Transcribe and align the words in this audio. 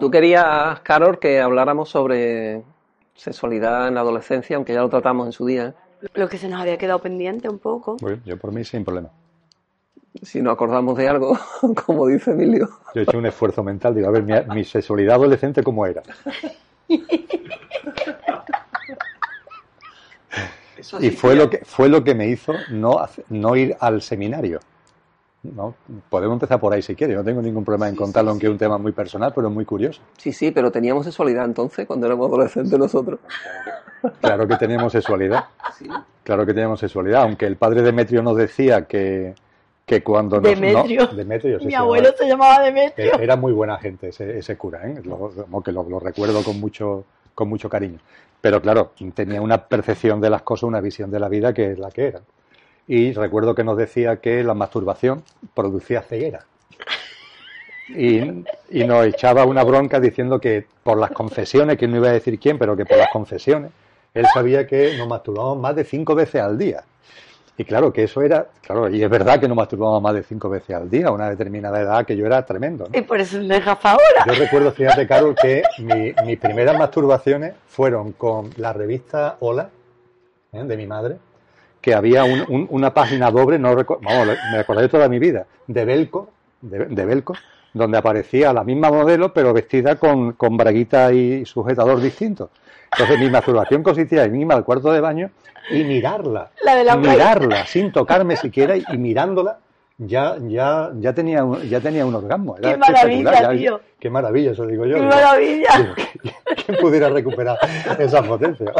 Tú 0.00 0.10
querías, 0.10 0.80
Carol, 0.80 1.18
que 1.18 1.40
habláramos 1.40 1.90
sobre 1.90 2.62
sexualidad 3.14 3.86
en 3.88 3.94
la 3.94 4.00
adolescencia, 4.00 4.56
aunque 4.56 4.72
ya 4.72 4.80
lo 4.80 4.88
tratamos 4.88 5.26
en 5.26 5.32
su 5.32 5.44
día. 5.44 5.74
Lo 6.14 6.26
que 6.28 6.38
se 6.38 6.48
nos 6.48 6.58
había 6.60 6.78
quedado 6.78 7.00
pendiente 7.00 7.50
un 7.50 7.58
poco. 7.58 7.98
Bueno, 8.00 8.22
yo 8.24 8.38
por 8.38 8.50
mí 8.50 8.64
sin 8.64 8.82
problema. 8.82 9.10
Si 10.22 10.40
no 10.40 10.50
acordamos 10.50 10.96
de 10.96 11.06
algo, 11.06 11.38
como 11.86 12.06
dice 12.06 12.30
Emilio. 12.30 12.68
Yo 12.94 13.02
he 13.02 13.04
hecho 13.04 13.18
un 13.18 13.26
esfuerzo 13.26 13.62
mental, 13.62 13.94
digo, 13.94 14.08
a 14.08 14.10
ver, 14.10 14.22
mi, 14.22 14.32
mi 14.54 14.64
sexualidad 14.64 15.16
adolescente, 15.16 15.62
¿cómo 15.62 15.84
era? 15.84 16.02
y 21.00 21.10
fue 21.10 21.36
lo 21.36 21.50
que 21.50 21.58
fue 21.64 21.88
lo 21.88 22.02
que 22.02 22.14
me 22.14 22.28
hizo 22.28 22.54
no, 22.70 23.06
no 23.28 23.56
ir 23.56 23.76
al 23.80 24.00
seminario. 24.02 24.60
¿No? 25.42 25.74
Podemos 26.08 26.34
empezar 26.36 26.60
por 26.60 26.72
ahí 26.72 26.82
si 26.82 26.94
quieres, 26.94 27.16
no 27.16 27.24
tengo 27.24 27.40
ningún 27.40 27.64
problema 27.64 27.88
en 27.88 27.96
contarlo, 27.96 28.30
aunque 28.30 28.46
es 28.46 28.52
un 28.52 28.58
tema 28.58 28.76
muy 28.78 28.92
personal, 28.92 29.32
pero 29.34 29.48
muy 29.50 29.64
curioso. 29.64 30.00
Sí, 30.18 30.32
sí, 30.32 30.50
pero 30.50 30.70
teníamos 30.70 31.04
sexualidad 31.06 31.44
entonces, 31.46 31.86
cuando 31.86 32.06
éramos 32.06 32.28
adolescentes 32.28 32.78
nosotros. 32.78 33.20
Claro 34.20 34.46
que 34.46 34.56
teníamos 34.56 34.92
sexualidad. 34.92 35.44
Claro 36.24 36.46
que 36.46 36.52
teníamos 36.54 36.80
sexualidad, 36.80 37.22
aunque 37.22 37.46
el 37.46 37.56
padre 37.56 37.82
Demetrio 37.82 38.22
nos 38.22 38.36
decía 38.36 38.86
que, 38.86 39.34
que 39.86 40.02
cuando 40.02 40.40
nos, 40.40 40.50
Demetrio. 40.60 41.06
no, 41.06 41.12
Demetrio 41.14 41.58
sí, 41.58 41.64
Mi 41.66 41.70
se 41.72 41.76
abuelo 41.76 42.04
llamaba- 42.08 42.18
se 42.18 42.28
llamaba 42.28 42.60
Demetrio. 42.64 43.14
era, 43.14 43.22
era 43.24 43.36
muy 43.36 43.52
buena 43.52 43.78
gente 43.78 44.08
ese, 44.08 44.38
ese 44.38 44.56
cura, 44.56 44.86
¿eh? 44.88 45.00
Lo- 45.04 45.30
como 45.30 45.62
que 45.62 45.72
lo, 45.72 45.82
lo 45.88 45.98
recuerdo 46.00 46.42
con 46.44 46.60
mucho, 46.60 47.04
con 47.34 47.48
mucho 47.48 47.68
cariño. 47.68 47.98
Pero 48.40 48.62
claro, 48.62 48.92
tenía 49.14 49.42
una 49.42 49.58
percepción 49.66 50.20
de 50.20 50.30
las 50.30 50.42
cosas, 50.42 50.64
una 50.64 50.80
visión 50.80 51.10
de 51.10 51.20
la 51.20 51.28
vida 51.28 51.52
que 51.52 51.72
es 51.72 51.78
la 51.78 51.90
que 51.90 52.06
era. 52.08 52.20
Y 52.92 53.12
recuerdo 53.12 53.54
que 53.54 53.62
nos 53.62 53.76
decía 53.76 54.16
que 54.16 54.42
la 54.42 54.52
masturbación 54.52 55.22
producía 55.54 56.02
ceguera. 56.02 56.40
Y, 57.88 58.18
y 58.70 58.84
nos 58.84 59.06
echaba 59.06 59.44
una 59.44 59.62
bronca 59.62 60.00
diciendo 60.00 60.40
que 60.40 60.66
por 60.82 60.98
las 60.98 61.12
confesiones, 61.12 61.78
que 61.78 61.86
no 61.86 61.98
iba 61.98 62.08
a 62.08 62.12
decir 62.12 62.36
quién, 62.40 62.58
pero 62.58 62.76
que 62.76 62.84
por 62.84 62.98
las 62.98 63.10
confesiones, 63.12 63.70
él 64.12 64.26
sabía 64.34 64.66
que 64.66 64.96
nos 64.98 65.06
masturbábamos 65.06 65.58
más 65.60 65.76
de 65.76 65.84
cinco 65.84 66.16
veces 66.16 66.42
al 66.42 66.58
día. 66.58 66.82
Y 67.56 67.64
claro, 67.64 67.92
que 67.92 68.02
eso 68.02 68.22
era, 68.22 68.48
claro, 68.60 68.88
y 68.88 69.00
es 69.04 69.08
verdad 69.08 69.38
que 69.38 69.46
nos 69.46 69.56
masturbábamos 69.56 70.02
más 70.02 70.14
de 70.14 70.24
cinco 70.24 70.48
veces 70.48 70.74
al 70.74 70.90
día, 70.90 71.06
a 71.06 71.12
una 71.12 71.30
determinada 71.30 71.80
edad, 71.80 72.04
que 72.04 72.16
yo 72.16 72.26
era 72.26 72.44
tremendo. 72.44 72.88
¿no? 72.90 72.98
Y 72.98 73.02
por 73.02 73.20
eso 73.20 73.38
le 73.38 73.60
gafa 73.60 73.92
ahora. 73.92 74.24
Yo 74.26 74.32
recuerdo, 74.34 74.72
fíjate, 74.72 75.06
Carol, 75.06 75.36
que 75.40 75.62
mi- 75.78 76.12
mis 76.26 76.38
primeras 76.40 76.76
masturbaciones 76.76 77.54
fueron 77.68 78.10
con 78.14 78.50
la 78.56 78.72
revista 78.72 79.36
Hola, 79.38 79.68
¿eh? 80.52 80.64
de 80.64 80.76
mi 80.76 80.88
madre, 80.88 81.18
que 81.80 81.94
había 81.94 82.24
un- 82.24 82.44
un- 82.48 82.66
una 82.70 82.92
página 82.92 83.30
doble, 83.30 83.58
no 83.58 83.74
vamos, 83.74 84.28
me 84.52 84.58
acordaré 84.58 84.88
toda 84.88 85.08
mi 85.08 85.18
vida, 85.18 85.46
de 85.66 85.84
Belco, 85.84 86.28
de, 86.60 86.86
de 86.86 87.04
Belco, 87.04 87.34
donde 87.72 87.96
aparecía 87.98 88.52
la 88.52 88.64
misma 88.64 88.90
modelo, 88.90 89.32
pero 89.32 89.52
vestida 89.52 89.96
con, 89.96 90.32
con 90.32 90.56
braguita 90.56 91.12
y 91.12 91.44
sujetador 91.46 92.00
distintos. 92.00 92.50
Entonces 92.92 93.18
mi 93.20 93.30
masturbación 93.30 93.82
consistía 93.82 94.24
en 94.24 94.34
irme 94.40 94.54
al 94.54 94.64
cuarto 94.64 94.92
de 94.92 95.00
baño 95.00 95.30
y 95.70 95.84
mirarla, 95.84 96.50
La 96.64 96.74
de 96.74 96.84
la 96.84 96.96
mirarla 96.96 97.64
sin 97.66 97.92
tocarme 97.92 98.36
siquiera 98.36 98.76
y, 98.76 98.84
y 98.92 98.98
mirándola 98.98 99.58
ya, 99.98 100.36
ya, 100.48 100.90
ya, 100.98 101.12
tenía 101.12 101.44
un, 101.44 101.60
ya 101.68 101.78
tenía 101.80 102.04
un 102.06 102.14
orgasmo. 102.14 102.56
Era 102.56 102.72
¡Qué 102.72 102.76
maravilla, 102.78 103.02
espectacular, 103.30 103.52
ya- 103.54 103.58
tío! 103.60 103.80
Qué 104.00 104.10
maravilla, 104.10 104.50
eso 104.52 104.66
digo 104.66 104.86
yo. 104.86 104.94
¡Qué 104.96 105.00
Digo, 105.02 105.12
maravilla! 105.14 105.68
digo, 105.78 105.94
¿quién- 106.22 106.34
¿Quién 106.66 106.78
pudiera 106.78 107.08
recuperar 107.10 107.58
esa 107.98 108.22
potencia? 108.22 108.72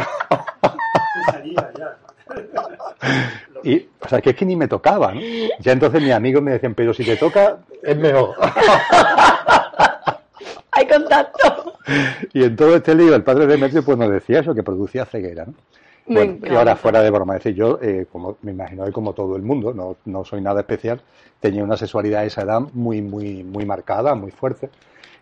Y, 3.63 3.89
o 4.01 4.09
sea, 4.09 4.23
que 4.23 4.31
es 4.31 4.37
que 4.37 4.47
ni 4.47 4.57
me 4.57 4.69
tocaba, 4.69 5.13
¿no? 5.13 5.21
Ya 5.59 5.73
entonces 5.73 6.01
mis 6.01 6.13
amigos 6.13 6.43
me 6.43 6.53
decían, 6.53 6.75
pero 6.75 6.95
si 6.95 7.05
te 7.05 7.17
toca, 7.17 7.59
es 7.83 7.95
mejor. 7.95 8.35
Hay 10.71 10.87
contacto. 10.87 11.75
Y 12.33 12.45
en 12.45 12.57
todo 12.57 12.77
este 12.77 12.95
lío, 12.95 13.15
el 13.15 13.23
padre 13.23 13.47
de 13.47 13.53
Demetrio 13.53 13.85
pues 13.85 13.99
nos 13.99 14.11
decía 14.11 14.41
eso, 14.41 14.55
que 14.55 14.63
producía 14.63 15.05
ceguera, 15.05 15.45
¿no? 15.45 15.53
Bueno, 16.07 16.39
y 16.43 16.55
ahora 16.55 16.75
fuera 16.75 17.03
de 17.03 17.11
broma, 17.11 17.37
es 17.37 17.45
decir, 17.45 17.57
yo, 17.57 17.79
eh, 17.81 18.07
como 18.11 18.37
me 18.43 18.51
imagino 18.51 18.85
que 18.85 18.93
como 18.93 19.13
todo 19.13 19.37
el 19.37 19.43
mundo, 19.43 19.73
no, 19.73 19.97
no 20.07 20.25
soy 20.25 20.41
nada 20.41 20.61
especial, 20.61 21.01
tenía 21.39 21.63
una 21.63 21.77
sexualidad 21.77 22.23
a 22.23 22.25
esa 22.25 22.43
edad 22.43 22.61
muy, 22.73 23.01
muy, 23.01 23.45
muy 23.45 23.65
marcada, 23.65 24.15
muy 24.17 24.33
fuerte, 24.33 24.71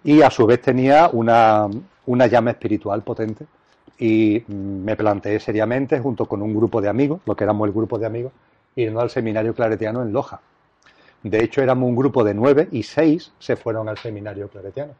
y 0.02 0.22
a 0.22 0.30
su 0.30 0.46
vez 0.46 0.62
tenía 0.62 1.10
una, 1.12 1.68
una 2.06 2.26
llama 2.26 2.52
espiritual 2.52 3.02
potente, 3.02 3.44
y 3.98 4.44
me 4.48 4.96
planteé 4.96 5.40
seriamente, 5.40 5.98
junto 6.00 6.26
con 6.26 6.42
un 6.42 6.54
grupo 6.54 6.80
de 6.80 6.88
amigos, 6.88 7.20
lo 7.26 7.36
que 7.36 7.44
éramos 7.44 7.66
el 7.68 7.74
grupo 7.74 7.98
de 7.98 8.06
amigos, 8.06 8.32
irnos 8.76 9.02
al 9.02 9.10
seminario 9.10 9.54
claretiano 9.54 10.02
en 10.02 10.12
Loja. 10.12 10.40
De 11.22 11.42
hecho, 11.42 11.62
éramos 11.62 11.88
un 11.88 11.96
grupo 11.96 12.24
de 12.24 12.34
nueve 12.34 12.68
y 12.70 12.82
seis 12.84 13.32
se 13.38 13.56
fueron 13.56 13.88
al 13.88 13.98
seminario 13.98 14.48
claretiano. 14.48 14.92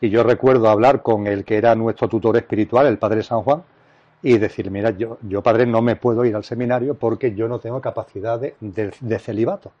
Y 0.00 0.10
yo 0.10 0.22
recuerdo 0.22 0.68
hablar 0.68 1.02
con 1.02 1.26
el 1.26 1.44
que 1.44 1.56
era 1.56 1.74
nuestro 1.74 2.08
tutor 2.08 2.36
espiritual, 2.36 2.86
el 2.86 2.98
padre 2.98 3.22
San 3.22 3.42
Juan, 3.42 3.62
y 4.22 4.38
decir, 4.38 4.70
mira, 4.70 4.90
yo, 4.90 5.18
yo 5.22 5.42
padre 5.42 5.66
no 5.66 5.82
me 5.82 5.96
puedo 5.96 6.24
ir 6.24 6.36
al 6.36 6.44
seminario 6.44 6.94
porque 6.94 7.34
yo 7.34 7.48
no 7.48 7.58
tengo 7.58 7.80
capacidad 7.80 8.38
de, 8.40 8.54
de- 8.60 9.18
celibato. 9.18 9.72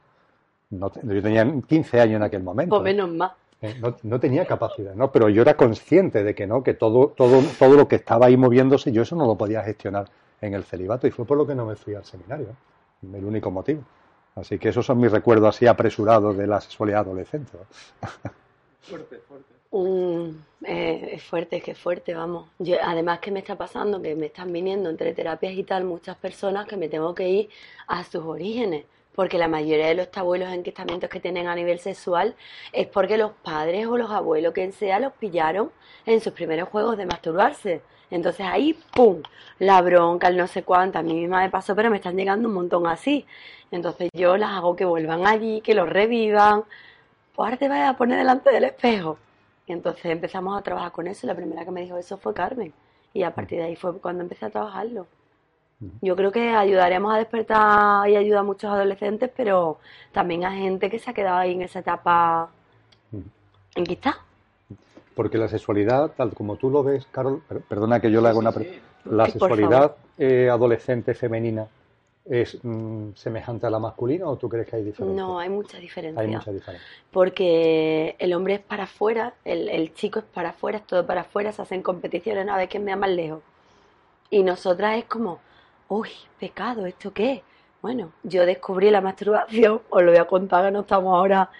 No 0.70 0.90
yo 1.02 1.22
tenía 1.22 1.46
15 1.68 2.00
años 2.00 2.16
en 2.16 2.22
aquel 2.24 2.42
momento. 2.42 2.70
Pues 2.76 2.84
menos 2.84 3.10
más. 3.12 3.32
Eh, 3.64 3.74
No, 3.80 3.96
no 4.02 4.20
tenía 4.20 4.46
capacidad, 4.46 4.94
¿no? 4.94 5.10
Pero 5.10 5.28
yo 5.28 5.42
era 5.42 5.56
consciente 5.56 6.22
de 6.22 6.34
que 6.34 6.46
no, 6.46 6.62
que 6.62 6.74
todo, 6.74 7.08
todo, 7.08 7.42
todo 7.58 7.74
lo 7.76 7.88
que 7.88 7.96
estaba 7.96 8.26
ahí 8.26 8.36
moviéndose, 8.36 8.92
yo 8.92 9.02
eso 9.02 9.16
no 9.16 9.26
lo 9.26 9.36
podía 9.36 9.62
gestionar 9.62 10.06
en 10.40 10.54
el 10.54 10.64
celibato 10.64 11.06
y 11.06 11.10
fue 11.10 11.24
por 11.24 11.38
lo 11.38 11.46
que 11.46 11.54
no 11.54 11.64
me 11.64 11.76
fui 11.76 11.94
al 11.94 12.04
seminario, 12.04 12.48
el 13.02 13.24
único 13.24 13.50
motivo. 13.50 13.82
Así 14.34 14.58
que 14.58 14.68
esos 14.70 14.84
son 14.84 14.98
mis 14.98 15.12
recuerdos 15.12 15.54
así 15.56 15.66
apresurados 15.66 16.36
de 16.36 16.46
la 16.46 16.60
sexualidad 16.60 17.00
adolescente. 17.02 17.52
¿no? 17.56 18.30
Mm, 19.76 20.30
eh, 20.66 21.10
es 21.14 21.22
fuerte, 21.24 21.56
es 21.56 21.64
que 21.64 21.72
es 21.72 21.78
fuerte, 21.78 22.14
vamos. 22.14 22.48
Yo, 22.60 22.76
además, 22.80 23.18
que 23.18 23.32
me 23.32 23.40
está 23.40 23.56
pasando? 23.56 24.00
Que 24.00 24.14
me 24.14 24.26
están 24.26 24.52
viniendo 24.52 24.88
entre 24.88 25.12
terapias 25.14 25.54
y 25.54 25.64
tal 25.64 25.82
muchas 25.84 26.16
personas 26.16 26.68
que 26.68 26.76
me 26.76 26.88
tengo 26.88 27.12
que 27.14 27.28
ir 27.28 27.48
a 27.88 28.04
sus 28.04 28.22
orígenes. 28.24 28.84
Porque 29.14 29.38
la 29.38 29.48
mayoría 29.48 29.86
de 29.86 29.94
los 29.94 30.08
abuelos 30.14 30.52
enquistamientos 30.52 31.08
que 31.08 31.20
tienen 31.20 31.46
a 31.46 31.54
nivel 31.54 31.78
sexual 31.78 32.34
es 32.72 32.86
porque 32.88 33.16
los 33.16 33.32
padres 33.32 33.86
o 33.86 33.96
los 33.96 34.10
abuelos, 34.10 34.52
quien 34.52 34.72
sea, 34.72 34.98
los 34.98 35.12
pillaron 35.12 35.70
en 36.06 36.20
sus 36.20 36.32
primeros 36.32 36.68
juegos 36.68 36.96
de 36.96 37.06
masturbarse. 37.06 37.82
Entonces 38.10 38.46
ahí, 38.46 38.78
¡pum! 38.94 39.22
La 39.58 39.80
bronca, 39.82 40.28
el 40.28 40.36
no 40.36 40.46
sé 40.46 40.62
cuánto. 40.62 40.98
A 40.98 41.02
mí 41.02 41.14
misma 41.14 41.42
me 41.42 41.50
pasó, 41.50 41.74
pero 41.74 41.90
me 41.90 41.96
están 41.96 42.16
llegando 42.16 42.48
un 42.48 42.54
montón 42.54 42.86
así. 42.86 43.26
Entonces 43.70 44.10
yo 44.12 44.36
las 44.36 44.50
hago 44.50 44.76
que 44.76 44.84
vuelvan 44.84 45.26
allí, 45.26 45.60
que 45.60 45.74
los 45.74 45.88
revivan. 45.88 46.64
Pues 47.34 47.46
ahora 47.46 47.56
te 47.56 47.68
vas 47.68 47.88
a 47.88 47.96
poner 47.96 48.18
delante 48.18 48.50
del 48.50 48.64
espejo. 48.64 49.18
Y 49.66 49.72
entonces 49.72 50.06
empezamos 50.06 50.58
a 50.58 50.62
trabajar 50.62 50.92
con 50.92 51.06
eso. 51.06 51.26
y 51.26 51.28
La 51.28 51.34
primera 51.34 51.64
que 51.64 51.70
me 51.70 51.82
dijo 51.82 51.96
eso 51.98 52.16
fue 52.18 52.34
Carmen. 52.34 52.72
Y 53.12 53.22
a 53.22 53.34
partir 53.34 53.58
de 53.58 53.64
ahí 53.64 53.76
fue 53.76 53.98
cuando 54.00 54.22
empecé 54.22 54.46
a 54.46 54.50
trabajarlo. 54.50 55.06
Yo 56.00 56.16
creo 56.16 56.30
que 56.32 56.50
ayudaremos 56.50 57.12
a 57.14 57.18
despertar 57.18 58.08
y 58.08 58.16
ayuda 58.16 58.40
a 58.40 58.42
muchos 58.42 58.70
adolescentes, 58.70 59.30
pero 59.36 59.78
también 60.12 60.44
a 60.44 60.52
gente 60.52 60.90
que 60.90 60.98
se 60.98 61.10
ha 61.10 61.14
quedado 61.14 61.38
ahí 61.38 61.52
en 61.52 61.62
esa 61.62 61.80
etapa 61.80 62.48
enquistada. 63.74 64.18
Porque 65.14 65.38
la 65.38 65.48
sexualidad, 65.48 66.10
tal 66.16 66.32
como 66.34 66.56
tú 66.56 66.70
lo 66.70 66.82
ves, 66.82 67.06
Carol, 67.10 67.40
per- 67.48 67.60
perdona 67.60 68.00
que 68.00 68.10
yo 68.10 68.20
le 68.20 68.28
haga 68.28 68.38
una 68.38 68.52
pre- 68.52 68.80
La 69.04 69.26
sexualidad 69.28 69.96
eh, 70.18 70.48
adolescente 70.50 71.14
femenina 71.14 71.66
es 72.24 72.58
mm, 72.64 73.10
semejante 73.14 73.66
a 73.66 73.70
la 73.70 73.78
masculina 73.78 74.26
o 74.26 74.36
tú 74.36 74.48
crees 74.48 74.66
que 74.66 74.76
hay 74.76 74.82
diferencia? 74.84 75.22
No, 75.22 75.38
hay 75.38 75.50
mucha 75.50 75.78
diferencia. 75.78 76.20
Hay 76.20 76.28
mucha 76.28 76.50
diferencia. 76.50 76.88
Porque 77.12 78.16
el 78.18 78.32
hombre 78.32 78.54
es 78.54 78.60
para 78.60 78.84
afuera, 78.84 79.34
el, 79.44 79.68
el 79.68 79.92
chico 79.94 80.20
es 80.20 80.24
para 80.24 80.50
afuera, 80.50 80.78
es 80.78 80.86
todo 80.86 81.04
para 81.06 81.20
afuera, 81.20 81.52
se 81.52 81.62
hacen 81.62 81.82
competiciones 81.82 82.48
a 82.48 82.56
ver 82.56 82.68
quién 82.68 82.82
me 82.84 82.90
da 82.92 82.96
más 82.96 83.10
lejos. 83.10 83.40
Y 84.30 84.42
nosotras 84.42 84.96
es 84.98 85.04
como, 85.04 85.38
uy, 85.88 86.10
pecado, 86.38 86.86
¿esto 86.86 87.12
qué? 87.12 87.32
es?". 87.32 87.42
Bueno, 87.82 88.12
yo 88.22 88.46
descubrí 88.46 88.90
la 88.90 89.00
masturbación, 89.00 89.82
os 89.90 90.02
lo 90.02 90.10
voy 90.10 90.20
a 90.20 90.26
contar 90.26 90.64
que 90.64 90.70
no 90.70 90.80
estamos 90.80 91.14
ahora, 91.14 91.50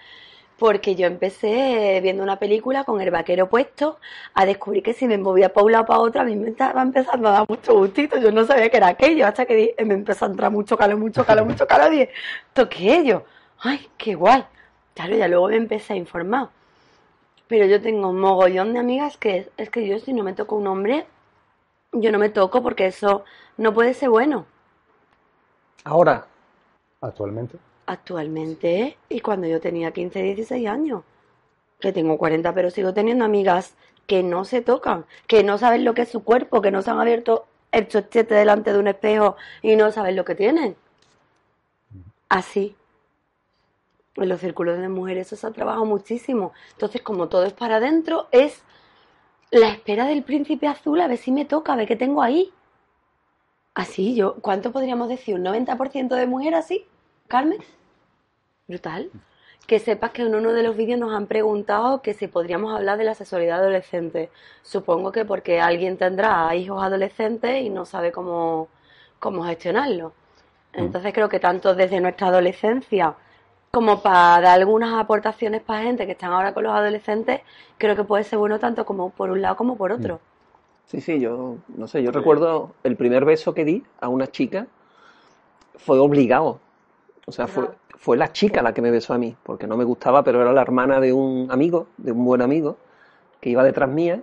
porque 0.57 0.95
yo 0.95 1.07
empecé 1.07 1.99
viendo 2.01 2.23
una 2.23 2.39
película 2.39 2.83
con 2.83 3.01
el 3.01 3.11
vaquero 3.11 3.49
puesto 3.49 3.99
a 4.33 4.45
descubrir 4.45 4.83
que 4.83 4.93
si 4.93 5.07
me 5.07 5.17
movía 5.17 5.53
para 5.53 5.65
un 5.65 5.71
lado 5.73 5.85
para 5.85 5.99
otro, 5.99 6.21
a 6.21 6.23
mí 6.23 6.35
me 6.35 6.49
estaba 6.49 6.81
empezando 6.81 7.27
a 7.27 7.31
dar 7.31 7.45
mucho 7.49 7.75
gustito, 7.75 8.17
yo 8.19 8.31
no 8.31 8.45
sabía 8.45 8.69
que 8.69 8.77
era 8.77 8.87
aquello, 8.87 9.27
hasta 9.27 9.45
que 9.45 9.75
me 9.85 9.93
empezó 9.93 10.25
a 10.25 10.29
entrar 10.29 10.51
mucho 10.51 10.77
calor, 10.77 10.97
mucho 10.97 11.25
calor, 11.25 11.45
mucho 11.45 11.67
calor, 11.67 11.93
y 11.93 11.99
dije, 11.99 12.13
¿esto 12.47 12.69
qué 12.69 13.05
yo? 13.05 13.23
¡Ay, 13.59 13.89
qué 13.97 14.15
guay! 14.15 14.45
Claro, 14.95 15.15
ya 15.15 15.27
luego 15.27 15.49
me 15.49 15.57
empecé 15.57 15.93
a 15.93 15.97
informar. 15.97 16.49
Pero 17.47 17.65
yo 17.65 17.81
tengo 17.81 18.09
un 18.09 18.19
mogollón 18.19 18.73
de 18.73 18.79
amigas 18.79 19.17
que 19.17 19.49
es 19.57 19.69
que 19.69 19.87
yo 19.87 19.99
si 19.99 20.13
no 20.13 20.23
me 20.23 20.33
toco 20.33 20.55
un 20.55 20.67
hombre, 20.67 21.05
yo 21.91 22.11
no 22.11 22.17
me 22.19 22.29
toco 22.29 22.63
porque 22.63 22.87
eso 22.87 23.23
no 23.57 23.73
puede 23.73 23.93
ser 23.93 24.09
bueno. 24.09 24.45
Ahora, 25.83 26.25
Actualmente. 27.05 27.57
Actualmente, 27.85 28.97
y 29.09 29.19
cuando 29.19 29.47
yo 29.47 29.61
tenía 29.61 29.91
15, 29.91 30.21
16 30.23 30.67
años, 30.67 31.03
que 31.79 31.93
tengo 31.93 32.17
40, 32.17 32.51
pero 32.53 32.71
sigo 32.71 32.93
teniendo 32.93 33.25
amigas 33.25 33.75
que 34.07 34.23
no 34.23 34.43
se 34.43 34.61
tocan, 34.61 35.05
que 35.27 35.43
no 35.43 35.57
saben 35.59 35.85
lo 35.85 35.93
que 35.93 36.03
es 36.03 36.09
su 36.09 36.23
cuerpo, 36.23 36.61
que 36.61 36.71
no 36.71 36.81
se 36.81 36.89
han 36.89 36.99
abierto 36.99 37.45
el 37.71 37.87
chochete 37.87 38.33
delante 38.33 38.73
de 38.73 38.79
un 38.79 38.87
espejo 38.87 39.35
y 39.61 39.75
no 39.75 39.91
saben 39.91 40.15
lo 40.15 40.25
que 40.25 40.33
tienen. 40.33 40.75
Así. 42.29 42.75
En 44.15 44.29
los 44.29 44.39
círculos 44.39 44.79
de 44.79 44.89
mujeres 44.89 45.27
eso 45.27 45.35
se 45.35 45.45
ha 45.45 45.51
trabajado 45.51 45.85
muchísimo. 45.85 46.53
Entonces, 46.71 47.01
como 47.01 47.27
todo 47.27 47.43
es 47.45 47.53
para 47.53 47.75
adentro, 47.75 48.27
es 48.31 48.63
la 49.51 49.69
espera 49.69 50.05
del 50.05 50.23
príncipe 50.23 50.67
azul, 50.67 51.01
a 51.01 51.07
ver 51.07 51.17
si 51.17 51.31
me 51.31 51.45
toca, 51.45 51.73
a 51.73 51.75
ver 51.75 51.87
qué 51.87 51.95
tengo 51.95 52.23
ahí. 52.23 52.51
Así, 53.75 54.15
yo, 54.15 54.35
¿cuánto 54.35 54.71
podríamos 54.71 55.09
decir? 55.09 55.35
¿Un 55.35 55.43
90% 55.43 56.15
de 56.15 56.25
mujer 56.27 56.55
así? 56.55 56.85
Carmen. 57.27 57.59
Brutal. 58.67 59.11
Que 59.67 59.79
sepas 59.79 60.11
que 60.11 60.21
en 60.21 60.33
uno 60.33 60.53
de 60.53 60.63
los 60.63 60.77
vídeos 60.77 60.97
nos 60.97 61.13
han 61.13 61.27
preguntado 61.27 62.01
que 62.01 62.13
si 62.13 62.27
podríamos 62.27 62.73
hablar 62.73 62.97
de 62.97 63.03
la 63.03 63.15
sexualidad 63.15 63.59
adolescente. 63.59 64.29
Supongo 64.61 65.11
que 65.11 65.25
porque 65.25 65.59
alguien 65.59 65.97
tendrá 65.97 66.55
hijos 66.55 66.81
adolescentes 66.81 67.63
y 67.63 67.69
no 67.69 67.85
sabe 67.85 68.13
cómo, 68.13 68.69
cómo 69.19 69.43
gestionarlo. 69.43 70.13
Mm. 70.73 70.79
Entonces 70.79 71.13
creo 71.13 71.27
que 71.27 71.41
tanto 71.41 71.75
desde 71.75 71.99
nuestra 71.99 72.27
adolescencia 72.27 73.15
como 73.71 74.01
para 74.01 74.39
dar 74.41 74.45
algunas 74.61 74.93
aportaciones 74.93 75.61
para 75.61 75.83
gente 75.83 76.05
que 76.05 76.13
están 76.13 76.31
ahora 76.31 76.53
con 76.53 76.63
los 76.63 76.73
adolescentes, 76.73 77.41
creo 77.77 77.97
que 77.97 78.05
puede 78.05 78.23
ser 78.23 78.39
bueno 78.39 78.57
tanto 78.57 78.85
como 78.85 79.09
por 79.09 79.31
un 79.31 79.41
lado 79.41 79.57
como 79.57 79.75
por 79.75 79.91
otro. 79.91 80.21
Sí, 80.87 81.01
sí, 81.01 81.19
yo 81.19 81.57
no 81.75 81.87
sé, 81.87 82.03
yo 82.03 82.11
recuerdo 82.11 82.75
el 82.83 82.95
primer 82.95 83.25
beso 83.25 83.53
que 83.53 83.65
di 83.65 83.83
a 83.99 84.07
una 84.07 84.27
chica 84.27 84.67
fue 85.75 85.97
obligado. 85.99 86.59
O 87.25 87.31
sea, 87.31 87.47
fue, 87.47 87.69
fue 87.97 88.17
la 88.17 88.31
chica 88.31 88.61
la 88.61 88.73
que 88.73 88.83
me 88.83 88.91
besó 88.91 89.13
a 89.13 89.17
mí, 89.17 89.35
porque 89.43 89.65
no 89.65 89.77
me 89.77 89.83
gustaba, 89.83 90.23
pero 90.23 90.41
era 90.41 90.53
la 90.53 90.61
hermana 90.61 90.99
de 90.99 91.11
un 91.11 91.47
amigo, 91.49 91.87
de 91.97 92.11
un 92.11 92.23
buen 92.23 92.41
amigo, 92.41 92.77
que 93.41 93.49
iba 93.49 93.63
detrás 93.63 93.89
mía, 93.89 94.21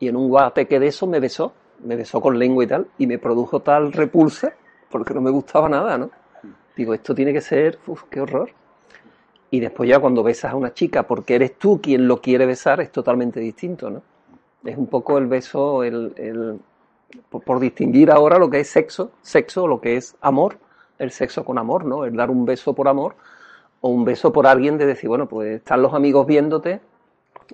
y 0.00 0.08
en 0.08 0.16
un 0.16 0.28
guateque 0.28 0.80
de 0.80 0.88
eso 0.88 1.06
me 1.06 1.20
besó, 1.20 1.52
me 1.84 1.94
besó 1.94 2.20
con 2.20 2.38
lengua 2.38 2.64
y 2.64 2.66
tal, 2.66 2.88
y 2.98 3.06
me 3.06 3.18
produjo 3.18 3.60
tal 3.60 3.92
repulsa, 3.92 4.52
porque 4.90 5.14
no 5.14 5.20
me 5.20 5.30
gustaba 5.30 5.68
nada, 5.68 5.96
¿no? 5.96 6.10
Digo, 6.76 6.92
esto 6.92 7.14
tiene 7.14 7.32
que 7.32 7.40
ser, 7.40 7.78
uff, 7.86 8.02
qué 8.10 8.20
horror. 8.20 8.50
Y 9.50 9.60
después 9.60 9.88
ya 9.88 10.00
cuando 10.00 10.24
besas 10.24 10.52
a 10.52 10.56
una 10.56 10.74
chica 10.74 11.04
porque 11.04 11.36
eres 11.36 11.56
tú 11.56 11.80
quien 11.80 12.08
lo 12.08 12.20
quiere 12.20 12.46
besar, 12.46 12.80
es 12.80 12.90
totalmente 12.90 13.38
distinto, 13.38 13.90
¿no? 13.90 14.02
Es 14.64 14.76
un 14.76 14.86
poco 14.86 15.18
el 15.18 15.26
beso, 15.26 15.82
el, 15.82 16.60
por, 17.28 17.60
distinguir 17.60 18.10
ahora 18.10 18.38
lo 18.38 18.48
que 18.50 18.60
es 18.60 18.68
sexo, 18.68 19.12
sexo, 19.22 19.66
lo 19.66 19.80
que 19.80 19.96
es 19.96 20.16
amor, 20.20 20.58
el 20.98 21.10
sexo 21.10 21.44
con 21.44 21.58
amor, 21.58 21.84
¿no? 21.84 22.04
El 22.04 22.16
dar 22.16 22.30
un 22.30 22.44
beso 22.44 22.74
por 22.74 22.88
amor 22.88 23.16
o 23.80 23.90
un 23.90 24.04
beso 24.04 24.32
por 24.32 24.46
alguien 24.46 24.78
de 24.78 24.86
decir, 24.86 25.08
bueno, 25.08 25.28
pues 25.28 25.56
están 25.56 25.82
los 25.82 25.92
amigos 25.92 26.26
viéndote, 26.26 26.80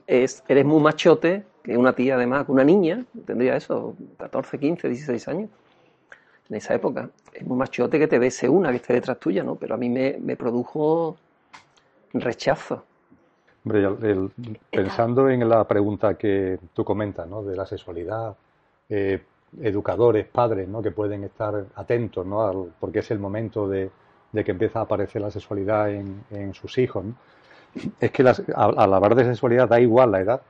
es, 0.06 0.44
eres 0.46 0.64
muy 0.64 0.80
machote, 0.80 1.44
que 1.62 1.76
una 1.76 1.94
tía 1.94 2.14
además, 2.14 2.46
una 2.48 2.64
niña, 2.64 3.04
tendría 3.26 3.56
eso, 3.56 3.96
14, 4.18 4.58
15, 4.58 4.88
16 4.88 5.28
años, 5.28 5.50
en 6.48 6.56
esa 6.56 6.74
época. 6.74 7.10
Es 7.32 7.44
muy 7.44 7.56
machote 7.56 7.98
que 7.98 8.06
te 8.06 8.18
bese 8.18 8.48
una 8.48 8.70
que 8.70 8.76
esté 8.76 8.94
detrás 8.94 9.18
tuya, 9.18 9.42
¿no? 9.42 9.56
Pero 9.56 9.74
a 9.74 9.78
mí 9.78 9.88
me, 9.88 10.16
me 10.20 10.36
produjo 10.36 11.16
rechazo. 12.12 12.84
Hombre, 13.64 14.30
pensando 14.70 15.28
en 15.28 15.46
la 15.48 15.64
pregunta 15.64 16.14
que 16.14 16.58
tú 16.72 16.82
comentas, 16.84 17.28
¿no? 17.28 17.42
De 17.42 17.54
la 17.54 17.66
sexualidad, 17.66 18.34
eh, 18.88 19.22
educadores, 19.60 20.26
padres, 20.26 20.68
¿no? 20.68 20.80
Que 20.80 20.92
pueden 20.92 21.24
estar 21.24 21.66
atentos, 21.74 22.24
¿no? 22.26 22.68
porque 22.78 23.00
es 23.00 23.10
el 23.10 23.18
momento 23.18 23.68
de, 23.68 23.90
que 24.32 24.50
empieza 24.50 24.78
a 24.78 24.82
aparecer 24.82 25.20
la 25.20 25.30
sexualidad 25.30 25.90
en, 25.90 26.54
sus 26.54 26.78
hijos, 26.78 27.04
Es 28.00 28.10
que 28.10 28.22
las, 28.22 28.42
al, 28.54 28.94
hablar 28.94 29.14
de 29.14 29.24
sexualidad 29.24 29.68
da 29.68 29.80
igual 29.80 30.12
la 30.12 30.20
edad. 30.20 30.40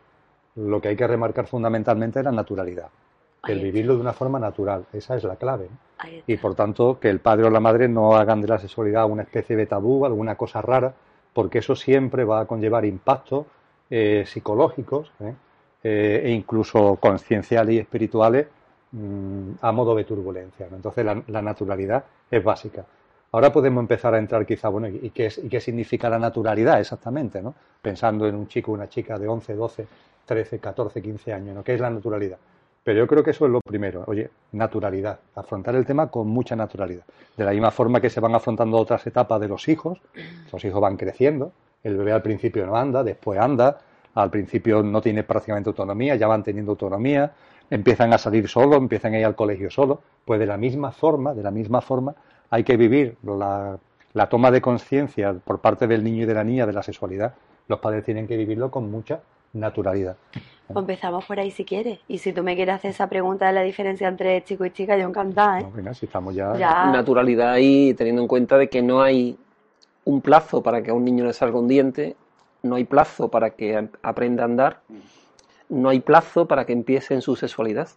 Lo 0.56 0.80
que 0.80 0.88
hay 0.88 0.96
que 0.96 1.06
remarcar 1.06 1.46
fundamentalmente 1.46 2.18
es 2.18 2.24
la 2.24 2.32
naturalidad. 2.32 2.88
El 3.46 3.60
vivirlo 3.60 3.94
de 3.94 4.00
una 4.00 4.12
forma 4.12 4.38
natural. 4.38 4.84
Esa 4.92 5.16
es 5.16 5.24
la 5.24 5.36
clave. 5.36 5.68
Y 6.26 6.36
por 6.36 6.54
tanto, 6.54 6.98
que 7.00 7.08
el 7.08 7.20
padre 7.20 7.46
o 7.46 7.50
la 7.50 7.60
madre 7.60 7.88
no 7.88 8.14
hagan 8.16 8.40
de 8.40 8.48
la 8.48 8.58
sexualidad 8.58 9.08
una 9.08 9.22
especie 9.22 9.56
de 9.56 9.66
tabú, 9.66 10.04
alguna 10.04 10.36
cosa 10.36 10.60
rara, 10.60 10.94
porque 11.32 11.58
eso 11.58 11.76
siempre 11.76 12.24
va 12.24 12.40
a 12.40 12.46
conllevar 12.46 12.84
impactos 12.84 13.46
eh, 13.88 14.24
psicológicos 14.26 15.10
¿eh? 15.20 15.34
Eh, 15.82 16.22
e 16.24 16.30
incluso 16.30 16.96
concienciales 16.96 17.74
y 17.74 17.78
espirituales 17.78 18.46
mm, 18.92 19.52
a 19.60 19.72
modo 19.72 19.94
de 19.94 20.04
turbulencia. 20.04 20.68
Entonces 20.70 21.04
la, 21.04 21.42
naturalidad 21.42 22.04
es 22.30 22.44
básica. 22.44 22.84
Ahora 23.32 23.52
podemos 23.52 23.80
empezar 23.80 24.14
a 24.14 24.18
entrar 24.18 24.44
quizá, 24.44 24.68
bueno, 24.68 24.88
¿y 24.88 25.10
qué, 25.10 25.32
¿y 25.42 25.48
qué 25.48 25.60
significa 25.60 26.10
la 26.10 26.18
naturalidad 26.18 26.80
exactamente? 26.80 27.40
¿no? 27.40 27.54
Pensando 27.80 28.26
en 28.26 28.34
un 28.34 28.48
chico 28.48 28.72
una 28.72 28.88
chica 28.88 29.18
de 29.18 29.28
11, 29.28 29.54
12, 29.54 29.86
13, 30.26 30.58
14, 30.58 31.02
15 31.02 31.32
años, 31.32 31.54
¿no? 31.54 31.64
¿Qué 31.64 31.74
es 31.74 31.80
la 31.80 31.90
naturalidad? 31.90 32.38
Pero 32.82 32.98
yo 32.98 33.06
creo 33.06 33.22
que 33.22 33.30
eso 33.30 33.44
es 33.44 33.52
lo 33.52 33.60
primero. 33.60 34.04
Oye, 34.06 34.30
naturalidad. 34.52 35.20
Afrontar 35.34 35.74
el 35.74 35.84
tema 35.84 36.10
con 36.10 36.28
mucha 36.28 36.56
naturalidad. 36.56 37.04
De 37.36 37.44
la 37.44 37.50
misma 37.50 37.70
forma 37.70 38.00
que 38.00 38.08
se 38.08 38.20
van 38.20 38.34
afrontando 38.34 38.78
otras 38.78 39.06
etapas 39.06 39.40
de 39.40 39.48
los 39.48 39.68
hijos. 39.68 40.00
Los 40.50 40.64
hijos 40.64 40.80
van 40.80 40.96
creciendo. 40.96 41.52
El 41.82 41.96
bebé 41.96 42.12
al 42.12 42.22
principio 42.22 42.66
no 42.66 42.76
anda, 42.76 43.04
después 43.04 43.38
anda. 43.38 43.78
Al 44.14 44.30
principio 44.30 44.82
no 44.82 45.00
tiene 45.00 45.22
prácticamente 45.22 45.70
autonomía, 45.70 46.16
ya 46.16 46.26
van 46.26 46.42
teniendo 46.42 46.72
autonomía. 46.72 47.32
Empiezan 47.68 48.12
a 48.12 48.18
salir 48.18 48.48
solos, 48.48 48.78
empiezan 48.78 49.14
a 49.14 49.18
ir 49.18 49.26
al 49.26 49.36
colegio 49.36 49.70
solos. 49.70 49.98
Pues 50.24 50.40
de 50.40 50.46
la 50.46 50.56
misma 50.56 50.90
forma, 50.90 51.34
de 51.34 51.42
la 51.42 51.50
misma 51.50 51.80
forma, 51.80 52.14
hay 52.48 52.64
que 52.64 52.76
vivir 52.76 53.16
la, 53.22 53.78
la 54.14 54.28
toma 54.28 54.50
de 54.50 54.60
conciencia 54.60 55.34
por 55.34 55.60
parte 55.60 55.86
del 55.86 56.02
niño 56.02 56.22
y 56.22 56.26
de 56.26 56.34
la 56.34 56.44
niña 56.44 56.66
de 56.66 56.72
la 56.72 56.82
sexualidad. 56.82 57.34
Los 57.68 57.78
padres 57.78 58.04
tienen 58.04 58.26
que 58.26 58.36
vivirlo 58.36 58.70
con 58.70 58.90
mucha 58.90 59.20
naturalidad. 59.52 60.16
Pues 60.72 60.82
empezamos 60.82 61.24
por 61.24 61.38
ahí 61.40 61.50
si 61.50 61.64
quieres. 61.64 61.98
Y 62.08 62.18
si 62.18 62.32
tú 62.32 62.42
me 62.42 62.54
quieres 62.56 62.76
hacer 62.76 62.92
esa 62.92 63.08
pregunta 63.08 63.46
de 63.46 63.52
la 63.52 63.62
diferencia 63.62 64.08
entre 64.08 64.42
chico 64.44 64.64
y 64.64 64.70
chica, 64.70 64.96
yo 64.96 65.08
encantada, 65.08 65.60
¿eh? 65.60 65.94
si 65.94 66.06
estamos 66.06 66.34
ya... 66.34 66.52
Naturalidad 66.92 67.56
y 67.58 67.94
teniendo 67.94 68.22
en 68.22 68.28
cuenta 68.28 68.56
de 68.58 68.68
que 68.68 68.82
no 68.82 69.02
hay 69.02 69.36
un 70.04 70.20
plazo 70.20 70.62
para 70.62 70.82
que 70.82 70.90
a 70.90 70.94
un 70.94 71.04
niño 71.04 71.24
le 71.24 71.32
salga 71.32 71.58
un 71.58 71.68
diente, 71.68 72.16
no 72.62 72.76
hay 72.76 72.84
plazo 72.84 73.28
para 73.28 73.50
que 73.50 73.88
aprenda 74.02 74.42
a 74.42 74.46
andar, 74.46 74.80
no 75.68 75.88
hay 75.88 76.00
plazo 76.00 76.46
para 76.46 76.64
que 76.64 76.72
empiece 76.72 77.14
en 77.14 77.22
su 77.22 77.36
sexualidad. 77.36 77.88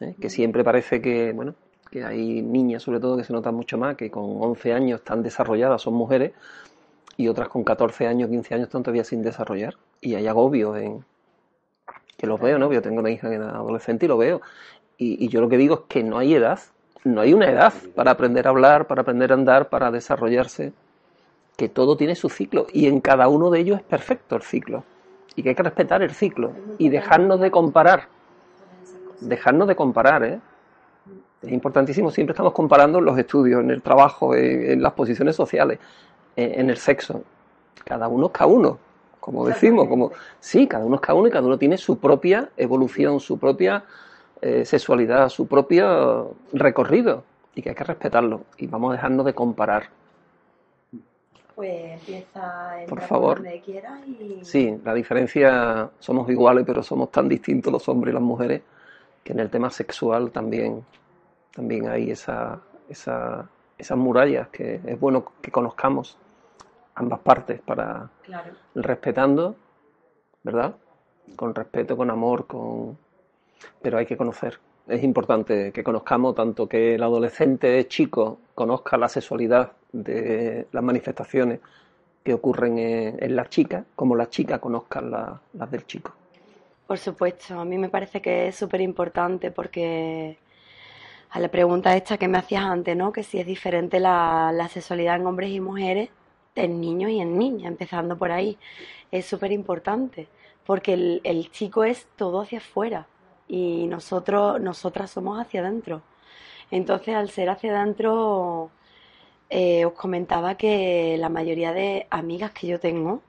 ¿eh? 0.00 0.14
Que 0.20 0.30
siempre 0.30 0.64
parece 0.64 1.00
que, 1.00 1.32
bueno, 1.32 1.54
que 1.90 2.04
hay 2.04 2.42
niñas 2.42 2.82
sobre 2.82 3.00
todo 3.00 3.16
que 3.16 3.24
se 3.24 3.32
notan 3.32 3.54
mucho 3.54 3.78
más, 3.78 3.96
que 3.96 4.10
con 4.10 4.24
11 4.42 4.72
años 4.72 5.00
están 5.00 5.22
desarrolladas, 5.22 5.82
son 5.82 5.94
mujeres, 5.94 6.32
y 7.16 7.28
otras 7.28 7.48
con 7.48 7.64
14 7.64 8.06
años, 8.06 8.30
15 8.30 8.54
años 8.54 8.66
están 8.66 8.82
todavía 8.82 9.04
sin 9.04 9.22
desarrollar. 9.22 9.74
Y 10.00 10.14
hay 10.14 10.26
agobio 10.26 10.76
en 10.76 11.04
que 12.16 12.26
los 12.26 12.40
veo, 12.40 12.58
¿no? 12.58 12.72
Yo 12.72 12.82
tengo 12.82 13.00
una 13.00 13.10
hija 13.10 13.28
que 13.28 13.36
es 13.36 13.40
adolescente 13.40 14.06
y 14.06 14.08
lo 14.08 14.16
veo. 14.16 14.40
Y, 14.96 15.28
yo 15.28 15.40
lo 15.40 15.48
que 15.48 15.56
digo 15.56 15.74
es 15.74 15.80
que 15.88 16.02
no 16.02 16.18
hay 16.18 16.34
edad, 16.34 16.60
no 17.02 17.20
hay 17.20 17.34
una 17.34 17.50
edad 17.50 17.72
para 17.94 18.12
aprender 18.12 18.46
a 18.46 18.50
hablar, 18.50 18.86
para 18.86 19.02
aprender 19.02 19.32
a 19.32 19.34
andar, 19.34 19.68
para 19.68 19.90
desarrollarse, 19.90 20.72
que 21.56 21.68
todo 21.68 21.96
tiene 21.96 22.14
su 22.14 22.28
ciclo 22.28 22.66
y 22.72 22.86
en 22.86 23.00
cada 23.00 23.28
uno 23.28 23.50
de 23.50 23.60
ellos 23.60 23.78
es 23.78 23.84
perfecto 23.84 24.36
el 24.36 24.42
ciclo. 24.42 24.84
Y 25.36 25.42
que 25.42 25.48
hay 25.48 25.54
que 25.54 25.64
respetar 25.64 26.02
el 26.02 26.12
ciclo 26.12 26.52
y 26.78 26.88
dejarnos 26.88 27.40
de 27.40 27.50
comparar. 27.50 28.08
Dejarnos 29.20 29.66
de 29.66 29.74
comparar, 29.74 30.24
¿eh? 30.24 30.40
Es 31.42 31.52
importantísimo, 31.52 32.10
siempre 32.10 32.32
estamos 32.32 32.52
comparando 32.52 33.00
los 33.00 33.18
estudios, 33.18 33.60
en 33.60 33.70
el 33.70 33.82
trabajo, 33.82 34.34
en 34.34 34.80
las 34.80 34.92
posiciones 34.92 35.36
sociales 35.36 35.78
en 36.36 36.70
el 36.70 36.76
sexo. 36.76 37.22
Cada 37.84 38.08
uno 38.08 38.26
es 38.26 38.32
cada 38.32 38.46
uno, 38.46 38.78
como 39.24 39.46
decimos, 39.46 39.88
como 39.88 40.12
sí, 40.38 40.68
cada 40.68 40.84
uno 40.84 40.96
es 40.96 41.00
cada 41.00 41.18
uno 41.18 41.28
y 41.28 41.30
cada 41.30 41.46
uno 41.46 41.56
tiene 41.56 41.78
su 41.78 41.98
propia 41.98 42.50
evolución, 42.58 43.20
su 43.20 43.38
propia 43.38 43.82
eh, 44.42 44.66
sexualidad, 44.66 45.30
su 45.30 45.46
propio 45.46 46.34
recorrido 46.52 47.24
y 47.54 47.62
que 47.62 47.70
hay 47.70 47.74
que 47.74 47.84
respetarlo 47.84 48.42
y 48.58 48.66
vamos 48.66 48.90
a 48.90 48.96
dejarnos 48.96 49.24
de 49.24 49.32
comparar. 49.32 49.84
Pues 51.54 51.92
empieza 51.94 52.74
Por 52.86 53.00
favor. 53.00 53.36
donde 53.42 54.42
Sí, 54.42 54.78
la 54.84 54.92
diferencia, 54.92 55.88
somos 56.00 56.28
iguales, 56.28 56.64
pero 56.66 56.82
somos 56.82 57.10
tan 57.10 57.26
distintos 57.26 57.72
los 57.72 57.88
hombres 57.88 58.12
y 58.12 58.16
las 58.16 58.22
mujeres 58.22 58.60
que 59.22 59.32
en 59.32 59.40
el 59.40 59.48
tema 59.48 59.70
sexual 59.70 60.32
también, 60.32 60.84
también 61.54 61.88
hay 61.88 62.10
esa, 62.10 62.60
esa, 62.90 63.48
esas 63.78 63.96
murallas 63.96 64.48
que 64.48 64.82
es 64.84 65.00
bueno 65.00 65.24
que 65.40 65.50
conozcamos 65.50 66.18
ambas 66.94 67.20
partes 67.20 67.60
para 67.60 68.10
respetando, 68.74 69.56
¿verdad? 70.42 70.74
Con 71.36 71.54
respeto, 71.54 71.96
con 71.96 72.10
amor, 72.10 72.46
con 72.46 72.96
pero 73.80 73.98
hay 73.98 74.06
que 74.06 74.16
conocer. 74.16 74.58
Es 74.86 75.02
importante 75.02 75.72
que 75.72 75.82
conozcamos 75.82 76.34
tanto 76.34 76.68
que 76.68 76.94
el 76.94 77.02
adolescente 77.02 77.86
chico 77.88 78.38
conozca 78.54 78.98
la 78.98 79.08
sexualidad 79.08 79.72
de 79.92 80.66
las 80.72 80.82
manifestaciones 80.82 81.60
que 82.22 82.34
ocurren 82.34 82.78
en, 82.78 83.36
la 83.36 83.48
chica, 83.48 83.84
como 83.94 84.16
la 84.16 84.28
chica 84.28 84.58
conozca 84.58 85.00
las 85.00 85.70
del 85.70 85.86
chico. 85.86 86.12
Por 86.86 86.98
supuesto, 86.98 87.58
a 87.58 87.64
mí 87.64 87.78
me 87.78 87.88
parece 87.88 88.20
que 88.20 88.48
es 88.48 88.56
súper 88.56 88.80
importante 88.82 89.50
porque 89.50 90.38
a 91.30 91.38
la 91.38 91.48
pregunta 91.48 91.96
esta 91.96 92.18
que 92.18 92.28
me 92.28 92.38
hacías 92.38 92.64
antes, 92.64 92.96
¿no? 92.96 93.12
Que 93.12 93.22
si 93.22 93.38
es 93.38 93.46
diferente 93.46 94.00
la, 94.00 94.52
la 94.52 94.68
sexualidad 94.68 95.16
en 95.16 95.26
hombres 95.26 95.50
y 95.50 95.60
mujeres, 95.60 96.10
en 96.54 96.80
niños 96.80 97.10
y 97.10 97.20
en 97.20 97.38
niñas, 97.38 97.68
empezando 97.68 98.16
por 98.16 98.32
ahí. 98.32 98.58
Es 99.10 99.26
súper 99.26 99.52
importante, 99.52 100.28
porque 100.66 101.20
el, 101.24 101.50
chico 101.50 101.84
es 101.84 102.06
todo 102.16 102.40
hacia 102.42 102.58
afuera 102.58 103.06
y 103.48 103.86
nosotros, 103.86 104.60
nosotras 104.60 105.10
somos 105.10 105.40
hacia 105.40 105.60
adentro. 105.60 106.02
Entonces, 106.70 107.14
al 107.14 107.30
ser 107.30 107.50
hacia 107.50 107.78
adentro, 107.80 108.70
eh, 109.50 109.84
os 109.84 109.92
comentaba 109.94 110.56
que 110.56 111.16
la 111.18 111.28
mayoría 111.28 111.72
de 111.72 112.06
amigas 112.10 112.52
que 112.52 112.66
yo 112.66 112.80
tengo, 112.80 113.22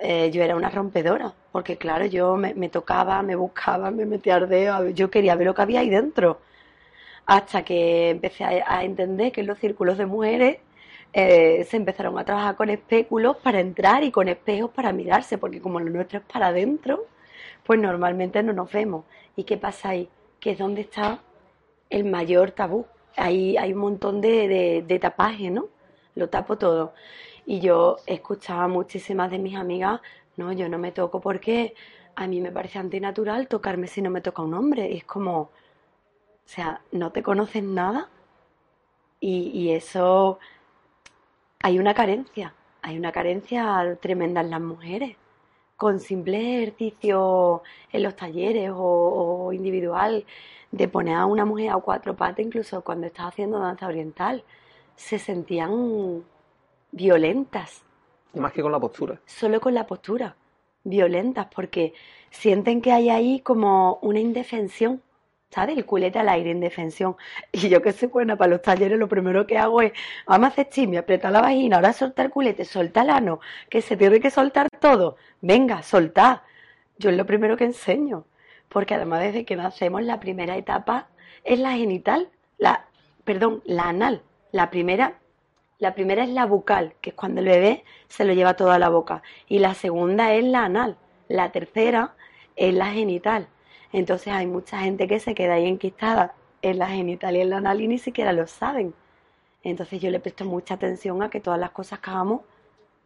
eh, 0.00 0.30
yo 0.32 0.42
era 0.42 0.56
una 0.56 0.70
rompedora. 0.70 1.34
porque 1.52 1.76
claro, 1.78 2.06
yo 2.06 2.36
me, 2.36 2.68
tocaba, 2.68 3.22
me 3.22 3.36
buscaba, 3.36 3.90
me 3.90 4.06
metía 4.06 4.36
al 4.36 4.48
dedo, 4.48 4.90
yo 4.90 5.10
quería 5.10 5.36
ver 5.36 5.46
lo 5.46 5.54
que 5.54 5.62
había 5.62 5.80
ahí 5.80 5.90
dentro. 5.90 6.40
Hasta 7.26 7.64
que 7.64 8.10
empecé 8.10 8.44
a, 8.44 8.84
entender 8.84 9.32
que 9.32 9.40
en 9.42 9.46
los 9.48 9.58
círculos 9.58 9.98
de 9.98 10.06
mujeres 10.06 10.58
eh, 11.16 11.64
se 11.70 11.76
empezaron 11.76 12.18
a 12.18 12.24
trabajar 12.24 12.56
con 12.56 12.70
espéculos 12.70 13.36
para 13.36 13.60
entrar 13.60 14.02
y 14.02 14.10
con 14.10 14.28
espejos 14.28 14.70
para 14.72 14.92
mirarse, 14.92 15.38
porque 15.38 15.60
como 15.60 15.78
lo 15.78 15.88
nuestro 15.88 16.18
es 16.18 16.24
para 16.24 16.48
adentro, 16.48 17.06
pues 17.64 17.78
normalmente 17.80 18.42
no 18.42 18.52
nos 18.52 18.72
vemos. 18.72 19.04
¿Y 19.36 19.44
qué 19.44 19.56
pasa 19.56 19.90
ahí? 19.90 20.08
Que 20.40 20.50
es 20.52 20.58
donde 20.58 20.80
está 20.80 21.20
el 21.88 22.04
mayor 22.04 22.50
tabú. 22.50 22.86
Ahí 23.16 23.56
hay 23.56 23.72
un 23.72 23.78
montón 23.78 24.20
de, 24.20 24.82
de, 24.84 24.98
tapaje, 24.98 25.50
¿no? 25.50 25.68
Lo 26.16 26.28
tapo 26.30 26.58
todo. 26.58 26.94
Y 27.46 27.60
yo 27.60 27.98
escuchaba 28.06 28.66
muchísimas 28.66 29.30
de 29.30 29.38
mis 29.38 29.56
amigas, 29.56 30.00
no, 30.36 30.52
yo 30.52 30.68
no 30.68 30.78
me 30.78 30.90
toco 30.90 31.20
porque 31.20 31.74
a 32.16 32.26
mí 32.26 32.40
me 32.40 32.50
parece 32.50 32.80
antinatural 32.80 33.46
tocarme 33.46 33.86
si 33.86 34.02
no 34.02 34.10
me 34.10 34.20
toca 34.20 34.42
un 34.42 34.54
hombre. 34.54 34.90
Y 34.90 34.96
es 34.98 35.04
como, 35.04 35.38
o 35.42 35.50
sea, 36.44 36.80
no 36.90 37.12
te 37.12 37.22
conoces 37.22 37.62
nada 37.62 38.10
y 39.20 39.70
eso, 39.70 40.38
hay 41.64 41.78
una 41.78 41.94
carencia, 41.94 42.52
hay 42.82 42.98
una 42.98 43.10
carencia 43.10 43.96
tremenda 43.98 44.42
en 44.42 44.50
las 44.50 44.60
mujeres. 44.60 45.16
Con 45.78 45.98
simple 45.98 46.58
ejercicio 46.58 47.62
en 47.90 48.02
los 48.02 48.14
talleres 48.14 48.70
o, 48.70 49.46
o 49.46 49.52
individual, 49.54 50.26
de 50.70 50.88
poner 50.88 51.16
a 51.16 51.24
una 51.24 51.46
mujer 51.46 51.70
a 51.70 51.76
cuatro 51.76 52.14
patas, 52.14 52.44
incluso 52.44 52.82
cuando 52.82 53.06
estaba 53.06 53.30
haciendo 53.30 53.58
danza 53.58 53.86
oriental, 53.86 54.44
se 54.94 55.18
sentían 55.18 56.22
violentas. 56.92 57.82
Más 58.34 58.52
que 58.52 58.60
con 58.60 58.70
la 58.70 58.78
postura. 58.78 59.18
Solo 59.24 59.58
con 59.58 59.72
la 59.72 59.86
postura. 59.86 60.36
Violentas, 60.82 61.46
porque 61.46 61.94
sienten 62.28 62.82
que 62.82 62.92
hay 62.92 63.08
ahí 63.08 63.40
como 63.40 64.00
una 64.02 64.20
indefensión. 64.20 65.00
¿Sabes? 65.54 65.76
El 65.76 65.86
culete 65.86 66.18
al 66.18 66.28
aire, 66.28 66.50
indefensión. 66.50 67.16
Y 67.52 67.68
yo 67.68 67.80
que 67.80 67.92
soy 67.92 68.08
buena 68.08 68.36
para 68.36 68.50
los 68.50 68.62
talleres, 68.62 68.98
lo 68.98 69.08
primero 69.08 69.46
que 69.46 69.56
hago 69.56 69.82
es, 69.82 69.92
vamos 70.26 70.46
a 70.46 70.52
hacer 70.52 70.68
chisme, 70.68 70.98
apretar 70.98 71.30
la 71.32 71.40
vagina, 71.40 71.76
ahora 71.76 71.92
soltar 71.92 72.30
culete, 72.30 72.64
soltar 72.64 73.04
el 73.04 73.10
ano, 73.10 73.40
que 73.70 73.80
se 73.80 73.96
tiene 73.96 74.18
que 74.20 74.30
soltar 74.30 74.68
todo. 74.80 75.16
Venga, 75.40 75.82
soltar. 75.82 76.42
Yo 76.98 77.10
es 77.10 77.16
lo 77.16 77.26
primero 77.26 77.56
que 77.56 77.64
enseño. 77.64 78.24
Porque 78.68 78.94
además 78.94 79.20
desde 79.20 79.44
que 79.44 79.56
nacemos 79.56 80.02
la 80.02 80.18
primera 80.20 80.56
etapa 80.56 81.08
es 81.44 81.60
la 81.60 81.72
genital, 81.72 82.30
la, 82.58 82.86
perdón, 83.24 83.62
la 83.64 83.90
anal. 83.90 84.22
La 84.52 84.70
primera 84.70 85.18
la 85.78 85.94
primera 85.94 86.24
es 86.24 86.30
la 86.30 86.46
bucal, 86.46 86.94
que 87.00 87.10
es 87.10 87.16
cuando 87.16 87.40
el 87.40 87.46
bebé 87.48 87.84
se 88.08 88.24
lo 88.24 88.32
lleva 88.32 88.54
toda 88.54 88.78
la 88.78 88.88
boca. 88.88 89.22
Y 89.48 89.58
la 89.58 89.74
segunda 89.74 90.32
es 90.32 90.44
la 90.44 90.64
anal. 90.64 90.96
La 91.28 91.52
tercera 91.52 92.14
es 92.56 92.74
la 92.74 92.86
genital. 92.86 93.48
Entonces 93.94 94.32
hay 94.32 94.46
mucha 94.46 94.80
gente 94.80 95.08
que 95.08 95.20
se 95.20 95.34
queda 95.34 95.54
ahí 95.54 95.66
enquistada 95.66 96.34
en 96.62 96.78
la 96.78 96.88
genital 96.88 97.36
y 97.36 97.40
en 97.40 97.50
la 97.50 97.58
anal 97.58 97.80
y 97.80 97.88
ni 97.88 97.98
siquiera 97.98 98.32
lo 98.32 98.46
saben. 98.46 98.92
Entonces 99.62 100.00
yo 100.00 100.10
le 100.10 100.20
presto 100.20 100.44
mucha 100.44 100.74
atención 100.74 101.22
a 101.22 101.30
que 101.30 101.40
todas 101.40 101.60
las 101.60 101.70
cosas 101.70 102.00
que 102.00 102.10
hagamos, 102.10 102.42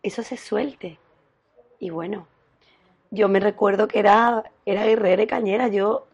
eso 0.03 0.23
se 0.23 0.37
suelte. 0.37 0.99
Y 1.79 1.91
bueno, 1.91 2.27
yo 3.11 3.29
me 3.29 3.39
recuerdo 3.39 3.87
que 3.87 4.01
era, 4.01 4.45
era 4.67 4.85
guerrera 4.87 5.23
y 5.23 5.27
cañera. 5.27 5.69
Yo, 5.69 6.07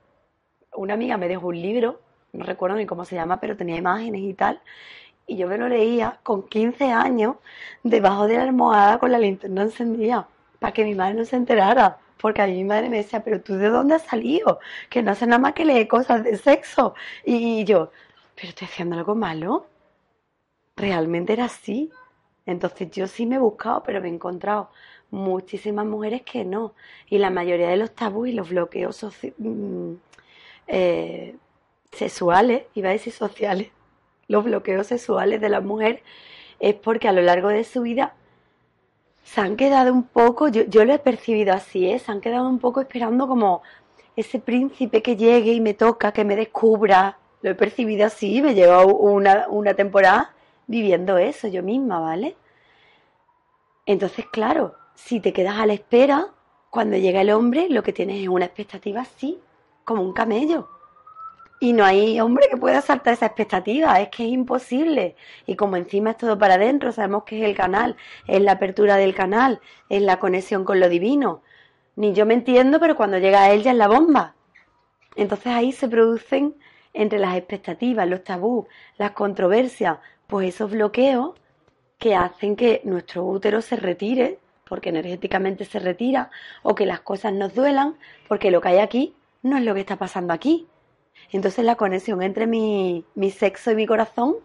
una 0.74 0.94
amiga 0.94 1.16
me 1.16 1.28
dejó 1.28 1.46
un 1.48 1.62
libro, 1.62 2.00
no 2.32 2.44
recuerdo 2.44 2.76
ni 2.76 2.84
cómo 2.84 3.04
se 3.04 3.14
llama, 3.14 3.40
pero 3.40 3.56
tenía 3.56 3.76
imágenes 3.76 4.22
y 4.22 4.34
tal 4.34 4.60
y 5.26 5.36
yo 5.36 5.46
me 5.48 5.58
lo 5.58 5.68
leía 5.68 6.18
con 6.22 6.42
15 6.42 6.92
años 6.92 7.36
debajo 7.82 8.26
de 8.26 8.36
la 8.36 8.42
almohada 8.42 8.98
con 8.98 9.12
la 9.12 9.18
linterna 9.18 9.62
encendida 9.62 10.28
para 10.58 10.72
que 10.72 10.84
mi 10.84 10.94
madre 10.94 11.14
no 11.14 11.24
se 11.24 11.36
enterara. 11.36 11.98
Porque 12.24 12.40
a 12.40 12.46
mí 12.46 12.54
mi 12.54 12.64
madre 12.64 12.88
me 12.88 12.96
decía, 12.96 13.22
pero 13.22 13.42
tú 13.42 13.56
de 13.56 13.68
dónde 13.68 13.96
has 13.96 14.04
salido? 14.04 14.58
Que 14.88 15.02
no 15.02 15.10
hace 15.10 15.26
nada 15.26 15.38
más 15.38 15.52
que 15.52 15.66
leer 15.66 15.86
cosas 15.86 16.24
de 16.24 16.38
sexo. 16.38 16.94
Y 17.22 17.64
yo, 17.64 17.90
pero 18.34 18.48
estoy 18.48 18.66
haciendo 18.66 18.96
algo 18.96 19.14
malo. 19.14 19.66
Realmente 20.74 21.34
era 21.34 21.44
así. 21.44 21.90
Entonces 22.46 22.90
yo 22.92 23.08
sí 23.08 23.26
me 23.26 23.34
he 23.34 23.38
buscado, 23.38 23.82
pero 23.82 24.00
me 24.00 24.08
he 24.08 24.10
encontrado 24.10 24.70
muchísimas 25.10 25.84
mujeres 25.84 26.22
que 26.22 26.46
no. 26.46 26.72
Y 27.10 27.18
la 27.18 27.28
mayoría 27.28 27.68
de 27.68 27.76
los 27.76 27.94
tabús 27.94 28.28
y 28.28 28.32
los 28.32 28.48
bloqueos 28.48 29.04
mm, 29.36 29.92
eh, 30.68 31.36
sexuales, 31.92 32.62
iba 32.72 32.88
a 32.88 32.92
decir 32.92 33.12
sociales, 33.12 33.68
los 34.28 34.44
bloqueos 34.44 34.86
sexuales 34.86 35.42
de 35.42 35.50
la 35.50 35.60
mujer 35.60 36.02
es 36.58 36.74
porque 36.74 37.06
a 37.06 37.12
lo 37.12 37.20
largo 37.20 37.48
de 37.48 37.64
su 37.64 37.82
vida 37.82 38.14
se 39.24 39.40
han 39.40 39.56
quedado 39.56 39.92
un 39.92 40.04
poco, 40.04 40.48
yo, 40.48 40.62
yo 40.64 40.84
lo 40.84 40.92
he 40.92 40.98
percibido 40.98 41.54
así, 41.54 41.90
¿eh? 41.90 41.98
se 41.98 42.12
han 42.12 42.20
quedado 42.20 42.48
un 42.48 42.58
poco 42.58 42.80
esperando 42.80 43.26
como 43.26 43.62
ese 44.16 44.38
príncipe 44.38 45.02
que 45.02 45.16
llegue 45.16 45.52
y 45.52 45.60
me 45.60 45.74
toca, 45.74 46.12
que 46.12 46.24
me 46.24 46.36
descubra. 46.36 47.18
Lo 47.42 47.50
he 47.50 47.54
percibido 47.54 48.06
así, 48.06 48.40
me 48.40 48.54
llevo 48.54 48.94
una, 48.94 49.46
una 49.48 49.74
temporada 49.74 50.34
viviendo 50.66 51.18
eso 51.18 51.48
yo 51.48 51.62
misma, 51.62 52.00
¿vale? 52.00 52.36
Entonces, 53.86 54.26
claro, 54.30 54.74
si 54.94 55.20
te 55.20 55.32
quedas 55.32 55.58
a 55.58 55.66
la 55.66 55.74
espera, 55.74 56.28
cuando 56.70 56.96
llega 56.96 57.20
el 57.20 57.30
hombre, 57.30 57.68
lo 57.68 57.82
que 57.82 57.92
tienes 57.92 58.22
es 58.22 58.28
una 58.28 58.46
expectativa 58.46 59.02
así, 59.02 59.40
como 59.84 60.02
un 60.02 60.12
camello. 60.12 60.68
Y 61.60 61.72
no 61.72 61.84
hay 61.84 62.20
hombre 62.20 62.48
que 62.50 62.56
pueda 62.56 62.80
saltar 62.80 63.14
esa 63.14 63.26
expectativa, 63.26 64.00
es 64.00 64.08
que 64.08 64.24
es 64.24 64.30
imposible. 64.30 65.16
Y 65.46 65.56
como 65.56 65.76
encima 65.76 66.10
es 66.10 66.16
todo 66.18 66.38
para 66.38 66.54
adentro, 66.54 66.92
sabemos 66.92 67.24
que 67.24 67.38
es 67.38 67.48
el 67.48 67.54
canal, 67.54 67.96
es 68.26 68.40
la 68.42 68.52
apertura 68.52 68.96
del 68.96 69.14
canal, 69.14 69.60
es 69.88 70.02
la 70.02 70.18
conexión 70.18 70.64
con 70.64 70.80
lo 70.80 70.88
divino. 70.88 71.42
Ni 71.96 72.12
yo 72.12 72.26
me 72.26 72.34
entiendo, 72.34 72.80
pero 72.80 72.96
cuando 72.96 73.18
llega 73.18 73.42
a 73.42 73.52
él 73.52 73.62
ya 73.62 73.70
es 73.70 73.76
la 73.76 73.88
bomba. 73.88 74.34
Entonces 75.16 75.46
ahí 75.46 75.72
se 75.72 75.88
producen 75.88 76.54
entre 76.92 77.18
las 77.18 77.36
expectativas, 77.36 78.08
los 78.08 78.24
tabús, 78.24 78.66
las 78.98 79.12
controversias, 79.12 79.98
pues 80.26 80.54
esos 80.54 80.70
bloqueos 80.70 81.34
que 81.98 82.14
hacen 82.14 82.56
que 82.56 82.80
nuestro 82.84 83.24
útero 83.24 83.60
se 83.62 83.76
retire, 83.76 84.38
porque 84.68 84.88
energéticamente 84.88 85.64
se 85.64 85.78
retira, 85.78 86.30
o 86.62 86.74
que 86.74 86.86
las 86.86 87.00
cosas 87.00 87.32
nos 87.32 87.54
duelan, 87.54 87.96
porque 88.28 88.50
lo 88.50 88.60
que 88.60 88.68
hay 88.68 88.78
aquí 88.78 89.14
no 89.42 89.56
es 89.56 89.64
lo 89.64 89.74
que 89.74 89.80
está 89.80 89.96
pasando 89.96 90.32
aquí. 90.32 90.66
Entonces 91.32 91.64
la 91.64 91.76
conexión 91.76 92.22
entre 92.22 92.46
mi, 92.46 93.04
sexo 93.30 93.70
y 93.70 93.74
mi 93.74 93.86
corazón 93.86 94.36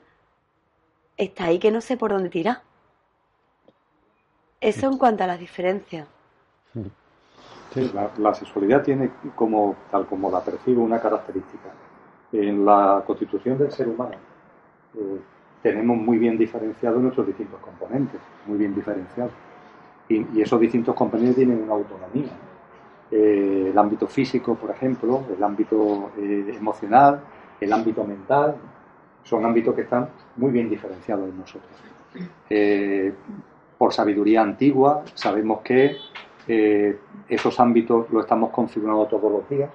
está 1.17 1.45
ahí 1.45 1.59
que 1.59 1.71
no 1.71 1.81
sé 1.81 1.97
por 1.97 2.11
dónde 2.11 2.29
tirar. 2.29 2.61
Eso 4.61 4.87
en 4.87 4.97
cuanto 4.97 5.23
a 5.23 5.27
las 5.27 5.39
diferencias. 5.39 6.07
Sí, 7.73 7.91
la, 8.17 8.33
sexualidad 8.33 8.83
tiene 8.83 9.11
como, 9.35 9.75
tal 9.91 10.07
como 10.07 10.31
la 10.31 10.43
percibo, 10.43 10.83
una 10.83 10.99
característica. 10.99 11.69
En 12.31 12.65
la 12.65 13.03
constitución 13.05 13.57
del 13.57 13.71
ser 13.71 13.87
humano 13.87 14.15
eh, 14.95 15.19
tenemos 15.61 15.97
muy 15.97 16.17
bien 16.17 16.37
diferenciados 16.37 17.01
nuestros 17.01 17.27
distintos 17.27 17.59
componentes, 17.59 18.19
muy 18.45 18.57
bien 18.57 18.73
diferenciados. 18.73 19.31
y 20.07 20.41
esos 20.41 20.59
distintos 20.59 20.95
componentes 20.95 21.35
tienen 21.35 21.61
una 21.61 21.73
autonomía. 21.73 22.48
Eh, 23.11 23.69
el 23.71 23.77
ámbito 23.77 24.07
físico, 24.07 24.55
por 24.55 24.69
ejemplo, 24.69 25.23
el 25.35 25.43
ámbito 25.43 26.11
eh, 26.17 26.53
emocional, 26.55 27.21
el 27.59 27.73
ámbito 27.73 28.03
mental, 28.03 28.55
son 29.23 29.45
ámbitos 29.45 29.73
que 29.73 29.81
están 29.81 30.09
muy 30.35 30.51
bien 30.51 30.69
diferenciados 30.69 31.27
en 31.27 31.37
nosotros. 31.37 31.71
Eh, 32.49 33.13
por 33.77 33.93
sabiduría 33.93 34.41
antigua, 34.41 35.03
sabemos 35.13 35.61
que 35.61 35.97
esos 37.27 37.59
ámbitos 37.59 38.09
lo 38.09 38.21
estamos 38.21 38.49
configurando 38.49 39.05
todos 39.05 39.31
los 39.31 39.47
días, 39.47 39.69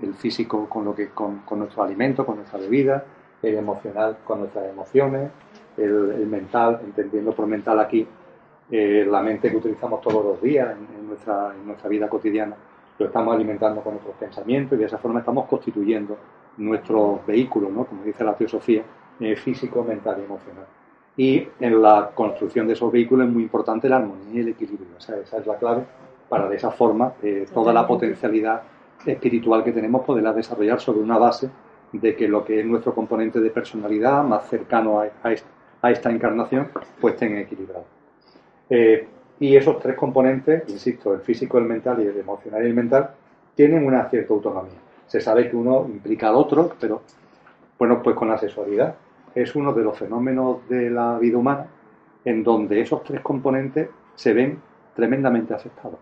el 0.00 0.14
físico 0.14 0.66
con, 0.66 0.86
lo 0.86 0.94
que, 0.94 1.10
con, 1.10 1.42
nuestros 1.50 1.84
alimentos, 1.84 2.24
con 2.24 2.36
nuestra 2.36 2.58
bebida, 2.58 3.04
el 3.42 3.56
emocional 3.56 4.16
con 4.24 4.40
nuestras 4.40 4.70
emociones, 4.70 5.30
el 5.76 6.26
mental, 6.26 6.80
entendiendo 6.82 7.32
por 7.32 7.46
mental 7.46 7.78
aquí 7.78 8.08
eh, 8.74 9.06
la 9.06 9.20
mente 9.20 9.50
que 9.50 9.56
utilizamos 9.58 10.00
todos 10.00 10.24
los 10.24 10.40
días 10.40 10.74
en, 10.98 11.06
nuestra, 11.06 11.52
en 11.54 11.66
nuestra 11.66 11.90
vida 11.90 12.08
cotidiana, 12.08 12.56
lo 12.98 13.04
estamos 13.06 13.34
alimentando 13.34 13.82
con 13.82 13.92
nuestros 13.92 14.16
pensamientos 14.16 14.78
y 14.78 14.80
de 14.80 14.86
esa 14.86 14.96
forma 14.96 15.20
estamos 15.20 15.46
constituyendo 15.46 16.16
nuestro 16.56 17.20
vehículo, 17.26 17.68
¿no? 17.68 17.84
como 17.84 18.02
dice 18.02 18.24
la 18.24 18.34
teosofía, 18.34 18.82
eh, 19.20 19.36
físico, 19.36 19.84
mental 19.84 20.16
y 20.20 20.24
emocional. 20.24 20.64
Y 21.18 21.46
en 21.60 21.82
la 21.82 22.12
construcción 22.14 22.66
de 22.66 22.72
esos 22.72 22.90
vehículos 22.90 23.26
es 23.26 23.32
muy 23.34 23.42
importante 23.42 23.90
la 23.90 23.96
armonía 23.96 24.32
y 24.32 24.40
el 24.40 24.48
equilibrio. 24.48 24.96
esa 24.98 25.18
es 25.20 25.46
la 25.46 25.56
clave 25.56 25.84
para 26.30 26.48
de 26.48 26.56
esa 26.56 26.70
forma 26.70 27.12
eh, 27.22 27.44
toda 27.52 27.74
la 27.74 27.86
potencialidad 27.86 28.62
espiritual 29.04 29.62
que 29.62 29.72
tenemos 29.72 30.02
poderla 30.02 30.32
desarrollar 30.32 30.80
sobre 30.80 31.00
una 31.00 31.18
base 31.18 31.50
de 31.92 32.16
que 32.16 32.26
lo 32.26 32.42
que 32.42 32.60
es 32.60 32.64
nuestro 32.64 32.94
componente 32.94 33.38
de 33.38 33.50
personalidad 33.50 34.24
más 34.24 34.48
cercano 34.48 34.98
a, 34.98 35.10
a 35.82 35.90
esta 35.90 36.10
encarnación 36.10 36.70
pues 36.98 37.12
estén 37.12 37.36
equilibrados. 37.36 38.01
Eh, 38.74 39.06
y 39.38 39.54
esos 39.54 39.78
tres 39.80 39.96
componentes, 39.96 40.62
insisto, 40.66 41.12
el 41.12 41.20
físico, 41.20 41.58
el 41.58 41.64
mental 41.64 42.02
y 42.02 42.06
el 42.06 42.16
emocional 42.16 42.62
y 42.62 42.68
el 42.68 42.74
mental, 42.74 43.10
tienen 43.54 43.84
una 43.84 44.08
cierta 44.08 44.32
autonomía. 44.32 44.78
Se 45.06 45.20
sabe 45.20 45.50
que 45.50 45.56
uno 45.56 45.84
implica 45.86 46.30
al 46.30 46.36
otro, 46.36 46.72
pero 46.80 47.02
bueno, 47.78 48.02
pues 48.02 48.16
con 48.16 48.28
la 48.28 48.38
sexualidad 48.38 48.94
es 49.34 49.54
uno 49.54 49.74
de 49.74 49.82
los 49.82 49.98
fenómenos 49.98 50.66
de 50.70 50.88
la 50.88 51.18
vida 51.18 51.36
humana 51.36 51.66
en 52.24 52.42
donde 52.42 52.80
esos 52.80 53.04
tres 53.04 53.20
componentes 53.20 53.90
se 54.14 54.32
ven 54.32 54.58
tremendamente 54.94 55.52
afectados. 55.52 55.98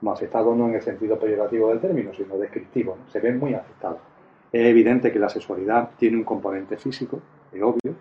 no 0.00 0.12
afectados 0.12 0.56
no 0.56 0.68
en 0.68 0.76
el 0.76 0.82
sentido 0.82 1.18
peyorativo 1.18 1.68
del 1.68 1.80
término, 1.80 2.14
sino 2.14 2.38
descriptivo, 2.38 2.96
se 3.08 3.20
ven 3.20 3.38
muy 3.38 3.52
afectados. 3.52 3.98
Es 4.50 4.66
evidente 4.66 5.12
que 5.12 5.18
la 5.18 5.28
sexualidad 5.28 5.90
tiene 5.98 6.16
un 6.16 6.24
componente 6.24 6.78
físico, 6.78 7.20
es 7.52 7.60
obvio, 7.60 7.94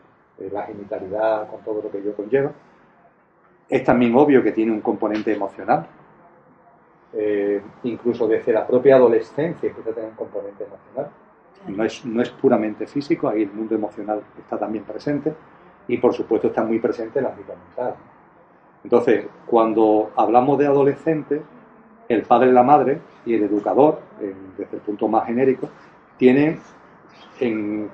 la 0.53 0.63
genitalidad 0.63 1.50
con 1.50 1.60
todo 1.65 1.82
lo 1.82 1.91
que 1.91 1.98
ello 1.98 2.15
conlleva. 2.15 2.53
Es 3.70 3.84
también 3.84 4.16
obvio 4.16 4.42
que 4.42 4.52
tiene 4.52 4.72
un 4.72 4.82
componente 4.82 5.34
emocional, 5.34 5.86
eh, 7.14 7.62
incluso 7.84 8.28
desde 8.28 8.52
la 8.52 8.66
propia 8.66 8.96
adolescencia 8.96 9.72
que 9.72 9.82
tener 9.82 10.10
un 10.10 10.16
componente 10.16 10.64
emocional. 10.64 11.12
No 11.68 11.84
es, 11.84 12.06
no 12.06 12.22
es 12.22 12.30
puramente 12.30 12.88
físico, 12.88 13.28
ahí 13.28 13.44
el 13.44 13.52
mundo 13.52 13.76
emocional 13.76 14.22
está 14.38 14.58
también 14.58 14.86
presente 14.86 15.34
y 15.88 15.98
por 15.98 16.14
supuesto 16.14 16.48
está 16.48 16.64
muy 16.64 16.80
presente 16.80 17.20
el 17.20 17.26
ámbito 17.26 17.54
mental. 17.56 17.96
Entonces, 18.84 19.28
cuando 19.46 20.12
hablamos 20.16 20.58
de 20.58 20.68
adolescentes, 20.68 21.42
el 22.08 22.24
padre, 22.24 22.52
la 22.52 22.64
madre 22.64 23.02
y 23.26 23.36
el 23.36 23.44
educador, 23.44 24.00
desde 24.58 24.78
el 24.78 24.82
punto 24.82 25.08
más 25.08 25.26
genérico, 25.28 25.70
tienen 26.18 26.60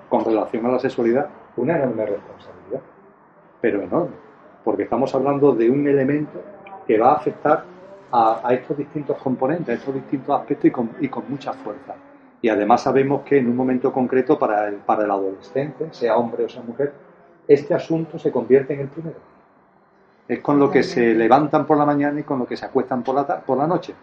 con 0.10 0.25
relación 0.25 0.65
a 0.65 0.70
la 0.70 0.79
sexualidad 0.79 1.29
una 1.58 1.77
enorme 1.77 2.05
responsabilidad, 2.05 2.82
pero 3.62 3.82
enorme, 3.82 4.15
porque 4.65 4.84
estamos 4.84 5.13
hablando 5.13 5.53
de 5.53 5.69
un 5.69 5.88
elemento 5.88 6.41
que 6.86 6.98
va 6.98 7.12
a 7.12 7.15
afectar 7.15 7.63
a, 8.12 8.53
estos 8.53 8.77
distintos 8.77 9.17
componentes, 9.17 9.69
a 9.69 9.74
estos 9.74 9.93
distintos 9.93 10.39
aspectos 10.39 10.65
y 11.00 11.07
con, 11.10 11.24
mucha 11.29 11.53
fuerza. 11.53 11.95
Y 12.41 12.50
además 12.50 12.81
sabemos 12.81 13.22
que 13.22 13.38
en 13.38 13.48
un 13.48 13.55
momento 13.55 13.91
concreto 13.93 14.39
para 14.39 14.67
el, 14.67 14.79
adolescente, 14.88 15.88
sea 15.91 16.17
hombre 16.17 16.45
o 16.45 16.50
sea 16.50 16.62
mujer, 16.63 16.93
este 17.48 17.74
asunto 17.74 18.17
se 18.17 18.31
convierte 18.31 18.74
en 18.74 18.81
el 18.81 18.88
primero. 18.88 19.17
Es 20.27 20.39
con 20.39 20.57
lo 20.57 20.72
que 20.72 20.81
se 20.81 21.13
levantan 21.13 21.67
por 21.67 21.77
la 21.77 21.86
mañana 21.86 22.19
y 22.19 22.24
con 22.24 22.39
lo 22.39 22.48
que 22.48 22.57
se 22.57 22.65
acuestan 22.65 23.03
por 23.03 23.15
la, 23.15 23.41
por 23.41 23.57
la 23.57 23.67
noche. 23.67 23.93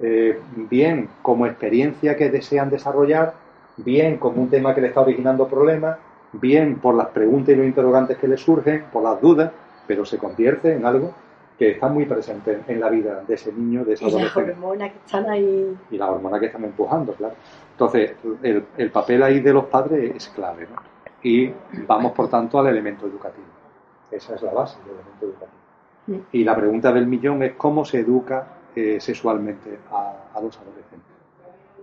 Eh, 0.00 0.40
bien 0.56 1.08
como 1.22 1.46
experiencia 1.46 2.16
que 2.16 2.30
desean 2.30 2.70
desarrollar, 2.70 3.34
bien 3.76 4.16
como 4.16 4.42
un 4.42 4.48
tema 4.48 4.74
que 4.74 4.80
le 4.80 4.88
está 4.88 5.00
originando 5.02 5.46
problemas, 5.48 5.98
bien 6.32 6.76
por 6.76 6.94
las 6.94 7.08
preguntas 7.08 7.50
y 7.54 7.56
los 7.56 7.66
interrogantes 7.66 8.16
que 8.16 8.28
le 8.28 8.36
surgen, 8.36 8.84
por 8.92 9.02
las 9.02 9.20
dudas, 9.20 9.52
pero 9.86 10.04
se 10.04 10.18
convierte 10.18 10.74
en 10.74 10.84
algo 10.84 11.12
que 11.58 11.70
está 11.70 11.88
muy 11.88 12.04
presente 12.04 12.60
en 12.66 12.80
la 12.80 12.90
vida 12.90 13.22
de 13.26 13.34
ese 13.34 13.52
niño, 13.52 13.84
de 13.84 13.94
esa 13.94 14.06
adolescente. 14.06 14.50
Y 14.50 14.54
las 14.54 14.58
hormonas 14.58 14.92
que 14.92 14.98
están 14.98 15.30
ahí. 15.30 15.76
Y 15.90 15.96
las 15.96 16.08
hormonas 16.10 16.40
que 16.40 16.46
están 16.46 16.64
empujando, 16.64 17.12
claro. 17.14 17.34
Entonces, 17.72 18.12
el, 18.42 18.64
el 18.76 18.90
papel 18.90 19.22
ahí 19.22 19.40
de 19.40 19.52
los 19.52 19.64
padres 19.66 20.14
es 20.14 20.28
clave, 20.28 20.66
¿no? 20.72 20.82
Y 21.22 21.52
vamos, 21.86 22.12
por 22.12 22.28
tanto, 22.28 22.58
al 22.58 22.66
elemento 22.68 23.06
educativo. 23.06 23.46
Esa 24.10 24.34
es 24.34 24.42
la 24.42 24.52
base 24.52 24.78
del 24.80 24.94
elemento 24.94 25.26
educativo. 25.26 25.56
Mm. 26.06 26.16
Y 26.32 26.44
la 26.44 26.54
pregunta 26.54 26.92
del 26.92 27.06
millón 27.06 27.42
es 27.42 27.54
cómo 27.54 27.84
se 27.84 28.00
educa 28.00 28.46
eh, 28.74 28.98
sexualmente 29.00 29.78
a, 29.90 30.40
los 30.40 30.56
adolescentes. 30.58 31.00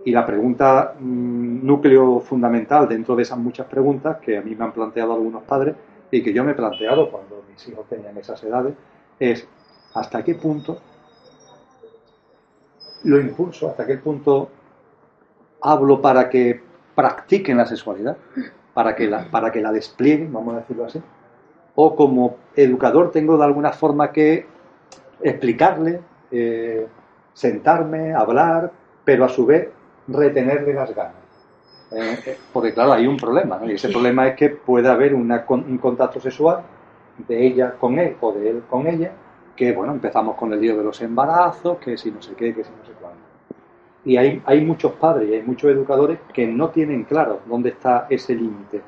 Y 0.04 0.12
la 0.12 0.24
pregunta 0.24 0.94
mm, 0.98 1.66
núcleo 1.66 2.20
fundamental 2.20 2.88
dentro 2.88 3.16
de 3.16 3.22
esas 3.22 3.38
muchas 3.38 3.66
preguntas 3.66 4.18
que 4.18 4.38
a 4.38 4.42
mí 4.42 4.54
me 4.54 4.64
han 4.64 4.72
planteado 4.72 5.12
algunos 5.12 5.42
padres 5.42 5.74
y 6.16 6.22
que 6.22 6.32
yo 6.32 6.44
me 6.44 6.52
he 6.52 6.54
planteado 6.54 7.10
cuando 7.10 7.42
mis 7.50 7.66
hijos 7.66 7.88
tenían 7.88 8.16
esas 8.16 8.42
edades 8.44 8.74
es 9.18 9.48
hasta 9.94 10.22
qué 10.22 10.36
punto 10.36 10.78
lo 13.02 13.20
impulso, 13.20 13.68
hasta 13.68 13.84
qué 13.84 13.98
punto 13.98 14.48
hablo 15.60 16.00
para 16.00 16.28
que 16.30 16.60
practiquen 16.94 17.56
la 17.56 17.66
sexualidad, 17.66 18.16
para 18.72 18.94
que 18.94 19.08
la, 19.08 19.28
para 19.30 19.50
que 19.50 19.60
la 19.60 19.72
desplieguen, 19.72 20.32
vamos 20.32 20.54
a 20.54 20.58
decirlo 20.58 20.84
así, 20.84 21.02
o 21.74 21.96
como 21.96 22.36
educador 22.54 23.10
tengo 23.10 23.36
de 23.36 23.44
alguna 23.44 23.72
forma 23.72 24.12
que 24.12 24.46
explicarle, 25.20 26.00
eh, 26.30 26.86
sentarme, 27.32 28.14
hablar, 28.14 28.70
pero 29.04 29.24
a 29.24 29.28
su 29.28 29.44
vez 29.44 29.68
retenerle 30.06 30.74
las 30.74 30.94
ganas. 30.94 31.23
Eh, 31.90 32.38
porque 32.52 32.72
claro, 32.72 32.92
hay 32.92 33.06
un 33.06 33.16
problema, 33.16 33.58
¿no? 33.58 33.70
y 33.70 33.74
ese 33.74 33.88
problema 33.88 34.26
es 34.26 34.36
que 34.36 34.50
puede 34.50 34.88
haber 34.88 35.14
un 35.14 35.78
contacto 35.80 36.18
sexual 36.18 36.62
de 37.18 37.46
ella 37.46 37.74
con 37.78 37.98
él 37.98 38.16
o 38.20 38.32
de 38.32 38.50
él 38.50 38.62
con 38.68 38.86
ella, 38.86 39.12
que 39.54 39.72
bueno, 39.72 39.92
empezamos 39.92 40.36
con 40.36 40.52
el 40.52 40.60
lío 40.60 40.76
de 40.76 40.84
los 40.84 41.00
embarazos, 41.02 41.78
que 41.78 41.96
si 41.96 42.10
no 42.10 42.20
sé 42.20 42.34
qué, 42.34 42.54
que 42.54 42.64
si 42.64 42.70
no 42.70 42.84
sé 42.84 42.92
cuándo. 43.00 43.20
Y 44.04 44.16
hay, 44.16 44.42
hay 44.44 44.64
muchos 44.64 44.92
padres 44.92 45.28
y 45.28 45.34
hay 45.34 45.42
muchos 45.42 45.70
educadores 45.70 46.18
que 46.32 46.46
no 46.46 46.70
tienen 46.70 47.04
claro 47.04 47.40
dónde 47.46 47.70
está 47.70 48.06
ese 48.10 48.34
límite 48.34 48.82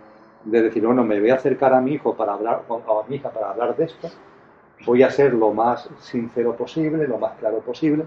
de 0.45 0.63
decir, 0.63 0.85
bueno, 0.85 1.05
me 1.05 1.21
voy 1.21 1.31
a 1.31 1.37
acercar 1.37 1.75
a 1.75 1.81
mi 1.81 1.93
hijo 1.93 2.15
para 2.15 2.35
hablar, 2.35 2.63
o 2.69 3.01
a 3.01 3.09
mi 3.09 3.17
hija 3.17 3.31
para 3.31 3.51
hablar 3.51 3.77
de 3.77 3.85
esto, 3.85 4.09
voy 4.85 5.03
a 5.03 5.11
ser 5.11 5.33
lo 5.33 5.53
más 5.53 5.89
sincero 5.99 6.55
posible, 6.57 7.07
lo 7.07 7.19
más 7.19 7.33
claro 7.39 7.59
posible, 7.59 8.05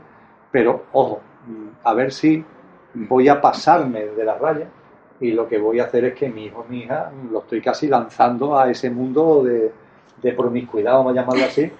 pero 0.52 0.84
ojo, 0.94 1.22
a 1.84 1.94
ver 1.94 2.12
si 2.12 2.44
voy 2.94 3.28
a 3.28 3.42
pasarme 3.42 4.06
de 4.06 4.24
la 4.24 4.38
raya 4.38 4.68
y 5.20 5.32
lo 5.32 5.48
que 5.48 5.58
voy 5.58 5.80
a 5.80 5.86
hacer 5.86 6.06
es 6.06 6.14
que 6.14 6.30
mi 6.30 6.46
hijo 6.46 6.66
mi 6.70 6.80
hija 6.80 7.12
lo 7.32 7.40
estoy 7.40 7.62
casi 7.62 7.88
lanzando 7.88 8.58
a 8.58 8.70
ese 8.70 8.90
mundo 8.90 9.44
de, 9.44 9.72
de 10.22 10.34
promiscuidad, 10.34 10.94
vamos 10.94 11.14
a 11.14 11.16
llamarlo 11.22 11.46
así, 11.46 11.72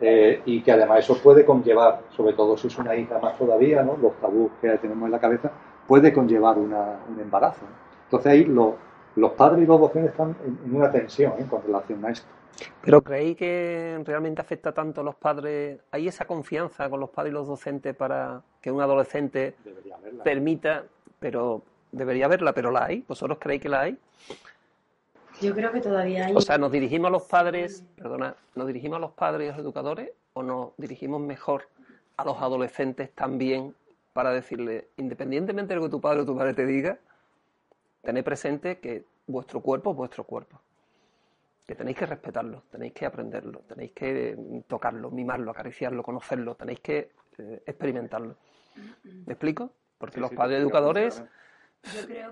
eh, 0.00 0.40
y 0.46 0.62
que 0.62 0.72
además 0.72 1.00
eso 1.00 1.18
puede 1.22 1.44
conllevar, 1.44 2.02
sobre 2.16 2.32
todo 2.32 2.56
si 2.56 2.68
es 2.68 2.78
una 2.78 2.94
hija 2.96 3.18
más 3.18 3.36
todavía, 3.36 3.82
¿no? 3.82 3.96
los 3.96 4.14
tabús 4.14 4.52
que 4.60 4.70
tenemos 4.78 5.06
en 5.06 5.12
la 5.12 5.20
cabeza, 5.20 5.50
puede 5.86 6.12
conllevar 6.12 6.58
una, 6.58 7.00
un 7.08 7.20
embarazo. 7.20 7.66
Entonces 8.04 8.32
ahí 8.32 8.44
los 8.44 9.32
padres 9.32 9.62
y 9.62 9.66
los 9.66 9.80
docentes 9.80 10.12
están 10.12 10.36
en, 10.44 10.74
una 10.74 10.90
tensión 10.90 11.32
¿eh? 11.38 11.46
con 11.48 11.62
relación 11.62 12.04
a 12.04 12.10
esto. 12.10 12.26
Pero 12.80 13.02
¿creéis 13.02 13.36
que 13.36 14.00
realmente 14.04 14.40
afecta 14.40 14.72
tanto 14.72 15.00
a 15.00 15.04
los 15.04 15.16
padres? 15.16 15.80
¿Hay 15.90 16.06
esa 16.06 16.24
confianza 16.24 16.88
con 16.88 17.00
los 17.00 17.10
padres 17.10 17.32
y 17.32 17.34
los 17.34 17.48
docentes 17.48 17.96
para 17.96 18.42
que 18.60 18.70
un 18.70 18.80
adolescente 18.80 19.56
permita, 20.22 20.84
pero 21.18 21.62
debería 21.96 22.26
haberla, 22.26 22.52
pero 22.52 22.70
la 22.70 22.84
hay? 22.86 23.04
¿Vosotros 23.06 23.38
creéis 23.40 23.62
que 23.62 23.68
la 23.68 23.82
hay? 23.82 23.98
Yo 25.40 25.54
creo 25.54 25.72
que 25.72 25.80
todavía 25.80 26.26
hay. 26.26 26.34
O 26.34 26.40
sea, 26.40 26.58
¿nos 26.58 26.70
dirigimos 26.70 27.08
a 27.08 27.10
los 27.10 27.24
padres, 27.24 27.84
perdona, 27.96 28.36
¿nos 28.54 28.66
dirigimos 28.66 28.96
a 28.96 29.00
los 29.00 29.12
padres 29.12 29.46
y 29.46 29.48
a 29.48 29.52
los 29.52 29.60
educadores 29.60 30.10
o 30.32 30.42
nos 30.42 30.76
dirigimos 30.76 31.20
mejor 31.20 31.68
a 32.16 32.24
los 32.24 32.40
adolescentes 32.40 33.12
también 33.12 33.74
para 34.12 34.30
decirle, 34.30 34.88
independientemente 34.96 35.74
de 35.74 35.80
lo 35.80 35.86
que 35.86 35.90
tu 35.90 36.00
padre 36.00 36.20
o 36.20 36.26
tu 36.26 36.34
madre 36.34 36.54
te 36.54 36.64
diga, 36.64 36.98
tened 38.02 38.22
presente 38.22 38.78
que 38.78 39.04
vuestro 39.26 39.60
cuerpo 39.60 39.90
es 39.90 39.96
vuestro 39.96 40.24
cuerpo? 40.24 40.60
que 41.66 41.74
tenéis 41.74 41.96
que 41.96 42.06
respetarlo, 42.06 42.62
tenéis 42.70 42.92
que 42.92 43.06
aprenderlo, 43.06 43.60
tenéis 43.60 43.92
que 43.92 44.36
tocarlo, 44.68 45.10
mimarlo, 45.10 45.50
acariciarlo, 45.50 46.02
conocerlo, 46.02 46.54
tenéis 46.56 46.80
que 46.80 47.10
eh, 47.38 47.62
experimentarlo. 47.66 48.36
¿Me 49.26 49.32
explico? 49.32 49.70
Porque 49.96 50.20
los 50.20 50.32
padres 50.32 50.60
educadores, 50.60 51.24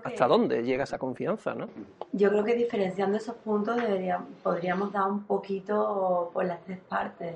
¿hasta 0.03 0.27
dónde 0.27 0.63
llega 0.63 0.83
esa 0.83 0.97
confianza? 0.97 1.53
¿no? 1.53 1.67
Yo 2.11 2.29
creo 2.29 2.43
que 2.43 2.55
diferenciando 2.55 3.17
esos 3.17 3.35
puntos 3.35 3.77
podríamos 4.41 4.91
dar 4.91 5.09
un 5.09 5.23
poquito 5.23 6.29
por 6.33 6.45
las 6.45 6.61
tres 6.63 6.79
partes. 6.79 7.35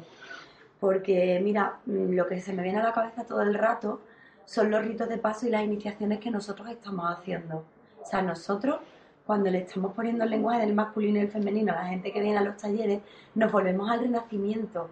Porque, 0.79 1.39
mira, 1.43 1.79
lo 1.85 2.27
que 2.27 2.39
se 2.39 2.53
me 2.53 2.61
viene 2.61 2.79
a 2.79 2.83
la 2.83 2.93
cabeza 2.93 3.25
todo 3.25 3.41
el 3.41 3.53
rato 3.53 4.01
son 4.45 4.69
los 4.69 4.85
ritos 4.85 5.09
de 5.09 5.17
paso 5.17 5.47
y 5.47 5.49
las 5.49 5.63
iniciaciones 5.63 6.19
que 6.19 6.29
nosotros 6.29 6.69
estamos 6.69 7.05
haciendo. 7.11 7.65
O 8.01 8.05
sea, 8.05 8.21
nosotros 8.21 8.79
cuando 9.27 9.51
le 9.51 9.59
estamos 9.59 9.93
poniendo 9.93 10.23
el 10.23 10.29
lenguaje 10.29 10.61
del 10.61 10.73
masculino 10.73 11.19
y 11.19 11.23
el 11.23 11.29
femenino 11.29 11.73
a 11.73 11.75
la 11.75 11.85
gente 11.87 12.13
que 12.13 12.21
viene 12.21 12.37
a 12.37 12.41
los 12.41 12.55
talleres, 12.55 13.01
nos 13.35 13.51
volvemos 13.51 13.91
al 13.91 13.99
renacimiento. 13.99 14.89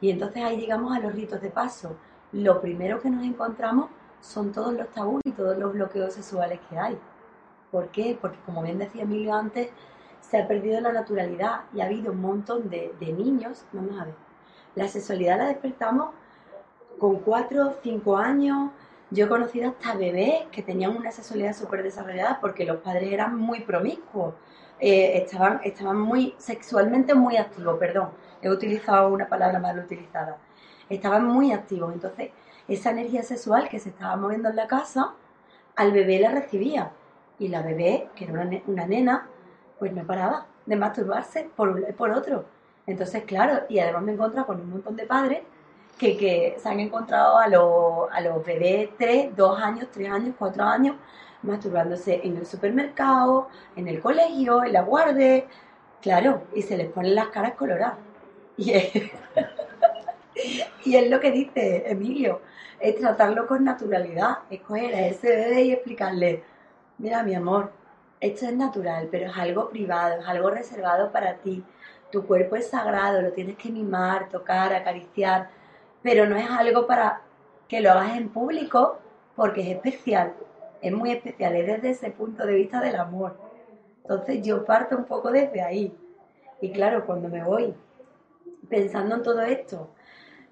Y 0.00 0.10
entonces 0.10 0.42
ahí 0.42 0.58
llegamos 0.58 0.96
a 0.96 1.00
los 1.00 1.14
ritos 1.14 1.40
de 1.40 1.50
paso. 1.50 1.96
Lo 2.32 2.60
primero 2.60 3.00
que 3.00 3.08
nos 3.08 3.24
encontramos 3.24 3.88
son 4.20 4.52
todos 4.52 4.72
los 4.74 4.88
tabús 4.90 5.20
y 5.24 5.32
todos 5.32 5.56
los 5.58 5.72
bloqueos 5.72 6.14
sexuales 6.14 6.60
que 6.68 6.78
hay. 6.78 6.98
¿Por 7.70 7.88
qué? 7.88 8.18
Porque 8.20 8.38
como 8.46 8.62
bien 8.62 8.78
decía 8.78 9.02
Emilio 9.02 9.34
antes, 9.34 9.70
se 10.20 10.38
ha 10.38 10.48
perdido 10.48 10.80
la 10.80 10.92
naturalidad 10.92 11.62
y 11.72 11.80
ha 11.80 11.86
habido 11.86 12.12
un 12.12 12.20
montón 12.20 12.68
de, 12.68 12.94
de 12.98 13.12
niños. 13.12 13.64
Vamos 13.72 14.00
a 14.00 14.04
ver, 14.04 14.14
la 14.74 14.88
sexualidad 14.88 15.38
la 15.38 15.46
despertamos 15.48 16.10
con 16.98 17.16
cuatro, 17.20 17.74
cinco 17.82 18.16
años, 18.16 18.70
yo 19.10 19.24
he 19.24 19.28
conocido 19.28 19.70
hasta 19.70 19.94
bebés 19.94 20.46
que 20.52 20.62
tenían 20.62 20.96
una 20.96 21.10
sexualidad 21.10 21.54
súper 21.54 21.82
desarrollada 21.82 22.38
porque 22.40 22.64
los 22.66 22.78
padres 22.78 23.10
eran 23.10 23.36
muy 23.36 23.60
promiscuos, 23.60 24.34
eh, 24.80 25.22
estaban, 25.22 25.60
estaban 25.64 25.98
muy 25.98 26.34
sexualmente 26.38 27.14
muy 27.14 27.36
activos, 27.36 27.78
perdón, 27.78 28.10
he 28.42 28.50
utilizado 28.50 29.08
una 29.08 29.26
palabra 29.26 29.58
mal 29.58 29.78
utilizada, 29.78 30.36
estaban 30.90 31.24
muy 31.24 31.52
activos, 31.52 31.92
entonces 31.94 32.30
esa 32.68 32.90
energía 32.90 33.22
sexual 33.22 33.68
que 33.68 33.78
se 33.78 33.88
estaba 33.88 34.16
moviendo 34.16 34.48
en 34.48 34.56
la 34.56 34.66
casa, 34.66 35.14
al 35.76 35.92
bebé 35.92 36.20
la 36.20 36.30
recibía 36.30 36.92
y 37.38 37.48
la 37.48 37.62
bebé, 37.62 38.08
que 38.14 38.24
era 38.24 38.48
una, 38.66 38.86
nena, 38.86 39.28
pues 39.78 39.92
no 39.92 40.04
paraba 40.04 40.46
de 40.66 40.76
masturbarse 40.76 41.48
por 41.56 41.94
por 41.94 42.10
otro. 42.10 42.44
Entonces, 42.86 43.24
claro, 43.24 43.64
y 43.68 43.78
además 43.78 44.02
me 44.02 44.12
encontrado 44.12 44.46
con 44.46 44.60
un 44.60 44.70
montón 44.70 44.96
de 44.96 45.06
padres 45.06 45.42
que, 45.98 46.56
se 46.58 46.68
han 46.68 46.80
encontrado 46.80 47.38
a, 47.38 47.48
los, 47.48 48.10
a 48.10 48.20
los 48.20 48.44
bebés 48.44 48.90
3, 48.98 49.36
2 49.36 49.60
años, 49.60 49.88
3 49.92 50.10
años, 50.10 50.34
4 50.38 50.64
años 50.64 50.96
masturbándose 51.42 52.20
en 52.24 52.36
el 52.36 52.46
supermercado, 52.46 53.48
en 53.76 53.88
el 53.88 54.00
colegio, 54.00 54.64
en 54.64 54.72
la 54.72 54.82
guardia, 54.82 55.44
claro, 56.00 56.42
y 56.54 56.62
se 56.62 56.76
les 56.76 56.88
ponen 56.90 57.14
las 57.14 57.28
caras 57.28 57.54
coloradas. 57.54 57.98
Y 58.56 58.72
es, 58.72 58.92
y 60.84 60.96
es 60.96 61.10
lo 61.10 61.20
que 61.20 61.30
dice 61.30 61.84
Emilio, 61.86 62.40
es 62.80 62.96
tratarlo 62.96 63.46
con 63.46 63.64
naturalidad, 63.64 64.38
es 64.50 64.60
coger 64.60 64.94
a 64.94 65.06
ese 65.06 65.28
bebé 65.28 65.62
y 65.62 65.72
explicarle, 65.72 66.44
mira 66.98 67.22
mi 67.22 67.34
amor, 67.34 67.72
esto 68.20 68.46
es 68.46 68.54
natural, 68.54 69.08
pero 69.10 69.26
es 69.30 69.36
algo 69.36 69.68
privado, 69.68 70.20
es 70.20 70.26
algo 70.26 70.50
reservado 70.50 71.12
para 71.12 71.34
ti. 71.34 71.64
Tu 72.10 72.26
cuerpo 72.26 72.56
es 72.56 72.68
sagrado, 72.68 73.22
lo 73.22 73.32
tienes 73.32 73.56
que 73.56 73.70
mimar, 73.70 74.28
tocar, 74.28 74.74
acariciar, 74.74 75.50
pero 76.02 76.26
no 76.26 76.36
es 76.36 76.50
algo 76.50 76.86
para 76.86 77.22
que 77.68 77.80
lo 77.80 77.90
hagas 77.90 78.16
en 78.16 78.28
público 78.28 78.98
porque 79.36 79.60
es 79.60 79.76
especial, 79.76 80.34
es 80.80 80.92
muy 80.92 81.12
especial, 81.12 81.54
es 81.54 81.66
desde 81.66 81.90
ese 81.90 82.10
punto 82.10 82.44
de 82.44 82.54
vista 82.54 82.80
del 82.80 82.96
amor. 82.96 83.36
Entonces 84.02 84.42
yo 84.42 84.64
parto 84.64 84.96
un 84.96 85.04
poco 85.04 85.30
desde 85.30 85.60
ahí. 85.60 85.96
Y 86.60 86.72
claro, 86.72 87.06
cuando 87.06 87.28
me 87.28 87.44
voy 87.44 87.74
pensando 88.68 89.16
en 89.16 89.22
todo 89.22 89.42
esto, 89.42 89.90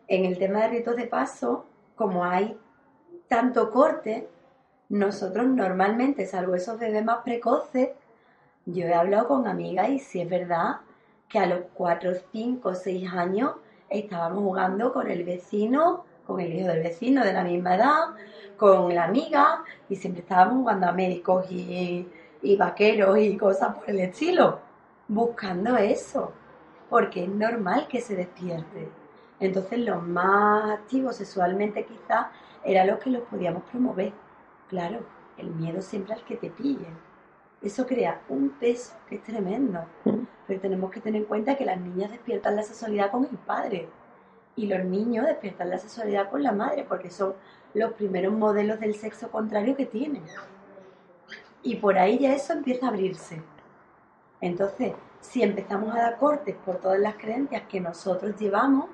en 0.08 0.24
el 0.24 0.38
tema 0.38 0.62
de 0.62 0.68
ritos 0.68 0.94
de 0.94 1.06
paso, 1.06 1.66
como 1.96 2.24
hay 2.24 2.56
tanto 3.28 3.70
corte, 3.70 4.28
nosotros 4.88 5.46
normalmente, 5.48 6.26
salvo 6.26 6.54
esos 6.54 6.78
bebés 6.78 7.04
más 7.04 7.18
precoces, 7.24 7.90
yo 8.66 8.84
he 8.84 8.94
hablado 8.94 9.28
con 9.28 9.46
amigas 9.46 9.88
y 9.88 9.98
si 9.98 10.20
es 10.20 10.28
verdad 10.28 10.76
que 11.28 11.38
a 11.38 11.46
los 11.46 11.60
4, 11.74 12.12
5, 12.32 12.74
6 12.74 13.12
años 13.12 13.52
estábamos 13.88 14.44
jugando 14.44 14.92
con 14.92 15.10
el 15.10 15.24
vecino, 15.24 16.04
con 16.26 16.40
el 16.40 16.52
hijo 16.52 16.68
del 16.68 16.82
vecino 16.82 17.24
de 17.24 17.32
la 17.32 17.44
misma 17.44 17.76
edad, 17.76 18.14
con 18.56 18.94
la 18.94 19.04
amiga 19.04 19.64
y 19.88 19.96
siempre 19.96 20.22
estábamos 20.22 20.58
jugando 20.58 20.86
a 20.86 20.92
médicos 20.92 21.46
y, 21.50 22.08
y 22.42 22.56
vaqueros 22.56 23.18
y 23.18 23.36
cosas 23.36 23.74
por 23.76 23.90
el 23.90 24.00
estilo, 24.00 24.60
buscando 25.08 25.76
eso, 25.76 26.32
porque 26.90 27.24
es 27.24 27.28
normal 27.28 27.86
que 27.88 28.00
se 28.00 28.16
despierte. 28.16 28.88
Entonces 29.40 29.78
los 29.80 30.02
más 30.02 30.70
activos 30.70 31.16
sexualmente 31.16 31.84
quizás 31.84 32.28
eran 32.64 32.86
los 32.86 32.98
que 32.98 33.10
los 33.10 33.22
podíamos 33.22 33.62
promover. 33.64 34.12
Claro, 34.68 35.00
el 35.36 35.50
miedo 35.50 35.82
siempre 35.82 36.14
al 36.14 36.24
que 36.24 36.36
te 36.36 36.50
pillen. 36.50 36.96
Eso 37.62 37.86
crea 37.86 38.20
un 38.28 38.50
peso 38.50 38.94
que 39.08 39.16
es 39.16 39.22
tremendo. 39.22 39.80
Mm. 40.04 40.26
Pero 40.46 40.60
tenemos 40.60 40.90
que 40.90 41.00
tener 41.00 41.22
en 41.22 41.28
cuenta 41.28 41.56
que 41.56 41.64
las 41.64 41.80
niñas 41.80 42.10
despiertan 42.10 42.56
la 42.56 42.62
sexualidad 42.62 43.10
con 43.10 43.24
el 43.24 43.36
padre 43.38 43.88
y 44.54 44.66
los 44.66 44.84
niños 44.84 45.26
despiertan 45.26 45.70
la 45.70 45.78
sexualidad 45.78 46.30
con 46.30 46.42
la 46.42 46.52
madre 46.52 46.84
porque 46.88 47.10
son 47.10 47.34
los 47.74 47.92
primeros 47.92 48.32
modelos 48.32 48.80
del 48.80 48.94
sexo 48.94 49.30
contrario 49.30 49.76
que 49.76 49.86
tienen. 49.86 50.22
Y 51.62 51.76
por 51.76 51.98
ahí 51.98 52.18
ya 52.18 52.34
eso 52.34 52.52
empieza 52.52 52.86
a 52.86 52.88
abrirse. 52.90 53.42
Entonces, 54.40 54.92
si 55.20 55.42
empezamos 55.42 55.94
a 55.94 55.98
dar 55.98 56.16
cortes 56.18 56.54
por 56.64 56.76
todas 56.76 57.00
las 57.00 57.16
creencias 57.16 57.62
que 57.68 57.80
nosotros 57.80 58.36
llevamos, 58.36 58.86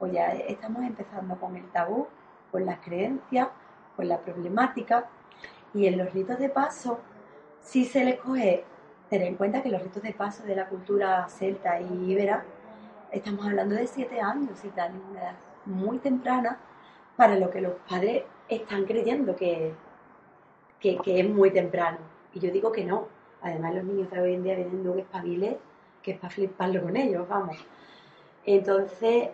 pues 0.00 0.12
ya 0.14 0.32
estamos 0.32 0.82
empezando 0.82 1.38
con 1.38 1.54
el 1.56 1.70
tabú, 1.70 2.08
con 2.50 2.64
las 2.64 2.80
creencias, 2.80 3.48
con 3.94 4.08
la 4.08 4.18
problemática. 4.18 5.06
Y 5.74 5.86
en 5.86 5.98
los 5.98 6.12
ritos 6.14 6.38
de 6.38 6.48
paso, 6.48 7.00
si 7.60 7.84
se 7.84 8.02
les 8.02 8.18
coge, 8.18 8.64
tener 9.10 9.28
en 9.28 9.36
cuenta 9.36 9.62
que 9.62 9.68
los 9.68 9.82
ritos 9.82 10.02
de 10.02 10.14
paso 10.14 10.42
de 10.44 10.56
la 10.56 10.68
cultura 10.70 11.28
celta 11.28 11.78
y 11.80 12.10
ibera, 12.10 12.42
estamos 13.12 13.44
hablando 13.44 13.74
de 13.74 13.86
siete 13.86 14.22
años 14.22 14.64
y 14.64 14.68
tal, 14.68 14.92
una 15.10 15.20
edad 15.20 15.34
muy 15.66 15.98
temprana 15.98 16.58
para 17.14 17.36
lo 17.36 17.50
que 17.50 17.60
los 17.60 17.74
padres 17.86 18.24
están 18.48 18.86
creyendo 18.86 19.36
que, 19.36 19.74
que, 20.80 20.98
es 21.04 21.28
muy 21.28 21.50
temprano. 21.50 21.98
Y 22.32 22.40
yo 22.40 22.50
digo 22.50 22.72
que 22.72 22.84
no. 22.84 23.08
Además, 23.42 23.74
los 23.74 23.84
niños 23.84 24.10
de 24.10 24.20
hoy 24.20 24.34
en 24.34 24.44
día 24.44 24.54
vienen 24.54 24.82
de 24.82 24.88
un 24.88 24.98
espabile 24.98 25.58
que 26.02 26.12
es 26.12 26.18
para 26.18 26.30
fliparlo 26.30 26.82
con 26.82 26.96
ellos, 26.96 27.28
vamos. 27.28 27.58
Entonces, 28.46 29.28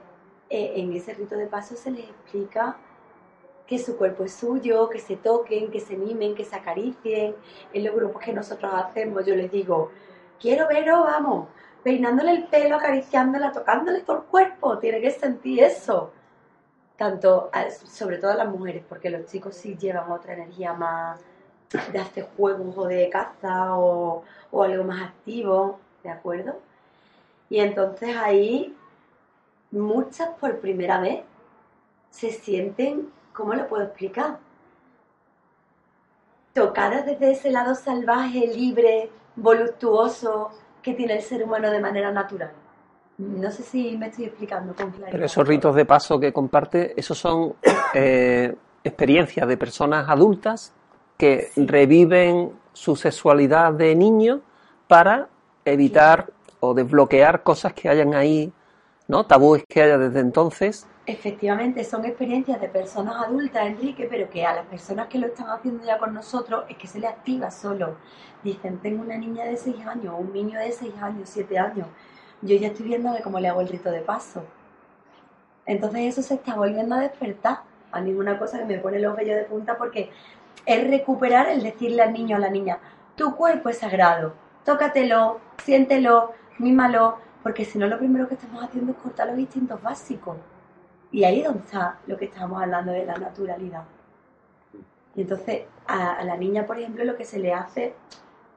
eh, 0.48 0.74
en 0.76 0.92
ese 0.92 1.14
rito 1.14 1.36
de 1.36 1.46
paso 1.46 1.76
se 1.76 1.90
les 1.90 2.04
explica 2.08 2.76
que 3.66 3.78
su 3.78 3.96
cuerpo 3.96 4.24
es 4.24 4.32
suyo, 4.32 4.88
que 4.88 5.00
se 5.00 5.16
toquen, 5.16 5.70
que 5.70 5.80
se 5.80 5.96
mimen, 5.96 6.34
que 6.34 6.44
se 6.44 6.54
acaricien. 6.56 7.34
En 7.72 7.84
los 7.84 7.94
grupos 7.94 8.22
que 8.22 8.32
nosotros 8.32 8.72
hacemos, 8.74 9.26
yo 9.26 9.34
les 9.34 9.50
digo, 9.50 9.90
quiero 10.40 10.68
veros, 10.68 11.04
vamos, 11.04 11.48
peinándole 11.82 12.32
el 12.32 12.44
pelo, 12.46 12.76
acariciándola, 12.76 13.52
tocándole 13.52 14.00
todo 14.00 14.18
el 14.18 14.22
cuerpo, 14.24 14.78
tiene 14.78 15.00
que 15.00 15.10
sentir 15.10 15.62
eso. 15.62 16.12
Tanto, 16.96 17.50
sobre 17.84 18.18
todo 18.18 18.30
a 18.30 18.36
las 18.36 18.48
mujeres, 18.48 18.84
porque 18.88 19.10
los 19.10 19.26
chicos 19.26 19.56
sí 19.56 19.76
llevan 19.76 20.10
otra 20.10 20.34
energía 20.34 20.72
más 20.72 21.20
de 21.92 21.98
hacer 21.98 22.28
juegos 22.36 22.74
o 22.78 22.86
de 22.86 23.10
caza 23.10 23.76
o, 23.76 24.22
o 24.50 24.62
algo 24.62 24.84
más 24.84 25.02
activo, 25.02 25.78
¿de 26.02 26.10
acuerdo? 26.10 26.58
Y 27.50 27.58
entonces 27.58 28.16
ahí 28.16 28.74
muchas 29.70 30.28
por 30.40 30.58
primera 30.58 31.00
vez 31.00 31.22
se 32.10 32.30
sienten, 32.30 33.10
¿cómo 33.32 33.54
lo 33.54 33.68
puedo 33.68 33.84
explicar? 33.84 34.38
Tocadas 36.52 37.04
desde 37.04 37.32
ese 37.32 37.50
lado 37.50 37.74
salvaje, 37.74 38.46
libre, 38.46 39.10
voluptuoso 39.36 40.50
que 40.82 40.94
tiene 40.94 41.16
el 41.16 41.22
ser 41.22 41.44
humano 41.44 41.70
de 41.70 41.80
manera 41.80 42.10
natural. 42.10 42.52
No 43.18 43.50
sé 43.50 43.62
si 43.62 43.96
me 43.96 44.08
estoy 44.08 44.26
explicando 44.26 44.74
con 44.74 44.90
claridad. 44.90 45.10
Pero 45.10 45.26
esos 45.26 45.46
ritos 45.46 45.74
de 45.74 45.84
paso 45.84 46.18
que 46.20 46.32
comparte, 46.32 46.98
esos 46.98 47.18
son 47.18 47.54
eh, 47.94 48.54
experiencias 48.84 49.46
de 49.46 49.56
personas 49.56 50.08
adultas 50.08 50.72
que 51.16 51.50
reviven 51.56 52.52
su 52.72 52.94
sexualidad 52.94 53.72
de 53.72 53.94
niño 53.94 54.40
para 54.86 55.28
evitar 55.64 56.30
o 56.60 56.74
desbloquear 56.74 57.42
cosas 57.42 57.72
que 57.72 57.88
hayan 57.88 58.14
ahí 58.14 58.52
¿no? 59.08 59.24
Tabúes 59.26 59.64
que 59.68 59.82
haya 59.82 59.98
desde 59.98 60.20
entonces. 60.20 60.86
Efectivamente, 61.06 61.84
son 61.84 62.04
experiencias 62.04 62.60
de 62.60 62.68
personas 62.68 63.24
adultas, 63.24 63.66
Enrique, 63.66 64.08
pero 64.10 64.28
que 64.28 64.44
a 64.44 64.54
las 64.54 64.66
personas 64.66 65.06
que 65.06 65.18
lo 65.18 65.28
están 65.28 65.48
haciendo 65.50 65.84
ya 65.84 65.98
con 65.98 66.12
nosotros 66.12 66.64
es 66.68 66.76
que 66.76 66.88
se 66.88 66.98
le 66.98 67.06
activa 67.06 67.50
solo. 67.50 67.96
Dicen, 68.42 68.78
tengo 68.78 69.02
una 69.02 69.16
niña 69.16 69.44
de 69.44 69.56
6 69.56 69.86
años, 69.86 70.14
un 70.18 70.32
niño 70.32 70.58
de 70.58 70.72
6 70.72 70.94
años, 71.00 71.28
7 71.28 71.58
años. 71.58 71.86
Yo 72.42 72.56
ya 72.56 72.68
estoy 72.68 72.86
viendo 72.86 73.10
cómo 73.22 73.38
le 73.38 73.48
hago 73.48 73.60
el 73.60 73.68
rito 73.68 73.90
de 73.90 74.00
paso. 74.00 74.44
Entonces 75.64 76.00
eso 76.06 76.22
se 76.22 76.34
está 76.34 76.56
volviendo 76.56 76.96
a 76.96 77.00
despertar. 77.00 77.60
A 77.92 78.00
mí 78.00 78.12
una 78.12 78.38
cosa 78.38 78.58
que 78.58 78.64
me 78.64 78.78
pone 78.78 78.98
los 78.98 79.16
vellos 79.16 79.36
de 79.36 79.44
punta 79.44 79.78
porque 79.78 80.10
es 80.64 80.88
recuperar 80.88 81.48
el 81.48 81.62
decirle 81.62 82.02
al 82.02 82.12
niño 82.12 82.36
a 82.36 82.40
la 82.40 82.50
niña, 82.50 82.78
tu 83.14 83.34
cuerpo 83.36 83.68
es 83.68 83.78
sagrado, 83.78 84.34
tócatelo, 84.64 85.40
siéntelo, 85.62 86.32
mímalo, 86.58 87.18
porque 87.46 87.64
si 87.64 87.78
no 87.78 87.86
lo 87.86 87.96
primero 87.96 88.26
que 88.26 88.34
estamos 88.34 88.60
haciendo 88.64 88.90
es 88.90 88.98
cortar 88.98 89.28
los 89.28 89.38
instintos 89.38 89.80
básicos. 89.80 90.36
Y 91.12 91.22
ahí 91.22 91.42
es 91.42 91.46
donde 91.46 91.62
está 91.62 91.96
lo 92.08 92.18
que 92.18 92.24
estamos 92.24 92.60
hablando 92.60 92.90
de 92.90 93.06
la 93.06 93.16
naturalidad. 93.18 93.84
Y 95.14 95.20
entonces 95.20 95.62
a, 95.86 96.24
la 96.24 96.36
niña, 96.36 96.66
por 96.66 96.76
ejemplo, 96.76 97.04
lo 97.04 97.16
que 97.16 97.24
se 97.24 97.38
le 97.38 97.52
hace, 97.52 97.94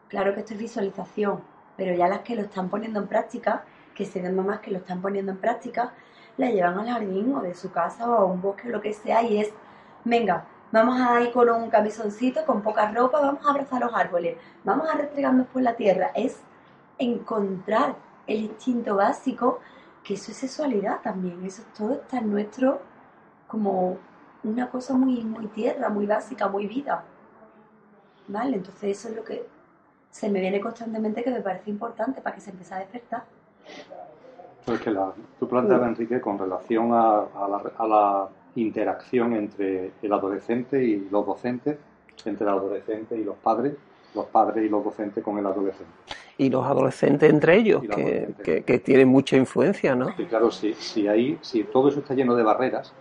claro 0.07 0.33
que 0.33 0.39
esto 0.39 0.55
es 0.55 0.59
visualización, 0.59 1.39
pero 1.77 1.93
ya 1.93 2.07
las 2.07 2.21
que 2.21 2.35
lo 2.35 2.41
están 2.41 2.69
poniendo 2.71 2.99
en 2.99 3.05
práctica, 3.05 3.63
que 3.93 4.05
se 4.05 4.23
ven 4.23 4.35
mamás 4.35 4.59
que 4.61 4.71
lo 4.71 4.79
están 4.79 5.01
poniendo 5.01 5.33
en 5.33 5.37
práctica, 5.37 5.93
la 6.37 6.49
llevan 6.49 6.79
al 6.79 6.89
jardín 6.89 7.31
o 7.35 7.43
de 7.43 7.53
su 7.53 7.71
casa 7.71 8.09
o 8.09 8.15
a 8.15 8.25
un 8.25 8.41
bosque 8.41 8.69
o 8.69 8.71
lo 8.71 8.81
que 8.81 8.93
sea 8.93 9.21
y 9.21 9.39
es, 9.39 9.53
venga, 10.03 10.45
vamos 10.71 10.99
a 10.99 11.21
ir 11.21 11.31
con 11.31 11.47
un 11.47 11.69
camisoncito, 11.69 12.43
con 12.43 12.63
poca 12.63 12.91
ropa, 12.91 13.21
vamos 13.21 13.45
a 13.45 13.51
abrazar 13.51 13.81
los 13.81 13.93
árboles, 13.93 14.35
vamos 14.63 14.89
a 14.89 14.97
restregarnos 14.97 15.45
por 15.45 15.61
la 15.61 15.75
tierra. 15.75 16.09
Es 16.15 16.41
encontrar 16.97 18.08
el 18.29 18.43
instinto 18.43 18.95
básico, 18.95 19.59
que 20.03 20.13
eso 20.13 20.31
es 20.31 20.37
sexualidad 20.37 21.01
también, 21.01 21.43
eso 21.43 21.63
todo 21.77 21.93
está 21.93 22.19
en 22.19 22.31
nuestro 22.31 22.79
como 23.47 23.97
una 24.43 24.69
cosa 24.69 24.93
muy, 24.93 25.23
muy 25.23 25.47
tierra, 25.47 25.89
muy 25.89 26.05
básica, 26.05 26.47
muy 26.47 26.67
vida. 26.67 27.03
¿Vale? 28.27 28.57
Entonces 28.57 28.97
eso 28.97 29.09
es 29.09 29.15
lo 29.15 29.23
que 29.23 29.45
se 30.11 30.29
me 30.29 30.39
viene 30.39 30.61
constantemente 30.61 31.23
que 31.23 31.31
me 31.31 31.41
parece 31.41 31.69
importante 31.71 32.21
para 32.21 32.35
que 32.35 32.41
se 32.41 32.51
empiece 32.51 32.73
a 32.75 32.77
despertar. 32.77 33.23
Pues 34.65 34.79
que 34.81 34.91
la, 34.91 35.11
tú 35.39 35.47
planteabas, 35.47 35.89
Enrique, 35.89 36.21
con 36.21 36.37
relación 36.37 36.93
a, 36.93 37.21
a 37.77 37.87
la 37.87 38.29
interacción 38.55 39.33
entre 39.33 39.93
el 40.01 40.13
adolescente 40.13 40.83
y 40.83 41.09
los 41.09 41.25
docentes, 41.25 41.77
entre 42.25 42.43
el 42.45 42.53
adolescente 42.53 43.17
y 43.17 43.23
los 43.23 43.37
padres, 43.37 43.75
los 44.13 44.25
padres 44.27 44.63
y 44.63 44.69
los 44.69 44.83
docentes 44.83 45.23
con 45.23 45.39
el 45.39 45.45
adolescente 45.47 46.18
y 46.39 46.49
los 46.49 46.65
adolescentes 46.65 47.29
entre 47.29 47.57
ellos, 47.57 47.83
que, 47.83 48.63
que, 48.65 48.79
tienen 48.79 49.09
mucha 49.09 49.35
influencia, 49.35 49.93
¿no? 49.93 50.15
Sí, 50.15 50.25
claro, 50.25 50.49
si, 50.49 50.73
si, 50.73 51.05
ahí, 51.05 51.37
si 51.41 51.65
todo 51.65 51.89
eso 51.89 51.99
está 51.99 52.13
lleno 52.13 52.33
de 52.33 52.43
barreras, 52.43 52.93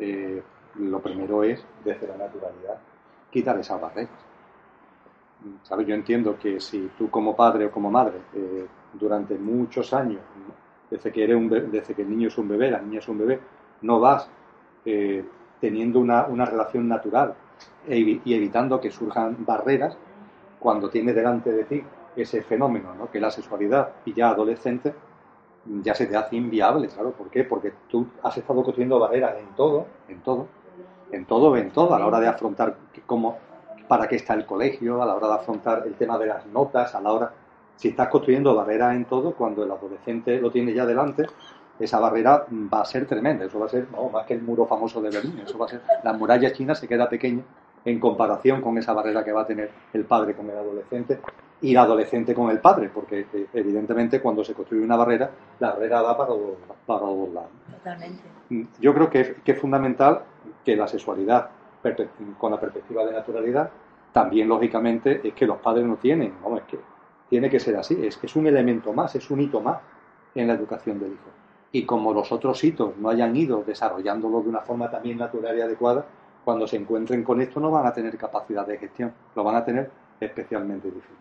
eh, 0.00 0.42
lo 0.80 0.98
primero 0.98 1.44
es, 1.44 1.64
desde 1.84 2.08
la 2.08 2.16
naturalidad, 2.16 2.76
quitar 3.30 3.56
esas 3.60 3.80
barreras. 3.80 4.10
¿Sabes? 5.62 5.86
Yo 5.86 5.94
entiendo 5.94 6.36
que 6.40 6.58
si 6.58 6.90
tú 6.98 7.08
como 7.08 7.36
padre 7.36 7.66
o 7.66 7.70
como 7.70 7.88
madre, 7.88 8.18
eh, 8.34 8.66
durante 8.94 9.38
muchos 9.38 9.94
años, 9.94 10.20
desde 10.90 11.12
que, 11.12 11.22
eres 11.22 11.36
un 11.36 11.48
desde 11.48 11.94
que 11.94 12.02
el 12.02 12.10
niño 12.10 12.26
es 12.26 12.36
un 12.36 12.48
bebé, 12.48 12.68
la 12.72 12.80
niña 12.80 12.98
es 12.98 13.06
un 13.06 13.18
bebé, 13.18 13.38
no 13.82 14.00
vas 14.00 14.28
eh, 14.84 15.24
teniendo 15.60 16.00
una, 16.00 16.26
una, 16.26 16.46
relación 16.46 16.88
natural 16.88 17.32
e 17.86 17.96
y 18.24 18.34
evitando 18.34 18.80
que 18.80 18.90
surjan 18.90 19.36
barreras, 19.46 19.96
cuando 20.58 20.90
tienes 20.90 21.14
delante 21.14 21.52
de 21.52 21.64
ti 21.64 21.84
ese 22.16 22.42
fenómeno, 22.42 22.94
¿no? 22.94 23.10
que 23.10 23.20
la 23.20 23.30
sexualidad 23.30 23.90
y 24.04 24.14
ya 24.14 24.30
adolescente 24.30 24.94
ya 25.82 25.94
se 25.94 26.06
te 26.06 26.16
hace 26.16 26.36
inviable, 26.36 26.88
claro, 26.88 27.12
¿por 27.12 27.30
qué? 27.30 27.44
Porque 27.44 27.72
tú 27.88 28.06
has 28.22 28.36
estado 28.36 28.62
construyendo 28.62 28.98
barreras 28.98 29.36
en 29.38 29.54
todo, 29.54 29.86
en 30.08 30.20
todo, 30.20 30.46
en 31.12 31.26
todo, 31.26 31.56
en 31.56 31.70
todo, 31.70 31.94
a 31.94 31.98
la 31.98 32.06
hora 32.06 32.20
de 32.20 32.28
afrontar 32.28 32.76
cómo, 33.06 33.38
para 33.86 34.08
qué 34.08 34.16
está 34.16 34.34
el 34.34 34.46
colegio, 34.46 35.02
a 35.02 35.06
la 35.06 35.14
hora 35.14 35.28
de 35.28 35.34
afrontar 35.34 35.82
el 35.86 35.94
tema 35.94 36.18
de 36.18 36.26
las 36.26 36.46
notas, 36.46 36.94
a 36.94 37.00
la 37.00 37.12
hora, 37.12 37.32
si 37.76 37.88
estás 37.88 38.08
construyendo 38.08 38.54
barreras 38.54 38.94
en 38.94 39.04
todo, 39.04 39.34
cuando 39.34 39.62
el 39.62 39.70
adolescente 39.70 40.40
lo 40.40 40.50
tiene 40.50 40.72
ya 40.72 40.86
delante, 40.86 41.26
esa 41.78 41.98
barrera 41.98 42.46
va 42.50 42.80
a 42.80 42.84
ser 42.84 43.06
tremenda, 43.06 43.44
eso 43.44 43.58
va 43.58 43.66
a 43.66 43.70
ser 43.70 43.86
más 43.90 44.26
que 44.26 44.34
el 44.34 44.42
muro 44.42 44.66
famoso 44.66 45.00
de 45.00 45.10
Berlín, 45.10 45.40
eso 45.40 45.58
va 45.58 45.66
a 45.66 45.68
ser, 45.68 45.82
la 46.02 46.12
muralla 46.12 46.52
china 46.52 46.74
se 46.74 46.88
queda 46.88 47.08
pequeña 47.08 47.42
en 47.84 47.98
comparación 47.98 48.60
con 48.60 48.76
esa 48.78 48.92
barrera 48.92 49.24
que 49.24 49.32
va 49.32 49.42
a 49.42 49.46
tener 49.46 49.70
el 49.92 50.04
padre 50.04 50.34
con 50.34 50.48
el 50.50 50.56
adolescente 50.56 51.20
y 51.62 51.72
el 51.72 51.76
adolescente 51.78 52.34
con 52.34 52.50
el 52.50 52.58
padre, 52.58 52.90
porque 52.92 53.26
eh, 53.32 53.46
evidentemente 53.52 54.20
cuando 54.20 54.44
se 54.44 54.54
construye 54.54 54.82
una 54.82 54.96
barrera, 54.96 55.30
la 55.58 55.72
barrera 55.72 56.02
va 56.02 56.16
para, 56.16 56.32
para 56.86 57.06
los 57.06 57.32
lados. 57.32 57.50
Totalmente. 57.70 58.22
Mm, 58.48 58.62
yo 58.80 58.94
creo 58.94 59.10
que 59.10 59.20
es, 59.20 59.40
que 59.44 59.52
es 59.52 59.58
fundamental 59.58 60.22
que 60.64 60.76
la 60.76 60.88
sexualidad 60.88 61.50
con 62.38 62.50
la 62.50 62.60
perspectiva 62.60 63.04
de 63.06 63.12
naturalidad, 63.12 63.70
también 64.12 64.48
lógicamente 64.48 65.26
es 65.26 65.34
que 65.34 65.46
los 65.46 65.58
padres 65.58 65.86
no 65.86 65.96
tienen, 65.96 66.34
no, 66.42 66.56
es 66.56 66.64
que 66.64 66.78
tiene 67.28 67.48
que 67.48 67.60
ser 67.60 67.76
así, 67.76 67.98
es 68.04 68.16
que 68.16 68.26
es 68.26 68.36
un 68.36 68.46
elemento 68.46 68.92
más, 68.92 69.14
es 69.14 69.30
un 69.30 69.40
hito 69.40 69.60
más 69.60 69.78
en 70.34 70.48
la 70.48 70.54
educación 70.54 70.98
del 70.98 71.12
hijo. 71.12 71.30
Y 71.72 71.84
como 71.84 72.12
los 72.12 72.32
otros 72.32 72.62
hitos 72.64 72.96
no 72.96 73.08
hayan 73.08 73.34
ido 73.36 73.62
desarrollándolo 73.64 74.42
de 74.42 74.48
una 74.48 74.60
forma 74.60 74.90
también 74.90 75.18
natural 75.18 75.56
y 75.56 75.60
adecuada, 75.60 76.04
cuando 76.44 76.66
se 76.66 76.76
encuentren 76.76 77.22
con 77.22 77.40
esto 77.40 77.60
no 77.60 77.70
van 77.70 77.86
a 77.86 77.92
tener 77.92 78.16
capacidad 78.16 78.66
de 78.66 78.78
gestión, 78.78 79.12
lo 79.34 79.44
van 79.44 79.56
a 79.56 79.64
tener 79.64 79.90
especialmente 80.20 80.88
difícil. 80.88 81.16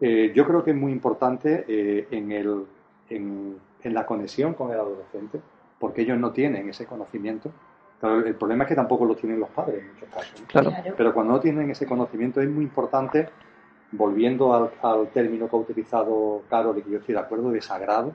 Eh, 0.00 0.32
yo 0.34 0.46
creo 0.46 0.64
que 0.64 0.72
es 0.72 0.76
muy 0.76 0.92
importante 0.92 1.64
eh, 1.68 2.08
en, 2.10 2.32
el, 2.32 2.66
en, 3.08 3.56
en, 3.82 3.94
la 3.94 4.04
conexión 4.04 4.54
con 4.54 4.70
el 4.72 4.78
adolescente, 4.78 5.40
porque 5.78 6.02
ellos 6.02 6.18
no 6.18 6.32
tienen 6.32 6.68
ese 6.68 6.86
conocimiento. 6.86 7.52
el 8.02 8.34
problema 8.34 8.64
es 8.64 8.68
que 8.68 8.74
tampoco 8.74 9.04
lo 9.04 9.14
tienen 9.14 9.38
los 9.38 9.50
padres 9.50 9.80
en 9.80 9.92
muchos 9.92 10.08
casos. 10.08 10.42
Claro. 10.48 10.72
Pero 10.96 11.14
cuando 11.14 11.34
no 11.34 11.40
tienen 11.40 11.70
ese 11.70 11.86
conocimiento 11.86 12.40
es 12.40 12.48
muy 12.48 12.64
importante, 12.64 13.28
volviendo 13.92 14.54
al, 14.54 14.70
al 14.82 15.08
término 15.08 15.48
que 15.48 15.54
ha 15.54 15.58
utilizado 15.60 16.42
Carol 16.48 16.76
y 16.78 16.82
que 16.82 16.90
yo 16.90 16.98
estoy 16.98 17.14
de 17.14 17.20
acuerdo, 17.20 17.50
de 17.50 17.62
sagrado, 17.62 18.12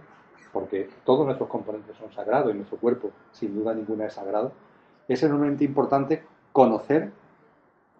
porque 0.51 0.89
todos 1.05 1.25
nuestros 1.25 1.47
componentes 1.47 1.95
son 1.95 2.11
sagrados 2.11 2.53
y 2.53 2.57
nuestro 2.57 2.77
cuerpo, 2.77 3.11
sin 3.31 3.55
duda 3.55 3.73
ninguna, 3.73 4.07
es 4.07 4.13
sagrado 4.13 4.51
es 5.07 5.23
enormemente 5.23 5.63
importante 5.63 6.23
conocer 6.51 7.11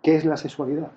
qué 0.02 0.15
es 0.15 0.26
la 0.26 0.38
sexualidad. 0.38 0.91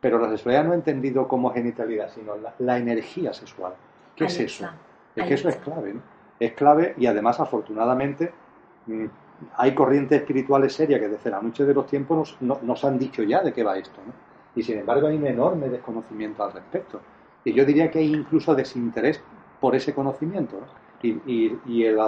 Pero 0.00 0.18
la 0.18 0.30
sexualidad 0.30 0.64
no 0.64 0.74
entendido 0.74 1.26
como 1.26 1.52
genitalidad, 1.52 2.10
sino 2.10 2.34
la, 2.58 2.78
energía 2.78 3.32
sexual. 3.32 3.74
¿Qué 4.14 4.26
es 4.26 4.38
eso? 4.38 4.68
Es 5.16 5.26
que 5.26 5.34
eso 5.34 5.48
es 5.48 5.56
clave, 5.56 5.94
¿no? 5.94 6.00
Es 6.38 6.52
clave 6.52 6.94
y 6.96 7.06
además, 7.06 7.40
afortunadamente, 7.40 8.32
mm, 8.86 9.06
hay 9.56 9.74
corrientes 9.74 10.20
espirituales 10.20 10.72
serias 10.72 11.00
que 11.00 11.08
desde 11.08 11.30
la 11.30 11.42
noche 11.42 11.64
de 11.64 11.74
los 11.74 11.86
tiempos 11.86 12.36
nos, 12.40 12.84
han 12.84 12.98
dicho 12.98 13.22
ya 13.22 13.42
de 13.42 13.52
qué 13.52 13.64
va 13.64 13.76
esto, 13.76 14.00
¿no? 14.06 14.12
Y 14.54 14.62
sin 14.62 14.78
embargo 14.78 15.06
hay 15.08 15.16
un 15.16 15.26
enorme 15.26 15.68
desconocimiento 15.68 16.42
al 16.42 16.52
respecto. 16.52 17.00
Y 17.44 17.52
yo 17.52 17.64
diría 17.64 17.90
que 17.90 18.00
hay 18.00 18.12
incluso 18.12 18.54
desinterés 18.54 19.20
por 19.60 19.74
ese 19.74 19.94
conocimiento. 19.94 20.60
Y, 21.00 21.84
el, 21.84 21.98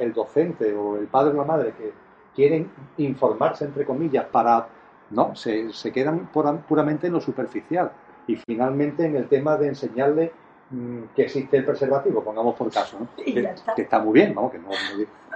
el, 0.00 0.12
docente 0.12 0.74
o 0.74 0.96
el 0.96 1.06
padre 1.06 1.34
o 1.34 1.36
la 1.36 1.44
madre 1.44 1.72
que 1.78 1.92
quieren 2.34 2.70
informarse, 2.98 3.64
entre 3.64 3.84
comillas, 3.84 4.26
para... 4.26 4.68
No, 5.10 5.34
se, 5.34 5.72
se 5.72 5.92
quedan 5.92 6.30
puramente 6.32 7.06
en 7.06 7.12
lo 7.12 7.20
superficial. 7.20 7.92
Y 8.26 8.36
finalmente 8.36 9.04
en 9.04 9.16
el 9.16 9.28
tema 9.28 9.56
de 9.58 9.68
enseñarle 9.68 10.32
mm, 10.70 11.00
que 11.14 11.22
existe 11.22 11.58
el 11.58 11.66
preservativo, 11.66 12.24
pongamos 12.24 12.54
por 12.54 12.70
caso, 12.70 12.98
¿no? 12.98 13.08
que, 13.16 13.82
está 13.82 13.98
muy 13.98 14.14
bien, 14.14 14.34
¿no? 14.34 14.50
Que 14.50 14.58
no, 14.58 14.70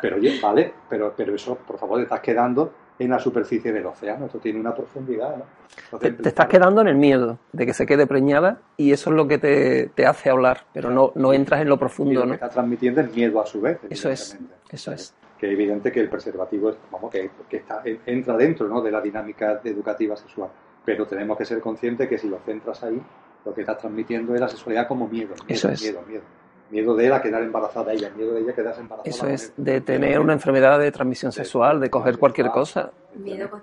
pero 0.01 0.17
oye, 0.17 0.41
vale, 0.41 0.73
pero, 0.89 1.13
pero 1.15 1.35
eso, 1.35 1.57
por 1.57 1.79
favor, 1.79 1.99
te 1.99 2.05
estás 2.05 2.21
quedando 2.21 2.73
en 2.99 3.11
la 3.11 3.19
superficie 3.19 3.71
del 3.71 3.85
océano, 3.85 4.27
esto 4.27 4.39
tiene 4.39 4.59
una 4.59 4.75
profundidad, 4.75 5.37
¿no? 5.37 5.99
te, 5.99 6.17
estás 6.27 6.47
quedando 6.47 6.81
en 6.81 6.89
el 6.89 6.97
miedo 6.97 7.39
de 7.53 7.67
que 7.67 7.75
se 7.75 7.85
quede 7.85 8.07
preñada 8.07 8.61
y 8.79 8.93
eso 8.93 9.11
es 9.11 9.17
lo 9.17 9.29
que 9.29 9.37
te, 9.37 9.89
te 9.89 10.07
hace 10.07 10.31
hablar, 10.31 10.65
pero 10.73 10.89
no, 10.89 11.13
no 11.15 11.35
entras 11.35 11.61
en 11.61 11.69
lo 11.69 11.79
profundo, 11.79 12.13
y 12.13 12.15
lo 12.15 12.25
¿no? 12.25 12.29
Que 12.29 12.35
está 12.37 12.49
transmitiendo 12.49 13.03
el 13.03 13.11
miedo 13.11 13.43
a 13.43 13.45
su 13.45 13.61
vez. 13.61 13.79
Eso 13.91 14.09
es, 14.09 14.39
eso 14.71 14.93
es 14.93 15.15
que 15.39 15.47
es 15.47 15.53
evidente 15.53 15.93
que 15.93 16.01
el 16.01 16.09
preservativo 16.09 16.71
es, 16.71 16.77
vamos, 16.91 17.11
que, 17.11 17.31
está, 17.51 17.83
entra 17.85 18.37
dentro 18.37 18.69
¿no? 18.69 18.81
de 18.81 18.91
la 18.91 19.01
dinámica 19.01 19.61
educativa 19.65 20.17
sexual. 20.17 20.51
Pero 20.85 21.07
tenemos 21.07 21.37
que 21.37 21.45
ser 21.45 21.61
conscientes 21.61 22.09
que 22.09 22.17
si 22.17 22.29
lo 22.29 22.39
centras 22.39 22.83
ahí, 22.85 23.01
lo 23.45 23.55
que 23.55 23.61
estás 23.61 23.79
transmitiendo 23.79 24.35
es 24.35 24.41
la 24.41 24.49
sexualidad 24.49 24.89
como 24.89 25.07
miedo. 25.09 25.35
miedo 25.35 25.45
Eso 25.49 25.69
es. 25.69 25.83
Miedo, 25.83 26.03
miedo. 26.07 26.23
Miedo 26.69 26.97
de 26.97 27.07
él 27.07 27.13
a 27.13 27.23
quedar 27.23 27.43
embarazada 27.43 27.93
ella, 27.93 28.11
miedo 28.17 28.35
de 28.35 28.41
ella 28.41 28.51
a 28.51 28.55
quedarse 28.55 28.81
embarazada. 28.81 29.09
Eso 29.09 29.29
es, 29.29 29.53
de 29.57 29.81
tener 29.81 30.19
una 30.19 30.33
enfermedad 30.33 30.81
de 30.81 30.91
transmisión 30.91 31.31
sexual, 31.31 31.79
de 31.79 31.91
coger 31.91 32.19
cualquier 32.19 32.51
cosa. 32.51 32.91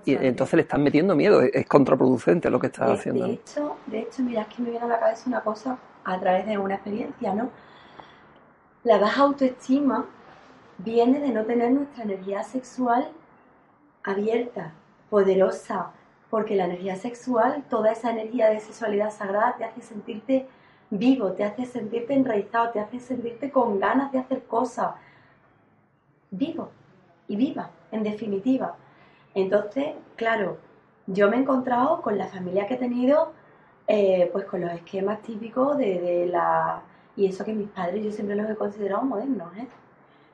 y 0.06 0.16
entonces 0.16 0.54
le 0.54 0.62
están 0.62 0.84
metiendo 0.84 1.14
miedo, 1.14 1.42
es 1.42 1.66
contraproducente 1.66 2.50
lo 2.50 2.60
que 2.60 2.68
estás 2.68 2.92
haciendo. 2.92 3.28
De 3.28 3.34
hecho, 3.34 3.76
de 3.88 4.00
hecho, 4.00 4.24
mira, 4.24 4.44
es 4.44 4.48
que 4.48 4.62
me 4.62 4.70
viene 4.70 4.86
a 4.86 4.88
la 4.88 5.00
cabeza 5.00 5.24
una 5.28 5.42
cosa 5.42 5.78
a 6.06 6.20
través 6.20 6.46
de 6.46 6.58
una 6.58 6.76
experiencia, 6.76 7.34
¿no? 7.34 7.50
La 8.86 8.98
baja 9.00 9.24
autoestima 9.24 10.06
viene 10.78 11.20
de 11.20 11.30
no 11.30 11.46
tener 11.46 11.72
nuestra 11.72 12.04
energía 12.04 12.44
sexual 12.44 13.10
abierta, 14.04 14.74
poderosa, 15.10 15.92
porque 16.30 16.56
la 16.56 16.66
energía 16.66 16.96
sexual, 16.96 17.64
toda 17.70 17.92
esa 17.92 18.12
energía 18.12 18.50
de 18.50 18.60
sexualidad 18.60 19.12
sagrada 19.12 19.56
te 19.58 19.66
hace 19.66 19.82
sentirte 19.82 20.48
vivo, 20.90 21.34
te 21.34 21.44
hace 21.44 21.66
sentirte 21.66 22.14
enraizado, 22.14 22.72
te 22.72 22.80
hace 22.80 23.00
sentirte 23.00 23.52
con 23.52 23.80
ganas 23.80 24.12
de 24.12 24.20
hacer 24.20 24.44
cosas. 24.44 24.96
Vivo 26.32 26.70
y 27.28 27.36
viva, 27.36 27.70
en 27.92 28.04
definitiva. 28.04 28.76
Entonces, 29.36 29.94
claro, 30.16 30.58
yo 31.08 31.30
me 31.30 31.38
he 31.38 31.40
encontrado 31.40 32.02
con 32.02 32.18
la 32.18 32.28
familia 32.28 32.66
que 32.68 32.76
he 32.76 32.78
tenido, 32.78 33.34
eh, 33.88 34.30
pues 34.32 34.46
con 34.46 34.62
los 34.62 34.72
esquemas 34.72 35.22
típicos 35.22 35.78
de, 35.78 36.00
de 36.00 36.26
la... 36.28 36.82
Y 37.16 37.28
eso 37.28 37.46
que 37.46 37.54
mis 37.54 37.70
padres 37.70 38.04
yo 38.04 38.12
siempre 38.12 38.36
los 38.36 38.50
he 38.50 38.56
considerado 38.56 39.04
modernos, 39.04 39.56
¿eh? 39.58 39.68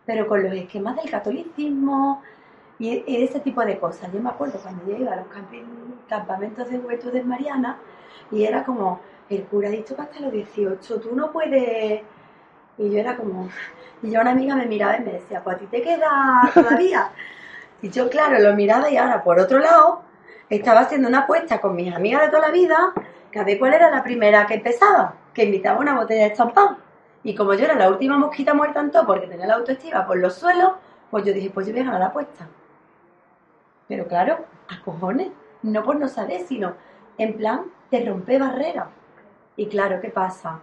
Pero 0.09 0.27
con 0.27 0.41
los 0.41 0.53
esquemas 0.53 0.95
del 0.95 1.11
catolicismo 1.11 2.23
y, 2.79 2.99
de 3.01 3.23
ese 3.25 3.41
tipo 3.41 3.63
de 3.63 3.77
cosas. 3.77 4.11
Yo 4.11 4.19
me 4.19 4.31
acuerdo 4.31 4.57
cuando 4.59 4.83
yo 4.87 4.97
iba 4.97 5.13
a 5.13 5.17
los 5.17 5.27
campamentos 6.07 6.67
de 6.67 6.79
juventud 6.79 7.11
de 7.11 7.23
Mariana 7.23 7.77
y 8.31 8.43
era 8.43 8.63
como, 8.63 9.01
el 9.29 9.43
cura 9.43 9.67
ha 9.67 9.71
dicho 9.71 9.95
que 9.95 10.01
hasta 10.01 10.19
los 10.21 10.31
18 10.31 10.99
tú 10.99 11.15
no 11.15 11.31
puedes... 11.31 12.01
Y 12.79 12.89
yo 12.89 12.97
era 12.97 13.17
como... 13.17 13.49
Y 14.01 14.09
yo 14.09 14.19
una 14.19 14.31
amiga 14.31 14.55
me 14.55 14.65
miraba 14.65 14.97
y 14.97 15.01
me 15.01 15.11
decía, 15.11 15.43
pues 15.43 15.57
a 15.57 15.59
ti 15.59 15.67
te 15.67 15.83
queda 15.83 16.49
todavía. 16.55 17.11
Y 17.83 17.91
yo, 17.91 18.09
claro, 18.09 18.39
lo 18.39 18.55
miraba 18.55 18.89
y 18.89 18.97
ahora, 18.97 19.23
por 19.23 19.39
otro 19.39 19.59
lado, 19.59 20.01
estaba 20.49 20.79
haciendo 20.79 21.07
una 21.07 21.19
apuesta 21.19 21.61
con 21.61 21.75
mis 21.75 21.93
amigas 21.93 22.23
de 22.23 22.29
toda 22.29 22.47
la 22.47 22.51
vida, 22.51 22.93
que 23.31 23.37
a 23.37 23.43
ver 23.43 23.59
cuál 23.59 23.75
era 23.75 23.91
la 23.91 24.01
primera 24.01 24.47
que 24.47 24.55
empezaba, 24.55 25.13
que 25.35 25.43
invitaba 25.43 25.79
una 25.79 25.93
botella 25.93 26.29
de 26.29 26.33
champán. 26.33 26.88
Y 27.23 27.35
como 27.35 27.53
yo 27.53 27.65
era 27.65 27.75
la 27.75 27.89
última 27.89 28.17
mosquita 28.17 28.53
muerta 28.53 28.79
en 28.79 28.91
todo 28.91 29.05
porque 29.05 29.27
tenía 29.27 29.47
la 29.47 29.55
autoestima 29.55 30.07
por 30.07 30.17
los 30.17 30.35
suelos, 30.35 30.73
pues 31.11 31.25
yo 31.25 31.33
dije, 31.33 31.49
pues 31.49 31.67
yo 31.67 31.73
voy 31.73 31.81
a 31.81 31.85
ganar 31.85 31.99
la 31.99 32.07
apuesta. 32.07 32.47
Pero 33.87 34.07
claro, 34.07 34.45
a 34.69 34.81
cojones, 34.83 35.31
no 35.63 35.83
por 35.83 35.97
no 35.97 36.07
saber, 36.07 36.41
sino 36.41 36.75
en 37.17 37.35
plan 37.35 37.65
de 37.91 38.05
romper 38.05 38.39
barreras. 38.39 38.87
Y 39.55 39.67
claro, 39.67 39.99
¿qué 39.99 40.09
pasa? 40.09 40.61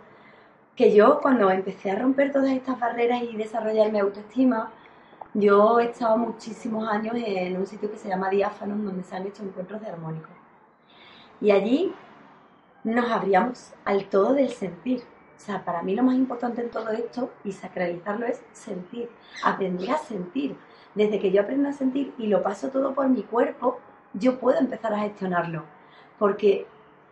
Que 0.74 0.94
yo 0.94 1.20
cuando 1.20 1.50
empecé 1.50 1.90
a 1.90 1.98
romper 1.98 2.32
todas 2.32 2.50
estas 2.50 2.78
barreras 2.78 3.22
y 3.22 3.36
desarrollar 3.36 3.92
mi 3.92 3.98
autoestima, 3.98 4.70
yo 5.34 5.80
he 5.80 5.86
estado 5.86 6.16
muchísimos 6.16 6.88
años 6.88 7.14
en 7.16 7.56
un 7.58 7.66
sitio 7.66 7.90
que 7.90 7.98
se 7.98 8.08
llama 8.08 8.30
Diáfanos, 8.30 8.82
donde 8.82 9.02
se 9.02 9.16
han 9.16 9.26
hecho 9.26 9.42
encuentros 9.42 9.82
de 9.82 9.88
armónicos. 9.88 10.30
Y 11.40 11.50
allí 11.50 11.94
nos 12.84 13.10
abríamos 13.10 13.74
al 13.84 14.06
todo 14.06 14.32
del 14.32 14.48
sentir. 14.50 15.02
O 15.36 15.40
sea, 15.40 15.64
para 15.64 15.82
mí 15.82 15.94
lo 15.94 16.02
más 16.02 16.16
importante 16.16 16.62
en 16.62 16.70
todo 16.70 16.90
esto 16.90 17.30
y 17.44 17.52
sacralizarlo 17.52 18.26
es 18.26 18.42
sentir, 18.52 19.10
aprender 19.44 19.90
a 19.90 19.98
sentir. 19.98 20.56
Desde 20.94 21.18
que 21.18 21.30
yo 21.30 21.42
aprendo 21.42 21.68
a 21.68 21.72
sentir 21.72 22.14
y 22.18 22.26
lo 22.26 22.42
paso 22.42 22.68
todo 22.68 22.94
por 22.94 23.08
mi 23.08 23.22
cuerpo, 23.22 23.78
yo 24.14 24.38
puedo 24.38 24.58
empezar 24.58 24.94
a 24.94 25.00
gestionarlo. 25.00 25.64
Porque 26.18 26.66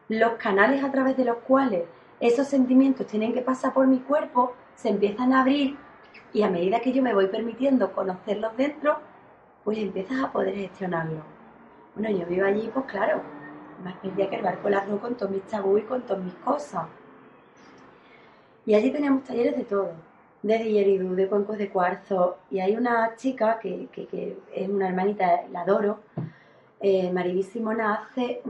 los 0.09 0.33
canales 0.33 0.83
a 0.83 0.91
través 0.91 1.17
de 1.17 1.27
los 1.27 1.37
cuales 1.39 1.85
esos 2.21 2.47
sentimientos 2.47 3.07
tienen 3.07 3.35
que 3.35 3.43
pasar 3.43 3.75
por 3.75 3.87
mi 3.87 3.99
cuerpo 3.99 4.55
se 4.75 4.89
empiezan 4.89 5.33
a 5.33 5.43
abrir 5.43 5.77
y 6.33 6.43
a 6.43 6.51
medida 6.51 6.81
que 6.81 6.93
yo 6.93 7.03
me 7.03 7.15
voy 7.15 7.29
permitiendo 7.29 7.93
conocerlos 7.93 8.57
dentro, 8.57 8.99
pues 9.63 9.79
empiezas 9.79 10.25
a 10.25 10.33
poder 10.33 10.55
gestionarlo. 10.55 11.23
Bueno, 11.95 12.11
yo 12.11 12.27
vivo 12.27 12.47
allí, 12.47 12.71
pues 12.73 12.87
claro, 12.87 13.23
más 13.85 13.95
perdida 13.97 14.29
que 14.29 14.37
el 14.37 14.43
barco 14.43 14.69
largo 14.69 14.99
con 14.99 15.15
todos 15.15 15.31
mis 15.31 15.45
tabús 15.45 15.81
y 15.81 15.85
con 15.85 16.03
todas 16.03 16.23
mis 16.23 16.35
cosas. 16.35 16.87
Y 18.67 18.75
allí 18.75 18.91
teníamos 18.91 19.25
talleres 19.25 19.57
de 19.57 19.65
todo, 19.65 19.93
de 20.43 20.59
didgeridoo, 20.59 21.15
de 21.15 21.29
cuencos 21.29 21.59
de 21.59 21.69
cuarzo. 21.69 22.39
Y 22.51 22.61
hay 22.61 22.77
una 22.77 23.15
chica 23.17 23.59
que, 23.59 23.89
que, 23.93 24.39
es 24.55 24.69
una 24.69 24.89
hermanita, 24.89 25.43
la 25.51 25.63
adoro, 25.63 26.01
eh, 26.81 27.13
Simona, 27.43 27.95
hace 27.95 28.43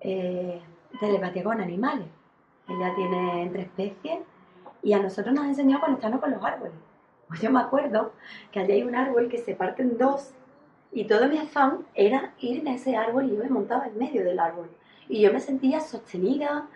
eh, 0.00 0.60
telepatía 1.00 1.44
con 1.44 1.60
animales. 1.60 2.06
Ella 2.68 2.94
tiene 2.94 3.42
entre 3.42 3.62
especies 3.62 4.20
y 4.82 4.92
a 4.92 4.98
nosotros 4.98 5.34
nos 5.34 5.44
ha 5.44 5.48
enseñado 5.48 5.82
a 5.82 5.86
conectarnos 5.86 6.20
con 6.20 6.30
los 6.30 6.44
árboles. 6.44 6.74
Pues 7.28 7.40
yo 7.40 7.50
me 7.50 7.60
acuerdo 7.60 8.12
que 8.50 8.60
allí 8.60 8.72
hay 8.72 8.82
un 8.82 8.94
árbol 8.94 9.28
que 9.28 9.38
se 9.38 9.54
parte 9.54 9.82
en 9.82 9.98
dos 9.98 10.32
Y 10.90 11.04
todo 11.04 11.28
mi 11.28 11.36
afán 11.36 11.86
era 11.94 12.32
ir 12.38 12.60
en 12.60 12.68
ese 12.68 12.96
árbol 12.96 13.26
y 13.26 13.36
yo 13.36 13.44
me 13.44 13.50
montaba 13.50 13.86
en 13.86 13.98
medio 13.98 14.24
del 14.24 14.38
árbol. 14.38 14.70
Y 15.08 15.20
yo 15.20 15.32
me 15.32 15.40
sentía 15.40 15.80
sostenida 15.80 16.66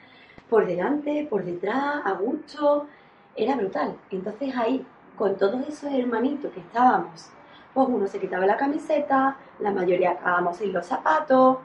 por 0.53 0.67
delante, 0.67 1.27
por 1.31 1.43
detrás, 1.45 2.05
a 2.05 2.13
gusto. 2.13 2.87
Era 3.35 3.57
brutal. 3.57 3.97
Entonces 4.11 4.55
ahí, 4.55 4.85
con 5.17 5.39
todos 5.39 5.67
esos 5.67 5.91
hermanitos 5.91 6.53
que 6.53 6.61
estábamos, 6.61 7.31
pues 7.73 7.89
uno 7.89 8.07
se 8.07 8.21
quitaba 8.21 8.45
la 8.45 8.59
camiseta, 8.59 9.39
la 9.61 9.71
mayoría 9.71 10.11
acabamos 10.11 10.59
sin 10.59 10.75
los 10.75 10.85
zapatos, 10.85 11.57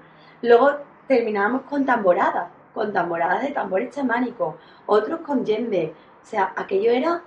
luego 0.41 0.71
terminábamos 1.05 1.63
con 1.63 1.85
tamboradas, 1.85 2.49
con 2.73 2.93
tamboradas 2.93 3.41
de 3.41 3.49
tambores 3.49 3.93
chamánicos, 3.93 4.55
otros 4.85 5.19
con 5.19 5.45
yembe. 5.45 5.93
O 6.23 6.25
sea, 6.25 6.53
aquello 6.55 6.91
era 6.91 7.21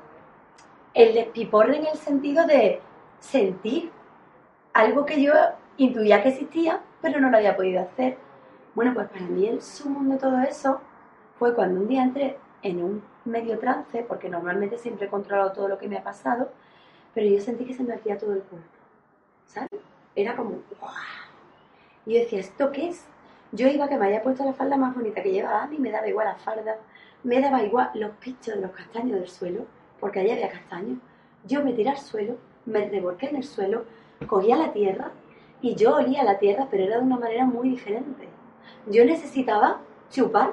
el 0.95 1.13
despiporre 1.13 1.77
en 1.77 1.89
el 1.89 1.99
sentido 1.99 2.47
de 2.47 2.81
sentir 3.19 3.93
algo 4.73 5.05
que 5.05 5.21
yo 5.21 5.35
intuía 5.77 6.23
que 6.23 6.31
existía, 6.31 6.81
pero 7.03 7.21
no 7.21 7.29
lo 7.29 7.37
había 7.37 7.55
podido 7.55 7.83
hacer. 7.83 8.17
Bueno, 8.75 8.95
pues 8.95 9.09
para 9.09 9.27
mí 9.27 9.47
el 9.47 9.61
sumo 9.61 10.11
de 10.11 10.19
todo 10.19 10.39
eso 10.39 10.81
fue 11.41 11.55
cuando 11.55 11.81
un 11.81 11.89
día 11.89 12.03
entré 12.03 12.37
en 12.63 12.85
un 12.85 13.03
medio 13.25 13.59
trance, 13.59 14.05
porque 14.07 14.29
normalmente 14.29 14.77
siempre 14.77 15.07
he 15.07 15.09
controlado 15.11 15.53
todo 15.53 15.69
lo 15.69 15.79
que 15.79 15.89
me 15.89 15.97
ha 15.97 16.05
pasado, 16.05 16.51
pero 17.15 17.27
yo 17.27 17.41
sentí 17.41 17.65
que 17.65 17.73
se 17.73 17.83
me 17.83 17.95
hacía 17.95 18.19
todo 18.19 18.35
el 18.35 18.43
cuerpo. 18.43 18.69
¿Sabes? 19.47 19.71
Era 20.15 20.37
como, 20.37 20.59
Y 22.05 22.13
yo 22.13 22.21
decía, 22.21 22.41
¿esto 22.41 22.71
qué 22.71 22.91
es? 22.91 23.07
Yo 23.53 23.69
iba 23.69 23.89
que 23.89 23.97
me 23.97 24.09
haya 24.09 24.23
puesto 24.23 24.45
la 24.45 24.53
falda 24.53 24.77
más 24.77 24.95
bonita 24.95 25.23
que 25.23 25.33
llevaba, 25.33 25.63
a 25.63 25.67
me 25.67 25.91
daba 25.91 26.07
igual 26.09 26.27
la 26.27 26.35
falda, 26.35 26.77
me 27.25 27.41
daba 27.41 27.63
igual 27.63 27.91
los 27.95 28.11
pichos 28.17 28.57
los 28.57 28.73
castaños 28.73 29.19
del 29.19 29.29
suelo, 29.31 29.65
porque 29.99 30.21
allí 30.21 30.33
había 30.33 30.51
castaños. 30.51 30.99
Yo 31.47 31.65
me 31.65 31.73
tiré 31.73 31.89
al 31.89 31.99
suelo, 31.99 32.37
me 32.67 32.87
revolqué 32.87 33.31
en 33.31 33.37
el 33.37 33.45
suelo, 33.45 33.87
cogía 34.27 34.57
la 34.57 34.75
tierra 34.75 35.11
y 35.63 35.75
yo 35.75 35.97
olía 35.97 36.23
la 36.23 36.39
tierra, 36.39 36.69
pero 36.71 36.85
era 36.85 36.99
de 36.99 37.03
una 37.03 37.17
manera 37.17 37.47
muy 37.47 37.71
diferente. 37.71 38.29
Yo 38.89 39.07
necesitaba 39.07 39.81
chupar, 40.11 40.53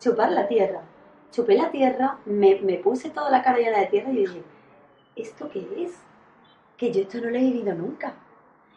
chupar 0.00 0.32
la 0.32 0.46
tierra. 0.46 0.82
Chupé 1.30 1.54
la 1.56 1.70
tierra, 1.70 2.18
me, 2.24 2.56
puse 2.82 3.10
toda 3.10 3.30
la 3.30 3.42
cara 3.42 3.58
llena 3.58 3.78
de 3.80 3.86
tierra 3.86 4.10
y 4.10 4.16
dije, 4.16 4.42
¿esto 5.16 5.48
qué 5.50 5.66
es? 5.76 5.92
Que 6.76 6.92
yo 6.92 7.02
esto 7.02 7.18
no 7.18 7.30
lo 7.30 7.36
he 7.36 7.40
vivido 7.40 7.74
nunca. 7.74 8.14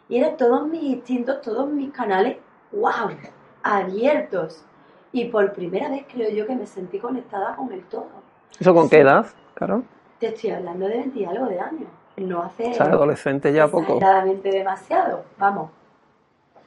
Y 0.08 0.18
eran 0.18 0.36
todos 0.36 0.66
mis 0.68 0.82
instintos, 0.82 1.40
todos 1.40 1.68
mis 1.68 1.90
canales, 1.92 2.36
wow, 2.72 3.16
abiertos. 3.62 4.64
Y 5.12 5.26
por 5.26 5.52
primera 5.52 5.88
vez 5.88 6.04
creo 6.12 6.30
yo 6.30 6.46
que 6.46 6.56
me 6.56 6.66
sentí 6.66 6.98
conectada 6.98 7.56
con 7.56 7.72
el 7.72 7.82
todo. 7.84 8.10
¿Eso 8.58 8.74
con 8.74 8.88
qué 8.88 9.00
edad, 9.00 9.26
Caro? 9.54 9.82
Te 10.18 10.28
estoy 10.28 10.50
hablando 10.50 10.86
de 10.86 10.98
20 10.98 11.18
y 11.18 11.24
algo 11.24 11.46
de 11.46 11.60
años 11.60 11.88
no 12.16 12.42
hace... 12.42 12.72
O 12.78 12.82
adolescente 12.82 13.52
ya 13.52 13.68
poco. 13.68 13.98
demasiado, 14.42 15.24
vamos. 15.38 15.70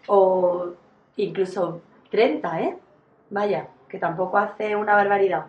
O 0.07 0.69
incluso 1.17 1.81
30, 2.09 2.61
¿eh? 2.61 2.77
Vaya, 3.29 3.67
que 3.87 3.97
tampoco 3.97 4.37
hace 4.37 4.75
una 4.75 4.95
barbaridad. 4.95 5.45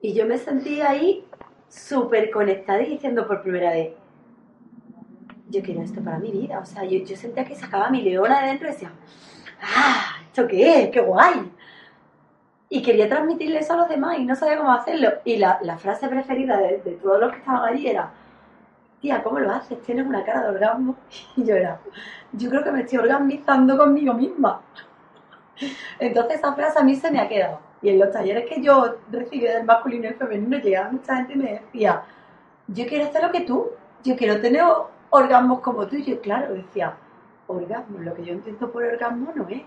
Y 0.00 0.14
yo 0.14 0.26
me 0.26 0.38
sentí 0.38 0.80
ahí 0.80 1.26
súper 1.68 2.30
conectada 2.30 2.82
y 2.82 2.90
diciendo 2.90 3.26
por 3.26 3.42
primera 3.42 3.70
vez, 3.70 3.92
yo 5.48 5.62
quiero 5.62 5.82
esto 5.82 6.02
para 6.02 6.18
mi 6.18 6.30
vida. 6.30 6.58
O 6.58 6.64
sea, 6.64 6.84
yo, 6.84 6.98
yo 7.04 7.16
sentía 7.16 7.44
que 7.44 7.54
sacaba 7.54 7.90
mi 7.90 8.02
leona 8.02 8.42
de 8.42 8.48
dentro 8.48 8.68
y 8.68 8.72
decía, 8.72 8.92
¡ah! 9.62 10.16
¿Esto 10.26 10.46
qué 10.46 10.84
es? 10.84 10.90
¡Qué 10.90 11.00
guay! 11.00 11.52
Y 12.68 12.82
quería 12.82 13.08
transmitirle 13.08 13.60
eso 13.60 13.74
a 13.74 13.76
los 13.76 13.88
demás 13.88 14.18
y 14.18 14.24
no 14.24 14.34
sabía 14.34 14.58
cómo 14.58 14.72
hacerlo. 14.72 15.10
Y 15.24 15.36
la, 15.36 15.78
frase 15.78 16.08
preferida 16.08 16.56
de, 16.58 16.78
de 16.78 16.92
todos 16.92 17.20
los 17.20 17.30
que 17.32 17.38
estaban 17.38 17.64
allí 17.64 17.86
era, 17.86 18.10
tía, 19.00 19.22
¿cómo 19.22 19.38
lo 19.38 19.50
haces? 19.52 19.80
Tienes 19.82 20.06
una 20.06 20.24
cara 20.24 20.42
de 20.42 20.48
orgasmo. 20.48 20.96
Y 21.36 21.44
yo 21.44 21.54
era, 21.54 21.80
yo 22.32 22.50
creo 22.50 22.64
que 22.64 22.72
me 22.72 22.80
estoy 22.82 22.98
orgasmizando 22.98 23.76
conmigo 23.76 24.14
misma. 24.14 24.60
Entonces 25.98 26.38
esa 26.38 26.54
frase 26.54 26.78
a 26.78 26.82
mí 26.82 26.94
se 26.96 27.10
me 27.10 27.20
ha 27.20 27.28
quedado. 27.28 27.60
Y 27.82 27.90
en 27.90 27.98
los 27.98 28.10
talleres 28.10 28.48
que 28.48 28.62
yo 28.62 28.96
recibí 29.10 29.46
del 29.46 29.64
masculino 29.64 30.04
y 30.04 30.08
el 30.08 30.14
femenino 30.14 30.58
llegaba 30.58 30.90
mucha 30.90 31.16
gente 31.16 31.34
y 31.34 31.36
me 31.36 31.52
decía, 31.52 32.02
yo 32.68 32.86
quiero 32.86 33.04
hacer 33.04 33.22
lo 33.22 33.30
que 33.30 33.42
tú, 33.42 33.70
yo 34.02 34.16
quiero 34.16 34.40
tener 34.40 34.62
orgasmos 35.10 35.60
como 35.60 35.86
tú. 35.86 35.96
Y 35.96 36.04
yo, 36.04 36.20
claro, 36.20 36.54
decía, 36.54 36.96
orgasmo, 37.46 37.98
lo 37.98 38.14
que 38.14 38.24
yo 38.24 38.32
entiendo 38.32 38.70
por 38.70 38.82
orgasmo 38.84 39.32
no 39.34 39.48
es. 39.48 39.62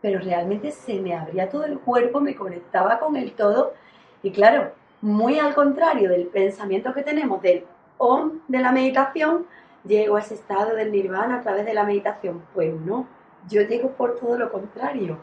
Pero 0.00 0.20
realmente 0.20 0.70
se 0.70 1.00
me 1.00 1.14
abría 1.14 1.48
todo 1.48 1.64
el 1.64 1.78
cuerpo, 1.80 2.20
me 2.20 2.34
conectaba 2.34 2.98
con 2.98 3.16
el 3.16 3.32
todo. 3.32 3.74
Y 4.22 4.30
claro, 4.30 4.72
muy 5.00 5.38
al 5.38 5.54
contrario 5.54 6.08
del 6.10 6.26
pensamiento 6.26 6.92
que 6.92 7.02
tenemos 7.02 7.40
del 7.42 7.64
OM 7.98 8.40
de 8.48 8.58
la 8.60 8.72
meditación, 8.72 9.46
llego 9.84 10.16
a 10.16 10.20
ese 10.20 10.34
estado 10.34 10.76
del 10.76 10.92
nirvana 10.92 11.36
a 11.36 11.40
través 11.40 11.64
de 11.66 11.74
la 11.74 11.84
meditación. 11.84 12.42
Pues 12.54 12.74
no, 12.74 13.06
yo 13.48 13.62
llego 13.62 13.90
por 13.92 14.18
todo 14.18 14.38
lo 14.38 14.50
contrario. 14.50 15.18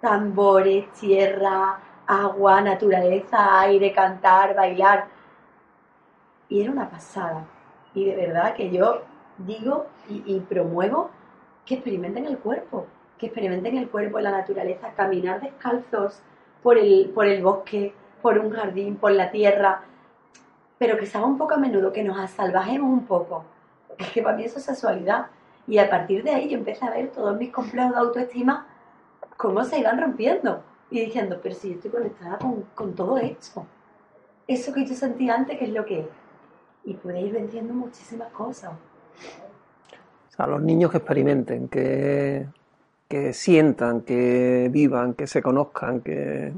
Tambores, 0.00 0.90
tierra, 0.92 1.78
agua, 2.06 2.60
naturaleza, 2.60 3.60
aire, 3.60 3.92
cantar, 3.92 4.54
bailar. 4.54 5.06
Y 6.48 6.62
era 6.62 6.70
una 6.70 6.88
pasada. 6.88 7.46
Y 7.94 8.04
de 8.04 8.16
verdad 8.16 8.54
que 8.54 8.70
yo 8.70 9.02
digo 9.38 9.86
y, 10.08 10.38
promuevo 10.40 11.10
que 11.64 11.74
experimenten 11.74 12.26
el 12.26 12.38
cuerpo, 12.38 12.86
que 13.18 13.26
experimenten 13.26 13.76
el 13.76 13.88
cuerpo, 13.88 14.20
la 14.20 14.30
naturaleza, 14.30 14.92
caminar 14.94 15.40
descalzos 15.40 16.20
por 16.62 16.78
el, 16.78 17.10
por 17.14 17.26
el 17.26 17.42
bosque, 17.42 17.92
por 18.22 18.38
un 18.38 18.50
jardín, 18.50 18.96
por 18.96 19.12
la 19.12 19.30
tierra, 19.30 19.82
pero 20.78 20.98
que 20.98 21.06
se 21.06 21.16
haga 21.18 21.26
un 21.26 21.38
poco 21.38 21.54
a 21.54 21.58
menudo, 21.58 21.92
que 21.92 22.04
nos 22.04 22.30
salvajemos 22.30 22.88
un 22.90 23.06
poco. 23.06 23.44
Es 23.98 24.10
que 24.10 24.22
para 24.22 24.36
mí 24.36 24.44
eso 24.44 24.58
es 24.58 24.64
sexualidad. 24.64 25.26
Y 25.66 25.78
a 25.78 25.90
partir 25.90 26.22
de 26.22 26.30
ahí 26.30 26.48
yo 26.48 26.58
empecé 26.58 26.84
a 26.84 26.90
ver 26.90 27.10
todos 27.10 27.36
mis 27.38 27.52
complejos 27.52 27.92
de 27.92 27.98
autoestima 27.98 28.66
cómo 29.36 29.64
se 29.64 29.78
iban 29.78 30.00
rompiendo. 30.00 30.62
Y 30.90 31.00
diciendo, 31.00 31.40
pero 31.42 31.54
si 31.54 31.70
yo 31.70 31.74
estoy 31.74 31.90
conectada 31.90 32.38
con, 32.74 32.94
todo 32.94 33.18
esto. 33.18 33.66
Eso 34.46 34.72
que 34.72 34.86
yo 34.86 34.94
sentí 34.94 35.28
antes, 35.28 35.58
¿qué 35.58 35.64
es 35.64 35.72
lo 35.72 35.84
que 35.84 36.00
es? 36.00 36.06
Y 36.84 36.94
pude 36.94 37.20
ir 37.20 37.32
venciendo 37.32 37.74
muchísimas 37.74 38.30
cosas. 38.32 38.70
O 38.70 40.36
sea, 40.36 40.46
los 40.46 40.62
niños 40.62 40.92
que 40.92 40.98
experimenten, 40.98 41.66
que, 41.68 42.46
que 43.08 43.32
sientan, 43.32 44.02
que 44.02 44.68
vivan, 44.70 45.14
que 45.14 45.26
se 45.26 45.42
conozcan, 45.42 46.00
que, 46.02 46.52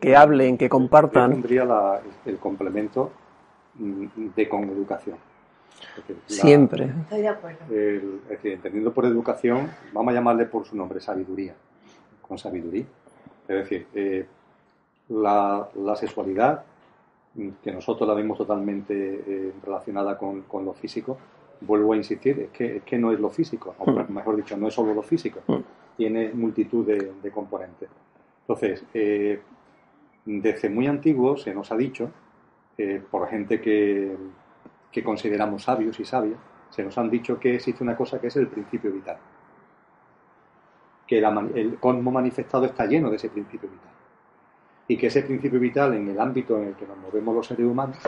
que 0.00 0.16
hablen, 0.16 0.56
que 0.56 0.70
compartan. 0.70 1.32
Yo 1.32 1.36
tendría 1.42 2.00
el 2.24 2.38
complemento 2.38 3.10
mm, 3.74 4.06
de 4.34 4.48
con 4.48 4.64
educación. 4.64 5.18
Siempre. 6.26 6.90
Estoy 7.02 7.22
de 7.22 7.28
acuerdo. 7.28 7.58
es 7.70 8.28
decir, 8.28 8.52
entendiendo 8.52 8.92
por 8.92 9.04
educación, 9.06 9.70
vamos 9.92 10.12
a 10.12 10.14
llamarle 10.14 10.46
por 10.46 10.66
su 10.66 10.76
nombre, 10.76 11.00
sabiduría. 11.00 11.54
Con 12.22 12.38
sabiduría. 12.38 12.84
Es 13.48 13.56
decir, 13.56 13.86
eh, 13.94 14.26
la, 15.08 15.68
sexualidad, 15.96 16.64
mm, 17.34 17.48
que 17.62 17.72
nosotros 17.72 18.08
la 18.08 18.14
vemos 18.14 18.38
totalmente 18.38 18.94
eh, 19.26 19.52
relacionada 19.64 20.18
con, 20.18 20.44
lo 20.64 20.72
físico, 20.74 21.18
vuelvo 21.60 21.92
a 21.92 21.96
insistir, 21.96 22.40
es 22.40 22.50
que, 22.50 22.76
es 22.76 22.82
que 22.82 22.98
no 22.98 23.12
es 23.12 23.20
lo 23.20 23.30
físico, 23.30 23.74
o 23.78 23.90
mm. 23.90 24.12
mejor 24.12 24.36
dicho, 24.36 24.56
no 24.56 24.68
es 24.68 24.74
solo 24.74 24.94
lo 24.94 25.02
físico, 25.02 25.40
tiene 25.96 26.30
multitud 26.32 26.86
de, 26.86 27.30
componentes. 27.30 27.88
Entonces, 28.42 28.84
eh, 28.94 29.40
desde 30.24 30.68
muy 30.68 30.86
antiguo 30.86 31.36
se 31.36 31.54
nos 31.54 31.70
ha 31.72 31.76
dicho, 31.76 32.10
eh, 32.78 33.02
por 33.10 33.28
gente 33.28 33.60
que, 33.60 34.14
consideramos 35.02 35.62
sabios 35.62 35.98
y 36.00 36.04
sabias, 36.04 36.38
se 36.70 36.82
nos 36.82 36.96
han 36.98 37.10
dicho 37.10 37.38
que 37.38 37.54
existe 37.54 37.82
una 37.82 37.96
cosa 37.96 38.20
que 38.20 38.26
es 38.28 38.36
el 38.36 38.48
principio 38.48 38.92
vital. 38.92 39.16
Que 41.06 41.18
el 41.18 41.78
cosmos 41.78 42.12
manifestado 42.12 42.64
está 42.64 42.86
lleno 42.86 43.10
de 43.10 43.16
ese 43.16 43.28
principio 43.28 43.68
vital. 43.68 43.90
Y 44.88 44.96
que 44.96 45.06
ese 45.06 45.22
principio 45.22 45.58
vital, 45.58 45.94
en 45.94 46.08
el 46.08 46.20
ámbito 46.20 46.58
en 46.58 46.68
el 46.68 46.74
que 46.74 46.86
nos 46.86 46.98
movemos 46.98 47.34
los 47.34 47.46
seres 47.46 47.66
humanos, 47.66 47.98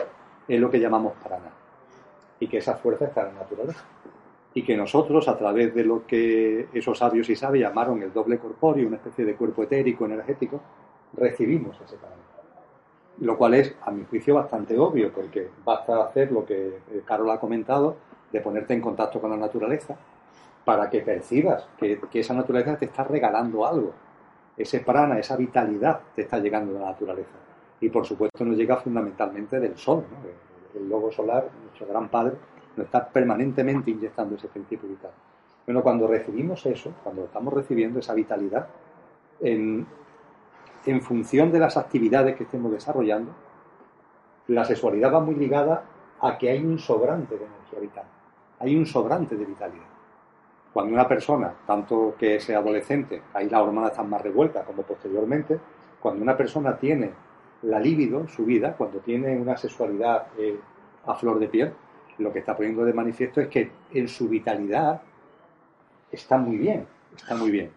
es 0.47 0.59
lo 0.59 0.69
que 0.69 0.79
llamamos 0.79 1.13
prana. 1.23 1.49
Y 2.39 2.47
que 2.47 2.57
esa 2.57 2.75
fuerza 2.75 3.05
está 3.05 3.27
en 3.27 3.35
la 3.35 3.41
naturaleza. 3.41 3.83
Y 4.53 4.63
que 4.63 4.75
nosotros, 4.75 5.27
a 5.27 5.37
través 5.37 5.73
de 5.73 5.83
lo 5.83 6.05
que 6.05 6.67
esos 6.73 6.97
sabios 6.97 7.29
y 7.29 7.35
sabias 7.35 7.69
llamaron 7.69 8.01
el 8.01 8.11
doble 8.11 8.37
corpóreo, 8.37 8.87
una 8.87 8.97
especie 8.97 9.25
de 9.25 9.35
cuerpo 9.35 9.63
etérico, 9.63 10.05
energético, 10.05 10.61
recibimos 11.13 11.79
ese 11.81 11.97
parámetro. 11.97 12.28
Lo 13.21 13.37
cual 13.37 13.53
es, 13.55 13.75
a 13.81 13.91
mi 13.91 14.05
juicio, 14.05 14.35
bastante 14.35 14.77
obvio, 14.77 15.11
porque 15.11 15.49
basta 15.65 16.03
hacer 16.03 16.31
lo 16.31 16.45
que 16.45 16.67
eh, 16.67 17.01
Carol 17.05 17.29
ha 17.31 17.39
comentado, 17.39 17.97
de 18.31 18.39
ponerte 18.41 18.73
en 18.73 18.81
contacto 18.81 19.19
con 19.19 19.29
la 19.31 19.37
naturaleza, 19.37 19.97
para 20.63 20.89
que 20.89 21.01
percibas 21.01 21.67
que, 21.77 21.99
esa 22.13 22.33
naturaleza 22.33 22.77
te 22.77 22.85
está 22.85 23.03
regalando 23.03 23.65
algo. 23.65 23.91
Ese 24.55 24.79
prana, 24.81 25.17
esa 25.17 25.35
vitalidad 25.35 25.99
te 26.15 26.21
está 26.21 26.39
llegando 26.39 26.73
de 26.73 26.79
la 26.79 26.87
naturaleza. 26.87 27.35
Y 27.81 27.89
por 27.89 28.05
supuesto 28.05 28.45
nos 28.45 28.57
llega 28.57 28.77
fundamentalmente 28.77 29.59
del 29.59 29.77
sol. 29.77 30.03
El, 30.75 30.87
lobo 30.87 31.11
solar, 31.11 31.49
nuestro 31.63 31.87
gran 31.87 32.07
padre, 32.09 32.35
nos 32.77 32.85
está 32.85 33.07
permanentemente 33.09 33.91
inyectando 33.91 34.35
ese 34.35 34.47
principio 34.47 34.87
vital. 34.87 35.11
Bueno, 35.65 35.81
cuando 35.81 36.07
recibimos 36.07 36.65
eso, 36.65 36.93
cuando 37.03 37.25
estamos 37.25 37.53
recibiendo 37.53 37.99
esa 37.99 38.13
vitalidad, 38.13 38.67
en, 39.39 39.85
en 40.85 41.01
función 41.01 41.51
de 41.51 41.59
las 41.59 41.77
actividades 41.77 42.35
que 42.35 42.43
estemos 42.43 42.71
desarrollando, 42.71 43.31
la 44.47 44.65
sexualidad 44.65 45.13
va 45.13 45.19
muy 45.19 45.35
ligada 45.35 45.83
a 46.21 46.37
que 46.37 46.49
hay 46.49 46.63
un 46.63 46.79
sobrante 46.79 47.37
de 47.37 47.45
energía 47.45 47.79
vital. 47.79 48.05
hay 48.59 48.75
un 48.75 48.85
sobrante 48.85 49.37
de 49.37 49.45
vitalidad. 49.45 49.85
Cuando 50.73 50.93
una 50.93 51.07
persona, 51.07 51.53
tanto 51.65 52.15
que 52.19 52.39
sea 52.39 52.59
adolescente, 52.59 53.21
ahí 53.33 53.49
las 53.49 53.61
hormonas 53.61 53.91
están 53.91 54.09
más 54.09 54.21
revueltas 54.21 54.65
como 54.65 54.83
posteriormente, 54.83 55.57
cuando 55.99 56.21
una 56.21 56.35
persona 56.35 56.77
tiene 56.77 57.11
la 57.63 57.79
libido, 57.79 58.27
su 58.27 58.45
vida, 58.45 58.75
cuando 58.75 58.99
tiene 58.99 59.37
una 59.37 59.55
sexualidad 59.57 60.27
eh, 60.37 60.59
a 61.05 61.15
flor 61.15 61.39
de 61.39 61.47
piel, 61.47 61.73
lo 62.17 62.33
que 62.33 62.39
está 62.39 62.55
poniendo 62.55 62.83
de 62.83 62.93
manifiesto 62.93 63.41
es 63.41 63.47
que 63.47 63.71
en 63.93 64.07
su 64.07 64.27
vitalidad 64.27 65.01
está 66.11 66.37
muy 66.37 66.57
bien, 66.57 66.85
está 67.15 67.35
muy 67.35 67.51
bien. 67.51 67.71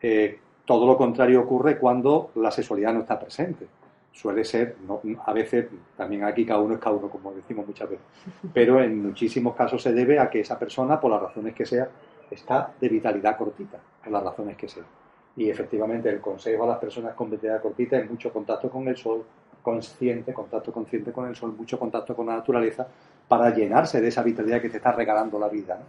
Eh, 0.00 0.38
todo 0.70 0.86
lo 0.86 0.96
contrario 0.96 1.40
ocurre 1.40 1.76
cuando 1.76 2.30
la 2.36 2.52
sexualidad 2.52 2.92
no 2.94 3.00
está 3.00 3.18
presente. 3.18 3.66
Suele 4.12 4.44
ser, 4.44 4.76
a 5.26 5.32
veces, 5.32 5.66
también 5.96 6.22
aquí 6.22 6.46
cada 6.46 6.60
uno 6.60 6.74
es 6.74 6.80
cada 6.80 6.94
uno, 6.94 7.10
como 7.10 7.32
decimos 7.32 7.66
muchas 7.66 7.90
veces, 7.90 8.06
pero 8.54 8.80
en 8.80 9.02
muchísimos 9.02 9.56
casos 9.56 9.82
se 9.82 9.92
debe 9.92 10.20
a 10.20 10.30
que 10.30 10.38
esa 10.38 10.56
persona, 10.56 11.00
por 11.00 11.10
las 11.10 11.22
razones 11.22 11.56
que 11.56 11.66
sea, 11.66 11.88
está 12.30 12.72
de 12.80 12.88
vitalidad 12.88 13.36
cortita, 13.36 13.78
por 14.00 14.12
las 14.12 14.22
razones 14.22 14.56
que 14.56 14.68
sea. 14.68 14.84
Y 15.34 15.50
efectivamente 15.50 16.08
el 16.08 16.20
consejo 16.20 16.62
a 16.62 16.68
las 16.68 16.78
personas 16.78 17.14
con 17.14 17.28
vitalidad 17.28 17.60
cortita 17.60 17.98
es 17.98 18.08
mucho 18.08 18.32
contacto 18.32 18.70
con 18.70 18.86
el 18.86 18.96
sol, 18.96 19.24
consciente, 19.60 20.32
contacto 20.32 20.70
consciente 20.70 21.10
con 21.10 21.26
el 21.26 21.34
sol, 21.34 21.52
mucho 21.58 21.80
contacto 21.80 22.14
con 22.14 22.26
la 22.26 22.36
naturaleza, 22.36 22.86
para 23.26 23.52
llenarse 23.52 24.00
de 24.00 24.06
esa 24.06 24.22
vitalidad 24.22 24.62
que 24.62 24.70
te 24.70 24.76
está 24.76 24.92
regalando 24.92 25.36
la 25.36 25.48
vida. 25.48 25.80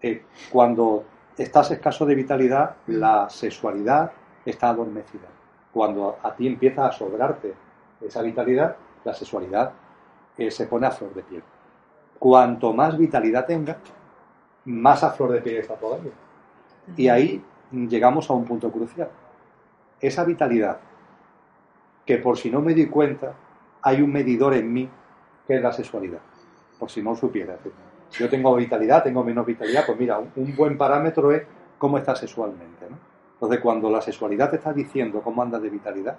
Eh, 0.00 0.22
cuando 0.52 1.15
estás 1.36 1.70
escaso 1.70 2.06
de 2.06 2.14
vitalidad, 2.14 2.76
la 2.86 3.28
sexualidad 3.28 4.12
está 4.44 4.70
adormecida. 4.70 5.28
Cuando 5.72 6.18
a 6.22 6.34
ti 6.34 6.46
empieza 6.46 6.86
a 6.86 6.92
sobrarte 6.92 7.54
esa 8.00 8.22
vitalidad, 8.22 8.76
la 9.04 9.12
sexualidad 9.12 9.72
eh, 10.36 10.50
se 10.50 10.66
pone 10.66 10.86
a 10.86 10.90
flor 10.90 11.14
de 11.14 11.22
piel. 11.22 11.42
Cuanto 12.18 12.72
más 12.72 12.96
vitalidad 12.96 13.46
tenga, 13.46 13.76
más 14.64 15.04
a 15.04 15.10
flor 15.10 15.32
de 15.32 15.42
piel 15.42 15.58
está 15.58 15.74
todavía. 15.74 16.12
Y 16.96 17.08
ahí 17.08 17.42
llegamos 17.72 18.30
a 18.30 18.32
un 18.32 18.44
punto 18.44 18.70
crucial. 18.70 19.10
Esa 20.00 20.24
vitalidad, 20.24 20.78
que 22.04 22.18
por 22.18 22.38
si 22.38 22.50
no 22.50 22.60
me 22.60 22.74
di 22.74 22.86
cuenta, 22.86 23.34
hay 23.82 24.00
un 24.00 24.12
medidor 24.12 24.54
en 24.54 24.72
mí 24.72 24.88
que 25.46 25.56
es 25.56 25.62
la 25.62 25.72
sexualidad, 25.72 26.20
por 26.78 26.90
si 26.90 27.02
no 27.02 27.14
supiera. 27.14 27.56
Yo 28.12 28.28
tengo 28.28 28.54
vitalidad, 28.54 29.02
tengo 29.02 29.22
menos 29.24 29.44
vitalidad, 29.44 29.84
pues 29.84 29.98
mira, 29.98 30.18
un 30.18 30.56
buen 30.56 30.78
parámetro 30.78 31.32
es 31.32 31.42
cómo 31.78 31.98
estás 31.98 32.18
sexualmente. 32.18 32.86
Entonces, 33.34 33.60
cuando 33.60 33.90
la 33.90 34.00
sexualidad 34.00 34.50
te 34.50 34.56
está 34.56 34.72
diciendo 34.72 35.20
cómo 35.20 35.42
andas 35.42 35.60
de 35.60 35.68
vitalidad 35.68 36.16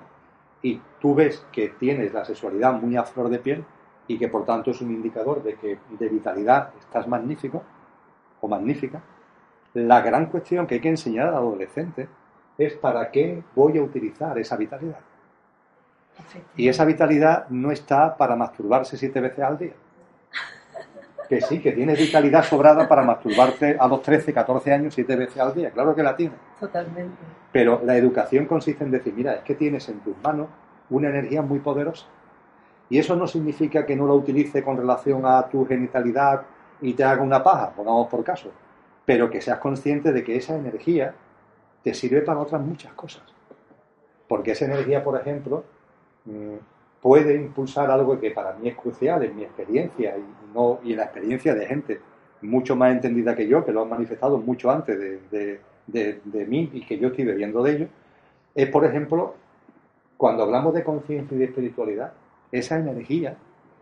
y 0.61 0.79
tú 0.99 1.15
ves 1.15 1.45
que 1.51 1.69
tienes 1.69 2.13
la 2.13 2.25
sexualidad 2.25 2.73
muy 2.73 2.95
a 2.95 3.03
flor 3.03 3.29
de 3.29 3.39
piel 3.39 3.65
y 4.07 4.17
que 4.17 4.27
por 4.27 4.45
tanto 4.45 4.71
es 4.71 4.81
un 4.81 4.91
indicador 4.91 5.43
de 5.43 5.55
que 5.55 5.79
de 5.89 6.09
vitalidad 6.09 6.71
estás 6.79 7.07
magnífico 7.07 7.63
o 8.41 8.47
magnífica, 8.47 9.01
la 9.73 10.01
gran 10.01 10.27
cuestión 10.27 10.65
que 10.65 10.75
hay 10.75 10.81
que 10.81 10.89
enseñar 10.89 11.27
al 11.27 11.35
adolescente 11.35 12.07
es 12.57 12.73
para 12.73 13.11
qué 13.11 13.43
voy 13.55 13.77
a 13.77 13.83
utilizar 13.83 14.37
esa 14.37 14.55
vitalidad. 14.55 14.99
Y 16.55 16.67
esa 16.67 16.85
vitalidad 16.85 17.47
no 17.49 17.71
está 17.71 18.17
para 18.17 18.35
masturbarse 18.35 18.97
siete 18.97 19.21
veces 19.21 19.39
al 19.39 19.57
día. 19.57 19.73
Que 21.27 21.41
sí, 21.41 21.59
que 21.59 21.73
tienes 21.73 21.99
vitalidad 21.99 22.43
sobrada 22.43 22.87
para 22.87 23.03
masturbarte 23.03 23.77
a 23.79 23.87
los 23.87 24.01
13, 24.01 24.33
14 24.33 24.73
años 24.73 24.93
siete 24.93 25.15
veces 25.15 25.37
al 25.37 25.53
día. 25.53 25.71
Claro 25.71 25.93
que 25.93 26.03
la 26.03 26.15
tienes. 26.15 26.37
Totalmente. 26.59 27.17
Pero 27.51 27.81
la 27.83 27.97
educación 27.97 28.45
consiste 28.45 28.83
en 28.83 28.91
decir, 28.91 29.13
mira, 29.13 29.33
es 29.35 29.41
que 29.41 29.55
tienes 29.55 29.87
en 29.89 29.99
tus 29.99 30.15
manos 30.23 30.47
una 30.89 31.09
energía 31.09 31.41
muy 31.41 31.59
poderosa. 31.59 32.05
Y 32.89 32.97
eso 32.97 33.15
no 33.15 33.27
significa 33.27 33.85
que 33.85 33.95
no 33.95 34.07
la 34.07 34.13
utilice 34.13 34.63
con 34.63 34.77
relación 34.77 35.25
a 35.25 35.47
tu 35.47 35.65
genitalidad 35.65 36.43
y 36.81 36.93
te 36.93 37.03
haga 37.03 37.21
una 37.21 37.43
paja, 37.43 37.71
pongamos 37.71 38.07
por 38.07 38.23
caso 38.23 38.51
pero 39.07 39.29
que 39.29 39.39
seas 39.39 39.59
consciente 39.59 40.11
de 40.11 40.21
que 40.21 40.35
esa 40.35 40.57
energía 40.57 41.15
te 41.81 41.93
sirve 41.93 42.21
para 42.23 42.41
otras 42.41 42.61
muchas 42.61 42.91
cosas. 42.91 43.23
Porque 44.27 44.51
esa 44.51 44.65
energía, 44.65 45.01
por 45.01 45.17
ejemplo, 45.17 45.63
mm, 46.25 46.55
puede 47.07 47.35
impulsar 47.35 47.89
algo 47.89 48.19
que 48.19 48.31
para 48.31 48.51
mí 48.53 48.67
es 48.67 48.75
crucial 48.75 49.23
en 49.23 49.33
mi 49.33 49.43
experiencia 49.43 50.17
y, 50.17 50.53
no, 50.53 50.79
y 50.83 50.91
en 50.91 50.97
la 50.97 51.05
experiencia 51.05 51.55
de 51.55 51.65
gente 51.65 52.01
mucho 52.41 52.75
más 52.75 52.91
entendida 52.91 53.33
que 53.33 53.47
yo, 53.47 53.63
que 53.63 53.71
lo 53.71 53.83
han 53.83 53.89
manifestado 53.89 54.37
mucho 54.39 54.69
antes 54.69 54.99
de, 55.31 55.61
de 55.87 56.45
mí 56.45 56.69
y 56.73 56.85
que 56.85 56.99
yo 56.99 57.07
estoy 57.07 57.23
bebiendo 57.23 57.63
de 57.63 57.75
ello, 57.75 57.87
es, 58.53 58.69
por 58.69 58.83
ejemplo, 58.83 59.35
cuando 60.17 60.43
hablamos 60.43 60.73
de 60.73 60.83
conciencia 60.83 61.33
y 61.33 61.37
de 61.37 61.45
espiritualidad, 61.45 62.11
esa 62.51 62.77
energía 62.77 63.37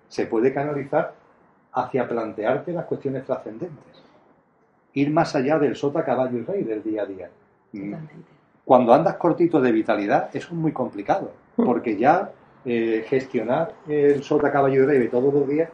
se 0.07 0.27
puede 0.27 0.53
canalizar 0.53 1.15
hacia 1.73 2.07
plantearte 2.07 2.73
las 2.73 2.85
cuestiones 2.85 3.23
trascendentes 3.25 4.05
ir 4.93 5.09
más 5.09 5.35
allá 5.35 5.57
del 5.57 5.75
sota, 5.75 6.05
caballo 6.05 6.37
y 6.37 6.43
rey 6.43 6.63
del 6.63 6.83
día 6.83 7.01
a 7.01 7.05
día. 7.07 7.29
Mm. 7.73 7.95
Cuando 8.63 8.93
andas 8.93 9.15
cortito 9.15 9.59
de 9.59 9.71
vitalidad, 9.71 10.29
eso 10.31 10.47
es 10.47 10.53
muy 10.53 10.71
complicado, 10.71 11.31
hmm. 11.55 11.65
porque 11.65 11.97
ya 11.97 12.31
eh, 12.65 13.05
gestionar 13.07 13.75
el 13.87 14.23
sota, 14.23 14.51
caballo 14.51 14.83
y 14.83 14.85
rey 14.85 15.07
todos 15.07 15.33
los 15.33 15.47
días, 15.47 15.69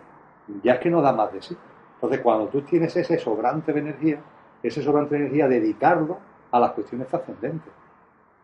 ya 0.63 0.73
es 0.73 0.79
que 0.79 0.89
no 0.89 1.01
da 1.01 1.13
más 1.13 1.31
de 1.33 1.41
sí. 1.41 1.57
Entonces, 1.95 2.19
cuando 2.21 2.47
tú 2.47 2.61
tienes 2.61 2.95
ese 2.95 3.17
sobrante 3.17 3.73
de 3.73 3.79
energía, 3.79 4.19
ese 4.61 4.81
sobrante 4.81 5.15
de 5.15 5.21
energía, 5.21 5.47
dedicarlo 5.47 6.17
a 6.51 6.59
las 6.59 6.71
cuestiones 6.71 7.07
trascendentes. 7.07 7.71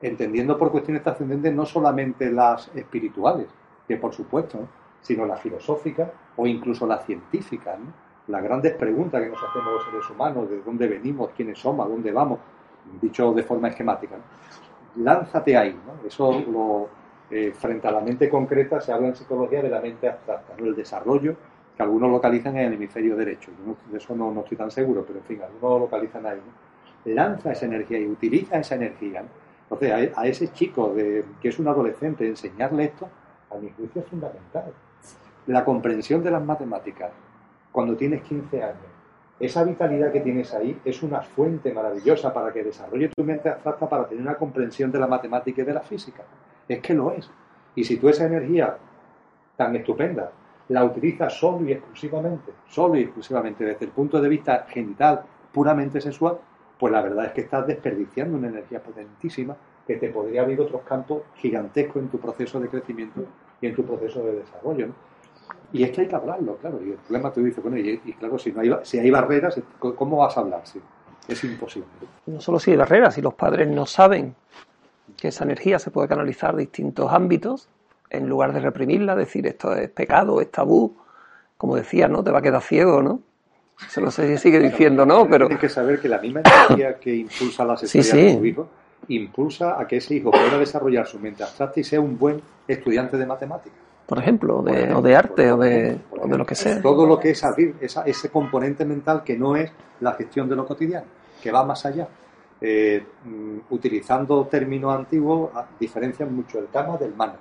Entendiendo 0.02 0.58
por 0.58 0.72
cuestiones 0.72 1.04
trascendentes 1.04 1.54
no 1.54 1.66
solamente 1.66 2.32
las 2.32 2.70
espirituales, 2.76 3.48
que 3.88 3.98
por 3.98 4.14
supuesto, 4.14 4.60
sino 5.02 5.26
las 5.26 5.42
filosóficas 5.42 6.10
o 6.36 6.46
incluso 6.46 6.86
las 6.86 7.06
científicas. 7.06 7.80
¿no? 7.80 8.08
las 8.28 8.44
grandes 8.44 8.74
preguntas 8.76 9.22
que 9.22 9.30
nos 9.30 9.42
hacemos 9.42 9.74
los 9.74 9.86
seres 9.86 10.10
humanos, 10.10 10.50
de 10.50 10.62
dónde 10.62 10.88
venimos, 10.88 11.32
quiénes 11.36 11.60
somos, 11.60 11.86
a 11.86 11.90
dónde 11.90 12.12
vamos, 12.12 12.40
dicho 13.02 13.34
de 13.34 13.44
forma 13.44 13.70
esquemática. 13.70 14.16
Lánzate 14.98 15.56
ahí, 15.56 15.80
¿no? 15.86 16.08
Eso 16.08 16.32
lo, 16.42 16.90
eh, 17.30 17.52
frente 17.52 17.88
a 17.88 17.92
la 17.92 18.00
mente 18.00 18.30
concreta 18.30 18.80
se 18.80 18.92
habla 18.92 19.10
en 19.10 19.16
psicología 19.16 19.62
de 19.62 19.70
la 19.70 19.82
mente 19.82 20.08
abstracta, 20.08 20.54
¿no? 20.58 20.66
el 20.66 20.76
desarrollo 20.76 21.36
que 21.76 21.84
algunos 21.84 22.10
localizan 22.10 22.58
en 22.58 22.68
el 22.68 22.74
hemisferio 22.74 23.16
derecho. 23.16 23.52
de 23.92 23.98
eso 23.98 24.16
no, 24.16 24.40
estoy 24.40 24.58
tan 24.58 24.72
seguro, 24.72 25.04
pero 25.06 25.20
en 25.20 25.26
fin, 25.26 25.42
algunos 25.44 25.72
lo 25.72 25.80
localizan 25.80 26.26
ahí. 26.26 26.42
Lanza 27.06 27.52
esa 27.52 27.68
energía 27.68 28.00
y 28.00 28.08
utiliza 28.08 28.58
esa 28.58 28.76
energía. 28.76 29.24
Entonces, 29.64 30.14
a, 30.16 30.22
a, 30.22 30.26
ese 30.26 30.52
chico 30.52 30.94
de, 30.94 31.24
que 31.40 31.50
es 31.50 31.60
un 31.60 31.68
adolescente, 31.68 32.28
enseñarle 32.28 32.86
esto, 32.86 33.08
a 33.52 33.58
mi 33.58 33.70
juicio 33.70 34.02
es 34.02 34.08
fundamental. 34.08 34.74
La 35.46 35.64
comprensión 35.64 36.24
de 36.24 36.32
las 36.32 36.44
matemáticas, 36.44 37.12
cuando 37.72 37.96
tienes 37.96 38.24
15 38.24 38.64
años. 38.64 38.98
Esa 39.40 39.64
vitalidad 39.64 40.12
que 40.12 40.22
tienes 40.22 40.52
ahí 40.56 40.80
es 40.84 41.04
una 41.04 41.22
fuente 41.22 41.72
maravillosa 41.72 42.34
para 42.34 42.52
que 42.52 42.64
desarrolle 42.64 43.10
tu 43.10 43.24
mente 43.24 43.50
abstracta 43.50 43.88
para 43.88 44.08
tener 44.08 44.24
una 44.24 44.36
comprensión 44.36 44.92
de 44.92 45.00
la 45.00 45.06
matemática 45.06 45.62
y 45.62 45.66
de 45.66 45.74
la 45.74 45.82
física. 45.82 46.24
Es 46.68 46.80
que 46.80 46.94
lo 46.94 47.12
es. 47.12 47.30
Y 47.76 47.84
si 47.84 47.98
tú 47.98 48.10
esa 48.10 48.26
energía 48.26 48.78
tan 49.56 49.76
estupenda 49.76 50.32
la 50.70 50.84
utilizas 50.84 51.34
solo 51.34 51.68
y 51.68 51.72
exclusivamente, 51.72 52.52
solo 52.68 52.96
y 52.96 53.04
exclusivamente 53.04 53.64
desde 53.64 53.86
el 53.86 53.92
punto 53.92 54.20
de 54.20 54.28
vista 54.28 54.66
genital, 54.70 55.24
puramente 55.54 56.02
sexual, 56.02 56.38
pues 56.78 56.92
la 56.92 57.02
verdad 57.02 57.26
es 57.26 57.32
que 57.32 57.42
estás 57.42 57.66
desperdiciando 57.66 58.38
una 58.38 58.50
energía 58.50 58.82
potentísima 58.82 59.56
que 59.86 59.96
te 59.96 60.10
podría 60.10 60.42
abrir 60.42 60.60
otros 60.60 60.82
campos 60.82 61.24
gigantescos 61.36 62.02
en 62.02 62.10
tu 62.10 62.20
proceso 62.20 62.60
de 62.60 62.68
crecimiento 62.68 63.26
y 63.62 63.68
en 63.68 63.76
tu 63.76 63.86
proceso 63.86 64.22
de 64.24 64.36
desarrollo. 64.36 64.90
Y 65.72 65.84
es 65.84 65.92
que 65.92 66.02
hay 66.02 66.08
que 66.08 66.16
hablarlo, 66.16 66.58
claro. 66.58 66.80
Y 66.84 66.92
el 66.92 66.98
problema 66.98 67.32
te 67.32 67.42
dice, 67.42 67.62
bueno, 67.62 67.78
y, 67.78 67.98
claro, 68.20 68.38
si, 68.38 68.52
no 68.52 68.62
hay, 68.62 68.72
si 68.84 69.00
hay 69.00 69.10
barreras, 69.10 69.60
¿cómo 69.80 70.18
vas 70.18 70.38
a 70.38 70.42
hablar? 70.42 70.62
es 71.28 71.44
imposible. 71.44 71.88
No 72.26 72.40
solo 72.40 72.60
si 72.60 72.72
hay 72.72 72.78
barreras, 72.78 73.16
si 73.16 73.22
los 73.22 73.34
padres 73.34 73.68
no 73.68 73.86
saben 73.86 74.36
que 75.16 75.30
esa 75.30 75.44
energía 75.44 75.80
se 75.80 75.92
puede 75.92 76.08
canalizar 76.08 76.52
en 76.52 76.58
distintos 76.58 77.12
ámbitos, 77.12 77.70
en 78.10 78.28
lugar 78.28 78.54
de 78.54 78.60
reprimirla, 78.60 79.16
decir 79.16 79.48
esto 79.48 79.74
es 79.74 79.90
pecado, 79.90 80.42
es 80.42 80.52
tabú, 80.52 80.96
como 81.58 81.76
decía, 81.76 82.08
¿no? 82.08 82.24
Te 82.24 82.32
va 82.32 82.40
a 82.40 82.42
quedar 82.42 82.62
ciego, 82.62 83.02
¿no? 83.02 83.22
Se 83.90 84.02
lo 84.02 84.10
sé, 84.12 84.38
sigue 84.38 84.60
diciendo, 84.60 85.06
¿no? 85.06 85.28
Pero... 85.30 85.48
Tienes 85.48 85.62
que 85.62 85.70
saber 85.70 86.00
que 86.00 86.10
la 86.10 86.20
misma 86.20 86.42
energía 86.42 86.98
que 87.00 87.16
impulsa 87.16 87.64
la 87.64 87.78
sexualidad 87.78 88.34
de 88.34 88.38
su 88.40 88.46
hijo, 88.46 88.70
impulsa 89.08 89.80
a 89.80 89.88
que 89.88 89.98
ese 89.98 90.16
hijo 90.16 90.32
pueda 90.32 90.58
desarrollar 90.58 91.06
su 91.06 91.20
mente 91.20 91.44
abstracta 91.44 91.80
y 91.80 91.84
sea 91.84 92.02
un 92.02 92.18
buen 92.18 92.42
estudiante 92.68 93.18
de 93.18 93.26
matemáticas 93.26 93.88
por 94.08 94.20
ejemplo, 94.20 94.62
de, 94.62 94.94
o 94.94 95.02
de 95.02 95.16
arte 95.16 95.52
o 95.52 95.58
de, 95.58 96.00
de, 96.26 96.38
lo 96.38 96.46
que 96.46 96.56
sea. 96.56 96.82
Todo 96.82 97.06
lo 97.06 97.20
que 97.20 97.32
es 97.32 97.44
abrir 97.44 97.76
esa, 97.82 98.04
ese 98.04 98.30
componente 98.30 98.86
mental 98.86 99.22
que 99.24 99.38
no 99.38 99.58
es 99.58 99.70
la 100.00 100.14
gestión 100.14 100.48
de 100.48 100.56
lo 100.56 100.66
cotidiano, 100.66 101.06
que 101.44 101.52
va 101.52 101.66
más 101.66 101.86
allá. 101.86 102.08
Eh, 102.60 103.06
mm, 103.24 103.58
utilizando 103.70 104.46
términos 104.48 104.96
antiguos, 104.96 105.52
ah, 105.54 105.68
diferencian 105.80 106.34
mucho 106.36 106.60
el 106.60 106.70
kama 106.70 106.98
del 106.98 107.14
mana. 107.14 107.36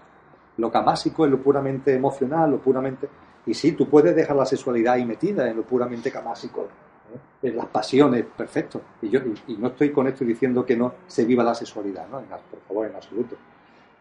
Lo 0.59 0.71
kamásico 0.71 1.25
es 1.25 1.31
lo 1.31 1.41
puramente 1.41 1.95
emocional, 1.95 2.51
lo 2.51 2.59
puramente. 2.59 3.09
Y 3.47 3.55
sí, 3.55 3.73
tú 3.73 3.89
puedes 3.89 4.15
dejar 4.15 4.37
la 4.37 4.45
sexualidad 4.45 4.95
ahí 4.95 5.05
metida 5.05 5.49
en 5.49 5.57
lo 5.57 5.63
puramente 5.63 6.11
kamásico, 6.11 6.63
¿eh? 6.63 7.49
en 7.49 7.57
las 7.57 7.67
pasiones, 7.67 8.25
perfecto. 8.37 8.81
Y 9.03 9.09
yo 9.09 9.21
y, 9.47 9.57
no 9.57 9.69
estoy 9.69 9.91
con 9.91 10.07
esto 10.07 10.25
diciendo 10.25 10.65
que 10.67 10.77
no 10.77 10.95
se 11.07 11.25
viva 11.25 11.43
la 11.45 11.55
sexualidad, 11.55 12.07
¿no? 12.09 12.21
por 12.21 12.61
favor, 12.67 12.87
en 12.87 12.97
absoluto 12.97 13.37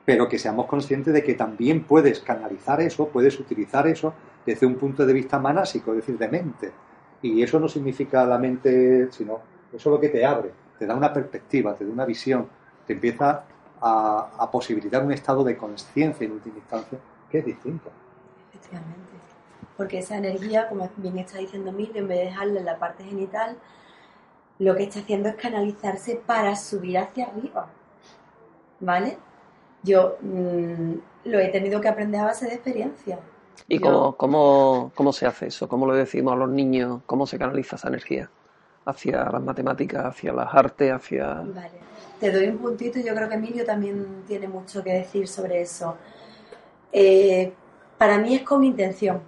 pero 0.06 0.30
que 0.30 0.38
seamos 0.38 0.68
conscientes 0.68 1.14
de 1.14 1.24
que 1.24 1.34
también 1.34 1.84
puedes 1.84 2.20
canalizar 2.20 2.80
eso, 2.80 3.08
puedes 3.08 3.40
utilizar 3.40 3.88
eso 3.88 4.14
desde 4.46 4.68
un 4.68 4.76
punto 4.76 5.04
de 5.06 5.12
vista 5.12 5.40
manásico, 5.40 5.92
es 5.92 5.98
decir, 5.98 6.18
de 6.18 6.28
mente. 6.28 6.72
Y 7.24 7.42
eso 7.42 7.60
no 7.60 7.68
significa 7.68 8.24
la 8.26 8.38
mente, 8.38 9.12
sino 9.12 9.40
eso 9.74 9.90
es 9.90 9.94
lo 9.94 10.00
que 10.00 10.10
te 10.10 10.24
abre, 10.24 10.52
te 10.80 10.86
da 10.86 10.96
una 10.96 11.12
perspectiva, 11.14 11.74
te 11.76 11.86
da 11.86 11.92
una 11.92 12.06
visión, 12.06 12.48
te 12.86 12.94
empieza 12.94 13.44
a, 13.82 14.30
a 14.38 14.52
posibilitar 14.52 15.04
un 15.04 15.12
estado 15.12 15.44
de 15.44 15.56
conciencia 15.58 16.26
en 16.26 16.32
última 16.34 16.58
instancia 16.58 16.98
que 17.30 17.40
es 17.40 17.46
distinto. 17.46 17.90
Efectivamente. 18.50 19.00
Porque 19.78 20.00
esa 20.00 20.18
energía, 20.18 20.70
como 20.70 20.90
bien 20.98 21.18
está 21.20 21.38
diciendo 21.40 21.70
Emilio, 21.72 21.98
en 22.02 22.08
vez 22.08 22.20
de 22.20 22.26
dejarla 22.26 22.60
en 22.60 22.66
la 22.66 22.78
parte 22.80 23.04
genital, 23.04 23.58
lo 24.60 24.76
que 24.76 24.84
está 24.84 25.00
haciendo 25.00 25.28
es 25.30 25.36
canalizarse 25.36 26.22
para 26.26 26.56
subir 26.56 26.98
hacia 26.98 27.26
arriba. 27.28 27.68
¿Vale? 28.80 29.18
Yo 29.84 30.18
mm, 30.22 30.94
lo 31.26 31.40
he 31.40 31.50
tenido 31.50 31.82
que 31.82 31.88
aprender 31.90 32.22
a 32.22 32.26
base 32.26 32.46
de 32.48 32.54
experiencia. 32.56 33.20
¿Y 33.68 33.80
Yo- 33.80 33.84
cómo, 33.86 34.16
cómo, 34.16 34.92
cómo 34.96 35.14
se 35.14 35.26
hace 35.26 35.48
eso? 35.48 35.68
¿Cómo 35.68 35.92
le 35.92 35.98
decimos 35.98 36.34
a 36.34 36.38
los 36.38 36.50
niños? 36.50 37.02
¿Cómo 37.06 37.26
se 37.28 37.38
canaliza 37.38 37.76
esa 37.76 37.88
energía? 37.90 38.30
Hacia 38.86 39.30
las 39.32 39.42
matemáticas, 39.42 40.06
hacia 40.06 40.32
las 40.32 40.54
artes, 40.54 40.92
hacia... 40.92 41.34
Vale, 41.34 41.72
te 42.20 42.32
doy 42.32 42.48
un 42.48 42.58
puntito 42.58 43.00
yo 43.00 43.14
creo 43.16 43.28
que 43.28 43.36
Emilio 43.36 43.66
también 43.66 44.24
tiene 44.28 44.48
mucho 44.48 44.84
que 44.84 44.94
decir 44.94 45.28
sobre 45.28 45.62
eso. 45.62 45.98
Eh, 46.92 47.52
para 47.98 48.18
mí 48.18 48.36
es 48.36 48.44
con 48.44 48.64
intención, 48.64 49.22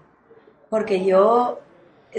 porque 0.69 1.03
yo 1.03 1.59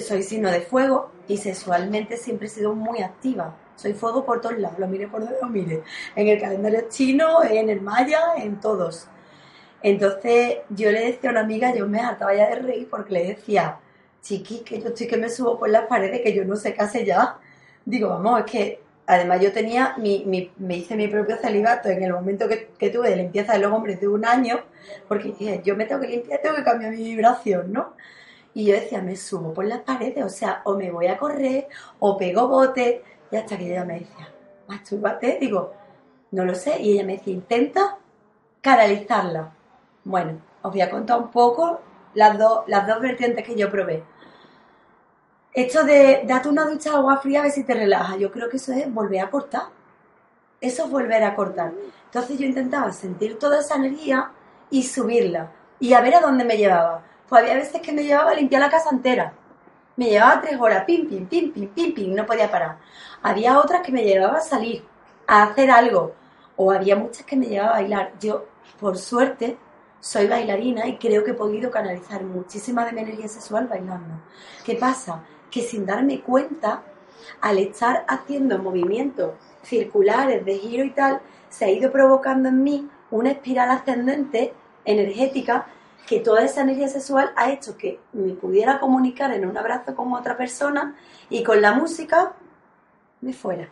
soy 0.00 0.22
signo 0.22 0.50
de 0.50 0.60
fuego 0.60 1.10
y 1.26 1.36
sexualmente 1.36 2.16
siempre 2.16 2.48
he 2.48 2.50
sido 2.50 2.74
muy 2.74 3.02
activa. 3.02 3.54
Soy 3.76 3.92
fuego 3.92 4.24
por 4.24 4.40
todos 4.40 4.58
lados, 4.58 4.78
lo 4.78 4.88
mire 4.88 5.06
por 5.06 5.20
donde 5.20 5.36
lo 5.40 5.48
mire. 5.48 5.82
En 6.16 6.28
el 6.28 6.40
calendario 6.40 6.86
chino, 6.88 7.44
en 7.44 7.70
el 7.70 7.80
maya, 7.80 8.34
en 8.36 8.60
todos. 8.60 9.06
Entonces 9.82 10.58
yo 10.70 10.90
le 10.90 11.06
decía 11.06 11.30
a 11.30 11.32
una 11.32 11.40
amiga, 11.40 11.74
yo 11.74 11.86
me 11.86 12.00
hartaba 12.00 12.34
ya 12.34 12.48
de 12.48 12.56
reír 12.56 12.88
porque 12.90 13.12
le 13.12 13.26
decía, 13.26 13.78
chiqui, 14.22 14.60
que 14.60 14.80
yo 14.80 14.88
estoy 14.88 15.06
que 15.06 15.16
me 15.16 15.28
subo 15.30 15.58
por 15.58 15.68
las 15.70 15.86
paredes, 15.86 16.20
que 16.22 16.34
yo 16.34 16.44
no 16.44 16.56
sé 16.56 16.74
qué 16.74 16.82
hace 16.82 17.04
ya. 17.04 17.38
Digo, 17.84 18.08
vamos, 18.10 18.40
es 18.40 18.46
que 18.50 18.80
además 19.06 19.40
yo 19.40 19.52
tenía, 19.52 19.94
mi, 19.98 20.24
mi- 20.26 20.50
me 20.58 20.76
hice 20.76 20.96
mi 20.96 21.08
propio 21.08 21.36
celibato 21.38 21.88
en 21.88 22.02
el 22.02 22.12
momento 22.12 22.48
que, 22.48 22.68
que 22.78 22.90
tuve 22.90 23.10
de 23.10 23.16
limpieza 23.16 23.54
de 23.54 23.60
los 23.60 23.72
hombres 23.72 24.00
de 24.00 24.08
un 24.08 24.24
año, 24.26 24.60
porque 25.08 25.28
dije, 25.28 25.62
yo 25.64 25.76
me 25.76 25.86
tengo 25.86 26.00
que 26.02 26.08
limpiar, 26.08 26.40
tengo 26.42 26.56
que 26.56 26.64
cambiar 26.64 26.92
mi 26.92 27.02
vibración, 27.04 27.72
¿no? 27.72 27.94
Y 28.54 28.66
yo 28.66 28.74
decía, 28.74 29.02
me 29.02 29.16
subo 29.16 29.54
por 29.54 29.64
las 29.66 29.80
paredes, 29.80 30.24
o 30.24 30.28
sea, 30.28 30.62
o 30.64 30.76
me 30.76 30.90
voy 30.90 31.06
a 31.06 31.18
correr, 31.18 31.68
o 32.00 32.16
pego 32.18 32.48
bote, 32.48 33.02
y 33.30 33.36
hasta 33.36 33.56
que 33.58 33.66
ella 33.70 33.84
me 33.84 34.00
decía, 34.00 34.28
mastúrbate, 34.66 35.38
digo, 35.40 35.72
no 36.32 36.44
lo 36.44 36.54
sé, 36.54 36.80
y 36.80 36.92
ella 36.94 37.04
me 37.04 37.14
decía, 37.18 37.34
intenta 37.34 37.98
canalizarla. 38.60 39.50
Bueno, 40.04 40.40
os 40.62 40.72
voy 40.72 40.80
a 40.80 40.90
contar 40.90 41.18
un 41.20 41.30
poco 41.30 41.80
las, 42.18 42.36
dos 42.36 42.64
las 42.66 42.84
dos 42.86 43.00
vertientes 43.00 43.46
que 43.46 43.54
yo 43.54 43.70
probé. 43.70 44.02
Esto 45.52 45.84
de 45.84 46.22
date 46.26 46.48
una 46.48 46.64
ducha 46.64 46.90
de 46.90 46.96
agua 46.96 47.18
fría 47.18 47.40
a 47.40 47.42
ver 47.44 47.52
si 47.52 47.62
te 47.62 47.74
relaja, 47.74 48.16
yo 48.16 48.32
creo 48.32 48.48
que 48.48 48.56
eso 48.56 48.72
es 48.72 48.92
volver 48.92 49.20
a 49.20 49.30
cortar. 49.30 49.62
Eso 50.60 50.84
es 50.84 50.90
volver 50.90 51.22
a 51.22 51.36
cortar. 51.36 51.72
Entonces 52.06 52.36
yo 52.36 52.44
intentaba 52.44 52.92
sentir 52.92 53.38
toda 53.38 53.60
esa 53.60 53.76
energía 53.76 54.32
y 54.68 54.82
subirla 54.82 55.52
y 55.78 55.92
a 55.92 56.00
ver 56.00 56.16
a 56.16 56.20
dónde 56.20 56.44
me 56.44 56.56
llevaba. 56.56 57.04
Pues 57.28 57.42
había 57.42 57.54
veces 57.54 57.80
que 57.80 57.92
me 57.92 58.02
llevaba 58.02 58.32
a 58.32 58.34
limpiar 58.34 58.62
la 58.62 58.70
casa 58.70 58.90
entera. 58.90 59.32
Me 59.96 60.10
llevaba 60.10 60.40
tres 60.40 60.60
horas, 60.60 60.84
pim, 60.84 61.08
pim, 61.08 61.26
pim, 61.26 61.52
pim, 61.52 61.68
pim, 61.68 61.94
pim, 61.94 62.14
no 62.14 62.26
podía 62.26 62.50
parar. 62.50 62.78
Había 63.22 63.58
otras 63.60 63.82
que 63.82 63.92
me 63.92 64.02
llevaba 64.02 64.38
a 64.38 64.40
salir, 64.40 64.84
a 65.26 65.44
hacer 65.44 65.70
algo. 65.70 66.14
O 66.56 66.72
había 66.72 66.96
muchas 66.96 67.24
que 67.24 67.36
me 67.36 67.46
llevaba 67.46 67.70
a 67.70 67.80
bailar. 67.80 68.12
Yo, 68.20 68.46
por 68.80 68.98
suerte, 68.98 69.56
soy 70.00 70.26
bailarina 70.26 70.86
y 70.86 70.96
creo 70.96 71.24
que 71.24 71.32
he 71.32 71.34
podido 71.34 71.70
canalizar 71.70 72.22
muchísima 72.22 72.84
de 72.84 72.92
mi 72.92 73.00
energía 73.00 73.28
sexual 73.28 73.66
bailando. 73.66 74.14
¿Qué 74.64 74.74
pasa? 74.74 75.24
Que 75.50 75.62
sin 75.62 75.86
darme 75.86 76.20
cuenta, 76.20 76.82
al 77.40 77.58
estar 77.58 78.04
haciendo 78.08 78.58
movimientos 78.58 79.32
circulares 79.62 80.44
de 80.44 80.58
giro 80.58 80.84
y 80.84 80.90
tal, 80.90 81.20
se 81.48 81.64
ha 81.64 81.70
ido 81.70 81.90
provocando 81.90 82.48
en 82.48 82.62
mí 82.62 82.88
una 83.10 83.30
espiral 83.30 83.70
ascendente 83.70 84.54
energética 84.84 85.66
que 86.06 86.20
toda 86.20 86.42
esa 86.42 86.62
energía 86.62 86.88
sexual 86.88 87.32
ha 87.36 87.50
hecho 87.50 87.76
que 87.76 88.00
me 88.12 88.32
pudiera 88.32 88.80
comunicar 88.80 89.32
en 89.32 89.46
un 89.46 89.56
abrazo 89.58 89.94
con 89.94 90.12
otra 90.14 90.36
persona 90.36 90.96
y 91.28 91.42
con 91.42 91.60
la 91.60 91.72
música 91.72 92.32
me 93.20 93.32
fuera. 93.32 93.68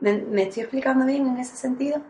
¿Me, 0.00 0.14
me 0.14 0.44
estoy 0.44 0.62
explicando 0.62 1.04
bien 1.04 1.26
en 1.26 1.38
ese 1.38 1.56
sentido? 1.56 2.00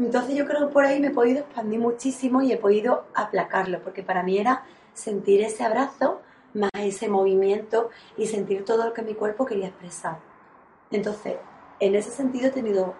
Entonces 0.00 0.34
yo 0.34 0.46
creo 0.46 0.66
que 0.66 0.72
por 0.72 0.84
ahí 0.84 0.98
me 0.98 1.08
he 1.08 1.10
podido 1.10 1.40
expandir 1.40 1.78
muchísimo 1.78 2.40
y 2.40 2.50
he 2.52 2.56
podido 2.56 3.04
aplacarlo, 3.14 3.82
porque 3.82 4.02
para 4.02 4.22
mí 4.22 4.38
era 4.38 4.64
sentir 4.94 5.42
ese 5.42 5.62
abrazo 5.62 6.22
más 6.54 6.70
ese 6.74 7.08
movimiento 7.08 7.90
y 8.16 8.26
sentir 8.26 8.64
todo 8.64 8.86
lo 8.86 8.94
que 8.94 9.02
mi 9.02 9.14
cuerpo 9.14 9.44
quería 9.44 9.68
expresar. 9.68 10.18
Entonces, 10.90 11.36
en 11.78 11.94
ese 11.94 12.10
sentido 12.10 12.48
he 12.48 12.50
tenido 12.50 12.94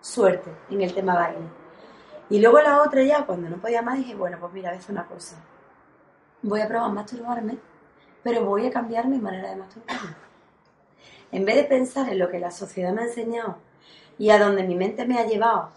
suerte 0.00 0.50
en 0.70 0.80
el 0.80 0.94
tema 0.94 1.16
baile. 1.16 1.48
Y 2.30 2.40
luego 2.40 2.60
la 2.60 2.80
otra 2.80 3.02
ya, 3.02 3.26
cuando 3.26 3.50
no 3.50 3.56
podía 3.56 3.82
más, 3.82 3.98
dije, 3.98 4.14
bueno, 4.14 4.38
pues 4.38 4.52
mira, 4.52 4.70
a 4.70 4.74
hacer 4.74 4.92
una 4.92 5.06
cosa. 5.06 5.36
Voy 6.42 6.60
a 6.60 6.68
probar 6.68 6.92
masturbarme, 6.92 7.58
pero 8.22 8.44
voy 8.44 8.68
a 8.68 8.70
cambiar 8.70 9.08
mi 9.08 9.18
manera 9.18 9.50
de 9.50 9.56
masturbarme. 9.56 10.16
En 11.32 11.44
vez 11.44 11.56
de 11.56 11.64
pensar 11.64 12.08
en 12.08 12.20
lo 12.20 12.30
que 12.30 12.38
la 12.38 12.52
sociedad 12.52 12.92
me 12.92 13.02
ha 13.02 13.06
enseñado 13.06 13.58
y 14.16 14.30
a 14.30 14.38
donde 14.38 14.62
mi 14.62 14.76
mente 14.76 15.06
me 15.06 15.18
ha 15.18 15.26
llevado, 15.26 15.72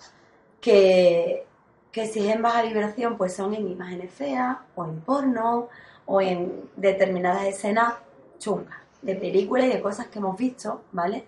que, 0.63 1.45
que 1.91 2.07
si 2.07 2.25
es 2.25 2.35
en 2.35 2.41
baja 2.41 2.63
vibración, 2.63 3.17
pues 3.17 3.35
son 3.35 3.53
en 3.53 3.67
imágenes 3.67 4.13
feas, 4.13 4.57
o 4.75 4.85
en 4.85 5.01
porno, 5.01 5.67
o 6.05 6.21
en 6.21 6.69
determinadas 6.77 7.43
escenas 7.43 7.95
chungas, 8.39 8.79
de 9.01 9.15
películas 9.15 9.67
y 9.67 9.73
de 9.73 9.81
cosas 9.81 10.07
que 10.07 10.19
hemos 10.19 10.37
visto, 10.37 10.81
¿vale? 10.93 11.25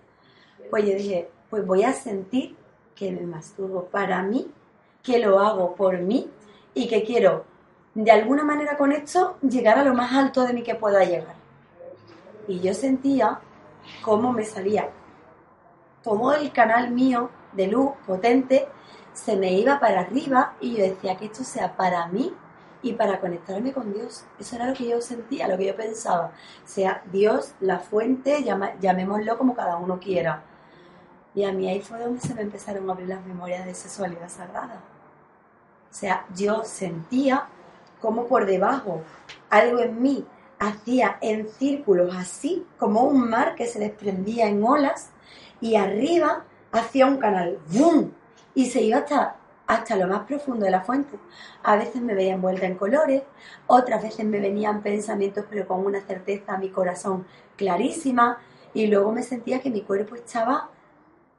Pues 0.69 0.85
yo 0.85 0.95
dije, 0.95 1.29
pues 1.49 1.67
voy 1.67 1.83
a 1.83 1.91
sentir 1.91 2.55
que 2.95 3.11
me 3.11 3.27
masturbo 3.27 3.83
para 3.85 4.23
mí, 4.23 4.49
que 5.03 5.19
lo 5.19 5.39
hago 5.41 5.75
por 5.75 5.99
mí 5.99 6.29
y 6.73 6.87
que 6.87 7.03
quiero, 7.03 7.43
de 7.93 8.11
alguna 8.11 8.45
manera 8.45 8.77
con 8.77 8.93
esto, 8.93 9.37
llegar 9.41 9.77
a 9.77 9.83
lo 9.83 9.93
más 9.93 10.13
alto 10.13 10.43
de 10.43 10.53
mí 10.53 10.63
que 10.63 10.75
pueda 10.75 11.03
llegar. 11.03 11.35
Y 12.47 12.61
yo 12.61 12.73
sentía 12.73 13.41
cómo 14.01 14.31
me 14.31 14.45
salía 14.45 14.89
todo 16.03 16.33
el 16.33 16.53
canal 16.53 16.91
mío 16.91 17.29
de 17.51 17.67
luz 17.67 17.91
potente, 18.07 18.67
se 19.15 19.37
me 19.37 19.53
iba 19.53 19.79
para 19.79 20.01
arriba 20.01 20.53
y 20.59 20.75
yo 20.75 20.83
decía 20.83 21.15
que 21.17 21.25
esto 21.25 21.43
sea 21.43 21.75
para 21.75 22.05
mí 22.07 22.33
y 22.81 22.93
para 22.93 23.19
conectarme 23.19 23.73
con 23.73 23.93
Dios. 23.93 24.25
Eso 24.39 24.57
era 24.57 24.67
lo 24.67 24.73
que 24.73 24.87
yo 24.87 25.01
sentía, 25.01 25.47
lo 25.47 25.57
que 25.57 25.67
yo 25.67 25.75
pensaba. 25.75 26.31
Sea 26.65 27.01
Dios, 27.11 27.55
la 27.61 27.79
fuente, 27.79 28.43
llamémoslo 28.79 29.37
como 29.37 29.55
cada 29.55 29.77
uno 29.77 29.99
quiera. 29.99 30.43
Y 31.33 31.45
a 31.45 31.51
mí 31.51 31.67
ahí 31.67 31.81
fue 31.81 31.99
donde 31.99 32.19
se 32.19 32.35
me 32.35 32.41
empezaron 32.41 32.87
a 32.89 32.93
abrir 32.93 33.07
las 33.07 33.25
memorias 33.25 33.65
de 33.65 33.73
sexualidad 33.73 34.29
sagrada. 34.29 34.81
O 35.89 35.93
sea, 35.93 36.25
yo 36.35 36.63
sentía 36.65 37.47
como 38.01 38.27
por 38.27 38.45
debajo 38.45 39.01
algo 39.49 39.79
en 39.79 40.01
mí 40.01 40.25
hacía 40.59 41.17
en 41.21 41.47
círculos 41.47 42.15
así, 42.15 42.65
como 42.77 43.03
un 43.03 43.29
mar 43.29 43.55
que 43.55 43.65
se 43.65 43.79
desprendía 43.79 44.47
en 44.47 44.63
olas, 44.63 45.09
y 45.61 45.75
arriba 45.75 46.43
hacía 46.71 47.05
un 47.07 47.17
canal, 47.17 47.59
¡bum! 47.69 48.11
Y 48.55 48.65
se 48.65 48.81
iba 48.81 48.99
hasta, 48.99 49.35
hasta 49.67 49.95
lo 49.95 50.07
más 50.07 50.21
profundo 50.21 50.65
de 50.65 50.71
la 50.71 50.81
fuente. 50.81 51.19
A 51.63 51.75
veces 51.75 52.01
me 52.01 52.15
veía 52.15 52.33
envuelta 52.33 52.65
en 52.65 52.75
colores, 52.75 53.23
otras 53.67 54.01
veces 54.01 54.25
me 54.25 54.39
venían 54.39 54.81
pensamientos, 54.81 55.45
pero 55.49 55.67
con 55.67 55.85
una 55.85 56.01
certeza 56.01 56.55
a 56.55 56.57
mi 56.57 56.69
corazón 56.69 57.27
clarísima, 57.55 58.39
y 58.73 58.87
luego 58.87 59.11
me 59.11 59.23
sentía 59.23 59.61
que 59.61 59.69
mi 59.69 59.81
cuerpo 59.81 60.15
estaba 60.15 60.69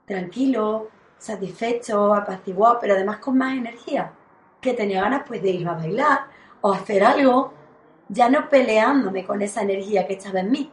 tranquilo, 0.07 0.89
satisfecho, 1.19 2.15
apaciguado, 2.15 2.79
pero 2.81 2.95
además 2.95 3.19
con 3.19 3.37
más 3.37 3.55
energía, 3.55 4.13
que 4.61 4.73
tenía 4.73 5.03
ganas 5.03 5.23
pues 5.27 5.43
de 5.43 5.51
ir 5.51 5.69
a 5.69 5.75
bailar 5.75 6.21
o 6.61 6.73
hacer 6.73 7.05
algo, 7.05 7.53
ya 8.09 8.29
no 8.29 8.49
peleándome 8.49 9.27
con 9.27 9.43
esa 9.43 9.63
energía 9.63 10.07
que 10.07 10.15
estaba 10.15 10.41
en 10.41 10.51
mí. 10.51 10.73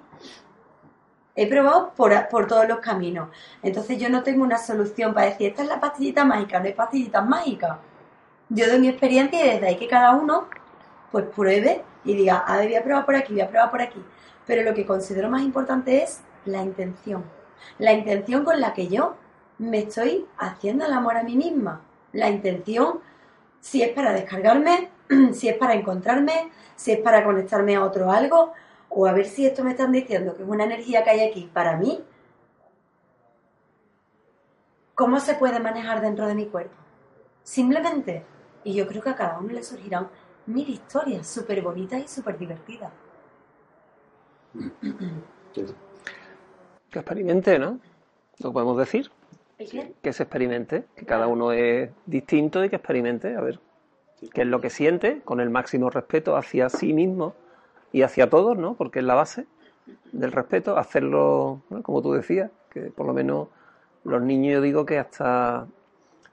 He 1.36 1.47
probado 1.47 1.93
por, 1.95 2.27
por 2.29 2.47
todos 2.47 2.67
los 2.67 2.79
caminos. 2.79 3.29
Entonces 3.61 3.97
yo 3.97 4.09
no 4.09 4.23
tengo 4.23 4.43
una 4.43 4.57
solución 4.57 5.13
para 5.13 5.27
decir, 5.27 5.49
esta 5.49 5.63
es 5.63 5.67
la 5.67 5.79
pastillita 5.79 6.25
mágica, 6.25 6.59
no 6.59 6.65
hay 6.65 6.73
pastillitas 6.73 7.27
mágicas. 7.27 7.77
Yo 8.49 8.67
doy 8.67 8.79
mi 8.79 8.89
experiencia 8.89 9.43
y 9.43 9.49
desde 9.49 9.67
ahí 9.67 9.77
que 9.77 9.88
cada 9.88 10.13
uno 10.15 10.47
pues 11.11 11.25
pruebe 11.25 11.84
y 12.03 12.15
diga, 12.15 12.38
a 12.39 12.57
ver, 12.57 12.67
voy 12.67 12.75
a 12.75 12.84
probar 12.84 13.05
por 13.05 13.15
aquí, 13.15 13.34
voy 13.34 13.41
a 13.41 13.49
probar 13.49 13.71
por 13.71 13.81
aquí. 13.81 14.03
Pero 14.45 14.63
lo 14.63 14.73
que 14.73 14.86
considero 14.86 15.29
más 15.29 15.41
importante 15.41 16.03
es 16.03 16.21
la 16.45 16.61
intención. 16.61 17.23
La 17.79 17.93
intención 17.93 18.43
con 18.43 18.59
la 18.59 18.73
que 18.73 18.88
yo 18.88 19.15
me 19.57 19.79
estoy 19.79 20.25
haciendo 20.38 20.86
el 20.86 20.93
amor 20.93 21.17
a 21.17 21.23
mí 21.23 21.36
misma. 21.36 21.81
La 22.11 22.29
intención, 22.29 22.99
si 23.59 23.81
es 23.81 23.89
para 23.93 24.11
descargarme, 24.11 24.89
si 25.34 25.47
es 25.47 25.57
para 25.57 25.73
encontrarme, 25.73 26.51
si 26.75 26.91
es 26.91 26.99
para 26.99 27.23
conectarme 27.23 27.75
a 27.75 27.84
otro 27.84 28.11
algo, 28.11 28.53
o 28.95 29.07
a 29.07 29.13
ver 29.13 29.25
si 29.25 29.45
esto 29.45 29.63
me 29.63 29.71
están 29.71 29.91
diciendo 29.91 30.35
que 30.35 30.43
es 30.43 30.49
una 30.49 30.65
energía 30.65 31.03
que 31.03 31.09
hay 31.09 31.21
aquí 31.21 31.49
para 31.51 31.77
mí. 31.77 32.03
¿Cómo 34.95 35.19
se 35.19 35.33
puede 35.33 35.59
manejar 35.59 36.01
dentro 36.01 36.27
de 36.27 36.35
mi 36.35 36.45
cuerpo? 36.45 36.75
Simplemente, 37.41 38.23
y 38.63 38.75
yo 38.75 38.87
creo 38.87 39.01
que 39.01 39.09
a 39.09 39.15
cada 39.15 39.39
uno 39.39 39.51
le 39.51 39.63
surgirán 39.63 40.09
mil 40.45 40.69
historias 40.69 41.27
súper 41.27 41.61
bonitas 41.61 42.03
y 42.03 42.07
súper 42.07 42.37
divertidas. 42.37 42.91
Que 46.91 46.99
experimente, 46.99 47.57
¿no? 47.57 47.79
Lo 48.39 48.53
podemos 48.53 48.77
decir. 48.77 49.11
Que 49.57 50.13
se 50.13 50.23
experimente, 50.23 50.85
que 50.95 51.05
cada 51.05 51.27
uno 51.27 51.51
es 51.51 51.89
distinto 52.05 52.63
y 52.63 52.69
que 52.69 52.75
experimente, 52.75 53.35
a 53.35 53.41
ver 53.41 53.59
qué 54.33 54.41
es 54.41 54.47
lo 54.47 54.61
que 54.61 54.69
siente, 54.69 55.21
con 55.21 55.39
el 55.39 55.49
máximo 55.49 55.89
respeto 55.89 56.35
hacia 56.35 56.69
sí 56.69 56.93
mismo 56.93 57.33
y 57.93 58.01
hacia 58.01 58.29
todos, 58.29 58.57
¿no? 58.57 58.73
Porque 58.73 58.99
es 58.99 59.05
la 59.05 59.13
base 59.13 59.45
del 60.11 60.31
respeto, 60.31 60.77
hacerlo, 60.77 61.61
como 61.83 62.01
tú 62.01 62.11
decías, 62.11 62.51
que 62.69 62.81
por 62.81 63.05
lo 63.05 63.13
menos 63.13 63.47
los 64.03 64.21
niños, 64.21 64.55
yo 64.55 64.61
digo 64.61 64.85
que 64.85 64.99
hasta 64.99 65.67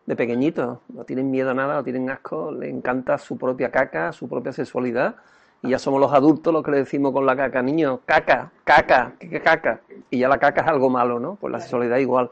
de 0.06 0.16
pequeñitos 0.16 0.78
no 0.88 1.04
tienen 1.04 1.30
miedo 1.30 1.50
a 1.50 1.54
nada, 1.54 1.74
no 1.74 1.84
tienen 1.84 2.10
asco, 2.10 2.50
les 2.50 2.70
encanta 2.70 3.18
su 3.18 3.36
propia 3.36 3.70
caca, 3.70 4.12
su 4.12 4.26
propia 4.26 4.52
sexualidad, 4.52 5.16
y 5.62 5.68
ya 5.68 5.78
somos 5.78 6.00
los 6.00 6.12
adultos 6.12 6.52
los 6.52 6.64
que 6.64 6.70
le 6.70 6.78
decimos 6.78 7.12
con 7.12 7.26
la 7.26 7.36
caca, 7.36 7.62
niños, 7.62 8.00
caca, 8.06 8.50
caca, 8.64 9.12
¿qué 9.18 9.40
caca? 9.40 9.80
Y 10.08 10.18
ya 10.18 10.28
la 10.28 10.38
caca 10.38 10.62
es 10.62 10.66
algo 10.66 10.88
malo, 10.88 11.20
¿no? 11.20 11.36
Pues 11.36 11.52
la 11.52 11.60
sexualidad 11.60 11.98
igual, 11.98 12.30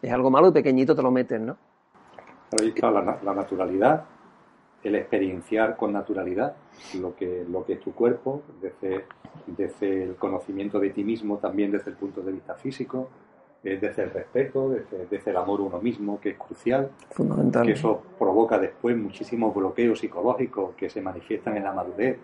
es 0.00 0.12
algo 0.12 0.30
malo 0.30 0.48
y 0.48 0.52
pequeñito 0.52 0.94
te 0.94 1.02
lo 1.02 1.10
meten, 1.10 1.46
¿no? 1.46 1.56
la, 2.82 3.18
la 3.22 3.34
naturalidad 3.34 4.04
el 4.82 4.94
experienciar 4.94 5.76
con 5.76 5.92
naturalidad 5.92 6.54
lo 6.98 7.14
que, 7.14 7.44
lo 7.48 7.64
que 7.64 7.74
es 7.74 7.80
tu 7.80 7.92
cuerpo, 7.92 8.42
desde, 8.60 9.04
desde 9.46 10.04
el 10.04 10.16
conocimiento 10.16 10.80
de 10.80 10.90
ti 10.90 11.04
mismo, 11.04 11.36
también 11.38 11.70
desde 11.70 11.90
el 11.90 11.96
punto 11.96 12.22
de 12.22 12.32
vista 12.32 12.54
físico, 12.54 13.08
eh, 13.62 13.78
desde 13.78 14.04
el 14.04 14.10
respeto, 14.10 14.70
desde, 14.70 15.30
el 15.30 15.36
amor 15.36 15.60
a 15.60 15.64
uno 15.64 15.80
mismo, 15.80 16.18
que 16.18 16.30
es 16.30 16.38
crucial. 16.38 16.90
Fundamental. 17.10 17.66
Que 17.66 17.72
eso 17.72 18.02
provoca 18.18 18.58
después 18.58 18.96
muchísimos 18.96 19.54
bloqueos 19.54 19.98
psicológicos 19.98 20.74
que 20.76 20.88
se 20.88 21.02
manifiestan 21.02 21.58
en 21.58 21.64
la 21.64 21.72
madurez 21.72 22.18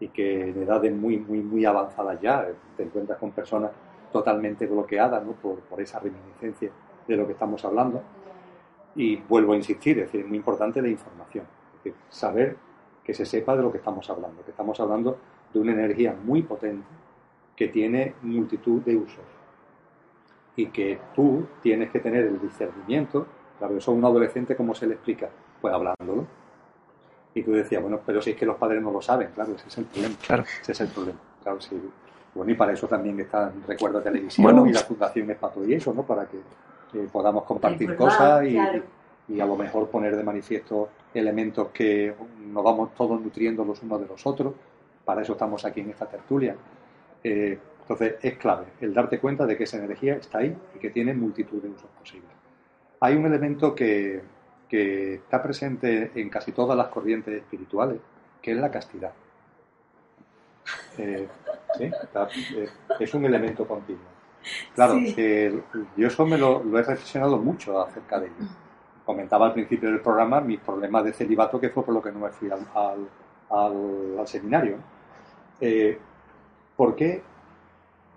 y 0.00 0.08
que 0.08 0.48
en 0.48 0.62
edades 0.62 0.92
muy, 0.92 1.18
muy, 1.18 1.40
muy 1.42 1.64
avanzadas 1.64 2.20
ya 2.20 2.48
te 2.76 2.82
encuentras 2.82 3.18
con 3.18 3.30
personas 3.30 3.70
totalmente 4.10 4.66
bloqueadas 4.66 5.24
¿no? 5.24 5.32
por, 5.32 5.60
por 5.60 5.80
esa 5.80 6.00
reminiscencia 6.00 6.70
de 7.06 7.16
lo 7.16 7.26
que 7.26 7.34
estamos 7.34 7.64
hablando. 7.64 8.02
Y 8.96 9.16
vuelvo 9.16 9.52
a 9.52 9.56
insistir, 9.56 9.98
es 10.00 10.06
decir, 10.06 10.22
es 10.22 10.26
muy 10.26 10.38
importante 10.38 10.82
la 10.82 10.88
información 10.88 11.44
saber 12.08 12.56
que 13.04 13.14
se 13.14 13.24
sepa 13.24 13.56
de 13.56 13.62
lo 13.62 13.72
que 13.72 13.78
estamos 13.78 14.08
hablando, 14.10 14.44
que 14.44 14.50
estamos 14.50 14.78
hablando 14.80 15.18
de 15.52 15.60
una 15.60 15.72
energía 15.72 16.14
muy 16.24 16.42
potente 16.42 16.86
que 17.56 17.68
tiene 17.68 18.14
multitud 18.22 18.80
de 18.82 18.96
usos 18.96 19.24
y 20.56 20.66
que 20.66 20.98
tú 21.14 21.46
tienes 21.62 21.90
que 21.90 22.00
tener 22.00 22.24
el 22.24 22.40
discernimiento. 22.40 23.26
Claro, 23.58 23.76
eso 23.76 23.90
a 23.90 23.94
un 23.94 24.04
adolescente, 24.04 24.56
¿cómo 24.56 24.74
se 24.74 24.86
le 24.86 24.94
explica? 24.94 25.28
Pues 25.60 25.74
hablándolo. 25.74 26.26
Y 27.34 27.42
tú 27.42 27.52
decías, 27.52 27.82
bueno, 27.82 28.00
pero 28.04 28.20
si 28.20 28.30
es 28.30 28.36
que 28.36 28.46
los 28.46 28.56
padres 28.56 28.82
no 28.82 28.90
lo 28.90 29.00
saben, 29.00 29.28
claro, 29.34 29.54
ese 29.54 29.68
es 29.68 29.78
el 29.78 29.84
problema. 29.84 30.14
Claro. 30.26 30.44
Ese 30.60 30.72
es 30.72 30.80
el 30.80 30.88
problema. 30.88 31.18
Claro, 31.42 31.60
sí. 31.60 31.80
Bueno, 32.34 32.52
y 32.52 32.54
para 32.54 32.72
eso 32.72 32.86
también 32.86 33.18
está 33.20 33.52
Recuerda 33.66 34.02
Televisión 34.02 34.68
y 34.68 34.72
la 34.72 34.80
Fundación 34.80 35.30
Espato 35.30 35.64
y 35.64 35.74
eso, 35.74 35.92
¿no? 35.92 36.02
Para 36.02 36.26
que 36.26 36.38
podamos 37.12 37.44
compartir 37.44 37.94
cosas 37.96 38.44
y, 38.44 38.56
y 39.30 39.40
a 39.40 39.46
lo 39.46 39.56
mejor 39.56 39.88
poner 39.88 40.16
de 40.16 40.24
manifiesto 40.24 40.88
elementos 41.14 41.68
que 41.68 42.14
nos 42.40 42.64
vamos 42.64 42.94
todos 42.94 43.20
nutriendo 43.20 43.64
los 43.64 43.80
unos 43.82 44.00
de 44.00 44.06
los 44.08 44.26
otros. 44.26 44.54
Para 45.04 45.22
eso 45.22 45.32
estamos 45.32 45.64
aquí 45.64 45.80
en 45.80 45.90
esta 45.90 46.06
tertulia. 46.06 46.56
Eh, 47.22 47.58
entonces 47.82 48.16
es 48.22 48.36
clave 48.38 48.66
el 48.80 48.94
darte 48.94 49.18
cuenta 49.18 49.46
de 49.46 49.56
que 49.56 49.64
esa 49.64 49.76
energía 49.76 50.14
está 50.14 50.38
ahí 50.38 50.56
y 50.74 50.78
que 50.78 50.90
tiene 50.90 51.14
multitud 51.14 51.62
de 51.62 51.68
usos 51.68 51.90
posibles. 51.98 52.30
Hay 53.00 53.14
un 53.14 53.26
elemento 53.26 53.74
que, 53.74 54.20
que 54.68 55.14
está 55.14 55.42
presente 55.42 56.10
en 56.14 56.28
casi 56.28 56.52
todas 56.52 56.76
las 56.76 56.88
corrientes 56.88 57.34
espirituales, 57.34 57.98
que 58.42 58.52
es 58.52 58.56
la 58.58 58.70
castidad. 58.70 59.12
Eh, 60.98 61.26
¿sí? 61.78 61.84
Eh, 61.84 62.68
es 62.98 63.14
un 63.14 63.24
elemento 63.24 63.66
continuo. 63.66 64.10
Claro, 64.74 64.98
yo 64.98 66.06
eso 66.06 66.26
me 66.26 66.38
lo, 66.38 66.64
lo, 66.64 66.78
he 66.78 66.82
reflexionado 66.82 67.36
mucho 67.36 67.80
acerca 67.80 68.18
de 68.18 68.26
ello 68.26 68.48
comentaba 69.10 69.46
al 69.46 69.52
principio 69.52 69.90
del 69.90 70.00
programa 70.00 70.40
mis 70.40 70.60
problemas 70.60 71.04
de 71.04 71.12
celibato, 71.12 71.58
que 71.58 71.70
fue 71.70 71.84
por 71.84 71.94
lo 71.94 72.00
que 72.00 72.12
no 72.12 72.20
me 72.20 72.30
fui 72.30 72.48
al, 72.48 73.08
al, 73.50 74.28
seminario. 74.28 74.76
Eh, 75.60 75.98
¿Por 76.76 76.94
qué 76.94 77.20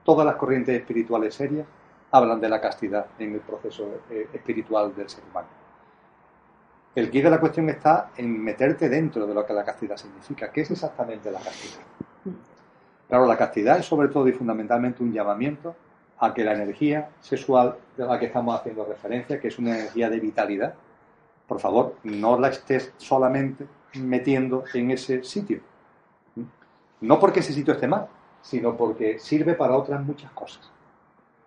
todas 0.03 0.23
las 0.23 0.35
corrientes 0.35 0.79
espirituales 0.79 1.33
serias 1.33 1.65
hablan 2.11 2.39
de 2.39 2.47
la 2.47 2.61
castidad 2.61 3.07
en 3.17 3.33
el 3.33 3.39
proceso 3.39 4.01
eh, 4.11 4.27
espiritual 4.33 4.95
del 4.95 5.09
ser 5.09 5.23
humano? 5.31 5.47
El 6.93 7.09
guía 7.09 7.23
de 7.23 7.29
la 7.31 7.39
cuestión 7.39 7.67
está 7.69 8.11
en 8.15 8.43
meterte 8.43 8.87
dentro 8.87 9.25
de 9.25 9.33
lo 9.33 9.43
que 9.43 9.53
la 9.53 9.65
castidad 9.65 9.97
significa. 9.97 10.51
¿Qué 10.51 10.61
es 10.61 10.69
exactamente 10.69 11.31
la 11.31 11.39
castidad? 11.39 11.81
Claro, 13.09 13.25
la 13.25 13.35
castidad 13.35 13.79
es 13.79 13.85
sobre 13.87 14.09
todo 14.09 14.27
y 14.27 14.31
fundamentalmente 14.31 15.01
un 15.01 15.11
llamamiento 15.11 15.75
a 16.23 16.33
que 16.33 16.45
la 16.45 16.53
energía 16.53 17.09
sexual 17.19 17.75
de 17.97 18.05
la 18.05 18.17
que 18.17 18.27
estamos 18.27 18.57
haciendo 18.57 18.85
referencia, 18.85 19.41
que 19.41 19.49
es 19.49 19.59
una 19.59 19.77
energía 19.77 20.09
de 20.09 20.21
vitalidad, 20.21 20.73
por 21.45 21.59
favor, 21.59 21.97
no 22.03 22.39
la 22.39 22.47
estés 22.47 22.93
solamente 22.95 23.65
metiendo 23.95 24.63
en 24.73 24.91
ese 24.91 25.21
sitio. 25.25 25.59
No 27.01 27.19
porque 27.19 27.41
ese 27.41 27.51
sitio 27.51 27.73
esté 27.73 27.89
mal, 27.89 28.07
sino 28.41 28.77
porque 28.77 29.19
sirve 29.19 29.53
para 29.53 29.75
otras 29.75 30.01
muchas 30.01 30.31
cosas. 30.31 30.71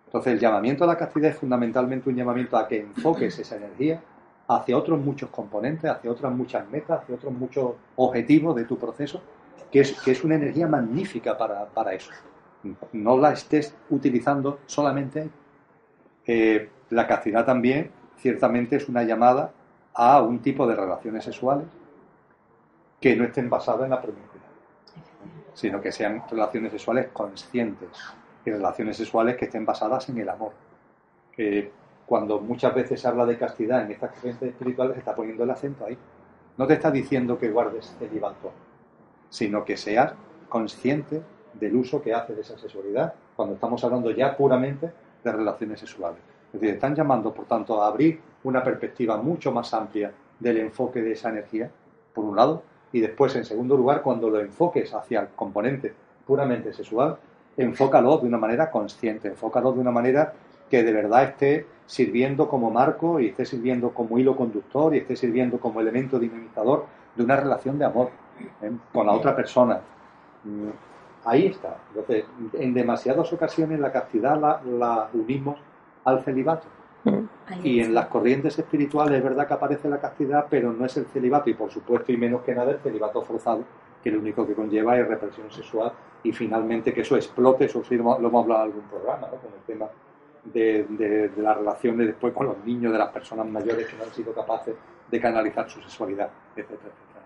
Entonces, 0.05 0.33
el 0.33 0.39
llamamiento 0.39 0.83
a 0.83 0.87
la 0.87 0.97
castidad 0.97 1.31
es 1.31 1.37
fundamentalmente 1.37 2.07
un 2.09 2.15
llamamiento 2.15 2.55
a 2.55 2.67
que 2.67 2.79
enfoques 2.81 3.39
esa 3.39 3.55
energía 3.55 3.99
hacia 4.47 4.77
otros 4.77 4.99
muchos 4.99 5.31
componentes, 5.31 5.89
hacia 5.89 6.11
otras 6.11 6.31
muchas 6.31 6.69
metas, 6.69 7.01
hacia 7.01 7.15
otros 7.15 7.33
muchos 7.33 7.73
objetivos 7.95 8.55
de 8.55 8.65
tu 8.65 8.77
proceso, 8.77 9.23
que 9.71 9.79
es, 9.79 9.99
que 9.99 10.11
es 10.11 10.23
una 10.23 10.35
energía 10.35 10.67
magnífica 10.67 11.35
para, 11.35 11.65
para 11.65 11.95
eso 11.95 12.11
no 12.93 13.17
la 13.17 13.33
estés 13.33 13.75
utilizando 13.89 14.59
solamente. 14.65 15.29
Eh, 16.25 16.69
la 16.89 17.07
castidad 17.07 17.45
también, 17.45 17.91
ciertamente, 18.17 18.77
es 18.77 18.89
una 18.89 19.03
llamada 19.03 19.51
a 19.93 20.21
un 20.21 20.39
tipo 20.39 20.67
de 20.67 20.75
relaciones 20.75 21.23
sexuales 21.23 21.67
que 22.99 23.15
no 23.15 23.25
estén 23.25 23.49
basadas 23.49 23.83
en 23.83 23.91
la 23.91 24.01
promiscuidad, 24.01 24.45
sino 25.53 25.81
que 25.81 25.91
sean 25.91 26.23
relaciones 26.29 26.71
sexuales 26.71 27.07
conscientes 27.13 27.89
y 28.45 28.51
relaciones 28.51 28.97
sexuales 28.97 29.35
que 29.35 29.45
estén 29.45 29.65
basadas 29.65 30.09
en 30.09 30.17
el 30.17 30.29
amor. 30.29 30.53
cuando 32.05 32.39
muchas 32.39 32.73
veces 32.73 33.01
se 33.01 33.07
habla 33.07 33.25
de 33.25 33.37
castidad 33.37 33.83
en 33.83 33.91
estas 33.91 34.11
creencias 34.17 34.51
espirituales, 34.51 34.93
se 34.93 34.99
está 34.99 35.13
poniendo 35.13 35.43
el 35.43 35.49
acento 35.51 35.85
ahí. 35.85 35.97
No 36.57 36.65
te 36.65 36.73
está 36.73 36.89
diciendo 36.89 37.37
que 37.37 37.51
guardes 37.51 37.91
el 37.91 38.07
celibato, 38.07 38.51
sino 39.29 39.65
que 39.65 39.75
seas 39.75 40.13
consciente 40.47 41.21
del 41.59 41.75
uso 41.75 42.01
que 42.01 42.13
hace 42.13 42.33
de 42.33 42.41
esa 42.41 42.57
sexualidad, 42.57 43.13
cuando 43.35 43.55
estamos 43.55 43.83
hablando 43.83 44.11
ya 44.11 44.35
puramente 44.35 44.91
de 45.23 45.31
relaciones 45.31 45.79
sexuales. 45.79 46.19
Es 46.53 46.59
decir, 46.59 46.75
están 46.75 46.95
llamando, 46.95 47.33
por 47.33 47.45
tanto, 47.45 47.81
a 47.81 47.87
abrir 47.87 48.19
una 48.43 48.63
perspectiva 48.63 49.17
mucho 49.17 49.51
más 49.51 49.73
amplia 49.73 50.11
del 50.39 50.57
enfoque 50.57 51.01
de 51.01 51.11
esa 51.11 51.29
energía, 51.29 51.69
por 52.13 52.25
un 52.25 52.35
lado, 52.35 52.63
y 52.91 53.01
después, 53.01 53.35
en 53.35 53.45
segundo 53.45 53.75
lugar, 53.75 54.01
cuando 54.01 54.29
lo 54.29 54.39
enfoques 54.39 54.93
hacia 54.93 55.21
el 55.21 55.27
componente 55.29 55.93
puramente 56.25 56.73
sexual, 56.73 57.17
enfócalo 57.57 58.17
de 58.17 58.27
una 58.27 58.37
manera 58.37 58.71
consciente, 58.71 59.27
enfócalo 59.27 59.73
de 59.73 59.79
una 59.79 59.91
manera 59.91 60.33
que 60.69 60.83
de 60.83 60.93
verdad 60.93 61.23
esté 61.23 61.65
sirviendo 61.85 62.47
como 62.47 62.69
marco 62.69 63.19
y 63.19 63.27
esté 63.27 63.45
sirviendo 63.45 63.91
como 63.91 64.17
hilo 64.19 64.35
conductor 64.35 64.93
y 64.93 64.99
esté 64.99 65.15
sirviendo 65.15 65.59
como 65.59 65.79
elemento 65.81 66.19
dinamizador 66.19 66.85
de 67.15 67.23
una 67.23 67.35
relación 67.37 67.79
de 67.79 67.85
amor 67.85 68.09
¿eh? 68.61 68.71
con 68.93 69.05
la 69.05 69.13
otra 69.13 69.35
persona. 69.35 69.79
Mm, 71.27 71.29
Ahí 71.29 71.45
está. 71.47 71.77
Entonces, 71.89 72.25
en 72.53 72.73
demasiadas 72.73 73.31
ocasiones 73.33 73.79
la 73.79 73.91
castidad 73.91 74.39
la, 74.65 75.09
unimos 75.13 75.57
al 76.03 76.23
celibato. 76.23 76.67
Y 77.63 77.79
en 77.79 77.93
las 77.93 78.07
corrientes 78.07 78.59
espirituales 78.59 79.19
es 79.19 79.23
verdad 79.23 79.47
que 79.47 79.53
aparece 79.53 79.87
la 79.87 80.01
castidad, 80.01 80.47
pero 80.49 80.73
no 80.73 80.85
es 80.85 80.97
el 80.97 81.05
celibato, 81.05 81.49
y 81.49 81.53
por 81.53 81.71
supuesto, 81.71 82.11
y 82.11 82.17
menos 82.17 82.41
que 82.41 82.53
nada, 82.53 82.71
el 82.71 82.79
celibato 82.79 83.21
forzado, 83.21 83.63
que 84.03 84.11
lo 84.11 84.19
único 84.19 84.45
que 84.45 84.53
conlleva 84.53 84.97
es 84.97 85.07
represión 85.07 85.49
sexual 85.49 85.93
y 86.23 86.33
finalmente 86.33 86.93
que 86.93 87.01
eso 87.01 87.15
explote, 87.15 87.65
eso 87.65 87.81
sí 87.83 87.95
lo, 87.95 88.17
hemos 88.17 88.43
hablado 88.43 88.65
en 88.65 88.71
algún 88.71 88.89
programa, 88.89 89.27
con 89.27 89.53
el 89.53 89.65
tema 89.65 89.87
de, 90.43 90.85
de, 90.89 91.29
de, 91.29 91.41
las 91.41 91.57
relaciones 91.57 92.07
después 92.07 92.33
con 92.33 92.47
los 92.47 92.57
niños, 92.65 92.91
de 92.91 92.99
las 92.99 93.09
personas 93.09 93.47
mayores 93.47 93.87
que 93.87 93.95
no 93.95 94.03
han 94.03 94.11
sido 94.11 94.33
capaces 94.33 94.75
de 95.09 95.21
canalizar 95.21 95.69
su 95.69 95.81
sexualidad, 95.81 96.29
etcétera, 96.55 96.91
etcétera. 96.91 97.25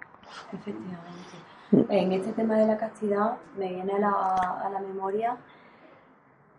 Efectivamente. 0.54 1.61
En 1.72 2.12
este 2.12 2.34
tema 2.34 2.58
de 2.58 2.68
la 2.68 2.78
castidad 2.78 3.38
me 3.58 3.70
viene 3.74 3.94
a 3.94 4.00
la, 4.00 4.80
memoria 4.82 5.38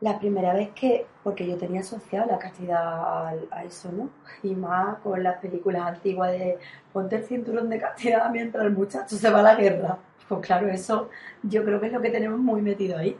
la 0.00 0.18
primera 0.18 0.54
vez 0.54 0.70
que, 0.70 1.06
porque 1.22 1.46
yo 1.46 1.58
tenía 1.58 1.80
asociado 1.80 2.26
la 2.30 2.38
castidad 2.38 3.28
a, 3.50 3.64
eso, 3.64 3.92
¿no? 3.92 4.08
Y 4.42 4.54
más 4.54 4.98
con 4.98 5.22
las 5.22 5.38
películas 5.38 5.82
antiguas 5.82 6.32
de 6.32 6.58
ponte 6.92 7.16
el 7.16 7.24
cinturón 7.24 7.68
de 7.68 7.78
castidad 7.78 8.30
mientras 8.30 8.64
el 8.64 8.72
muchacho 8.72 9.16
se 9.16 9.30
va 9.30 9.40
a 9.40 9.42
la 9.42 9.54
guerra. 9.54 9.98
Pues 10.28 10.46
claro, 10.46 10.68
eso 10.68 11.10
yo 11.42 11.62
creo 11.62 11.78
que 11.78 11.88
es 11.88 11.92
lo 11.92 12.00
que 12.00 12.10
tenemos 12.10 12.38
muy 12.38 12.62
metido 12.62 12.96
ahí. 12.96 13.16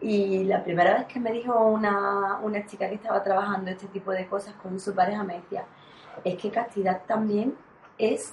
Y 0.00 0.44
la 0.44 0.62
primera 0.62 0.94
vez 0.94 1.06
que 1.06 1.18
me 1.18 1.32
dijo 1.32 1.58
una, 1.66 2.38
una 2.42 2.64
chica 2.66 2.88
que 2.88 2.94
estaba 2.94 3.22
trabajando 3.22 3.70
este 3.70 3.88
tipo 3.88 4.12
de 4.12 4.26
cosas 4.28 4.54
con 4.54 4.78
su 4.78 4.94
pareja, 4.94 5.24
me 5.24 5.40
decía, 5.40 5.64
es 6.24 6.36
que 6.36 6.50
castidad 6.50 7.02
también 7.06 7.54
es 7.98 8.32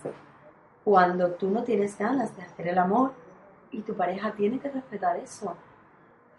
cuando 0.87 1.31
tú 1.31 1.49
no 1.49 1.63
tienes 1.63 1.97
ganas 1.97 2.33
de 2.37 2.43
hacer 2.43 2.69
el 2.69 2.77
amor 2.77 3.11
y 3.71 3.81
tu 3.81 3.93
pareja 3.93 4.31
tiene 4.31 4.57
que 4.57 4.69
respetar 4.69 5.17
eso. 5.17 5.53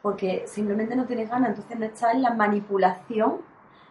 porque 0.00 0.44
simplemente 0.46 0.96
no 0.96 1.04
tienes 1.04 1.28
ganas, 1.28 1.50
entonces 1.50 1.78
no 1.78 1.84
estás 1.84 2.14
en 2.14 2.22
la 2.22 2.32
manipulación 2.32 3.42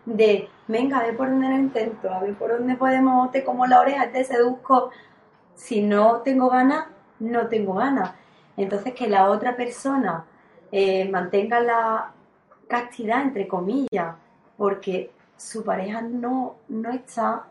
de, 0.06 0.50
venga, 0.68 0.98
a 0.98 1.04
ver 1.04 1.16
por 1.16 1.30
dónde 1.30 1.50
lo 1.50 1.58
intento, 1.58 2.12
a 2.12 2.22
ver 2.22 2.34
por 2.34 2.50
dónde 2.50 2.76
podemos, 2.76 3.30
te 3.32 3.44
como 3.44 3.68
la 3.68 3.82
oreja, 3.82 4.12
te 4.12 4.24
seduzco. 4.24 4.90
Si 5.54 5.84
no 5.84 6.22
tengo 6.22 6.50
ganas, 6.50 6.88
no 7.20 7.48
tengo 7.50 7.76
ganas. 7.76 8.14
Entonces 8.56 8.96
que 8.96 9.08
la 9.08 9.30
otra 9.30 9.56
persona 9.56 10.26
eh, 10.72 11.08
mantenga 11.08 11.60
la 11.60 12.14
castidad, 12.68 13.22
entre 13.22 13.48
comillas, 13.48 14.16
porque 14.58 15.12
su 15.36 15.64
pareja 15.64 16.02
no, 16.02 16.56
no 16.68 16.90
está 16.90 17.44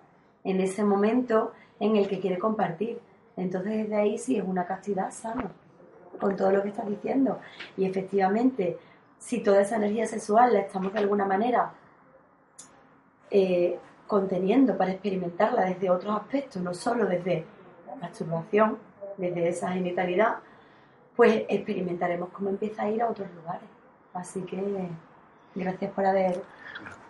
en 0.42 0.60
ese 0.60 0.82
momento 0.82 1.52
en 1.80 1.96
el 1.96 2.08
que 2.08 2.20
quiere 2.20 2.38
compartir. 2.38 3.00
Entonces 3.36 3.72
desde 3.72 3.96
ahí 3.96 4.18
sí 4.18 4.36
es 4.36 4.44
una 4.44 4.66
castidad 4.66 5.10
sana, 5.10 5.50
con 6.18 6.36
todo 6.36 6.50
lo 6.50 6.62
que 6.62 6.68
estás 6.68 6.88
diciendo. 6.88 7.38
Y 7.76 7.84
efectivamente, 7.84 8.78
si 9.18 9.40
toda 9.42 9.60
esa 9.60 9.76
energía 9.76 10.06
sexual 10.06 10.54
la 10.54 10.60
estamos 10.60 10.92
de 10.92 10.98
alguna 11.00 11.24
manera 11.24 11.72
eh, 13.30 13.78
conteniendo 14.06 14.76
para 14.76 14.92
experimentarla 14.92 15.64
desde 15.64 15.90
otros 15.90 16.16
aspectos, 16.16 16.62
no 16.62 16.72
solo 16.72 17.06
desde 17.06 17.44
la 17.86 17.96
masturbación, 17.96 18.78
desde 19.16 19.48
esa 19.48 19.72
genitalidad, 19.72 20.36
pues 21.16 21.44
experimentaremos 21.48 22.28
cómo 22.30 22.50
empieza 22.50 22.82
a 22.82 22.90
ir 22.90 23.02
a 23.02 23.08
otros 23.08 23.28
lugares. 23.34 23.68
Así 24.12 24.42
que 24.42 24.88
gracias 25.54 25.90
por 25.92 26.06
haber 26.06 26.42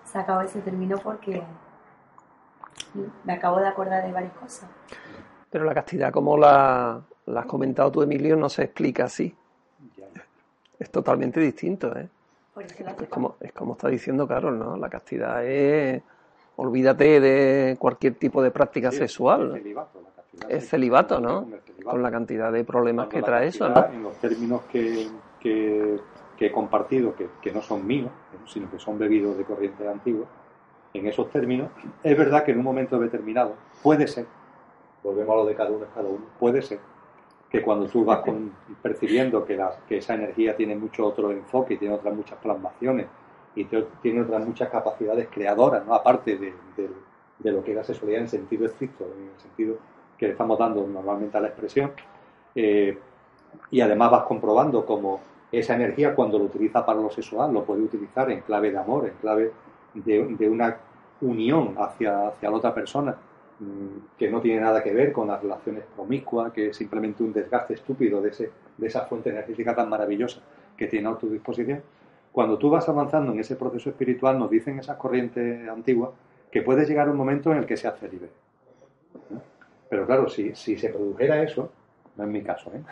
sacado 0.05 0.41
ese 0.41 0.61
término 0.61 0.99
porque 0.99 1.43
me 3.24 3.33
acabo 3.33 3.59
de 3.61 3.68
acordar 3.68 4.05
de 4.05 4.12
varias 4.12 4.33
cosas. 4.35 4.68
Pero 5.51 5.64
la 5.64 5.74
castidad, 5.74 6.12
como 6.12 6.37
la, 6.37 7.01
has 7.35 7.47
comentado 7.47 7.91
tú, 7.91 8.03
Emilio, 8.03 8.37
no 8.37 8.49
se 8.49 8.64
explica 8.64 9.05
así. 9.05 9.35
Es 10.79 10.91
totalmente 10.91 11.41
distinto, 11.41 11.97
¿eh? 11.97 12.09
Es 13.01 13.09
como, 13.09 13.37
es 13.41 13.53
como 13.53 13.72
está 13.72 13.89
diciendo 13.89 14.27
Carol, 14.27 14.59
¿no? 14.59 14.77
La 14.77 14.89
castidad 14.89 15.45
es... 15.45 16.03
Olvídate 16.59 17.20
de 17.20 17.77
cualquier 17.79 18.14
tipo 18.14 18.43
de 18.43 18.51
práctica 18.51 18.91
sexual. 18.91 19.57
Es 19.57 19.62
celibato, 19.62 20.01
es 20.49 20.68
celibato, 20.68 21.20
¿no? 21.20 21.49
Con 21.85 22.03
la 22.03 22.11
cantidad 22.11 22.51
de 22.51 22.64
problemas 22.64 23.09
que 23.09 23.22
trae 23.22 23.49
eso, 23.49 23.68
¿no? 23.68 23.85
En 23.87 24.03
los 24.03 24.16
términos 24.16 24.62
que, 24.72 25.07
que, 25.39 26.01
he 26.39 26.53
compartido, 26.53 27.14
que, 27.14 27.29
que, 27.43 27.53
no 27.53 27.61
son 27.61 27.87
míos, 27.87 28.11
sino 28.47 28.70
que 28.70 28.79
son 28.79 28.99
bebidos 28.99 29.37
de 29.37 29.45
corriente 29.45 29.87
antigua, 29.87 30.27
en 30.99 31.07
esos 31.07 31.31
términos, 31.31 31.71
es 32.03 32.17
verdad 32.17 32.45
que 32.45 32.53
en 32.53 32.59
un 32.59 32.65
momento 32.65 32.99
determinado 32.99 33.55
puede 33.83 34.07
ser, 34.07 34.27
volvemos 35.03 35.33
a 35.33 35.37
lo 35.37 35.47
de 35.47 35.55
cada 35.55 35.71
uno 35.71 35.87
cada 35.95 36.09
uno, 36.09 36.25
puede 36.39 36.63
ser 36.63 36.79
que 37.51 37.63
cuando 37.63 37.87
tú 37.87 38.05
vas 38.05 38.21
percibiendo 38.83 39.45
que, 39.45 39.57
la, 39.57 39.77
que 39.89 39.99
esa 39.99 40.15
energía 40.15 40.57
tiene 40.57 40.75
mucho 40.75 41.07
otro 41.07 41.31
enfoque, 41.31 41.75
y 41.75 41.77
tiene 41.77 41.95
otras 41.95 42.15
muchas 42.15 42.39
plasmaciones 42.39 43.07
y 43.55 43.65
tiene 44.03 44.21
otras 44.21 44.45
muchas 44.45 44.69
capacidades 44.69 45.29
creadoras, 45.31 45.87
¿no? 45.87 45.95
aparte 45.95 46.37
de, 46.37 46.53
de, 46.77 47.53
lo 47.53 47.65
que 47.65 47.71
es 47.71 47.77
la 47.77 47.85
sexualidad 47.85 48.23
en 48.23 48.29
sentido 48.29 48.67
estricto, 48.67 49.05
en 49.05 49.29
el 49.29 49.41
sentido 49.41 49.77
que 50.19 50.27
le 50.27 50.33
estamos 50.33 50.59
dando 50.59 50.87
normalmente 50.87 51.39
a 51.39 51.41
la 51.41 51.49
expresión, 51.49 51.93
eh, 52.55 52.99
y 53.71 53.81
además 53.81 54.11
vas 54.11 54.23
comprobando 54.25 54.85
cómo 54.85 55.21
esa 55.51 55.75
energía 55.75 56.15
cuando 56.15 56.39
lo 56.39 56.45
utiliza 56.45 56.85
para 56.85 57.01
lo 57.01 57.11
sexual 57.11 57.53
lo 57.53 57.65
puede 57.65 57.83
utilizar 57.83 58.31
en 58.31 58.41
clave 58.41 58.71
de 58.71 58.79
amor, 58.79 59.07
en 59.07 59.15
clave 59.21 59.53
de, 59.95 60.49
una 60.49 60.77
unión 61.21 61.75
hacia, 61.79 62.29
hacia 62.29 62.51
la 62.51 62.57
otra 62.57 62.75
persona 62.75 63.17
mm, 63.61 64.17
que 64.19 64.31
no 64.31 64.41
tiene 64.41 64.61
nada 64.61 64.83
que 64.83 64.93
ver 64.93 65.12
con 65.12 65.29
las 65.29 65.43
relaciones 65.43 65.85
promiscuas, 65.95 66.53
que 66.53 66.69
es 66.69 66.77
simplemente 66.77 67.23
un 67.23 67.33
desgaste 67.33 67.75
estúpido 67.75 68.21
de, 68.21 68.31
ese, 68.31 68.51
de 68.77 68.87
esa 68.87 69.03
fuente 69.03 69.31
energética 69.31 69.75
tan 69.75 69.89
maravillosa 69.89 70.41
que 70.77 70.87
tiene 70.87 71.09
a 71.09 71.14
tu 71.14 71.29
disposición. 71.29 71.83
Cuando 72.33 72.59
tú 72.59 72.69
vas 72.69 72.89
avanzando 72.89 73.33
en 73.33 73.41
ese 73.41 73.57
proceso 73.57 73.91
espiritual, 73.91 74.39
nos 74.39 74.51
dicen 74.51 74.79
esas 74.79 74.97
corrientes 74.99 75.69
antiguas 75.69 76.11
que 76.51 76.62
puedes 76.62 76.89
llegar 76.89 77.09
un 77.09 77.17
momento 77.17 77.51
en 77.51 77.59
el 77.59 77.67
que 77.67 77.77
se 77.77 77.89
hace 77.89 78.09
libre. 78.09 78.29
Pero 79.89 80.05
claro, 80.05 80.29
si, 80.29 80.55
si 80.55 80.77
se 80.77 80.91
produjera 80.91 81.43
eso, 81.43 81.71
no 82.17 82.25
es 82.25 82.31
mi 82.31 82.43
caso, 82.43 82.71
¿eh? 82.75 82.83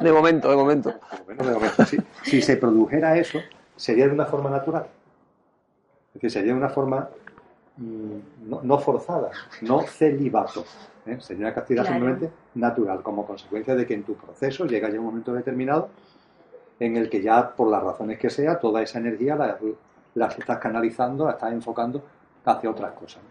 de 0.00 0.12
momento, 0.12 0.50
de 0.50 0.56
momento. 0.56 0.94
de 1.26 1.34
momento 1.34 1.84
si 2.22 2.42
se 2.42 2.56
produjera 2.56 3.16
eso, 3.16 3.38
sería 3.76 4.06
de 4.06 4.12
una 4.12 4.26
forma 4.26 4.50
natural. 4.50 4.86
Es 6.18 6.22
decir, 6.22 6.30
sería 6.32 6.54
una 6.54 6.68
forma 6.68 7.08
mm, 7.76 8.64
no, 8.64 8.78
forzada, 8.80 9.30
no 9.62 9.82
celibato. 9.82 10.64
¿eh? 11.06 11.16
Sería 11.20 11.46
una 11.46 11.54
castidad 11.54 11.86
simplemente 11.86 12.28
natural, 12.56 13.04
como 13.04 13.24
consecuencia 13.24 13.76
de 13.76 13.86
que 13.86 13.94
en 13.94 14.02
tu 14.02 14.14
proceso 14.14 14.66
llega 14.66 14.90
ya 14.90 14.98
un 14.98 15.06
momento 15.06 15.32
determinado 15.32 15.90
en 16.80 16.96
el 16.96 17.08
que 17.08 17.22
ya, 17.22 17.54
por 17.54 17.70
las 17.70 17.84
razones 17.84 18.18
que 18.18 18.30
sea, 18.30 18.58
toda 18.58 18.82
esa 18.82 18.98
energía 18.98 19.36
la, 19.36 20.26
estás 20.26 20.58
canalizando, 20.58 21.24
la 21.24 21.32
estás 21.32 21.52
enfocando 21.52 22.02
hacia 22.44 22.68
otras 22.68 22.92
cosas. 22.94 23.22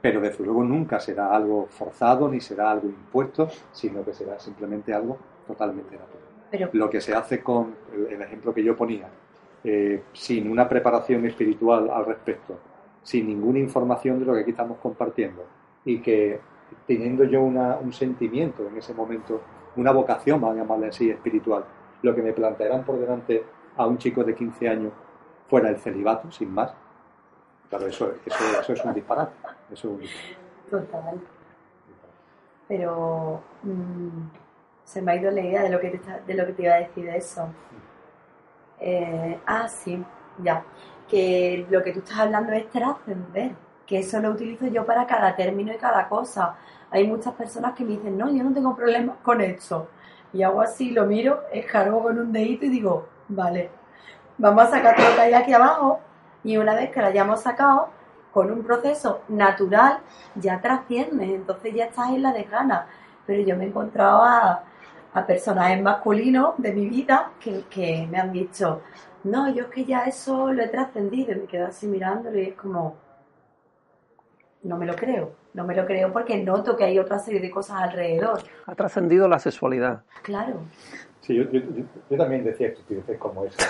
Pero 0.00 0.20
desde 0.20 0.44
luego 0.44 0.62
nunca 0.62 1.00
será 1.00 1.34
algo 1.34 1.66
forzado 1.68 2.28
ni 2.28 2.40
será 2.40 2.70
algo 2.70 2.86
impuesto, 2.86 3.48
sino 3.72 4.04
que 4.04 4.14
será 4.14 4.38
simplemente 4.38 4.94
algo 4.94 5.18
totalmente 5.48 5.96
natural. 5.96 6.70
Lo 6.74 6.88
que 6.88 7.00
se 7.00 7.12
hace 7.12 7.42
con 7.42 7.74
el 8.08 8.22
ejemplo 8.22 8.54
que 8.54 8.62
yo 8.62 8.76
ponía, 8.76 9.08
eh, 9.64 10.02
sin 10.12 10.50
una 10.50 10.68
preparación 10.68 11.24
espiritual 11.26 11.90
al 11.90 12.04
respecto, 12.06 12.58
sin 13.02 13.26
ninguna 13.26 13.58
información 13.58 14.20
de 14.20 14.26
lo 14.26 14.34
que 14.34 14.40
aquí 14.40 14.50
estamos 14.50 14.78
compartiendo 14.78 15.44
y 15.84 16.00
que 16.00 16.38
teniendo 16.86 17.24
yo 17.24 17.42
un 17.42 17.92
sentimiento 17.92 18.66
en 18.68 18.76
ese 18.76 18.94
momento, 18.94 19.40
una 19.76 19.92
vocación, 19.92 20.40
vamos 20.40 20.56
a 20.56 20.60
llamarle 20.60 20.88
así, 20.88 21.10
espiritual, 21.10 21.64
lo 22.02 22.14
que 22.14 22.22
me 22.22 22.32
plantearán 22.32 22.84
por 22.84 22.98
delante 22.98 23.42
a 23.76 23.86
un 23.86 23.98
chico 23.98 24.22
de 24.22 24.34
15 24.34 24.68
años 24.68 24.92
fuera 25.48 25.68
el 25.68 25.78
celibato, 25.78 26.30
sin 26.30 26.52
más, 26.52 26.74
claro, 27.68 27.86
eso, 27.86 28.12
eso, 28.24 28.72
es 28.72 28.84
un 28.84 28.94
disparate. 28.94 29.32
Eso 29.72 29.98
Total. 30.70 31.20
Pero 32.68 33.40
mm, 33.62 34.28
se 34.84 35.02
me 35.02 35.12
ha 35.12 35.16
ido 35.16 35.30
la 35.30 35.40
idea 35.40 35.62
de 35.62 35.70
lo 35.70 35.80
que 35.80 35.90
te, 35.90 36.00
de 36.26 36.34
lo 36.34 36.46
que 36.46 36.52
te 36.52 36.62
iba 36.62 36.74
a 36.74 36.78
decir 36.78 37.04
de 37.04 37.16
eso. 37.16 37.48
Eh, 38.80 39.38
ah, 39.46 39.68
sí, 39.68 40.02
ya. 40.38 40.64
Que 41.08 41.66
lo 41.70 41.82
que 41.82 41.92
tú 41.92 42.00
estás 42.00 42.18
hablando 42.18 42.52
es 42.52 42.68
trascender, 42.70 43.52
que 43.86 43.98
eso 43.98 44.20
lo 44.20 44.30
utilizo 44.30 44.66
yo 44.66 44.84
para 44.86 45.06
cada 45.06 45.34
término 45.36 45.72
y 45.72 45.76
cada 45.76 46.08
cosa. 46.08 46.56
Hay 46.90 47.06
muchas 47.06 47.34
personas 47.34 47.74
que 47.74 47.84
me 47.84 47.92
dicen, 47.92 48.16
no, 48.16 48.30
yo 48.30 48.44
no 48.44 48.52
tengo 48.52 48.74
problemas 48.76 49.16
con 49.22 49.40
esto. 49.40 49.88
Y 50.32 50.42
hago 50.42 50.60
así, 50.60 50.90
lo 50.90 51.06
miro, 51.06 51.42
escargo 51.52 52.02
con 52.02 52.18
un 52.18 52.32
dedito 52.32 52.66
y 52.66 52.70
digo, 52.70 53.06
vale, 53.28 53.70
vamos 54.38 54.64
a 54.64 54.70
sacar 54.70 54.96
todo 54.96 55.08
lo 55.10 55.14
que 55.14 55.20
hay 55.22 55.34
aquí 55.34 55.52
abajo. 55.52 56.00
Y 56.42 56.56
una 56.56 56.74
vez 56.74 56.90
que 56.90 57.00
lo 57.00 57.06
hayamos 57.06 57.42
sacado, 57.42 57.88
con 58.32 58.50
un 58.50 58.64
proceso 58.64 59.22
natural, 59.28 60.00
ya 60.34 60.60
trasciendes, 60.60 61.30
entonces 61.30 61.72
ya 61.72 61.84
estás 61.84 62.08
en 62.10 62.22
la 62.22 62.32
desgana. 62.32 62.86
Pero 63.26 63.42
yo 63.44 63.56
me 63.56 63.64
he 63.64 63.68
encontrado 63.68 64.24
a, 65.14 65.20
a 65.20 65.26
personajes 65.26 65.82
masculinos 65.82 66.54
de 66.58 66.72
mi 66.72 66.88
vida 66.88 67.32
que, 67.40 68.08
me 68.10 68.18
han 68.18 68.32
dicho, 68.32 68.82
no, 69.24 69.52
yo 69.52 69.64
es 69.64 69.70
que 69.70 69.84
ya 69.84 70.04
eso 70.04 70.52
lo 70.52 70.62
he 70.62 70.68
trascendido 70.68 71.32
y 71.32 71.36
me 71.36 71.46
quedo 71.46 71.66
así 71.66 71.86
mirándolo 71.86 72.38
y 72.38 72.48
es 72.48 72.54
como, 72.54 72.96
no 74.64 74.76
me 74.76 74.86
lo 74.86 74.94
creo, 74.96 75.32
no 75.54 75.64
me 75.64 75.74
lo 75.74 75.86
creo 75.86 76.12
porque 76.12 76.42
noto 76.42 76.76
que 76.76 76.84
hay 76.84 76.98
otra 76.98 77.18
serie 77.18 77.40
de 77.40 77.50
cosas 77.50 77.82
alrededor. 77.82 78.40
Ha 78.66 78.74
trascendido 78.74 79.28
la 79.28 79.38
sexualidad. 79.38 80.02
Claro. 80.22 80.62
Sí, 81.20 81.36
yo, 81.36 81.44
yo, 81.44 82.18
también 82.18 82.44
decía 82.44 82.68
estupideces 82.68 83.18
como 83.18 83.44
esa. 83.46 83.66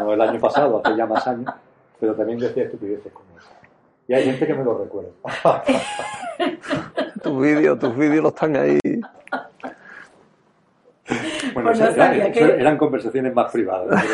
no 0.00 0.12
el 0.12 0.20
año 0.20 0.38
pasado, 0.38 0.80
hace 0.84 0.96
ya 0.96 1.06
más 1.06 1.26
años, 1.26 1.52
pero 1.98 2.14
también 2.14 2.38
decía 2.38 2.62
estupideces 2.64 3.12
como 3.12 3.36
esa. 3.36 3.50
Y 4.06 4.14
hay 4.14 4.24
gente 4.24 4.46
que 4.46 4.54
me 4.54 4.62
lo 4.62 4.78
recuerda. 4.78 5.10
tus 7.26 7.42
vídeos, 7.42 7.78
tus 7.78 7.96
vídeos 7.96 8.22
los 8.22 8.32
están 8.32 8.56
ahí. 8.56 8.78
Bueno, 11.54 11.70
pues 11.70 11.80
eran, 11.80 12.76
conversaciones 12.76 13.34
más 13.34 13.50
privadas. 13.52 14.04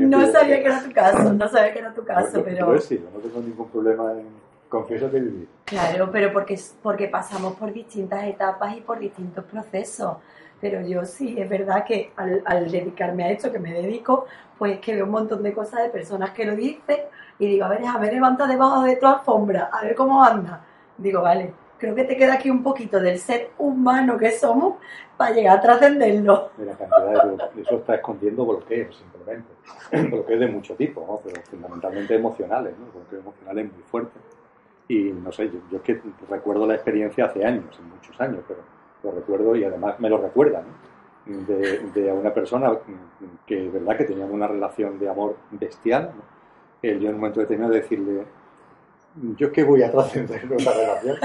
no 0.00 0.30
sabía 0.30 0.62
que 0.62 0.66
era 0.66 0.82
tu 0.82 0.92
caso, 0.92 1.32
no 1.32 1.48
sabía 1.48 1.72
que 1.72 1.78
era 1.78 1.94
tu 1.94 2.04
caso, 2.04 2.42
pero... 2.44 2.66
Pues 2.66 2.84
sí, 2.84 3.02
no 3.12 3.20
tengo 3.20 3.40
ningún 3.40 3.68
problema 3.68 4.12
en... 4.12 4.44
Confieso 4.68 5.10
que 5.10 5.20
viví. 5.20 5.48
Claro, 5.64 6.10
pero 6.10 6.32
porque, 6.32 6.58
porque 6.82 7.08
pasamos 7.08 7.54
por 7.54 7.72
distintas 7.72 8.24
etapas 8.24 8.76
y 8.76 8.80
por 8.80 8.98
distintos 8.98 9.44
procesos. 9.44 10.16
Pero 10.60 10.80
yo 10.80 11.04
sí, 11.04 11.36
es 11.38 11.48
verdad 11.48 11.84
que 11.84 12.12
al, 12.16 12.42
al 12.44 12.70
dedicarme 12.70 13.24
a 13.24 13.30
esto, 13.30 13.52
que 13.52 13.60
me 13.60 13.72
dedico, 13.72 14.26
pues 14.58 14.80
que 14.80 14.94
veo 14.94 15.04
un 15.04 15.12
montón 15.12 15.42
de 15.42 15.52
cosas 15.52 15.82
de 15.82 15.90
personas 15.90 16.30
que 16.30 16.44
lo 16.44 16.56
dicen 16.56 16.98
y 17.38 17.46
digo, 17.46 17.66
a 17.66 17.68
ver, 17.68 17.86
a 17.86 17.98
ver, 17.98 18.14
levanta 18.14 18.46
debajo 18.46 18.82
de 18.82 18.96
tu 18.96 19.06
alfombra, 19.06 19.70
a 19.72 19.82
ver 19.82 19.94
cómo 19.94 20.24
anda. 20.24 20.64
Digo, 20.98 21.22
vale, 21.22 21.52
creo 21.84 21.94
que 21.94 22.04
te 22.04 22.16
queda 22.16 22.34
aquí 22.34 22.50
un 22.50 22.62
poquito 22.62 23.00
del 23.00 23.18
ser 23.18 23.50
humano 23.58 24.18
que 24.18 24.30
somos 24.32 24.76
para 25.16 25.34
llegar 25.34 25.58
a 25.58 25.60
trascenderlo. 25.60 26.50
la 26.58 26.76
cantidad 26.76 27.52
de, 27.52 27.62
eso 27.62 27.76
está 27.76 27.96
escondiendo 27.96 28.44
bloqueos, 28.44 28.96
simplemente. 28.96 29.52
bloqueos 30.10 30.40
de 30.40 30.48
mucho 30.48 30.74
tipo, 30.74 31.04
¿no? 31.06 31.20
pero 31.22 31.40
fundamentalmente 31.42 32.14
emocionales, 32.14 32.74
¿no? 32.78 32.86
bloqueos 32.92 33.22
emocionales 33.22 33.72
muy 33.72 33.82
fuertes. 33.82 34.22
Y 34.88 35.12
no 35.12 35.32
sé, 35.32 35.50
yo, 35.50 35.60
yo, 35.70 35.78
es 35.78 35.82
que 35.82 36.00
recuerdo 36.28 36.66
la 36.66 36.74
experiencia 36.74 37.26
hace 37.26 37.44
años, 37.44 37.78
muchos 37.80 38.20
años, 38.20 38.40
pero 38.46 38.60
lo 39.02 39.12
recuerdo 39.12 39.56
y 39.56 39.64
además 39.64 39.98
me 40.00 40.08
lo 40.08 40.18
recuerda. 40.18 40.60
¿no? 40.60 40.94
de, 41.26 41.78
de 41.94 42.12
una 42.12 42.32
persona 42.32 42.78
que, 43.46 43.68
verdad, 43.68 43.96
que 43.96 44.04
teníamos 44.04 44.34
una 44.34 44.46
relación 44.46 44.98
de 44.98 45.08
amor 45.08 45.36
bestial. 45.50 46.12
yo 46.82 46.90
en 46.90 47.08
un 47.08 47.16
momento 47.16 47.40
determinado 47.40 47.74
decirle, 47.74 48.24
yo 49.36 49.46
es 49.46 49.52
que 49.52 49.64
voy 49.64 49.82
a 49.82 49.90
trascender 49.90 50.44
nuestra 50.46 50.72
relación, 50.72 51.16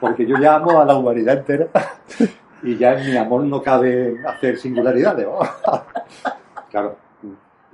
porque 0.00 0.26
yo 0.26 0.36
ya 0.38 0.56
amo 0.56 0.80
a 0.80 0.84
la 0.84 0.96
humanidad 0.96 1.38
entera 1.38 1.68
y 2.62 2.76
ya 2.76 3.00
en 3.00 3.10
mi 3.10 3.16
amor 3.16 3.44
no 3.44 3.62
cabe 3.62 4.16
hacer 4.26 4.58
singularidades. 4.58 5.26
claro. 6.70 6.96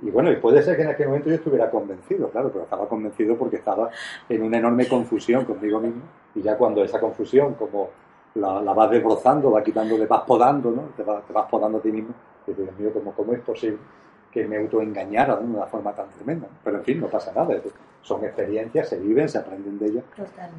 Y 0.01 0.11
bueno, 0.11 0.31
y 0.31 0.35
puede 0.35 0.61
ser 0.61 0.75
que 0.75 0.83
en 0.83 0.89
aquel 0.89 1.07
momento 1.07 1.29
yo 1.29 1.35
estuviera 1.35 1.69
convencido, 1.69 2.29
claro, 2.29 2.51
pero 2.51 2.65
estaba 2.65 2.87
convencido 2.87 3.37
porque 3.37 3.55
estaba 3.55 3.89
en 4.29 4.43
una 4.43 4.57
enorme 4.57 4.87
confusión 4.87 5.45
conmigo 5.45 5.79
mismo. 5.79 6.01
Y 6.35 6.41
ya 6.41 6.57
cuando 6.57 6.83
esa 6.83 6.99
confusión, 6.99 7.53
como 7.53 7.89
la, 8.35 8.59
vas 8.73 8.91
desbrozando, 8.91 9.51
va 9.51 9.63
quitando, 9.63 9.97
le 9.97 10.05
vas 10.05 10.21
podando, 10.21 10.69
¿no? 10.69 10.81
Te, 10.97 11.03
vas, 11.03 11.25
te 11.25 11.33
vas 11.33 11.49
podando 11.49 11.77
a 11.77 11.81
ti 11.81 11.91
mismo. 11.91 12.13
Y 12.45 12.53
Dios 12.53 12.77
mío, 12.77 12.91
¿cómo, 12.93 13.13
¿cómo 13.13 13.33
es 13.33 13.39
posible 13.39 13.79
que 14.31 14.45
me 14.45 14.57
autoengañara 14.57 15.37
de 15.37 15.45
una 15.45 15.65
forma 15.65 15.93
tan 15.93 16.09
tremenda? 16.09 16.47
Pero 16.63 16.77
en 16.77 16.83
fin, 16.83 16.99
no 16.99 17.07
pasa 17.07 17.31
nada. 17.33 17.55
Son 18.05 18.23
experiencias, 18.23 18.87
se 18.87 18.99
viven, 18.99 19.27
se 19.27 19.39
aprenden 19.39 19.79
de 19.79 19.87
ellas. 19.87 20.03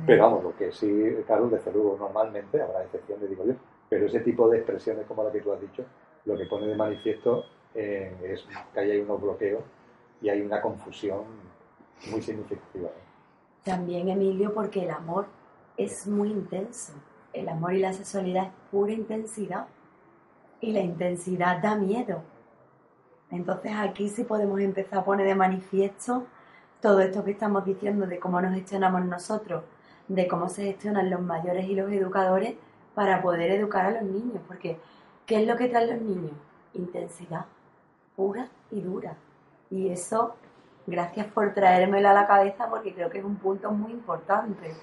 Pero 0.05 0.23
vamos, 0.25 0.43
lo 0.43 0.57
que 0.57 0.73
sí, 0.73 1.17
claro, 1.29 1.49
desde 1.49 1.73
luego, 1.73 1.97
normalmente, 1.97 2.61
habrá 2.61 2.83
excepciones, 2.83 3.31
digo 3.31 3.45
yo, 3.47 3.55
pero 3.89 4.07
ese 4.07 4.19
tipo 4.19 4.49
de 4.49 4.59
expresiones 4.59 5.07
como 5.07 5.23
la 5.23 5.31
que 5.31 5.41
tú 5.41 5.53
has 5.53 5.61
dicho, 5.61 5.85
lo 6.25 6.37
que 6.37 6.47
pone 6.47 6.67
de 6.67 6.75
manifiesto 6.75 7.45
eh, 7.73 8.13
es 8.21 8.45
que 8.75 8.81
hay 8.81 9.01
unos 9.01 9.23
bloqueos 9.23 9.63
y 10.21 10.29
hay 10.29 10.41
una 10.41 10.61
confusión 10.61 11.23
muy 12.11 12.21
significativa. 12.21 12.91
También, 13.63 14.09
Emilio, 14.09 14.53
porque 14.53 14.83
el 14.83 14.91
amor 14.91 15.27
es 15.77 16.05
muy 16.09 16.33
intenso. 16.33 16.95
El 17.33 17.49
amor 17.49 17.75
y 17.75 17.79
la 17.79 17.93
sexualidad 17.93 18.47
es 18.47 18.53
pura 18.73 18.93
intensidad 18.93 19.69
y 20.61 20.73
la 20.73 20.81
intensidad 20.81 21.63
da 21.63 21.77
miedo. 21.77 22.23
Entonces 23.31 23.73
aquí 23.77 24.09
sí 24.09 24.25
podemos 24.25 24.59
empezar 24.59 24.99
a 24.99 25.05
poner 25.05 25.29
de 25.29 25.37
manifiesto 25.37 26.27
todo 26.81 27.01
esto 27.01 27.25
que 27.25 27.33
estamos 27.33 27.65
diciendo 27.65 28.07
de 28.07 28.19
cómo 28.19 28.41
nos 28.41 28.55
gestionamos 28.55 29.05
nosotros, 29.05 29.65
de 30.09 30.29
cómo 30.29 30.49
se 30.49 30.65
gestionan 30.65 31.11
los 31.11 31.21
mayores 31.21 31.67
y 31.67 31.75
los 31.75 31.91
educadores 31.91 32.55
para 32.95 33.23
poder 33.23 33.51
educar 33.51 33.87
a 33.87 33.91
los 33.91 34.03
niños, 34.03 34.41
porque 34.47 34.79
¿qué 35.27 35.43
es 35.43 35.47
lo 35.47 35.57
que 35.57 35.69
traen 35.69 35.91
los 35.91 36.01
niños? 36.01 36.33
Intensidad 36.75 37.47
pura 38.17 38.49
y 38.71 38.81
dura. 38.81 39.15
Y 39.71 39.91
eso, 39.91 40.35
gracias 40.87 41.27
por 41.27 41.53
traérmelo 41.55 42.09
a 42.09 42.15
la 42.15 42.27
cabeza 42.27 42.69
porque 42.69 42.95
creo 42.95 43.11
que 43.11 43.19
es 43.19 43.25
un 43.25 43.37
punto 43.37 43.71
muy 43.71 43.93
importante. 43.93 44.75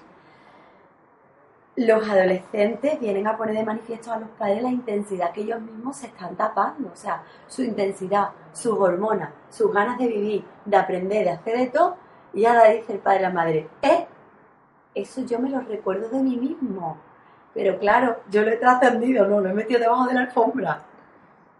Los 1.76 2.08
adolescentes 2.08 3.00
vienen 3.00 3.26
a 3.26 3.36
poner 3.36 3.56
de 3.56 3.64
manifiesto 3.64 4.12
a 4.12 4.18
los 4.18 4.28
padres 4.30 4.62
la 4.62 4.70
intensidad 4.70 5.32
que 5.32 5.40
ellos 5.40 5.60
mismos 5.60 5.96
se 5.96 6.06
están 6.06 6.36
tapando, 6.36 6.90
o 6.92 6.96
sea, 6.96 7.22
su 7.48 7.62
intensidad, 7.62 8.28
sus 8.52 8.78
hormonas, 8.78 9.30
sus 9.50 9.72
ganas 9.72 9.98
de 9.98 10.06
vivir, 10.06 10.44
de 10.64 10.76
aprender, 10.76 11.24
de 11.24 11.30
hacer 11.30 11.58
de 11.58 11.66
todo, 11.66 11.96
y 12.32 12.44
ahora 12.44 12.68
dice 12.68 12.92
el 12.92 12.98
padre 13.00 13.18
a 13.18 13.22
la 13.22 13.30
madre, 13.30 13.68
¿eh? 13.82 14.06
Eso 14.94 15.22
yo 15.22 15.40
me 15.40 15.50
lo 15.50 15.60
recuerdo 15.60 16.08
de 16.08 16.22
mí 16.22 16.36
mismo 16.36 16.96
pero 17.54 17.78
claro, 17.78 18.16
yo 18.30 18.42
lo 18.42 18.50
he 18.50 18.56
trascendido, 18.56 19.26
no, 19.28 19.40
lo 19.40 19.48
he 19.48 19.54
metido 19.54 19.78
debajo 19.78 20.08
de 20.08 20.14
la 20.14 20.22
alfombra. 20.22 20.82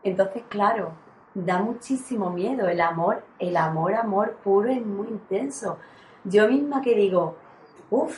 Entonces, 0.03 0.43
claro, 0.49 0.93
da 1.35 1.59
muchísimo 1.59 2.31
miedo. 2.31 2.69
El 2.69 2.81
amor, 2.81 3.23
el 3.39 3.57
amor, 3.57 3.95
amor 3.95 4.37
puro 4.43 4.69
es 4.69 4.85
muy 4.85 5.07
intenso. 5.07 5.79
Yo 6.25 6.49
misma 6.49 6.83
que 6.83 6.97
digo, 6.97 7.37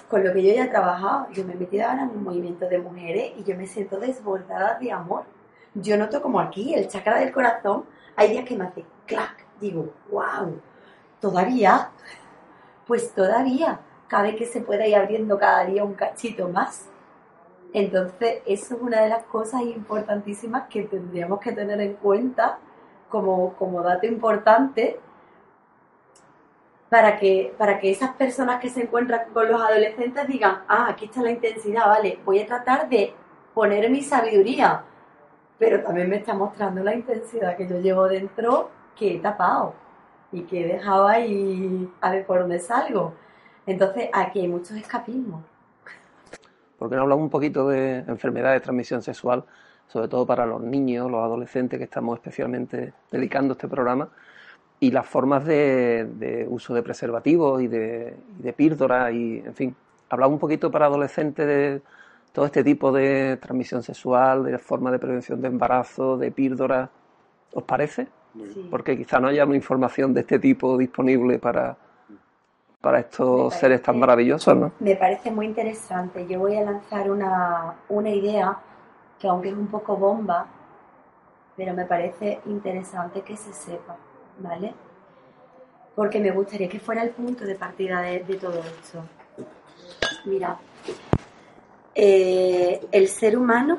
con 0.08 0.24
lo 0.24 0.32
que 0.32 0.42
yo 0.42 0.54
ya 0.54 0.64
he 0.64 0.68
trabajado, 0.68 1.28
yo 1.32 1.44
me 1.44 1.54
he 1.54 1.56
metido 1.56 1.86
ahora 1.86 2.02
en 2.04 2.10
un 2.10 2.24
movimiento 2.24 2.68
de 2.68 2.78
mujeres 2.78 3.32
y 3.36 3.44
yo 3.44 3.56
me 3.56 3.66
siento 3.66 3.98
desbordada 3.98 4.78
de 4.78 4.92
amor. 4.92 5.24
Yo 5.74 5.96
noto 5.96 6.22
como 6.22 6.40
aquí, 6.40 6.74
el 6.74 6.88
chakra 6.88 7.18
del 7.18 7.32
corazón, 7.32 7.84
hay 8.16 8.30
días 8.30 8.44
que 8.44 8.56
me 8.56 8.64
hace 8.64 8.84
clac, 9.06 9.44
digo, 9.60 9.92
wow, 10.10 10.60
todavía, 11.20 11.90
pues 12.86 13.12
todavía, 13.12 13.80
cabe 14.08 14.36
que 14.36 14.46
se 14.46 14.60
pueda 14.60 14.86
ir 14.86 14.96
abriendo 14.96 15.38
cada 15.38 15.64
día 15.64 15.84
un 15.84 15.94
cachito 15.94 16.48
más. 16.48 16.88
Entonces, 17.72 18.42
eso 18.46 18.74
es 18.76 18.80
una 18.80 19.02
de 19.02 19.08
las 19.08 19.24
cosas 19.24 19.62
importantísimas 19.62 20.68
que 20.68 20.84
tendríamos 20.84 21.40
que 21.40 21.52
tener 21.52 21.80
en 21.80 21.94
cuenta 21.94 22.58
como, 23.08 23.54
como 23.54 23.82
dato 23.82 24.06
importante 24.06 24.98
para 26.88 27.18
que, 27.18 27.54
para 27.58 27.78
que 27.78 27.90
esas 27.90 28.10
personas 28.14 28.60
que 28.60 28.70
se 28.70 28.82
encuentran 28.82 29.22
con 29.32 29.50
los 29.50 29.60
adolescentes 29.60 30.26
digan, 30.28 30.62
ah, 30.68 30.86
aquí 30.90 31.06
está 31.06 31.22
la 31.22 31.30
intensidad, 31.30 31.86
vale, 31.86 32.18
voy 32.24 32.40
a 32.40 32.46
tratar 32.46 32.88
de 32.88 33.12
poner 33.54 33.90
mi 33.90 34.02
sabiduría, 34.02 34.82
pero 35.58 35.82
también 35.82 36.08
me 36.08 36.16
está 36.16 36.34
mostrando 36.34 36.82
la 36.84 36.94
intensidad 36.94 37.56
que 37.56 37.66
yo 37.66 37.80
llevo 37.80 38.06
dentro 38.06 38.70
que 38.94 39.16
he 39.16 39.18
tapado 39.18 39.74
y 40.30 40.42
que 40.42 40.64
he 40.64 40.72
dejado 40.74 41.08
ahí 41.08 41.90
a 42.00 42.10
ver 42.10 42.26
por 42.26 42.40
dónde 42.40 42.58
salgo. 42.58 43.14
Entonces, 43.66 44.08
aquí 44.12 44.40
hay 44.40 44.48
muchos 44.48 44.76
escapismos. 44.76 45.42
¿Por 46.78 46.90
qué 46.90 46.96
no 46.96 47.02
hablamos 47.02 47.24
un 47.24 47.30
poquito 47.30 47.68
de 47.68 47.98
enfermedades 48.06 48.60
de 48.60 48.64
transmisión 48.64 49.02
sexual, 49.02 49.44
sobre 49.88 50.08
todo 50.08 50.26
para 50.26 50.44
los 50.46 50.60
niños, 50.60 51.10
los 51.10 51.22
adolescentes 51.22 51.78
que 51.78 51.84
estamos 51.84 52.18
especialmente 52.18 52.92
dedicando 53.10 53.52
este 53.52 53.66
programa? 53.66 54.10
Y 54.78 54.90
las 54.90 55.06
formas 55.06 55.44
de, 55.44 56.46
uso 56.48 56.74
de 56.74 56.82
preservativos 56.82 57.62
y 57.62 57.68
de, 57.68 58.14
y 58.42 58.52
píldoras 58.52 59.12
y, 59.12 59.38
en 59.38 59.54
fin, 59.54 59.76
hablamos 60.10 60.34
un 60.34 60.40
poquito 60.40 60.70
para 60.70 60.86
adolescentes 60.86 61.46
de 61.46 61.82
todo 62.32 62.44
este 62.44 62.62
tipo 62.62 62.92
de 62.92 63.38
transmisión 63.38 63.82
sexual, 63.82 64.44
de 64.44 64.58
formas 64.58 64.92
de 64.92 64.98
prevención 64.98 65.40
de 65.40 65.48
embarazo, 65.48 66.18
de 66.18 66.30
píldoras. 66.30 66.90
¿Os 67.54 67.62
parece? 67.62 68.08
Porque 68.70 68.96
quizá 68.96 69.18
no 69.18 69.28
haya 69.28 69.46
una 69.46 69.56
información 69.56 70.12
de 70.12 70.20
este 70.20 70.38
tipo 70.38 70.76
disponible 70.76 71.38
para, 71.38 71.74
para 72.80 73.00
estos 73.00 73.54
seres 73.54 73.82
tan 73.82 73.98
maravillosos, 73.98 74.56
¿no? 74.56 74.72
Me 74.80 74.94
parece 74.96 75.30
muy 75.30 75.46
interesante. 75.46 76.26
Yo 76.26 76.40
voy 76.40 76.56
a 76.56 76.62
lanzar 76.62 77.10
una, 77.10 77.74
una 77.88 78.10
idea 78.10 78.58
que 79.18 79.28
aunque 79.28 79.48
es 79.48 79.54
un 79.54 79.68
poco 79.68 79.96
bomba, 79.96 80.46
pero 81.56 81.74
me 81.74 81.86
parece 81.86 82.40
interesante 82.46 83.22
que 83.22 83.36
se 83.36 83.52
sepa, 83.52 83.96
¿vale? 84.38 84.74
Porque 85.94 86.20
me 86.20 86.30
gustaría 86.30 86.68
que 86.68 86.80
fuera 86.80 87.02
el 87.02 87.10
punto 87.10 87.44
de 87.44 87.54
partida 87.54 88.00
de, 88.02 88.20
todo 88.40 88.60
esto. 88.60 89.04
Mira, 90.24 90.58
eh, 91.94 92.86
el 92.92 93.08
ser 93.08 93.38
humano, 93.38 93.78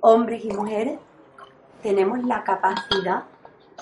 hombres 0.00 0.44
y 0.44 0.52
mujeres, 0.52 0.98
tenemos 1.82 2.22
la 2.24 2.44
capacidad 2.44 3.24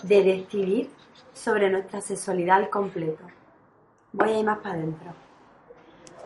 de 0.03 0.23
decidir 0.23 0.91
sobre 1.35 1.71
nuestra 1.71 2.01
sexualidad 2.01 2.57
al 2.59 2.71
completo 2.71 3.25
voy 4.13 4.31
a 4.31 4.39
ir 4.39 4.45
más 4.45 4.59
para 4.59 4.75
adentro. 4.75 5.13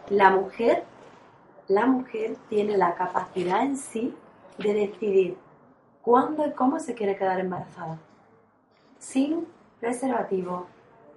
La 0.08 0.30
mujer, 0.30 0.84
la 1.68 1.86
mujer 1.86 2.36
tiene 2.48 2.76
la 2.76 2.94
capacidad 2.94 3.62
en 3.62 3.76
sí 3.76 4.14
de 4.58 4.74
decidir 4.74 5.36
cuándo 6.02 6.46
y 6.46 6.52
cómo 6.52 6.78
se 6.80 6.94
quiere 6.94 7.16
quedar 7.16 7.40
embarazada. 7.40 7.98
Sin 8.98 9.46
preservativo, 9.80 10.66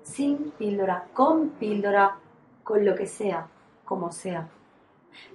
sin 0.04 0.52
píldora, 0.52 1.06
con 1.14 1.50
píldora, 1.50 2.18
con 2.64 2.86
lo 2.86 2.96
que 2.96 3.08
sea, 3.08 3.48
como 3.86 4.12
sea. 4.12 4.48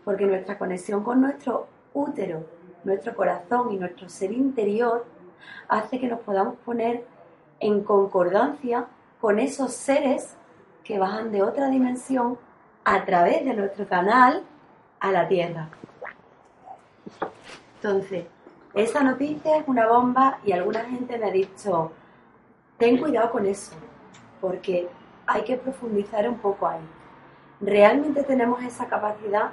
Porque 0.05 0.27
nuestra 0.27 0.59
conexión 0.59 1.03
con 1.03 1.21
nuestro 1.21 1.67
útero, 1.93 2.45
nuestro 2.85 3.15
corazón 3.15 3.73
y 3.73 3.77
nuestro 3.77 4.09
ser 4.09 4.33
interior 4.33 5.05
hace 5.69 5.99
que 5.99 6.09
nos 6.09 6.21
podamos 6.21 6.57
poner 6.65 7.05
en 7.61 7.83
concordancia 7.83 8.87
con 9.21 9.39
esos 9.39 9.73
seres 9.73 10.37
que 10.83 10.99
bajan 10.99 11.33
de 11.33 11.43
otra 11.43 11.69
dimensión 11.69 12.39
a 12.85 13.05
través 13.05 13.45
de 13.45 13.55
nuestro 13.55 13.89
canal 13.89 14.43
a 15.01 15.11
la 15.11 15.27
Tierra. 15.27 15.69
Entonces, 17.77 18.27
esa 18.75 19.03
noticia 19.03 19.59
es 19.59 19.69
una 19.69 19.87
bomba 19.87 20.39
y 20.45 20.53
alguna 20.53 20.81
gente 20.85 21.19
me 21.19 21.27
ha 21.27 21.31
dicho, 21.31 21.93
ten 22.79 22.99
cuidado 22.99 23.31
con 23.31 23.47
eso, 23.47 23.75
porque 24.41 24.89
hay 25.27 25.43
que 25.43 25.57
profundizar 25.57 26.29
un 26.29 26.39
poco 26.39 26.67
ahí. 26.67 26.87
¿Realmente 27.61 28.23
tenemos 28.23 28.63
esa 28.63 28.87
capacidad 28.87 29.51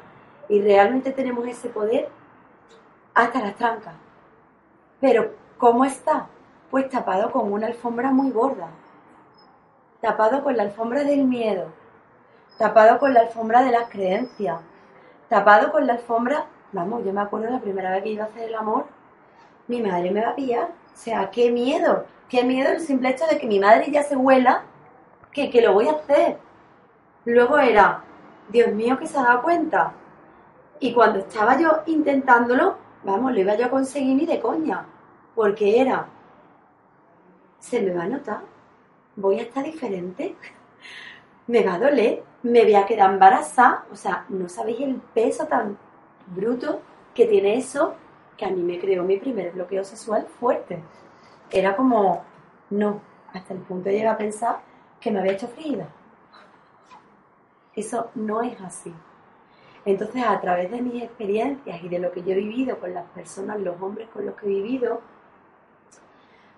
y 0.49 0.61
realmente 0.61 1.11
tenemos 1.11 1.47
ese 1.47 1.69
poder? 1.69 2.09
Hasta 3.13 3.41
las 3.41 3.55
trancas. 3.55 3.95
Pero, 4.99 5.33
¿cómo 5.57 5.85
está? 5.85 6.27
Pues 6.69 6.89
tapado 6.89 7.31
con 7.31 7.51
una 7.51 7.67
alfombra 7.67 8.11
muy 8.11 8.31
gorda 8.31 8.69
tapado 10.01 10.43
con 10.43 10.57
la 10.57 10.63
alfombra 10.63 11.03
del 11.03 11.23
miedo, 11.25 11.67
tapado 12.57 12.97
con 12.97 13.13
la 13.13 13.21
alfombra 13.21 13.63
de 13.63 13.71
las 13.71 13.87
creencias, 13.87 14.59
tapado 15.29 15.71
con 15.71 15.85
la 15.85 15.93
alfombra, 15.93 16.47
vamos, 16.71 17.05
yo 17.05 17.13
me 17.13 17.21
acuerdo 17.21 17.51
la 17.51 17.59
primera 17.59 17.91
vez 17.91 18.03
que 18.03 18.09
iba 18.09 18.25
a 18.25 18.27
hacer 18.27 18.49
el 18.49 18.55
amor, 18.55 18.85
mi 19.67 19.81
madre 19.81 20.11
me 20.11 20.25
va 20.25 20.31
a 20.31 20.35
pillar, 20.35 20.69
sea, 21.01 21.31
qué 21.31 21.51
miedo, 21.51 22.05
qué 22.29 22.43
miedo 22.43 22.71
el 22.71 22.79
simple 22.79 23.09
hecho 23.09 23.25
de 23.25 23.37
que 23.37 23.47
mi 23.47 23.59
madre 23.59 23.91
ya 23.91 24.03
se 24.03 24.15
huela 24.15 24.63
que, 25.31 25.49
que 25.49 25.61
lo 25.61 25.73
voy 25.73 25.87
a 25.87 25.93
hacer. 25.93 26.37
Luego 27.25 27.57
era, 27.57 28.03
Dios 28.49 28.71
mío, 28.73 28.97
que 28.99 29.07
se 29.07 29.17
ha 29.17 29.23
dado 29.23 29.41
cuenta. 29.41 29.93
Y 30.79 30.93
cuando 30.93 31.19
estaba 31.19 31.59
yo 31.59 31.81
intentándolo, 31.87 32.77
vamos, 33.03 33.31
lo 33.31 33.39
iba 33.39 33.55
yo 33.55 33.65
a 33.65 33.69
conseguir 33.69 34.15
ni 34.15 34.25
de 34.25 34.39
coña, 34.39 34.85
porque 35.35 35.81
era, 35.81 36.07
se 37.59 37.81
me 37.81 37.93
va 37.93 38.03
a 38.03 38.07
notar, 38.07 38.41
voy 39.15 39.39
a 39.39 39.43
estar 39.43 39.63
diferente, 39.63 40.35
me 41.47 41.63
va 41.63 41.75
a 41.75 41.79
doler, 41.79 42.23
me 42.43 42.63
voy 42.63 42.75
a 42.75 42.85
quedar 42.85 43.11
embarazada, 43.11 43.85
o 43.91 43.95
sea, 43.95 44.25
no 44.29 44.49
sabéis 44.49 44.81
el 44.81 44.95
peso 45.13 45.45
tan 45.45 45.77
bruto 46.27 46.81
que 47.13 47.25
tiene 47.25 47.57
eso, 47.57 47.95
que 48.37 48.45
a 48.45 48.49
mí 48.49 48.61
me 48.61 48.79
creó 48.79 49.03
mi 49.03 49.17
primer 49.17 49.51
bloqueo 49.51 49.83
sexual 49.83 50.25
fuerte. 50.39 50.81
Era 51.49 51.75
como, 51.75 52.23
no, 52.69 53.01
hasta 53.33 53.53
el 53.53 53.59
punto 53.59 53.89
de 53.89 53.95
llegar 53.95 54.15
a 54.15 54.17
pensar 54.17 54.61
que 54.99 55.11
me 55.11 55.19
había 55.19 55.33
hecho 55.33 55.47
frígida. 55.47 55.87
Eso 57.75 58.09
no 58.15 58.41
es 58.41 58.59
así. 58.61 58.93
Entonces, 59.85 60.23
a 60.23 60.39
través 60.39 60.69
de 60.69 60.81
mis 60.81 61.01
experiencias 61.01 61.83
y 61.83 61.89
de 61.89 61.99
lo 61.99 62.11
que 62.11 62.21
yo 62.21 62.31
he 62.31 62.35
vivido 62.35 62.79
con 62.79 62.93
las 62.93 63.05
personas, 63.11 63.59
los 63.59 63.81
hombres 63.81 64.09
con 64.09 64.25
los 64.25 64.35
que 64.35 64.45
he 64.45 64.49
vivido, 64.49 65.01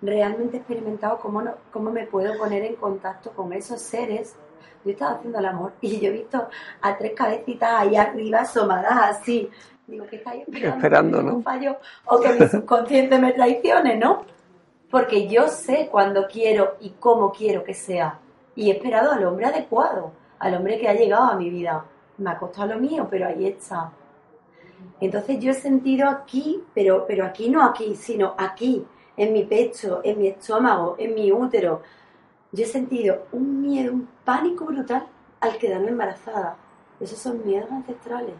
realmente 0.01 0.57
he 0.57 0.59
experimentado 0.59 1.19
cómo, 1.19 1.41
no, 1.41 1.55
cómo 1.71 1.91
me 1.91 2.05
puedo 2.05 2.37
poner 2.37 2.63
en 2.65 2.75
contacto 2.75 3.31
con 3.31 3.53
esos 3.53 3.81
seres. 3.81 4.35
Yo 4.83 4.91
estaba 4.91 5.13
haciendo 5.15 5.39
el 5.39 5.45
amor 5.45 5.73
y 5.81 5.99
yo 6.01 6.09
he 6.09 6.11
visto 6.11 6.49
a 6.81 6.97
tres 6.97 7.13
cabecitas 7.13 7.69
ahí 7.73 7.95
arriba 7.95 8.41
asomadas 8.41 9.17
así. 9.17 9.49
Digo, 9.87 10.05
¿qué 10.07 10.15
estáis 10.17 10.41
esperando? 10.47 10.75
Esperando, 10.77 11.17
¿Que 11.17 11.23
¿no? 11.23 11.35
un 11.35 11.43
fallo 11.43 11.77
o 12.05 12.19
que 12.19 12.33
mi 12.33 12.47
subconsciente 12.47 13.19
me 13.19 13.33
traicione, 13.33 13.97
¿no? 13.97 14.25
Porque 14.89 15.27
yo 15.27 15.47
sé 15.47 15.89
cuándo 15.91 16.27
quiero 16.27 16.77
y 16.79 16.91
cómo 16.91 17.31
quiero 17.31 17.63
que 17.63 17.73
sea. 17.73 18.19
Y 18.55 18.69
he 18.69 18.73
esperado 18.73 19.11
al 19.11 19.25
hombre 19.25 19.47
adecuado, 19.47 20.11
al 20.39 20.55
hombre 20.55 20.79
que 20.79 20.87
ha 20.87 20.93
llegado 20.93 21.23
a 21.23 21.35
mi 21.35 21.49
vida. 21.49 21.85
Me 22.17 22.29
ha 22.29 22.37
costado 22.37 22.73
lo 22.73 22.79
mío, 22.79 23.07
pero 23.09 23.27
ahí 23.27 23.47
está. 23.47 23.91
Entonces 25.01 25.39
yo 25.39 25.51
he 25.51 25.55
sentido 25.55 26.07
aquí, 26.07 26.63
pero, 26.73 27.05
pero 27.07 27.25
aquí 27.25 27.49
no 27.49 27.63
aquí, 27.63 27.95
sino 27.95 28.35
aquí, 28.37 28.85
en 29.17 29.33
mi 29.33 29.43
pecho, 29.43 30.01
en 30.03 30.19
mi 30.19 30.27
estómago, 30.27 30.95
en 30.97 31.13
mi 31.15 31.31
útero. 31.31 31.81
Yo 32.51 32.63
he 32.63 32.67
sentido 32.67 33.23
un 33.31 33.61
miedo, 33.61 33.91
un 33.91 34.07
pánico 34.23 34.65
brutal 34.65 35.07
al 35.39 35.57
quedarme 35.57 35.89
embarazada. 35.89 36.55
Esos 36.99 37.19
son 37.19 37.45
miedos 37.45 37.69
ancestrales, 37.71 38.35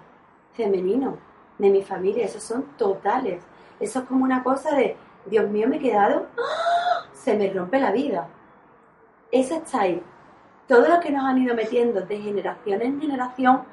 femeninos, 0.54 1.16
de 1.64 1.70
mi 1.70 1.82
familia, 1.82 2.26
esos 2.26 2.43
son 2.43 2.64
totales. 2.78 3.41
Eso 3.80 3.99
es 3.99 4.05
como 4.05 4.24
una 4.24 4.43
cosa 4.43 4.76
de, 4.76 4.95
Dios 5.26 5.49
mío, 5.49 5.68
me 5.68 5.78
he 5.78 5.80
quedado, 5.80 6.28
¡ah! 6.38 7.07
se 7.14 7.36
me 7.36 7.51
rompe 7.51 7.80
la 7.80 7.91
vida. 7.91 8.28
Eso 9.32 9.55
está 9.55 9.82
ahí. 9.82 10.03
Todo 10.68 10.88
lo 10.88 10.99
que 10.99 11.09
nos 11.09 11.24
han 11.24 11.41
ido 11.41 11.55
metiendo 11.55 12.01
de 12.01 12.18
generación 12.18 12.82
en 12.82 13.01
generación, 13.01 13.64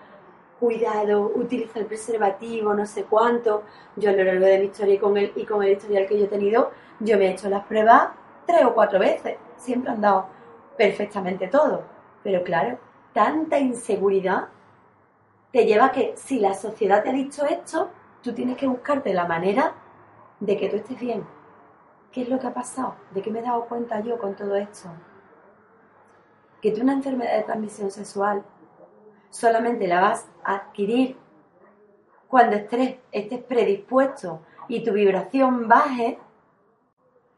cuidado, 0.58 1.32
utiliza 1.34 1.80
el 1.80 1.86
preservativo, 1.86 2.74
no 2.74 2.86
sé 2.86 3.04
cuánto. 3.04 3.64
Yo 3.96 4.10
a 4.10 4.12
lo 4.12 4.24
largo 4.24 4.46
de 4.46 4.58
mi 4.58 4.66
historia 4.66 4.94
y 4.94 4.98
con 4.98 5.16
el, 5.16 5.32
y 5.34 5.44
con 5.44 5.62
el 5.62 5.72
historial 5.72 6.06
que 6.06 6.18
yo 6.18 6.24
he 6.24 6.28
tenido, 6.28 6.70
yo 7.00 7.18
me 7.18 7.26
he 7.26 7.32
hecho 7.32 7.48
las 7.48 7.64
pruebas 7.64 8.10
tres 8.46 8.64
o 8.64 8.74
cuatro 8.74 8.98
veces. 8.98 9.36
Siempre 9.56 9.90
han 9.90 10.00
dado 10.00 10.26
perfectamente 10.76 11.48
todo. 11.48 11.82
Pero 12.22 12.42
claro, 12.44 12.78
tanta 13.12 13.58
inseguridad 13.58 14.48
te 15.52 15.66
lleva 15.66 15.86
a 15.86 15.92
que 15.92 16.14
si 16.16 16.38
la 16.38 16.54
sociedad 16.54 17.02
te 17.02 17.10
ha 17.10 17.12
dicho 17.12 17.44
esto, 17.46 17.90
tú 18.22 18.32
tienes 18.32 18.56
que 18.56 18.66
buscarte 18.66 19.12
la 19.12 19.26
manera 19.26 19.74
de 20.38 20.56
que 20.56 20.68
tú 20.68 20.76
estés 20.76 21.00
bien. 21.00 21.24
¿Qué 22.12 22.22
es 22.22 22.28
lo 22.28 22.38
que 22.38 22.46
ha 22.46 22.54
pasado? 22.54 22.94
¿De 23.12 23.22
qué 23.22 23.30
me 23.30 23.40
he 23.40 23.42
dado 23.42 23.66
cuenta 23.66 24.00
yo 24.00 24.18
con 24.18 24.34
todo 24.34 24.56
esto? 24.56 24.88
Que 26.60 26.72
tú 26.72 26.82
una 26.82 26.92
enfermedad 26.92 27.36
de 27.36 27.42
transmisión 27.44 27.90
sexual 27.90 28.44
solamente 29.30 29.86
la 29.86 30.00
vas 30.00 30.28
a 30.44 30.56
adquirir 30.56 31.16
cuando 32.28 32.56
estés, 32.56 32.96
estés 33.10 33.42
predispuesto 33.42 34.40
y 34.68 34.84
tu 34.84 34.92
vibración 34.92 35.68
baje 35.68 36.18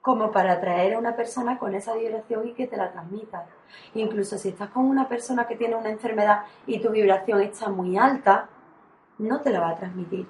como 0.03 0.33
para 0.33 0.55
atraer 0.55 0.95
a 0.95 0.99
una 0.99 1.15
persona 1.15 1.59
con 1.59 1.75
esa 1.77 1.95
vibración 1.95 2.49
y 2.49 2.53
que 2.53 2.67
te 2.67 2.77
la 2.77 2.91
transmita. 2.91 3.47
Incluso 3.95 4.37
si 4.37 4.49
estás 4.49 4.69
con 4.71 4.85
una 4.85 5.09
persona 5.09 5.47
que 5.47 5.57
tiene 5.57 5.77
una 5.77 5.91
enfermedad 5.91 6.43
y 6.67 6.81
tu 6.81 6.91
vibración 6.91 7.41
está 7.41 7.69
muy 7.69 7.97
alta, 7.97 8.49
no 9.19 9.41
te 9.41 9.51
la 9.51 9.61
va 9.61 9.71
a 9.71 9.77
transmitir. 9.77 10.27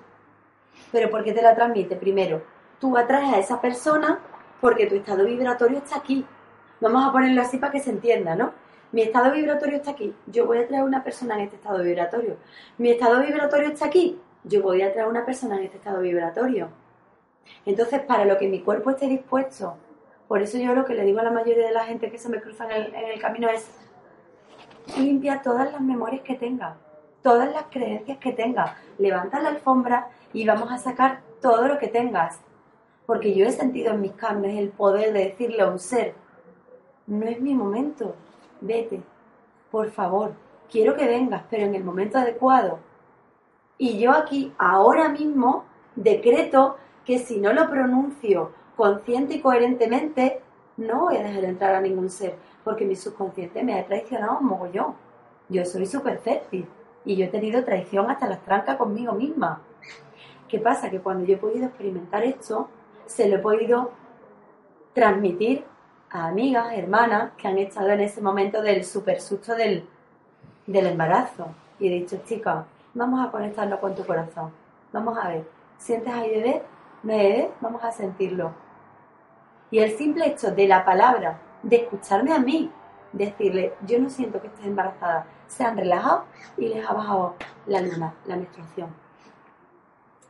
¿Pero 0.92 1.10
por 1.10 1.24
qué 1.24 1.32
te 1.32 1.42
la 1.42 1.54
transmite? 1.54 1.96
Primero, 1.96 2.42
tú 2.78 2.96
atraes 2.98 3.32
a 3.32 3.38
esa 3.38 3.60
persona 3.62 4.20
porque 4.60 4.86
tu 4.86 4.94
estado 4.94 5.24
vibratorio 5.24 5.78
está 5.78 5.96
aquí. 5.96 6.26
Vamos 6.80 7.06
a 7.06 7.12
ponerlo 7.12 7.40
así 7.40 7.56
para 7.56 7.72
que 7.72 7.80
se 7.80 7.90
entienda, 7.90 8.36
¿no? 8.36 8.52
Mi 8.92 9.00
estado 9.00 9.32
vibratorio 9.32 9.76
está 9.76 9.92
aquí. 9.92 10.14
Yo 10.26 10.46
voy 10.46 10.58
a 10.58 10.68
traer 10.68 10.84
una 10.84 11.02
persona 11.02 11.36
en 11.36 11.42
este 11.42 11.56
estado 11.56 11.82
vibratorio. 11.82 12.36
Mi 12.76 12.90
estado 12.90 13.20
vibratorio 13.22 13.68
está 13.68 13.86
aquí. 13.86 14.20
Yo 14.44 14.60
voy 14.60 14.82
a 14.82 14.92
traer 14.92 15.08
una 15.08 15.24
persona 15.24 15.56
en 15.56 15.64
este 15.64 15.78
estado 15.78 16.00
vibratorio. 16.00 16.81
Entonces, 17.64 18.00
para 18.00 18.24
lo 18.24 18.38
que 18.38 18.48
mi 18.48 18.60
cuerpo 18.60 18.90
esté 18.90 19.06
dispuesto, 19.06 19.76
por 20.28 20.40
eso 20.40 20.58
yo 20.58 20.74
lo 20.74 20.84
que 20.84 20.94
le 20.94 21.04
digo 21.04 21.20
a 21.20 21.24
la 21.24 21.30
mayoría 21.30 21.66
de 21.66 21.72
la 21.72 21.84
gente 21.84 22.10
que 22.10 22.18
se 22.18 22.28
me 22.28 22.40
cruza 22.40 22.64
en 22.74 22.94
el, 22.94 23.20
camino 23.20 23.48
es 23.48 23.70
limpia 24.96 25.42
todas 25.42 25.70
las 25.70 25.80
memorias 25.80 26.22
que 26.22 26.34
tenga, 26.34 26.76
todas 27.22 27.52
las 27.52 27.64
creencias 27.70 28.18
que 28.18 28.32
tenga, 28.32 28.76
levanta 28.98 29.40
la 29.40 29.50
alfombra 29.50 30.08
y 30.32 30.46
vamos 30.46 30.72
a 30.72 30.78
sacar 30.78 31.20
todo 31.40 31.68
lo 31.68 31.78
que 31.78 31.88
tengas. 31.88 32.40
Porque 33.04 33.34
yo 33.34 33.44
he 33.44 33.52
sentido 33.52 33.92
en 33.92 34.00
mis 34.00 34.12
carnes 34.12 34.58
el 34.58 34.70
poder 34.70 35.12
de 35.12 35.24
decirle 35.24 35.60
a 35.62 35.68
un 35.68 35.78
ser, 35.78 36.14
no 37.06 37.26
es 37.26 37.40
mi 37.40 37.54
momento, 37.54 38.14
vete, 38.60 39.02
por 39.70 39.90
favor, 39.90 40.32
quiero 40.70 40.96
que 40.96 41.06
vengas, 41.06 41.42
pero 41.50 41.64
en 41.64 41.74
el 41.74 41.84
momento 41.84 42.18
adecuado. 42.18 42.78
Y 43.76 43.98
yo 43.98 44.12
aquí, 44.12 44.52
ahora 44.56 45.08
mismo, 45.08 45.64
decreto 45.96 46.76
que 47.04 47.18
si 47.18 47.38
no 47.38 47.52
lo 47.52 47.68
pronuncio 47.68 48.52
consciente 48.76 49.34
y 49.34 49.40
coherentemente, 49.40 50.40
no 50.76 51.00
voy 51.00 51.16
a 51.16 51.22
dejar 51.22 51.44
entrar 51.44 51.74
a 51.74 51.80
ningún 51.80 52.10
ser, 52.10 52.36
porque 52.64 52.84
mi 52.84 52.96
subconsciente 52.96 53.62
me 53.62 53.78
ha 53.78 53.86
traicionado 53.86 54.38
un 54.38 54.46
mogollón. 54.46 54.94
Yo 55.48 55.64
soy 55.64 55.86
súper 55.86 56.18
fértil 56.18 56.66
y 57.04 57.16
yo 57.16 57.26
he 57.26 57.28
tenido 57.28 57.64
traición 57.64 58.10
hasta 58.10 58.28
las 58.28 58.42
trancas 58.42 58.76
conmigo 58.76 59.12
misma. 59.12 59.60
¿Qué 60.48 60.58
pasa? 60.58 60.90
Que 60.90 61.00
cuando 61.00 61.24
yo 61.24 61.34
he 61.34 61.38
podido 61.38 61.66
experimentar 61.66 62.24
esto, 62.24 62.68
se 63.06 63.28
lo 63.28 63.36
he 63.36 63.38
podido 63.40 63.90
transmitir 64.94 65.64
a 66.10 66.26
amigas, 66.26 66.72
hermanas 66.74 67.32
que 67.36 67.48
han 67.48 67.58
estado 67.58 67.88
en 67.90 68.00
ese 68.00 68.20
momento 68.20 68.62
del 68.62 68.84
super 68.84 69.20
susto 69.20 69.54
del, 69.54 69.86
del 70.66 70.86
embarazo. 70.86 71.46
Y 71.78 71.88
he 71.88 71.90
dicho, 71.90 72.20
chica, 72.24 72.66
vamos 72.94 73.26
a 73.26 73.30
conectarnos 73.30 73.80
con 73.80 73.94
tu 73.94 74.04
corazón. 74.04 74.50
Vamos 74.92 75.16
a 75.18 75.28
ver, 75.28 75.44
¿sientes 75.78 76.12
ahí 76.12 76.30
bebé? 76.30 76.62
¿No 77.02 77.12
hay 77.12 77.18
bebé? 77.18 77.50
Vamos 77.60 77.82
a 77.82 77.90
sentirlo. 77.90 78.52
Y 79.70 79.78
el 79.80 79.96
simple 79.96 80.26
hecho 80.26 80.52
de 80.52 80.68
la 80.68 80.84
palabra, 80.84 81.40
de 81.62 81.76
escucharme 81.76 82.32
a 82.32 82.38
mí, 82.38 82.70
decirle, 83.12 83.74
yo 83.86 83.98
no 83.98 84.08
siento 84.08 84.40
que 84.40 84.46
estés 84.46 84.66
embarazada, 84.66 85.26
se 85.46 85.64
han 85.64 85.76
relajado 85.76 86.24
y 86.56 86.68
les 86.68 86.88
ha 86.88 86.92
bajado 86.92 87.34
la 87.66 87.80
luna, 87.80 88.14
la 88.26 88.36
menstruación. 88.36 88.88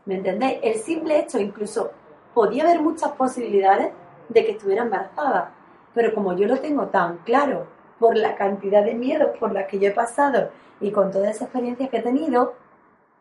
¿Me 0.04 0.16
entendéis? 0.16 0.58
El 0.62 0.74
simple 0.76 1.18
hecho, 1.18 1.38
incluso, 1.38 1.90
podía 2.34 2.64
haber 2.64 2.80
muchas 2.80 3.12
posibilidades 3.12 3.92
de 4.28 4.44
que 4.44 4.52
estuviera 4.52 4.82
embarazada, 4.82 5.52
pero 5.94 6.14
como 6.14 6.32
yo 6.34 6.46
lo 6.46 6.58
tengo 6.58 6.86
tan 6.86 7.18
claro 7.18 7.66
por 7.98 8.16
la 8.16 8.34
cantidad 8.34 8.82
de 8.84 8.94
miedos 8.94 9.36
por 9.38 9.52
las 9.52 9.66
que 9.66 9.78
yo 9.78 9.88
he 9.88 9.92
pasado 9.92 10.50
y 10.80 10.90
con 10.90 11.12
toda 11.12 11.30
esa 11.30 11.44
experiencia 11.44 11.88
que 11.88 11.98
he 11.98 12.02
tenido, 12.02 12.54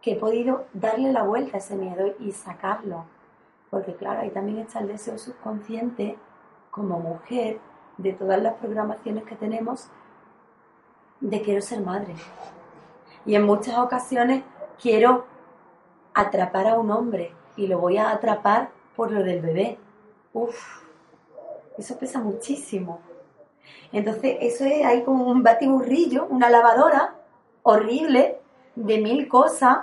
que 0.01 0.13
he 0.13 0.15
podido 0.15 0.65
darle 0.73 1.11
la 1.11 1.23
vuelta 1.23 1.57
a 1.57 1.59
ese 1.59 1.75
miedo 1.75 2.15
y 2.19 2.31
sacarlo. 2.31 3.05
Porque 3.71 3.95
claro, 3.95 4.19
ahí 4.19 4.29
también 4.29 4.59
está 4.59 4.79
el 4.79 4.89
deseo 4.89 5.17
subconsciente 5.17 6.17
como 6.69 6.99
mujer 6.99 7.59
de 7.97 8.13
todas 8.13 8.39
las 8.41 8.55
programaciones 8.55 9.23
que 9.23 9.35
tenemos 9.35 9.87
de 11.21 11.41
quiero 11.41 11.61
ser 11.61 11.81
madre. 11.81 12.13
Y 13.25 13.35
en 13.35 13.43
muchas 13.43 13.77
ocasiones 13.79 14.43
quiero 14.79 15.25
atrapar 16.13 16.67
a 16.67 16.79
un 16.79 16.91
hombre 16.91 17.33
y 17.55 17.67
lo 17.67 17.79
voy 17.79 17.97
a 17.97 18.11
atrapar 18.11 18.71
por 18.95 19.11
lo 19.11 19.23
del 19.23 19.41
bebé. 19.41 19.79
Uf, 20.33 20.83
eso 21.77 21.97
pesa 21.97 22.19
muchísimo. 22.19 22.99
Entonces, 23.93 24.37
eso 24.41 24.65
es 24.65 24.85
ahí 24.85 25.03
como 25.03 25.25
un 25.25 25.43
batiburrillo, 25.43 26.25
una 26.29 26.49
lavadora 26.49 27.15
horrible 27.63 28.39
de 28.75 28.99
mil 28.99 29.27
cosas 29.27 29.77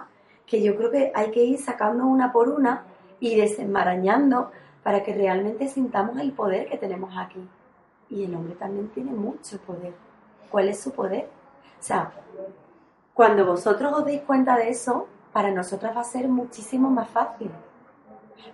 que 0.46 0.62
yo 0.62 0.76
creo 0.76 0.90
que 0.90 1.12
hay 1.14 1.30
que 1.30 1.42
ir 1.42 1.58
sacando 1.58 2.06
una 2.06 2.32
por 2.32 2.48
una 2.48 2.84
y 3.20 3.36
desenmarañando 3.36 4.50
para 4.82 5.02
que 5.02 5.14
realmente 5.14 5.68
sintamos 5.68 6.18
el 6.18 6.32
poder 6.32 6.68
que 6.68 6.78
tenemos 6.78 7.14
aquí. 7.16 7.46
Y 8.10 8.24
el 8.24 8.34
hombre 8.34 8.54
también 8.54 8.88
tiene 8.88 9.12
mucho 9.12 9.58
poder. 9.58 9.94
¿Cuál 10.50 10.68
es 10.68 10.80
su 10.80 10.92
poder? 10.92 11.28
O 11.78 11.82
sea, 11.82 12.10
cuando 13.12 13.44
vosotros 13.44 13.92
os 13.92 14.04
deis 14.04 14.22
cuenta 14.22 14.56
de 14.56 14.70
eso, 14.70 15.08
para 15.32 15.50
nosotras 15.50 15.96
va 15.96 16.00
a 16.00 16.04
ser 16.04 16.28
muchísimo 16.28 16.90
más 16.90 17.08
fácil. 17.08 17.50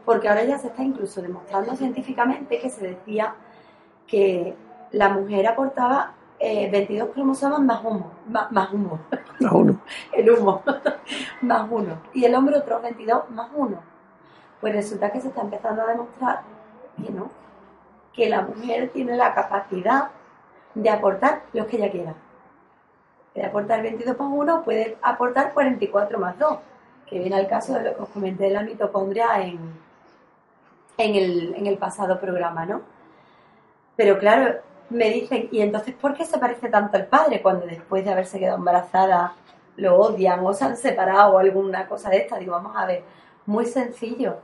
Porque 0.05 0.29
ahora 0.29 0.45
ya 0.45 0.59
se 0.59 0.69
está 0.69 0.83
incluso 0.83 1.23
demostrando 1.23 1.75
científicamente 1.77 2.59
que 2.59 2.71
se 2.71 2.89
decía 2.89 3.35
que 4.07 4.57
la 4.91 5.09
mujer 5.09 5.47
aportaba 5.47 6.15
eh, 6.39 6.69
22 6.71 7.11
cromosomas 7.11 7.61
más 7.61 7.85
humo, 7.85 8.11
más, 8.29 8.51
más 8.53 8.73
humo, 8.73 8.99
A 9.49 9.55
uno. 9.55 9.81
el 10.13 10.31
humo, 10.31 10.63
más 11.43 11.69
uno. 11.71 11.99
Y 12.13 12.25
el 12.25 12.35
hombre 12.35 12.59
otros 12.59 12.83
22 12.83 13.31
más 13.31 13.51
uno. 13.55 13.94
Pues 14.65 14.77
resulta 14.77 15.13
que 15.13 15.21
se 15.21 15.29
está 15.29 15.43
empezando 15.43 15.83
a 15.83 15.89
demostrar 15.89 16.41
que 16.97 17.13
no, 17.13 17.31
que 18.15 18.31
la 18.31 18.41
mujer 18.41 18.89
tiene 18.95 19.15
la 19.15 19.35
capacidad 19.35 20.09
de 20.75 20.89
aportar 20.89 21.43
lo 21.53 21.67
que 21.67 21.77
ella 21.77 21.91
quiera. 21.91 22.15
De 23.35 23.45
aportar 23.45 23.83
22 23.83 24.19
más 24.19 24.29
1 24.33 24.65
puede 24.65 24.97
aportar 25.03 25.53
44 25.53 26.19
más 26.19 26.39
2, 26.39 26.59
que 27.07 27.19
viene 27.19 27.37
al 27.37 27.47
caso 27.47 27.75
de 27.75 27.83
lo 27.83 27.95
que 27.95 28.03
os 28.05 28.09
comenté 28.09 28.45
de 28.45 28.53
la 28.53 28.63
mitocondria 28.63 29.39
en, 29.43 29.59
en, 30.97 31.15
el, 31.15 31.55
en 31.57 31.67
el 31.67 31.77
pasado 31.77 32.19
programa, 32.19 32.65
¿no? 32.65 32.81
Pero 33.97 34.19
claro, 34.19 34.63
me 34.89 35.11
dicen, 35.11 35.51
¿y 35.53 35.61
entonces 35.61 35.95
por 35.95 36.15
qué 36.15 36.25
se 36.25 36.39
parece 36.39 36.71
tanto 36.71 36.97
al 36.97 37.05
padre 37.05 37.43
cuando 37.43 37.67
después 37.67 38.03
de 38.03 38.13
haberse 38.13 38.39
quedado 38.39 38.57
embarazada 38.57 39.35
lo 39.77 39.99
odian 39.99 40.41
o 40.43 40.55
se 40.55 40.65
han 40.65 40.79
separado 40.79 41.35
o 41.35 41.39
alguna 41.39 41.87
cosa 41.87 42.09
de 42.09 42.17
esta? 42.17 42.39
Digo, 42.39 42.53
vamos 42.53 42.75
a 42.75 42.87
ver, 42.87 43.05
muy 43.45 43.67
sencillo. 43.67 44.39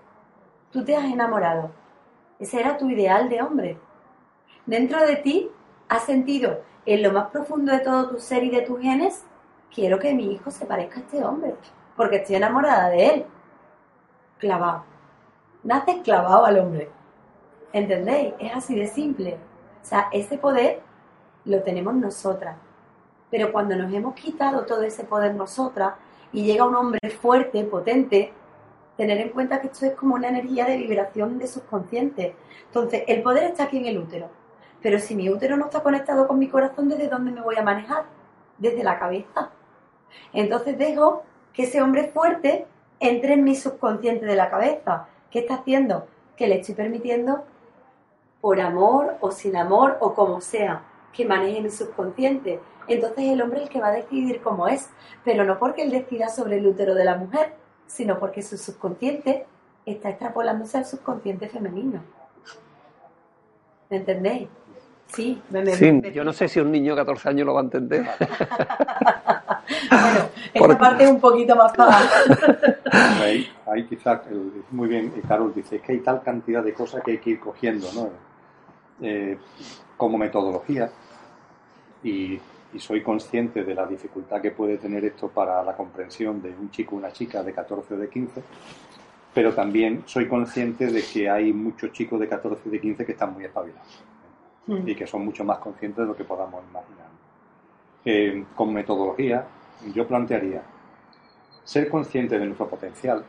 Tú 0.70 0.84
te 0.84 0.96
has 0.96 1.04
enamorado. 1.04 1.70
Ese 2.38 2.60
era 2.60 2.76
tu 2.76 2.88
ideal 2.88 3.28
de 3.28 3.42
hombre. 3.42 3.78
Dentro 4.66 5.04
de 5.04 5.16
ti 5.16 5.50
has 5.88 6.04
sentido 6.04 6.60
en 6.86 7.02
lo 7.02 7.12
más 7.12 7.28
profundo 7.28 7.72
de 7.72 7.80
todo 7.80 8.08
tu 8.08 8.20
ser 8.20 8.44
y 8.44 8.50
de 8.50 8.62
tus 8.62 8.80
genes, 8.80 9.24
quiero 9.74 9.98
que 9.98 10.14
mi 10.14 10.32
hijo 10.32 10.50
se 10.50 10.66
parezca 10.66 11.00
a 11.00 11.02
este 11.02 11.24
hombre, 11.24 11.54
porque 11.96 12.16
estoy 12.16 12.36
enamorada 12.36 12.88
de 12.88 13.06
él. 13.06 13.26
Clavado. 14.38 14.84
Naces 15.62 15.96
clavado 16.02 16.46
al 16.46 16.58
hombre. 16.58 16.90
¿Entendéis? 17.72 18.34
Es 18.38 18.56
así 18.56 18.74
de 18.74 18.86
simple. 18.86 19.38
O 19.82 19.84
sea, 19.84 20.08
ese 20.12 20.38
poder 20.38 20.80
lo 21.44 21.62
tenemos 21.62 21.94
nosotras. 21.94 22.56
Pero 23.30 23.52
cuando 23.52 23.76
nos 23.76 23.92
hemos 23.92 24.14
quitado 24.14 24.64
todo 24.64 24.82
ese 24.82 25.04
poder 25.04 25.34
nosotras 25.34 25.94
y 26.32 26.44
llega 26.44 26.64
un 26.64 26.74
hombre 26.74 27.10
fuerte, 27.10 27.62
potente, 27.64 28.32
tener 29.00 29.18
en 29.18 29.30
cuenta 29.30 29.62
que 29.62 29.68
esto 29.68 29.86
es 29.86 29.94
como 29.94 30.14
una 30.14 30.28
energía 30.28 30.66
de 30.66 30.76
vibración 30.76 31.38
de 31.38 31.46
subconsciente. 31.46 32.36
Entonces, 32.66 33.04
el 33.06 33.22
poder 33.22 33.44
está 33.44 33.64
aquí 33.64 33.78
en 33.78 33.86
el 33.86 33.96
útero. 33.96 34.28
Pero 34.82 34.98
si 34.98 35.14
mi 35.14 35.30
útero 35.30 35.56
no 35.56 35.64
está 35.64 35.82
conectado 35.82 36.28
con 36.28 36.38
mi 36.38 36.48
corazón, 36.48 36.90
¿desde 36.90 37.08
dónde 37.08 37.30
me 37.30 37.40
voy 37.40 37.56
a 37.56 37.62
manejar? 37.62 38.04
Desde 38.58 38.84
la 38.84 38.98
cabeza. 38.98 39.52
Entonces 40.34 40.76
dejo 40.76 41.22
que 41.54 41.62
ese 41.62 41.80
hombre 41.80 42.08
fuerte 42.08 42.66
entre 42.98 43.32
en 43.32 43.42
mi 43.42 43.56
subconsciente 43.56 44.26
de 44.26 44.36
la 44.36 44.50
cabeza. 44.50 45.08
¿Qué 45.30 45.38
está 45.38 45.54
haciendo? 45.54 46.06
Que 46.36 46.46
le 46.46 46.60
estoy 46.60 46.74
permitiendo 46.74 47.44
por 48.42 48.60
amor 48.60 49.16
o 49.20 49.30
sin 49.30 49.56
amor 49.56 49.96
o 50.00 50.12
como 50.12 50.42
sea, 50.42 50.82
que 51.14 51.24
maneje 51.24 51.62
mi 51.62 51.70
subconsciente. 51.70 52.60
Entonces 52.86 53.24
el 53.24 53.40
hombre 53.40 53.60
es 53.60 53.64
el 53.64 53.70
que 53.70 53.80
va 53.80 53.88
a 53.88 53.92
decidir 53.92 54.42
cómo 54.42 54.68
es, 54.68 54.90
pero 55.24 55.44
no 55.44 55.58
porque 55.58 55.84
él 55.84 55.90
decida 55.90 56.28
sobre 56.28 56.58
el 56.58 56.66
útero 56.66 56.94
de 56.94 57.04
la 57.06 57.16
mujer, 57.16 57.54
sino 57.90 58.18
porque 58.18 58.40
su 58.42 58.56
subconsciente 58.56 59.46
está 59.84 60.10
extrapolándose 60.10 60.78
al 60.78 60.84
subconsciente 60.86 61.48
femenino. 61.48 62.00
¿Me 63.90 63.96
entendéis? 63.96 64.48
Sí, 65.08 65.42
me, 65.50 65.64
me, 65.64 66.12
yo 66.12 66.22
no 66.22 66.32
sé 66.32 66.46
si 66.46 66.60
un 66.60 66.70
niño 66.70 66.94
de 66.94 67.00
14 67.00 67.30
años 67.30 67.46
lo 67.46 67.54
va 67.54 67.62
a 67.62 67.64
entender. 67.64 68.02
bueno, 69.90 70.20
esta 70.54 70.78
parte 70.78 71.02
es 71.02 71.10
un 71.10 71.20
poquito 71.20 71.56
más 71.56 71.74
fácil. 71.74 72.36
ahí, 72.92 73.48
ahí 73.66 73.84
quizás, 73.86 74.20
muy 74.70 74.88
bien, 74.88 75.12
Carol 75.26 75.52
dice, 75.52 75.80
que 75.80 75.94
hay 75.94 75.98
tal 75.98 76.22
cantidad 76.22 76.62
de 76.62 76.72
cosas 76.72 77.02
que 77.02 77.10
hay 77.10 77.18
que 77.18 77.30
ir 77.30 77.40
cogiendo, 77.40 77.88
¿no? 77.92 78.10
Eh, 79.02 79.36
como 79.96 80.16
metodología 80.16 80.92
y, 82.04 82.38
soy 82.78 83.02
consciente 83.02 83.64
de 83.64 83.74
la 83.74 83.86
dificultad 83.86 84.40
que 84.40 84.52
puede 84.52 84.78
tener 84.78 85.04
esto 85.04 85.28
para 85.28 85.62
la 85.62 85.74
comprensión 85.76 86.40
de 86.40 86.50
un 86.50 86.70
chico 86.70 86.94
o 86.94 86.98
una 86.98 87.12
chica 87.12 87.42
de 87.42 87.52
14 87.52 87.94
o 87.94 87.96
de 87.96 88.08
15, 88.08 88.42
pero 89.34 89.52
también 89.54 90.02
soy 90.06 90.28
consciente 90.28 90.86
de 90.86 91.02
que 91.02 91.28
hay 91.28 91.52
muchos 91.52 91.92
chicos 91.92 92.20
de 92.20 92.28
14 92.28 92.68
y 92.68 92.70
de 92.70 92.80
15 92.80 93.06
que 93.06 93.12
están 93.12 93.32
muy 93.32 93.44
espabilados 93.44 94.04
mm. 94.66 94.88
y 94.88 94.94
que 94.94 95.06
son 95.06 95.24
mucho 95.24 95.44
más 95.44 95.58
conscientes 95.58 95.98
de 95.98 96.06
lo 96.06 96.16
que 96.16 96.24
podamos 96.24 96.62
imaginar. 96.70 97.06
Eh, 98.04 98.44
como 98.54 98.72
metodología, 98.72 99.44
yo 99.94 100.06
plantearía 100.06 100.62
ser 101.64 101.88
consciente 101.88 102.38
de 102.38 102.46
nuestro 102.46 102.68
potencial, 102.68 103.24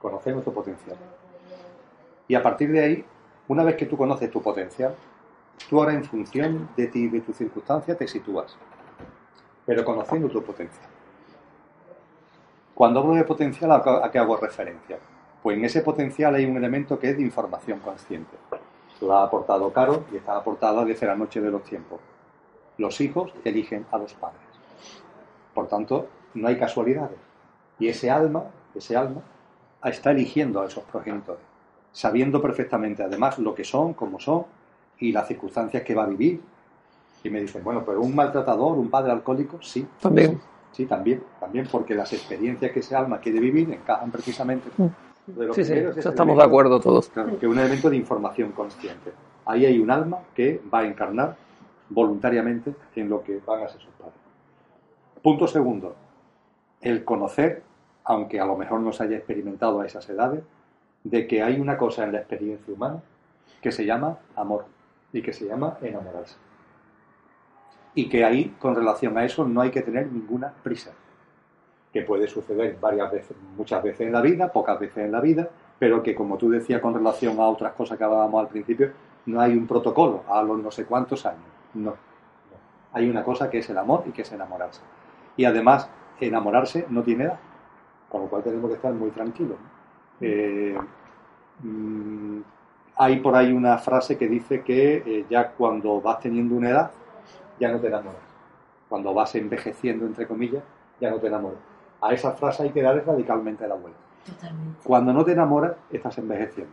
conocer 0.00 0.32
nuestro 0.32 0.52
potencial, 0.52 0.96
y 2.26 2.34
a 2.34 2.42
partir 2.42 2.70
de 2.70 2.80
ahí 2.80 3.04
una 3.48 3.64
vez 3.64 3.76
que 3.76 3.86
tú 3.86 3.96
conoces 3.96 4.30
tu 4.30 4.42
potencial, 4.42 4.94
tú 5.68 5.78
ahora 5.78 5.94
en 5.94 6.04
función 6.04 6.68
de 6.76 6.86
ti 6.86 7.04
y 7.04 7.08
de 7.08 7.20
tu 7.20 7.32
circunstancia 7.32 7.96
te 7.96 8.06
sitúas, 8.06 8.56
pero 9.64 9.84
conociendo 9.84 10.28
tu 10.28 10.42
potencial. 10.42 10.86
Cuando 12.74 13.00
hablo 13.00 13.14
de 13.14 13.24
potencial, 13.24 13.72
¿a 13.72 14.10
qué 14.10 14.18
hago 14.18 14.36
referencia? 14.36 14.98
Pues 15.42 15.56
en 15.56 15.64
ese 15.64 15.82
potencial 15.82 16.34
hay 16.34 16.44
un 16.44 16.56
elemento 16.56 16.98
que 16.98 17.10
es 17.10 17.16
de 17.16 17.22
información 17.22 17.80
consciente. 17.80 18.36
Lo 19.00 19.12
ha 19.12 19.24
aportado 19.24 19.72
Caro 19.72 20.04
y 20.12 20.16
está 20.16 20.36
aportada 20.36 20.84
desde 20.84 21.06
la 21.06 21.16
noche 21.16 21.40
de 21.40 21.50
los 21.50 21.64
tiempos. 21.64 22.00
Los 22.76 23.00
hijos 23.00 23.32
eligen 23.44 23.86
a 23.90 23.98
los 23.98 24.14
padres. 24.14 24.40
Por 25.54 25.66
tanto, 25.66 26.08
no 26.34 26.48
hay 26.48 26.58
casualidades. 26.58 27.18
Y 27.78 27.88
ese 27.88 28.10
alma, 28.10 28.44
ese 28.74 28.96
alma, 28.96 29.22
está 29.84 30.10
eligiendo 30.10 30.60
a 30.60 30.66
esos 30.66 30.84
progenitores 30.84 31.48
sabiendo 31.92 32.40
perfectamente 32.40 33.02
además 33.02 33.38
lo 33.38 33.54
que 33.54 33.64
son, 33.64 33.94
cómo 33.94 34.20
son 34.20 34.44
y 35.00 35.12
las 35.12 35.28
circunstancias 35.28 35.82
que 35.82 35.94
va 35.94 36.04
a 36.04 36.06
vivir. 36.06 36.40
Y 37.22 37.30
me 37.30 37.40
dicen, 37.40 37.64
bueno, 37.64 37.82
pero 37.84 38.00
un 38.00 38.14
maltratador, 38.14 38.78
un 38.78 38.90
padre 38.90 39.12
alcohólico, 39.12 39.60
sí. 39.60 39.86
También. 40.00 40.40
Sí, 40.72 40.86
también, 40.86 41.22
también 41.40 41.66
porque 41.70 41.94
las 41.94 42.12
experiencias 42.12 42.70
que 42.70 42.80
ese 42.80 42.94
alma 42.94 43.18
quiere 43.18 43.40
vivir 43.40 43.72
encajan 43.72 44.10
precisamente. 44.10 44.68
Mm. 44.76 44.86
sí, 45.52 45.64
sí, 45.64 45.72
estamos 45.96 46.36
de 46.36 46.44
acuerdo 46.44 46.78
todos. 46.78 47.08
que 47.08 47.20
es 47.20 47.50
un 47.50 47.58
elemento 47.58 47.90
de 47.90 47.96
información 47.96 48.52
consciente. 48.52 49.12
Ahí 49.46 49.66
hay 49.66 49.78
un 49.78 49.90
alma 49.90 50.18
que 50.34 50.60
va 50.72 50.80
a 50.80 50.86
encarnar 50.86 51.36
voluntariamente 51.88 52.74
en 52.94 53.08
lo 53.08 53.22
que 53.22 53.40
van 53.44 53.64
a 53.64 53.68
ser 53.68 53.80
sus 53.80 53.92
padres. 53.94 54.14
Punto 55.22 55.48
segundo, 55.48 55.96
el 56.80 57.02
conocer, 57.04 57.62
aunque 58.04 58.38
a 58.38 58.44
lo 58.44 58.56
mejor 58.56 58.80
no 58.80 58.92
se 58.92 59.04
haya 59.04 59.16
experimentado 59.16 59.80
a 59.80 59.86
esas 59.86 60.08
edades, 60.08 60.42
de 61.02 61.26
que 61.26 61.42
hay 61.42 61.58
una 61.58 61.76
cosa 61.78 62.04
en 62.04 62.12
la 62.12 62.18
experiencia 62.18 62.72
humana 62.72 63.02
que 63.60 63.72
se 63.72 63.84
llama 63.84 64.18
amor 64.36 64.66
y 65.12 65.22
que 65.22 65.32
se 65.32 65.46
llama 65.46 65.78
enamorarse. 65.80 66.36
Y 67.94 68.08
que 68.08 68.24
ahí, 68.24 68.54
con 68.58 68.74
relación 68.74 69.16
a 69.18 69.24
eso, 69.24 69.44
no 69.44 69.60
hay 69.60 69.70
que 69.70 69.82
tener 69.82 70.10
ninguna 70.12 70.52
prisa. 70.62 70.92
Que 71.92 72.02
puede 72.02 72.28
suceder 72.28 72.76
varias 72.80 73.10
veces, 73.10 73.36
muchas 73.56 73.82
veces 73.82 74.02
en 74.02 74.12
la 74.12 74.20
vida, 74.20 74.52
pocas 74.52 74.78
veces 74.78 74.98
en 74.98 75.12
la 75.12 75.20
vida, 75.20 75.48
pero 75.78 76.02
que, 76.02 76.14
como 76.14 76.36
tú 76.36 76.50
decías 76.50 76.80
con 76.80 76.94
relación 76.94 77.40
a 77.40 77.48
otras 77.48 77.72
cosas 77.72 77.96
que 77.96 78.04
hablábamos 78.04 78.40
al 78.40 78.48
principio, 78.48 78.92
no 79.26 79.40
hay 79.40 79.56
un 79.56 79.66
protocolo 79.66 80.24
a 80.28 80.42
los 80.42 80.58
no 80.58 80.70
sé 80.70 80.84
cuántos 80.84 81.24
años. 81.26 81.42
No. 81.74 81.94
Hay 82.92 83.08
una 83.08 83.22
cosa 83.22 83.50
que 83.50 83.58
es 83.58 83.70
el 83.70 83.78
amor 83.78 84.04
y 84.06 84.10
que 84.10 84.22
es 84.22 84.32
enamorarse. 84.32 84.80
Y 85.36 85.44
además, 85.44 85.88
enamorarse 86.20 86.86
no 86.90 87.02
tiene 87.02 87.24
edad, 87.24 87.38
con 88.08 88.22
lo 88.22 88.28
cual 88.28 88.42
tenemos 88.42 88.68
que 88.70 88.76
estar 88.76 88.92
muy 88.92 89.10
tranquilos. 89.10 89.56
Eh, 90.20 90.76
mm, 91.62 92.40
hay 92.98 93.20
por 93.20 93.36
ahí 93.36 93.52
una 93.52 93.78
frase 93.78 94.18
que 94.18 94.26
dice 94.26 94.62
que 94.62 94.96
eh, 95.06 95.24
ya 95.30 95.52
cuando 95.52 96.00
vas 96.00 96.18
teniendo 96.18 96.56
una 96.56 96.70
edad, 96.70 96.90
ya 97.60 97.70
no 97.70 97.78
te 97.78 97.86
enamoras. 97.86 98.20
Cuando 98.88 99.14
vas 99.14 99.34
envejeciendo, 99.36 100.04
entre 100.04 100.26
comillas, 100.26 100.64
ya 101.00 101.10
no 101.10 101.18
te 101.18 101.28
enamoras. 101.28 101.60
A 102.00 102.12
esa 102.12 102.32
frase 102.32 102.64
hay 102.64 102.70
que 102.70 102.82
darle 102.82 103.02
radicalmente 103.02 103.66
la 103.68 103.76
vuelta. 103.76 103.98
Cuando 104.82 105.12
no 105.12 105.24
te 105.24 105.32
enamoras, 105.32 105.76
estás 105.90 106.18
envejeciendo. 106.18 106.72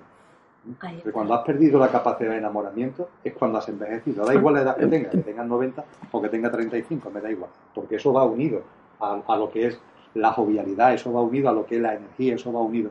cuando 1.13 1.35
has 1.35 1.45
perdido 1.45 1.79
la 1.79 1.89
capacidad 1.89 2.31
de 2.31 2.37
enamoramiento, 2.37 3.09
es 3.23 3.33
cuando 3.33 3.59
has 3.59 3.69
envejecido. 3.69 4.25
Da 4.25 4.33
igual 4.33 4.55
la 4.55 4.61
edad 4.61 4.77
que 4.77 4.87
tengas, 4.87 5.11
que 5.11 5.19
tengas 5.19 5.45
90 5.45 5.85
o 6.11 6.21
que 6.21 6.29
tengas 6.29 6.51
35, 6.51 7.11
me 7.11 7.21
da 7.21 7.29
igual. 7.29 7.51
Porque 7.73 7.97
eso 7.97 8.11
va 8.11 8.23
unido 8.23 8.63
a, 8.99 9.21
a 9.27 9.37
lo 9.37 9.51
que 9.51 9.67
es 9.67 9.79
la 10.15 10.31
jovialidad, 10.31 10.95
eso 10.95 11.13
va 11.13 11.21
unido 11.21 11.49
a 11.49 11.53
lo 11.53 11.67
que 11.67 11.75
es 11.75 11.81
la 11.81 11.93
energía, 11.93 12.33
eso 12.33 12.51
va 12.51 12.61
unido 12.61 12.89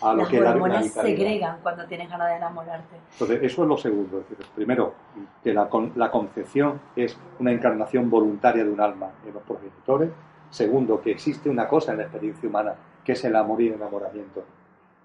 a 0.00 0.12
lo 0.12 0.22
Las 0.22 0.28
que 0.28 0.42
hormonas 0.42 0.86
segregan 0.90 1.58
cuando 1.62 1.84
tienes 1.86 2.08
ganas 2.08 2.28
de 2.28 2.36
enamorarte. 2.36 2.96
Entonces, 3.12 3.40
eso 3.42 3.62
es 3.62 3.68
lo 3.68 3.76
segundo. 3.76 4.24
primero, 4.54 4.94
que 5.42 5.52
la, 5.52 5.68
la 5.94 6.10
concepción 6.10 6.80
es 6.96 7.16
una 7.38 7.52
encarnación 7.52 8.10
voluntaria 8.10 8.64
de 8.64 8.70
un 8.70 8.80
alma 8.80 9.10
en 9.26 9.34
los 9.34 9.42
progenitores. 9.42 10.10
Segundo, 10.50 11.00
que 11.00 11.12
existe 11.12 11.48
una 11.48 11.68
cosa 11.68 11.92
en 11.92 11.98
la 11.98 12.04
experiencia 12.04 12.48
humana 12.48 12.74
que 13.04 13.12
es 13.12 13.24
el 13.24 13.36
amor 13.36 13.60
y 13.60 13.68
el 13.68 13.74
enamoramiento. 13.74 14.44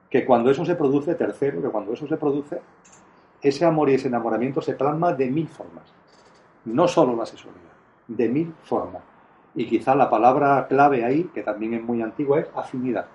Que 0.09 0.25
cuando 0.25 0.51
eso 0.51 0.65
se 0.65 0.75
produce, 0.75 1.15
tercero, 1.15 1.61
que 1.61 1.69
cuando 1.69 1.93
eso 1.93 2.07
se 2.07 2.17
produce, 2.17 2.61
ese 3.41 3.65
amor 3.65 3.89
y 3.89 3.95
ese 3.95 4.07
enamoramiento 4.07 4.61
se 4.61 4.73
plasma 4.73 5.13
de 5.13 5.29
mil 5.29 5.47
formas. 5.47 5.83
No 6.65 6.87
solo 6.87 7.15
la 7.15 7.25
sexualidad, 7.25 7.61
de 8.07 8.29
mil 8.29 8.53
formas. 8.63 9.03
Y 9.55 9.65
quizá 9.67 9.95
la 9.95 10.09
palabra 10.09 10.67
clave 10.67 11.03
ahí, 11.03 11.23
que 11.33 11.43
también 11.43 11.73
es 11.73 11.83
muy 11.83 12.01
antigua, 12.01 12.39
es 12.39 12.47
afinidad 12.55 13.07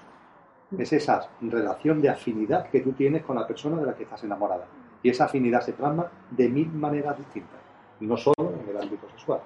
es 0.79 0.93
esa 0.93 1.29
relación 1.41 2.01
de 2.01 2.09
afinidad 2.09 2.69
que 2.69 2.81
tú 2.81 2.93
tienes 2.93 3.23
con 3.23 3.37
la 3.37 3.47
persona 3.47 3.79
de 3.79 3.87
la 3.87 3.95
que 3.95 4.05
estás 4.05 4.25
enamorada. 4.25 4.65
Y 5.03 5.11
esa 5.11 5.25
afinidad 5.25 5.61
se 5.61 5.73
plasma 5.73 6.11
de 6.31 6.49
mil 6.49 6.71
maneras 6.73 7.19
distintas, 7.19 7.59
no 8.01 8.17
solo 8.17 8.53
en 8.61 8.69
el 8.69 8.81
ámbito 8.81 9.09
sexual. 9.11 9.41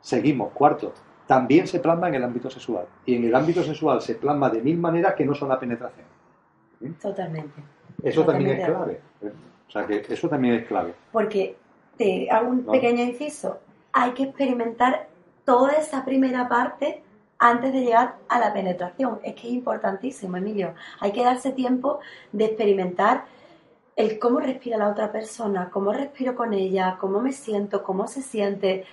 Seguimos, 0.00 0.52
cuarto, 0.52 0.92
también 1.26 1.66
se 1.66 1.80
plasma 1.80 2.08
en 2.08 2.14
el 2.14 2.24
ámbito 2.24 2.50
sexual. 2.50 2.86
Y 3.06 3.16
en 3.16 3.24
el 3.24 3.34
ámbito 3.34 3.62
sexual 3.62 4.00
se 4.00 4.16
plasma 4.16 4.50
de 4.50 4.60
mil 4.60 4.78
maneras 4.78 5.14
que 5.14 5.24
no 5.24 5.34
son 5.34 5.48
la 5.48 5.58
penetración. 5.58 6.06
Totalmente. 7.00 7.62
Eso 8.02 8.24
también 8.24 8.50
es 8.58 8.66
clave. 8.66 9.00
¿eh? 9.22 9.32
O 9.68 9.70
sea, 9.70 9.86
que 9.86 10.04
eso 10.08 10.28
también 10.28 10.54
es 10.54 10.66
clave. 10.66 10.94
Porque 11.12 11.56
te 11.96 12.30
hago 12.30 12.50
un 12.50 12.64
pequeño 12.64 13.02
inciso. 13.02 13.60
Hay 13.92 14.12
que 14.12 14.24
experimentar 14.24 15.08
toda 15.44 15.72
esa 15.72 16.04
primera 16.04 16.48
parte 16.48 17.03
antes 17.44 17.74
de 17.74 17.82
llegar 17.82 18.16
a 18.26 18.40
la 18.40 18.54
penetración. 18.54 19.20
Es 19.22 19.34
que 19.34 19.48
es 19.48 19.52
importantísimo, 19.52 20.38
Emilio. 20.38 20.72
Hay 21.00 21.12
que 21.12 21.22
darse 21.22 21.52
tiempo 21.52 22.00
de 22.32 22.46
experimentar 22.46 23.26
el 23.96 24.18
cómo 24.18 24.40
respira 24.40 24.78
la 24.78 24.88
otra 24.88 25.12
persona, 25.12 25.68
cómo 25.70 25.92
respiro 25.92 26.34
con 26.34 26.54
ella, 26.54 26.96
cómo 26.98 27.20
me 27.20 27.32
siento, 27.32 27.82
cómo 27.82 28.06
se 28.06 28.22
siente, 28.22 28.86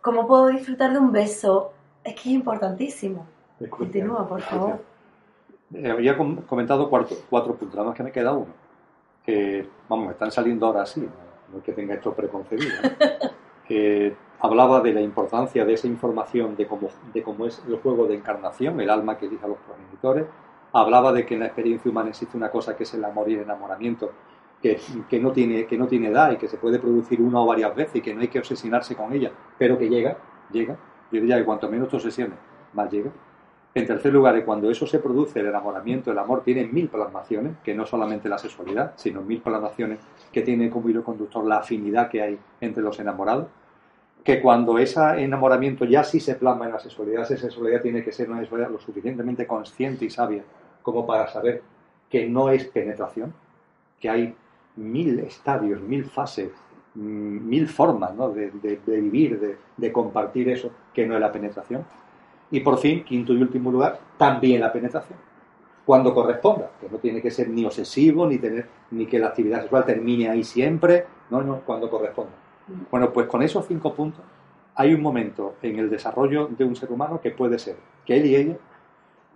cómo 0.00 0.28
puedo 0.28 0.46
disfrutar 0.46 0.92
de 0.92 1.00
un 1.00 1.10
beso. 1.10 1.72
Es 2.04 2.14
que 2.14 2.20
es 2.20 2.36
importantísimo. 2.36 3.26
Continúa, 3.68 4.28
por 4.28 4.42
favor. 4.42 4.80
Eh, 5.74 5.90
había 5.90 6.16
comentado 6.16 6.88
cuatro, 6.88 7.16
cuatro 7.28 7.56
puntos, 7.56 7.74
nada 7.74 7.88
más 7.88 7.96
que 7.96 8.04
me 8.04 8.12
queda 8.12 8.32
uno. 8.32 8.54
Que, 9.26 9.68
vamos, 9.88 10.12
están 10.12 10.30
saliendo 10.30 10.66
ahora 10.66 10.86
sí, 10.86 11.06
no, 11.52 11.62
que 11.64 11.72
tenga 11.72 11.94
esto 11.94 12.14
preconcebido. 12.14 12.76
hablaba 14.40 14.80
de 14.80 14.92
la 14.92 15.00
importancia 15.00 15.64
de 15.64 15.74
esa 15.74 15.86
información 15.86 16.56
de 16.56 16.66
cómo, 16.66 16.88
de 17.12 17.22
cómo 17.22 17.46
es 17.46 17.62
el 17.66 17.76
juego 17.76 18.06
de 18.06 18.14
encarnación, 18.14 18.80
el 18.80 18.90
alma 18.90 19.18
que 19.18 19.26
elige 19.26 19.44
a 19.44 19.48
los 19.48 19.58
progenitores. 19.58 20.26
Hablaba 20.72 21.12
de 21.12 21.24
que 21.24 21.34
en 21.34 21.40
la 21.40 21.46
experiencia 21.46 21.90
humana 21.90 22.10
existe 22.10 22.36
una 22.36 22.50
cosa 22.50 22.76
que 22.76 22.84
es 22.84 22.94
el 22.94 23.04
amor 23.04 23.28
y 23.30 23.34
el 23.34 23.40
enamoramiento, 23.40 24.12
que, 24.62 24.78
que, 25.08 25.18
no 25.18 25.32
tiene, 25.32 25.66
que 25.66 25.78
no 25.78 25.86
tiene 25.86 26.08
edad 26.08 26.32
y 26.32 26.36
que 26.36 26.48
se 26.48 26.58
puede 26.58 26.78
producir 26.78 27.20
una 27.20 27.40
o 27.40 27.46
varias 27.46 27.74
veces 27.74 27.96
y 27.96 28.00
que 28.00 28.14
no 28.14 28.20
hay 28.20 28.28
que 28.28 28.38
obsesionarse 28.38 28.94
con 28.94 29.12
ella, 29.12 29.32
pero 29.56 29.78
que 29.78 29.88
llega, 29.88 30.18
llega. 30.52 30.76
Yo 31.10 31.20
diría 31.20 31.38
que 31.38 31.44
cuanto 31.44 31.70
menos 31.70 31.88
te 31.88 31.96
obsesiones, 31.96 32.38
más 32.74 32.90
llega. 32.90 33.10
En 33.74 33.86
tercer 33.86 34.12
lugar, 34.12 34.44
cuando 34.44 34.70
eso 34.70 34.86
se 34.86 34.98
produce, 34.98 35.40
el 35.40 35.46
enamoramiento, 35.46 36.10
el 36.10 36.18
amor 36.18 36.42
tiene 36.42 36.66
mil 36.66 36.88
plasmaciones, 36.88 37.56
que 37.62 37.74
no 37.74 37.86
solamente 37.86 38.28
la 38.28 38.38
sexualidad, 38.38 38.92
sino 38.96 39.22
mil 39.22 39.40
plasmaciones 39.40 40.00
que 40.32 40.42
tiene 40.42 40.68
como 40.68 40.88
hilo 40.88 41.04
conductor 41.04 41.44
la 41.44 41.58
afinidad 41.58 42.08
que 42.08 42.22
hay 42.22 42.38
entre 42.60 42.82
los 42.82 42.98
enamorados, 42.98 43.46
que 44.24 44.40
cuando 44.42 44.78
ese 44.78 45.00
enamoramiento 45.22 45.84
ya 45.84 46.04
sí 46.04 46.20
se 46.20 46.34
plasma 46.34 46.66
en 46.66 46.72
la 46.72 46.78
sexualidad, 46.78 47.22
esa 47.22 47.36
sexualidad 47.36 47.80
tiene 47.80 48.04
que 48.04 48.12
ser 48.12 48.30
una 48.30 48.40
sexualidad 48.40 48.70
lo 48.70 48.78
suficientemente 48.78 49.46
consciente 49.46 50.04
y 50.04 50.10
sabia 50.10 50.42
como 50.82 51.06
para 51.06 51.28
saber 51.28 51.62
que 52.10 52.28
no 52.28 52.50
es 52.50 52.64
penetración, 52.64 53.32
que 54.00 54.08
hay 54.08 54.34
mil 54.76 55.18
estadios, 55.20 55.80
mil 55.80 56.04
fases, 56.04 56.50
mm, 56.94 57.48
mil 57.48 57.68
formas 57.68 58.12
de, 58.34 58.78
vivir, 58.86 59.58
de 59.76 59.92
compartir 59.92 60.48
eso, 60.48 60.70
que 60.92 61.06
no 61.06 61.14
es 61.14 61.20
la 61.20 61.32
penetración 61.32 61.84
y 62.50 62.60
por 62.60 62.78
fin, 62.78 63.04
quinto 63.04 63.32
y 63.32 63.42
último 63.42 63.70
lugar, 63.70 64.00
también 64.16 64.60
la 64.60 64.72
penetración. 64.72 65.18
Cuando 65.84 66.14
corresponda, 66.14 66.70
que 66.80 66.88
no 66.88 66.98
tiene 66.98 67.22
que 67.22 67.30
ser 67.30 67.48
ni 67.48 67.64
obsesivo, 67.64 68.26
ni 68.26 68.38
tener, 68.38 68.66
ni 68.90 69.06
que 69.06 69.18
la 69.18 69.28
actividad 69.28 69.60
sexual 69.60 69.84
termine 69.84 70.28
ahí 70.28 70.44
siempre, 70.44 71.06
no, 71.30 71.42
no, 71.42 71.60
cuando 71.60 71.90
corresponda. 71.90 72.32
Bueno, 72.90 73.12
pues 73.12 73.26
con 73.26 73.42
esos 73.42 73.66
cinco 73.66 73.94
puntos 73.94 74.22
hay 74.74 74.94
un 74.94 75.02
momento 75.02 75.54
en 75.62 75.78
el 75.78 75.90
desarrollo 75.90 76.48
de 76.48 76.64
un 76.64 76.76
ser 76.76 76.92
humano 76.92 77.20
que 77.20 77.30
puede 77.30 77.58
ser 77.58 77.76
que 78.04 78.16
él 78.16 78.26
y 78.26 78.36
ella 78.36 78.56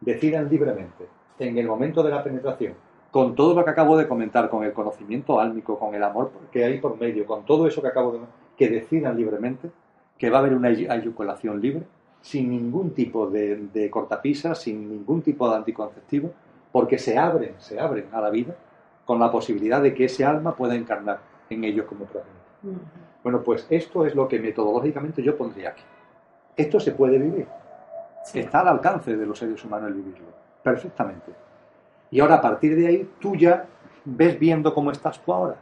decidan 0.00 0.48
libremente, 0.48 1.06
en 1.38 1.58
el 1.58 1.66
momento 1.66 2.02
de 2.02 2.10
la 2.10 2.22
penetración, 2.22 2.74
con 3.10 3.34
todo 3.34 3.54
lo 3.54 3.64
que 3.64 3.70
acabo 3.70 3.96
de 3.96 4.08
comentar, 4.08 4.48
con 4.48 4.64
el 4.64 4.72
conocimiento 4.72 5.40
álmico, 5.40 5.78
con 5.78 5.94
el 5.94 6.02
amor 6.02 6.30
que 6.50 6.64
hay 6.64 6.78
por 6.78 6.98
medio, 6.98 7.26
con 7.26 7.44
todo 7.44 7.66
eso 7.66 7.82
que 7.82 7.88
acabo 7.88 8.12
de 8.12 8.20
que 8.56 8.68
decidan 8.68 9.16
libremente 9.16 9.70
que 10.18 10.30
va 10.30 10.38
a 10.38 10.40
haber 10.40 10.54
una 10.54 10.68
eyaculación 10.68 11.60
libre 11.60 11.82
sin 12.20 12.50
ningún 12.50 12.94
tipo 12.94 13.28
de, 13.28 13.88
cortapisa, 13.90 14.54
sin 14.54 14.88
ningún 14.88 15.22
tipo 15.22 15.48
de 15.50 15.56
anticonceptivo, 15.56 16.32
porque 16.70 16.98
se 16.98 17.18
abren, 17.18 17.54
se 17.58 17.80
abren 17.80 18.06
a 18.12 18.20
la 18.20 18.30
vida 18.30 18.54
con 19.04 19.18
la 19.18 19.30
posibilidad 19.30 19.82
de 19.82 19.92
que 19.92 20.04
ese 20.04 20.24
alma 20.24 20.54
pueda 20.54 20.76
encarnar 20.76 21.18
en 21.50 21.64
ellos 21.64 21.86
como 21.86 22.04
progenitor. 22.04 23.11
Bueno, 23.22 23.42
pues 23.42 23.66
esto 23.70 24.04
es 24.04 24.14
lo 24.14 24.26
que 24.26 24.38
metodológicamente 24.38 25.22
yo 25.22 25.36
pondría 25.36 25.70
aquí. 25.70 25.82
Esto 26.56 26.80
se 26.80 26.92
puede 26.92 27.18
vivir. 27.18 27.46
Está 28.34 28.60
al 28.60 28.68
alcance 28.68 29.16
de 29.16 29.26
los 29.26 29.38
seres 29.38 29.64
humanos 29.64 29.88
el 29.88 29.94
vivirlo, 29.94 30.26
perfectamente. 30.62 31.32
Y 32.10 32.20
ahora 32.20 32.36
a 32.36 32.40
partir 32.40 32.76
de 32.76 32.86
ahí 32.86 33.10
tú 33.20 33.36
ya 33.36 33.66
ves 34.04 34.38
viendo 34.38 34.74
cómo 34.74 34.90
estás 34.90 35.20
tú 35.22 35.32
ahora. 35.32 35.56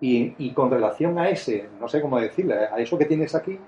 Y, 0.00 0.34
y 0.38 0.52
con 0.52 0.70
relación 0.70 1.18
a 1.18 1.28
ese, 1.28 1.68
no 1.80 1.88
sé 1.88 2.00
cómo 2.00 2.20
decirle, 2.20 2.54
a 2.54 2.78
eso 2.78 2.98
que 2.98 3.06
tienes 3.06 3.34
aquí, 3.34 3.58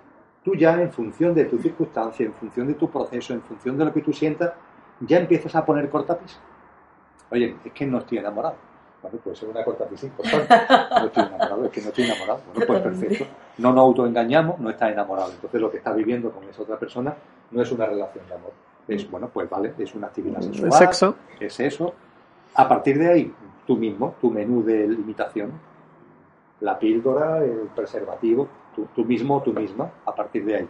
tú 0.45 0.55
ya 0.55 0.81
en 0.81 0.93
función 0.93 1.35
de 1.35 1.45
tu 1.47 1.59
circunstancia, 1.59 2.27
en 2.27 2.33
función 2.35 2.67
de 2.67 2.75
tu 2.75 2.91
proceso, 2.91 3.33
en 3.33 3.43
función 3.43 3.77
de 3.79 3.85
lo 3.85 3.93
que 3.93 4.03
tú 4.03 4.13
sientas, 4.13 4.53
ya 5.01 5.19
empiezas 5.19 5.55
a 5.55 5.65
poner 5.65 5.89
cortapisa. 5.89 6.39
Oye, 7.31 7.57
es 7.65 7.73
que 7.73 7.87
no 7.87 7.99
estoy 7.99 8.19
enamorado. 8.19 8.57
Bueno, 9.03 9.19
puede 9.19 9.37
ser 9.37 9.49
una 9.49 9.61
importante. 9.61 10.55
No 10.91 11.07
estoy 11.07 11.25
enamorado, 11.25 11.65
es 11.65 11.71
que 11.71 11.81
no 11.81 11.89
estoy 11.89 12.05
enamorado. 12.05 12.41
Bueno, 12.53 12.67
pues 12.67 12.81
perfecto. 12.81 13.25
No 13.59 13.73
nos 13.73 13.83
autoengañamos, 13.83 14.59
no 14.59 14.71
estás 14.71 14.93
enamorado. 14.93 15.33
Entonces 15.33 15.61
lo 15.61 15.71
que 15.71 15.79
estás 15.79 15.95
viviendo 15.95 16.31
con 16.31 16.45
esa 16.45 16.63
otra 16.63 16.79
persona 16.79 17.15
no 17.51 17.63
es 17.63 17.71
una 17.71 17.87
relación 17.87 18.27
de 18.27 18.35
amor. 18.35 18.53
Es, 18.89 19.11
bueno, 19.11 19.29
pues 19.33 19.49
vale, 19.49 19.75
es 19.79 19.95
una 19.95 20.09
actividad 20.09 20.41
sexual. 20.41 20.69
¿Es 20.69 20.77
sexo? 20.77 21.17
Es 21.41 21.61
eso. 21.61 21.95
A 22.55 22.69
partir 22.69 22.99
de 22.99 23.11
ahí, 23.11 23.35
tú 23.67 23.77
mismo, 23.77 24.15
tu 24.21 24.31
menú 24.31 24.63
de 24.63 24.87
limitación, 24.89 25.53
la 26.61 26.79
píldora, 26.79 27.45
el 27.45 27.69
preservativo, 27.75 28.49
tú, 28.95 29.05
mismo 29.05 29.37
o 29.37 29.43
tú 29.43 29.53
misma 29.53 29.91
a 30.05 30.15
partir 30.15 30.45
de 30.45 30.57
ahí. 30.57 30.69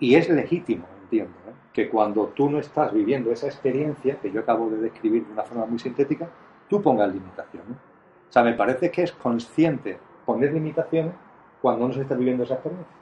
Y 0.00 0.14
es 0.14 0.28
legítimo, 0.28 0.86
entiendo, 1.02 1.32
¿eh? 1.48 1.52
que 1.72 1.88
cuando 1.88 2.26
tú 2.28 2.50
no 2.50 2.58
estás 2.58 2.92
viviendo 2.92 3.30
esa 3.30 3.46
experiencia 3.46 4.18
que 4.20 4.30
yo 4.30 4.40
acabo 4.40 4.68
de 4.70 4.78
describir 4.78 5.26
de 5.26 5.32
una 5.32 5.42
forma 5.42 5.66
muy 5.66 5.78
sintética, 5.78 6.28
tú 6.68 6.82
pongas 6.82 7.12
limitaciones. 7.12 7.76
O 8.28 8.32
sea, 8.32 8.42
me 8.42 8.54
parece 8.54 8.90
que 8.90 9.02
es 9.02 9.12
consciente 9.12 9.98
poner 10.24 10.52
limitaciones 10.52 11.14
cuando 11.62 11.88
no 11.88 11.94
se 11.94 12.02
está 12.02 12.14
viviendo 12.14 12.44
esa 12.44 12.54
experiencia. 12.54 12.96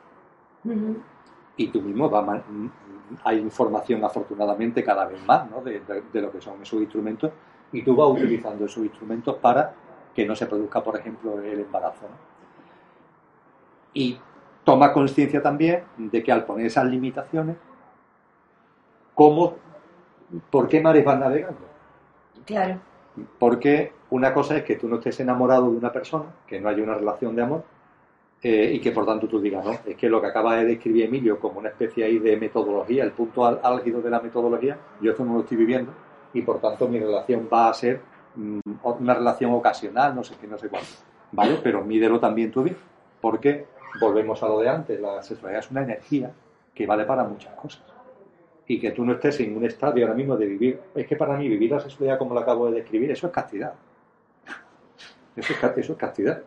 Y 1.57 1.69
tú 1.69 1.81
mismo 1.81 2.11
va 2.11 2.43
hay 3.23 3.39
información 3.39 4.03
afortunadamente 4.05 4.83
cada 4.83 5.07
vez 5.07 5.25
más 5.27 5.49
¿no? 5.51 5.61
de, 5.61 5.83
lo 6.15 6.33
que 6.33 6.41
son 6.41 6.63
esos 6.63 6.81
instrumentos 6.81 7.31
y 7.73 7.83
tú 7.83 7.95
vas 7.95 8.09
utilizando 8.09 8.65
esos 8.65 8.85
instrumentos 8.85 9.37
para 9.37 9.75
que 10.15 10.27
no 10.27 10.35
se 10.35 10.47
produzca, 10.47 10.83
por 10.83 10.97
ejemplo, 10.97 11.41
el 11.41 11.61
embarazo. 11.61 12.07
Y 13.93 14.19
toma 14.65 14.93
conciencia 14.93 15.43
también 15.43 15.85
de 15.97 16.23
que 16.23 16.33
al 16.33 16.45
poner 16.45 16.67
esas 16.67 16.87
limitaciones, 16.87 17.57
¿cómo, 19.15 19.57
¿por 20.51 20.69
qué 20.69 20.81
mares 20.81 21.05
van 21.05 21.21
navegando? 21.21 21.67
Claro. 22.47 22.81
Porque 23.39 23.93
una 24.11 24.33
cosa 24.35 24.57
es 24.57 24.65
que 24.65 24.77
tú 24.77 24.89
no 24.89 24.97
estés 24.97 25.21
enamorado 25.21 25.71
de 25.71 25.77
una 25.77 25.93
persona, 25.93 26.27
que 26.47 26.61
no 26.61 26.69
haya 26.69 26.83
una 26.83 26.95
relación 26.95 27.37
de 27.37 27.43
amor, 27.43 27.65
eh, 28.43 28.73
y 28.75 28.81
que 28.81 28.93
por 28.93 29.07
tanto 29.07 29.27
tú 29.27 29.41
digas, 29.41 29.65
no, 29.65 29.73
es 29.87 29.97
que 29.97 30.09
lo 30.09 30.21
que 30.21 30.27
acaba 30.27 30.57
de 30.57 30.67
describir 30.67 31.07
Emilio 31.07 31.39
como 31.39 31.61
una 31.61 31.71
especie 31.71 32.05
ahí 32.05 32.19
de 32.19 32.37
metodología, 32.37 33.03
el 33.05 33.13
punto 33.13 33.45
álgido 33.47 34.03
de 34.03 34.11
la 34.11 34.21
metodología, 34.21 34.79
yo 35.01 35.13
esto 35.13 35.25
no 35.25 35.35
lo 35.35 35.41
estoy 35.41 35.57
viviendo, 35.57 35.93
y 36.35 36.43
por 36.43 36.61
tanto 36.61 36.87
mi 36.87 36.99
relación 36.99 37.49
va 37.51 37.71
a 37.71 37.75
ser 37.75 38.01
mm, 38.35 38.59
una 38.83 39.15
relación 39.15 39.53
ocasional, 39.53 40.15
no 40.15 40.23
sé 40.23 40.35
qué, 40.39 40.47
no 40.47 40.59
sé 40.59 40.69
cuánto. 40.69 40.89
¿Vale? 41.33 41.59
Pero 41.63 41.83
mídelo 41.85 42.21
también 42.21 42.51
tú 42.51 42.63
bien, 42.63 42.77
porque 43.21 43.67
volvemos 44.01 44.43
a 44.43 44.49
lo 44.49 44.61
de 44.61 44.69
antes, 44.69 45.01
la 45.01 45.23
sexualidad 45.23 45.65
es 45.65 45.71
una 45.71 45.83
energía 45.83 46.31
que 46.75 46.87
vale 46.87 47.05
para 47.05 47.25
muchas 47.25 47.55
cosas. 47.55 47.94
Y 48.67 48.81
que 48.81 48.93
tú 48.93 49.05
no 49.05 49.13
estés 49.13 49.41
en 49.41 49.57
un 49.57 49.65
estadio 49.65 50.05
ahora 50.05 50.17
mismo 50.17 50.37
de 50.37 50.47
vivir, 50.47 50.81
es 50.95 51.07
que 51.07 51.17
para 51.17 51.37
mí 51.37 51.49
vivir 51.49 51.71
la 51.71 51.81
sexualidad 51.81 52.19
como 52.19 52.35
la 52.35 52.41
acabo 52.41 52.67
de 52.71 52.77
describir, 52.77 53.11
eso 53.11 53.27
es 53.27 53.33
castidad. 53.33 53.75
Eso 55.37 55.53
es, 55.53 55.97
castidad. 55.97 56.43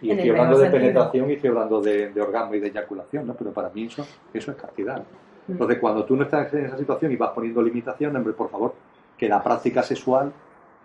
Y 0.00 0.10
estoy 0.10 0.30
hablando 0.30 0.58
de 0.58 0.70
penetración 0.70 1.30
y 1.30 1.34
estoy 1.34 1.50
hablando 1.50 1.80
de, 1.80 2.12
orgasmo 2.20 2.54
y 2.54 2.60
de 2.60 2.68
eyaculación, 2.68 3.26
¿no? 3.26 3.34
Pero 3.34 3.52
para 3.52 3.68
mí 3.70 3.84
eso, 3.84 4.06
eso 4.32 4.50
es 4.52 4.56
castidad. 4.56 5.04
Mm. 5.46 5.52
Entonces, 5.52 5.78
cuando 5.78 6.04
tú 6.04 6.16
no 6.16 6.22
estás 6.22 6.52
en 6.54 6.66
esa 6.66 6.78
situación 6.78 7.12
y 7.12 7.16
vas 7.16 7.30
poniendo 7.30 7.60
limitaciones, 7.62 8.16
hombre, 8.16 8.32
por 8.32 8.48
favor, 8.48 8.74
que 9.18 9.28
la 9.28 9.42
práctica 9.42 9.82
sexual, 9.82 10.32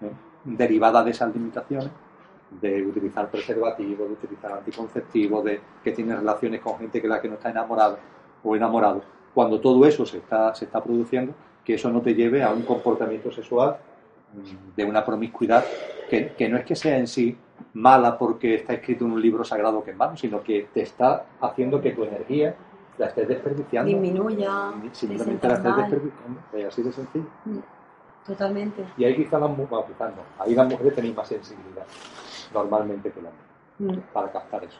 ¿eh? 0.01 0.09
derivada 0.43 1.03
de 1.03 1.11
esas 1.11 1.33
limitaciones, 1.33 1.91
de 2.59 2.83
utilizar 2.83 3.29
preservativos, 3.29 4.07
de 4.07 4.13
utilizar 4.13 4.51
anticonceptivos, 4.51 5.43
de 5.45 5.61
que 5.83 5.91
tiene 5.91 6.15
relaciones 6.15 6.59
con 6.59 6.77
gente 6.77 7.01
que 7.01 7.07
la 7.07 7.21
que 7.21 7.29
no 7.29 7.35
está 7.35 7.49
enamorado 7.49 7.97
o 8.43 8.55
enamorado. 8.55 9.01
Cuando 9.33 9.59
todo 9.59 9.85
eso 9.85 10.05
se 10.05 10.17
está, 10.17 10.53
se 10.55 10.65
está 10.65 10.83
produciendo, 10.83 11.33
que 11.63 11.75
eso 11.75 11.89
no 11.89 12.01
te 12.01 12.13
lleve 12.13 12.43
a 12.43 12.51
un 12.51 12.63
comportamiento 12.63 13.31
sexual 13.31 13.77
mm, 14.33 14.75
de 14.75 14.85
una 14.85 15.05
promiscuidad 15.05 15.63
que, 16.09 16.33
que, 16.33 16.49
no 16.49 16.57
es 16.57 16.65
que 16.65 16.75
sea 16.75 16.97
en 16.97 17.07
sí 17.07 17.37
mala 17.73 18.17
porque 18.17 18.55
está 18.55 18.73
escrito 18.73 19.05
en 19.05 19.11
un 19.11 19.21
libro 19.21 19.43
sagrado 19.43 19.83
que 19.83 19.91
es 19.91 19.97
malo, 19.97 20.17
sino 20.17 20.41
que 20.41 20.67
te 20.73 20.81
está 20.81 21.25
haciendo 21.39 21.79
que 21.81 21.91
tu 21.91 22.03
energía 22.03 22.55
la 22.97 23.07
estés 23.07 23.27
desperdiciando. 23.27 23.89
Disminuya. 23.89 24.73
Simplemente 24.91 25.47
la 25.47 25.53
estés 25.55 25.75
desperdiciando. 25.77 26.39
Es 26.53 26.65
así 26.65 26.83
de 26.83 26.91
sencillo. 26.91 27.25
Mm, 27.45 27.57
totalmente. 28.25 28.85
Y 28.97 29.05
ahí 29.05 29.15
quizás 29.15 29.41
las, 29.41 29.51
ahí 30.39 30.55
las 30.55 30.67
mujeres 30.69 30.95
tenéis 30.95 31.15
más 31.15 31.27
sensibilidad 31.27 31.85
normalmente 32.53 33.11
que 33.11 33.19
el 33.19 33.25
hombre, 33.27 33.43
mm. 33.79 34.13
para 34.13 34.31
captar 34.31 34.63
eso. 34.63 34.77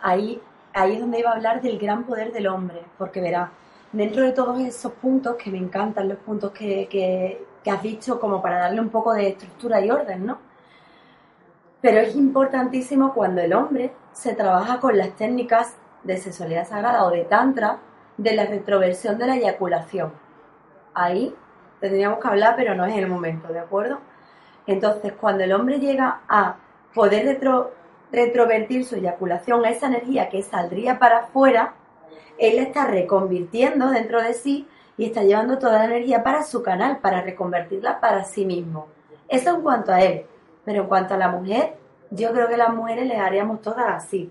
Ahí, 0.00 0.40
ahí 0.72 0.94
es 0.94 1.00
donde 1.00 1.20
iba 1.20 1.30
a 1.30 1.34
hablar 1.34 1.62
del 1.62 1.78
gran 1.78 2.04
poder 2.04 2.32
del 2.32 2.48
hombre, 2.48 2.82
porque 2.98 3.20
verá, 3.20 3.50
dentro 3.92 4.22
de 4.22 4.32
todos 4.32 4.60
esos 4.60 4.92
puntos, 4.92 5.36
que 5.36 5.50
me 5.50 5.58
encantan 5.58 6.08
los 6.08 6.18
puntos 6.18 6.52
que, 6.52 6.88
que, 6.90 7.70
has 7.70 7.82
dicho, 7.82 8.18
como 8.18 8.42
para 8.42 8.58
darle 8.58 8.80
un 8.80 8.88
poco 8.88 9.12
de 9.12 9.28
estructura 9.28 9.80
y 9.80 9.90
orden, 9.90 10.26
¿no? 10.26 10.38
Pero 11.80 12.00
es 12.00 12.16
importantísimo 12.16 13.12
cuando 13.12 13.40
el 13.42 13.52
hombre 13.52 13.92
se 14.12 14.34
trabaja 14.34 14.80
con 14.80 14.96
las 14.96 15.10
técnicas 15.16 15.76
de 16.04 16.16
sexualidad 16.16 16.66
sagrada 16.66 17.04
o 17.04 17.10
de 17.10 17.24
tantra 17.24 17.78
de 18.16 18.34
la 18.34 18.46
retroversión 18.46 19.18
de 19.18 19.26
la 19.26 19.36
eyaculación. 19.36 20.12
Ahí 20.94 21.34
tendríamos 21.80 22.18
que 22.20 22.28
hablar, 22.28 22.54
pero 22.56 22.74
no 22.74 22.84
es 22.84 22.96
el 22.96 23.08
momento, 23.08 23.52
¿de 23.52 23.58
acuerdo? 23.58 23.98
Entonces, 24.66 25.12
cuando 25.12 25.44
el 25.44 25.52
hombre 25.52 25.80
llega 25.80 26.20
a 26.28 26.56
poder 26.94 27.26
retro, 27.26 27.72
retrovertir 28.12 28.84
su 28.84 28.96
eyaculación 28.96 29.64
a 29.64 29.70
esa 29.70 29.86
energía 29.86 30.28
que 30.28 30.42
saldría 30.42 30.98
para 30.98 31.18
afuera, 31.18 31.74
él 32.38 32.58
está 32.58 32.86
reconvirtiendo 32.86 33.90
dentro 33.90 34.22
de 34.22 34.34
sí 34.34 34.66
y 34.96 35.06
está 35.06 35.22
llevando 35.22 35.58
toda 35.58 35.78
la 35.78 35.84
energía 35.86 36.22
para 36.22 36.42
su 36.42 36.62
canal, 36.62 36.98
para 36.98 37.22
reconvertirla 37.22 38.00
para 38.00 38.24
sí 38.24 38.44
mismo. 38.44 38.88
Eso 39.28 39.56
en 39.56 39.62
cuanto 39.62 39.92
a 39.92 40.00
él. 40.00 40.26
Pero 40.64 40.82
en 40.82 40.88
cuanto 40.88 41.14
a 41.14 41.16
la 41.16 41.28
mujer, 41.28 41.74
yo 42.10 42.32
creo 42.32 42.48
que 42.48 42.56
las 42.56 42.74
mujeres 42.74 43.06
les 43.06 43.18
haríamos 43.18 43.62
todas 43.62 43.86
así. 43.88 44.30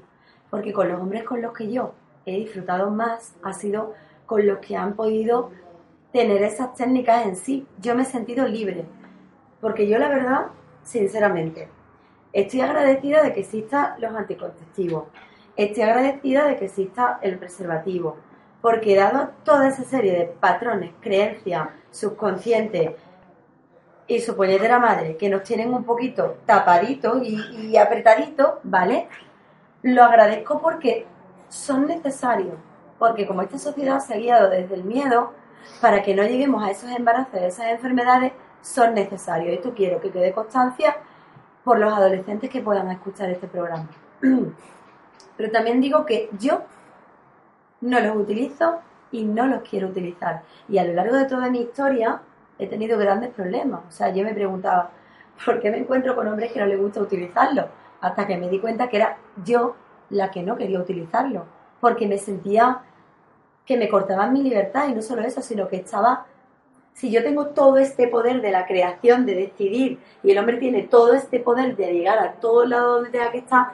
Porque 0.50 0.74
con 0.74 0.90
los 0.90 1.00
hombres 1.00 1.24
con 1.24 1.42
los 1.42 1.54
que 1.54 1.72
yo 1.72 1.94
he 2.26 2.38
disfrutado 2.38 2.92
más 2.92 3.34
ha 3.44 3.54
sido 3.54 3.94
con 4.26 4.46
los 4.46 4.60
que 4.60 4.76
han 4.76 4.94
podido 4.94 5.52
tener 6.12 6.44
esas 6.44 6.76
técnicas 6.76 7.26
en 7.26 7.36
sí. 7.36 7.66
Yo 7.80 7.96
me 7.96 8.04
he 8.04 8.06
sentido 8.06 8.48
libre. 8.48 8.86
Porque 9.60 9.88
yo 9.88 9.98
la 9.98 10.10
verdad, 10.10 10.48
sinceramente, 10.84 11.70
estoy 12.34 12.62
agradecida 12.62 13.24
de 13.24 13.34
que 13.34 13.42
existan 13.42 14.00
los 14.00 14.14
anticonceptivos. 14.14 15.06
Estoy 15.64 15.84
agradecida 15.84 16.48
de 16.48 16.56
que 16.56 16.66
exista 16.66 17.20
el 17.22 17.38
preservativo. 17.38 18.18
Porque 18.64 18.96
dado 18.96 19.30
toda 19.44 19.68
esa 19.68 19.84
serie 19.84 20.12
de 20.14 20.26
patrones, 20.26 20.92
creencias, 21.02 21.68
subconscientes 21.92 22.94
y 24.08 24.20
su 24.22 24.36
puñetera 24.36 24.80
madre, 24.80 25.18
que 25.18 25.30
nos 25.30 25.44
tienen 25.44 25.72
un 25.72 25.84
poquito 25.84 26.38
tapaditos 26.48 27.22
y, 27.24 27.70
y 27.70 27.78
apretaditos, 27.78 28.56
¿vale? 28.64 29.08
Lo 29.84 30.04
agradezco 30.04 30.60
porque 30.60 31.06
son 31.48 31.86
necesarios. 31.86 32.56
Porque 32.98 33.28
como 33.28 33.44
esta 33.44 33.60
sociedad 33.60 34.00
se 34.00 34.16
ha 34.16 34.18
guiado 34.18 34.50
desde 34.50 34.74
el 34.74 34.84
miedo, 34.84 35.34
para 35.80 36.02
que 36.02 36.16
no 36.16 36.24
lleguemos 36.24 36.64
a 36.64 36.72
esos 36.72 36.90
embarazos, 36.90 37.36
a 37.36 37.46
esas 37.46 37.68
enfermedades, 37.68 38.34
son 38.62 38.96
necesarios. 38.96 39.54
Esto 39.54 39.76
quiero 39.76 40.02
que 40.02 40.10
quede 40.10 40.34
constancia 40.34 40.98
por 41.64 41.78
los 41.78 41.94
adolescentes 41.94 42.50
que 42.50 42.62
puedan 42.62 42.90
escuchar 42.90 43.30
este 43.30 43.46
programa. 43.46 43.88
Pero 45.38 45.52
también 45.52 45.82
digo 45.82 46.06
que 46.06 46.30
yo 46.40 46.62
no 47.82 48.00
los 48.00 48.16
utilizo 48.16 48.80
y 49.12 49.24
no 49.24 49.48
los 49.48 49.62
quiero 49.62 49.88
utilizar. 49.88 50.44
Y 50.70 50.78
a 50.78 50.84
lo 50.84 50.94
largo 50.94 51.16
de 51.16 51.26
toda 51.26 51.50
mi 51.50 51.62
historia 51.62 52.22
he 52.60 52.68
tenido 52.68 52.98
grandes 52.98 53.32
problemas. 53.32 53.82
O 53.88 53.92
sea, 53.92 54.14
yo 54.14 54.24
me 54.24 54.34
preguntaba, 54.34 54.92
¿por 55.46 55.60
qué 55.60 55.72
me 55.72 55.80
encuentro 55.80 56.16
con 56.16 56.28
hombres 56.28 56.52
que 56.52 56.60
no 56.60 56.66
les 56.66 56.80
gusta 56.80 57.02
utilizarlo? 57.02 57.68
Hasta 58.02 58.28
que 58.28 58.38
me 58.38 58.50
di 58.50 58.60
cuenta 58.60 58.90
que 58.90 58.98
era 58.98 59.18
yo 59.44 59.76
la 60.10 60.32
que 60.32 60.44
no 60.44 60.58
quería 60.58 60.80
utilizarlo. 60.80 61.46
Porque 61.80 62.08
me 62.08 62.18
sentía 62.18 62.82
que 63.66 63.78
me 63.78 63.90
cortaban 63.90 64.34
mi 64.34 64.44
libertad 64.44 64.88
y 64.90 64.96
no 64.96 65.02
solo 65.02 65.22
eso, 65.22 65.42
sino 65.42 65.68
que 65.68 65.78
estaba 65.78 66.26
si 66.94 67.10
yo 67.10 67.24
tengo 67.24 67.48
todo 67.48 67.78
este 67.78 68.08
poder 68.08 68.42
de 68.42 68.52
la 68.52 68.66
creación, 68.66 69.26
de 69.26 69.36
decidir, 69.36 70.00
y 70.24 70.32
el 70.32 70.38
hombre 70.38 70.58
tiene 70.58 70.84
todo 70.84 71.14
este 71.14 71.40
poder 71.40 71.76
de 71.76 71.94
llegar 71.94 72.20
a 72.20 72.34
todo 72.34 72.66
lado 72.66 72.96
donde 72.96 73.10
tenga 73.10 73.32
que 73.32 73.40
estar, 73.40 73.68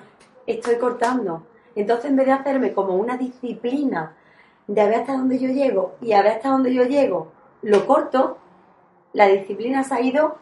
estoy 0.47 0.77
cortando. 0.77 1.43
Entonces, 1.75 2.05
en 2.09 2.15
vez 2.15 2.25
de 2.25 2.33
hacerme 2.33 2.73
como 2.73 2.95
una 2.95 3.17
disciplina 3.17 4.15
de 4.65 4.81
a 4.81 4.85
ver 4.85 5.01
hasta 5.01 5.13
dónde 5.13 5.37
yo 5.37 5.49
llego 5.49 5.95
y 6.01 6.13
a 6.13 6.23
ver 6.23 6.33
hasta 6.33 6.49
dónde 6.49 6.73
yo 6.73 6.83
llego, 6.83 7.31
lo 7.61 7.85
corto, 7.85 8.39
la 9.13 9.27
disciplina 9.27 9.83
se 9.83 9.93
ha 9.93 10.01
ido 10.01 10.37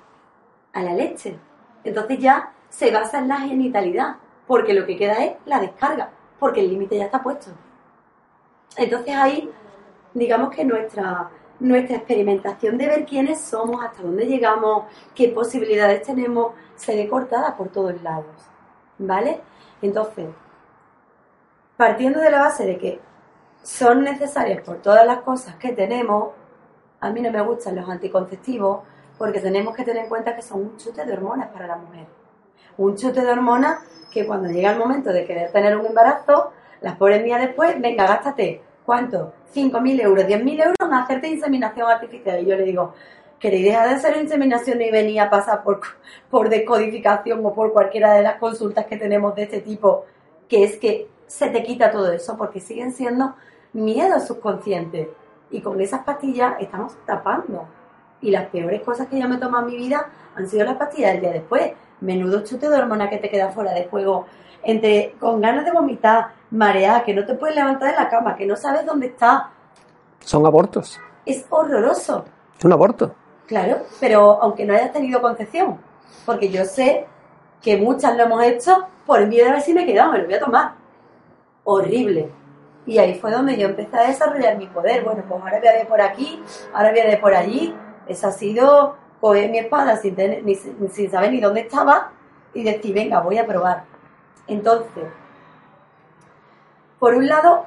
a 0.73 0.81
la 0.81 0.93
leche. 0.93 1.37
Entonces 1.83 2.19
ya 2.19 2.53
se 2.69 2.91
basa 2.91 3.19
en 3.19 3.27
la 3.27 3.39
genitalidad, 3.41 4.15
porque 4.47 4.73
lo 4.73 4.85
que 4.85 4.97
queda 4.97 5.23
es 5.23 5.33
la 5.45 5.59
descarga, 5.59 6.11
porque 6.39 6.61
el 6.61 6.69
límite 6.69 6.97
ya 6.97 7.05
está 7.05 7.21
puesto. 7.21 7.51
Entonces 8.77 9.15
ahí, 9.15 9.49
digamos 10.13 10.49
que 10.55 10.63
nuestra 10.63 11.29
nuestra 11.59 11.97
experimentación 11.97 12.77
de 12.77 12.87
ver 12.87 13.05
quiénes 13.05 13.39
somos, 13.39 13.83
hasta 13.83 14.03
dónde 14.03 14.25
llegamos, 14.25 14.85
qué 15.13 15.29
posibilidades 15.29 16.03
tenemos, 16.03 16.53
se 16.75 16.95
ve 16.95 17.07
cortada 17.07 17.55
por 17.55 17.69
todos 17.69 18.01
lados. 18.01 18.35
¿Vale? 18.97 19.41
Entonces, 19.81 20.27
partiendo 21.77 22.19
de 22.19 22.31
la 22.31 22.41
base 22.41 22.65
de 22.65 22.77
que 22.77 22.99
son 23.63 24.03
necesarias 24.03 24.61
por 24.61 24.77
todas 24.77 25.05
las 25.05 25.19
cosas 25.19 25.55
que 25.55 25.73
tenemos, 25.73 26.33
a 26.99 27.09
mí 27.09 27.21
no 27.21 27.31
me 27.31 27.41
gustan 27.41 27.75
los 27.75 27.89
anticonceptivos 27.89 28.81
porque 29.17 29.39
tenemos 29.39 29.75
que 29.75 29.83
tener 29.83 30.03
en 30.03 30.09
cuenta 30.09 30.35
que 30.35 30.41
son 30.41 30.61
un 30.61 30.77
chute 30.77 31.05
de 31.05 31.13
hormonas 31.13 31.49
para 31.49 31.67
la 31.67 31.77
mujer. 31.77 32.05
Un 32.77 32.95
chute 32.95 33.21
de 33.21 33.31
hormonas 33.31 33.79
que 34.11 34.25
cuando 34.25 34.49
llega 34.49 34.71
el 34.71 34.79
momento 34.79 35.11
de 35.11 35.25
querer 35.25 35.51
tener 35.51 35.77
un 35.77 35.85
embarazo, 35.85 36.51
las 36.81 36.95
pobres 36.97 37.23
mías 37.23 37.41
después, 37.41 37.79
venga, 37.81 38.05
gástate 38.05 38.61
¿cuánto? 38.85 39.33
5.000 39.53 40.01
euros, 40.01 40.25
10.000 40.25 40.59
euros 40.61 40.75
en 40.79 40.93
hacerte 40.93 41.27
inseminación 41.27 41.89
artificial. 41.89 42.41
Y 42.41 42.45
yo 42.45 42.55
le 42.55 42.63
digo, 42.63 42.93
¿queréis 43.45 43.65
dejar 43.65 43.89
de 43.89 43.93
hacer 43.93 44.17
inseminación 44.17 44.81
y 44.81 44.89
venir 44.89 45.21
a 45.21 45.29
pasar 45.29 45.61
por, 45.61 45.79
por 46.31 46.49
descodificación 46.49 47.45
o 47.45 47.53
por 47.53 47.73
cualquiera 47.73 48.15
de 48.15 48.23
las 48.23 48.39
consultas 48.39 48.87
que 48.87 48.97
tenemos 48.97 49.35
de 49.35 49.43
este 49.43 49.61
tipo? 49.61 50.05
Que 50.49 50.63
es 50.63 50.77
que 50.77 51.07
se 51.27 51.49
te 51.49 51.61
quita 51.61 51.91
todo 51.91 52.11
eso 52.11 52.37
porque 52.37 52.59
siguen 52.59 52.91
siendo 52.91 53.35
miedos 53.71 54.25
subconscientes. 54.25 55.09
Y 55.51 55.61
con 55.61 55.79
esas 55.79 56.03
pastillas 56.03 56.55
estamos 56.59 56.97
tapando. 57.05 57.67
Y 58.19 58.31
las 58.31 58.47
peores 58.47 58.81
cosas 58.81 59.09
que 59.09 59.19
yo 59.19 59.29
me 59.29 59.35
he 59.35 59.37
tomado 59.37 59.67
en 59.67 59.73
mi 59.73 59.77
vida 59.77 60.09
han 60.35 60.49
sido 60.49 60.65
las 60.65 60.77
pastillas 60.77 61.11
del 61.11 61.21
día 61.21 61.31
después. 61.33 61.73
Menudo 62.01 62.43
chute 62.43 62.67
de 62.67 62.75
hormona 62.75 63.11
que 63.11 63.17
te 63.17 63.29
queda 63.29 63.51
fuera 63.51 63.73
de 63.73 63.85
juego. 63.85 64.25
Entre, 64.63 65.13
con 65.19 65.39
ganas 65.39 65.65
de 65.65 65.71
vomitar, 65.71 66.29
mareada, 66.49 67.03
que 67.03 67.13
no 67.13 67.23
te 67.23 67.35
puedes 67.35 67.55
levantar 67.55 67.91
de 67.91 67.95
la 67.95 68.09
cama, 68.09 68.35
que 68.35 68.47
no 68.47 68.55
sabes 68.55 68.87
dónde 68.87 69.05
está. 69.05 69.51
Son 70.21 70.43
abortos. 70.47 70.99
Es 71.27 71.45
horroroso. 71.51 72.25
Es 72.57 72.65
un 72.65 72.73
aborto. 72.73 73.13
Claro, 73.47 73.83
pero 73.99 74.41
aunque 74.41 74.65
no 74.65 74.73
hayas 74.73 74.91
tenido 74.91 75.21
concepción, 75.21 75.79
porque 76.25 76.49
yo 76.49 76.65
sé 76.65 77.05
que 77.61 77.77
muchas 77.77 78.15
lo 78.15 78.23
hemos 78.23 78.43
hecho 78.43 78.87
por 79.05 79.25
miedo 79.27 79.49
a 79.49 79.53
ver 79.53 79.61
si 79.61 79.73
me 79.73 79.85
quedado, 79.85 80.13
me 80.13 80.19
lo 80.19 80.25
voy 80.25 80.33
a 80.33 80.39
tomar. 80.39 80.73
Horrible. 81.63 82.31
Y 82.87 82.97
ahí 82.97 83.19
fue 83.19 83.31
donde 83.31 83.57
yo 83.57 83.67
empecé 83.67 83.97
a 83.97 84.07
desarrollar 84.07 84.57
mi 84.57 84.67
poder. 84.67 85.03
Bueno, 85.03 85.23
pues 85.27 85.41
ahora 85.41 85.59
voy 85.59 85.67
a 85.67 85.73
ver 85.73 85.87
por 85.87 86.01
aquí, 86.01 86.41
ahora 86.73 86.91
voy 86.91 86.99
a 86.99 87.05
ver 87.05 87.21
por 87.21 87.33
allí. 87.33 87.75
Eso 88.07 88.27
ha 88.27 88.31
sido 88.31 88.95
coger 89.19 89.49
mi 89.49 89.59
espada 89.59 89.97
sin, 89.97 90.15
sin 90.91 91.11
saber 91.11 91.31
ni 91.31 91.39
dónde 91.39 91.61
estaba 91.61 92.11
y 92.53 92.63
decir, 92.63 92.93
venga, 92.93 93.21
voy 93.21 93.37
a 93.37 93.45
probar. 93.45 93.83
Entonces, 94.47 95.05
por 96.99 97.15
un 97.15 97.27
lado, 97.27 97.65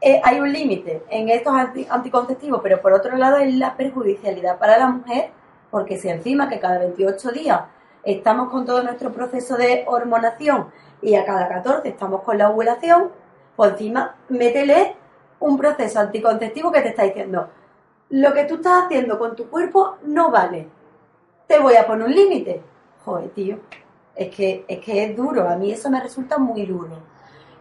eh, 0.00 0.20
hay 0.22 0.40
un 0.40 0.52
límite 0.52 1.02
en 1.10 1.28
estos 1.28 1.54
anticonceptivos, 1.88 2.60
pero 2.62 2.80
por 2.82 2.92
otro 2.92 3.16
lado 3.16 3.38
es 3.38 3.54
la 3.54 3.76
perjudicialidad 3.76 4.58
para 4.58 4.78
la 4.78 4.88
mujer, 4.88 5.30
porque 5.70 5.98
si 5.98 6.08
encima 6.08 6.48
que 6.48 6.60
cada 6.60 6.78
28 6.78 7.30
días 7.32 7.60
estamos 8.02 8.50
con 8.50 8.64
todo 8.64 8.82
nuestro 8.82 9.12
proceso 9.12 9.56
de 9.56 9.84
hormonación 9.86 10.68
y 11.02 11.14
a 11.14 11.24
cada 11.24 11.48
14 11.48 11.88
estamos 11.88 12.22
con 12.22 12.38
la 12.38 12.50
ovulación, 12.50 13.10
pues 13.56 13.72
encima 13.72 14.16
métele 14.28 14.96
un 15.40 15.56
proceso 15.56 16.00
anticonceptivo 16.00 16.70
que 16.70 16.82
te 16.82 16.88
está 16.88 17.04
diciendo, 17.04 17.48
lo 18.10 18.32
que 18.32 18.44
tú 18.44 18.56
estás 18.56 18.84
haciendo 18.84 19.18
con 19.18 19.34
tu 19.34 19.48
cuerpo 19.48 19.96
no 20.04 20.30
vale, 20.30 20.68
te 21.46 21.58
voy 21.58 21.76
a 21.76 21.86
poner 21.86 22.06
un 22.06 22.14
límite. 22.14 22.62
Joder, 23.04 23.30
tío, 23.30 23.58
es 24.14 24.34
que, 24.34 24.64
es 24.66 24.80
que 24.80 25.04
es 25.04 25.16
duro, 25.16 25.48
a 25.48 25.56
mí 25.56 25.72
eso 25.72 25.90
me 25.90 26.00
resulta 26.00 26.38
muy 26.38 26.66
duro. 26.66 26.98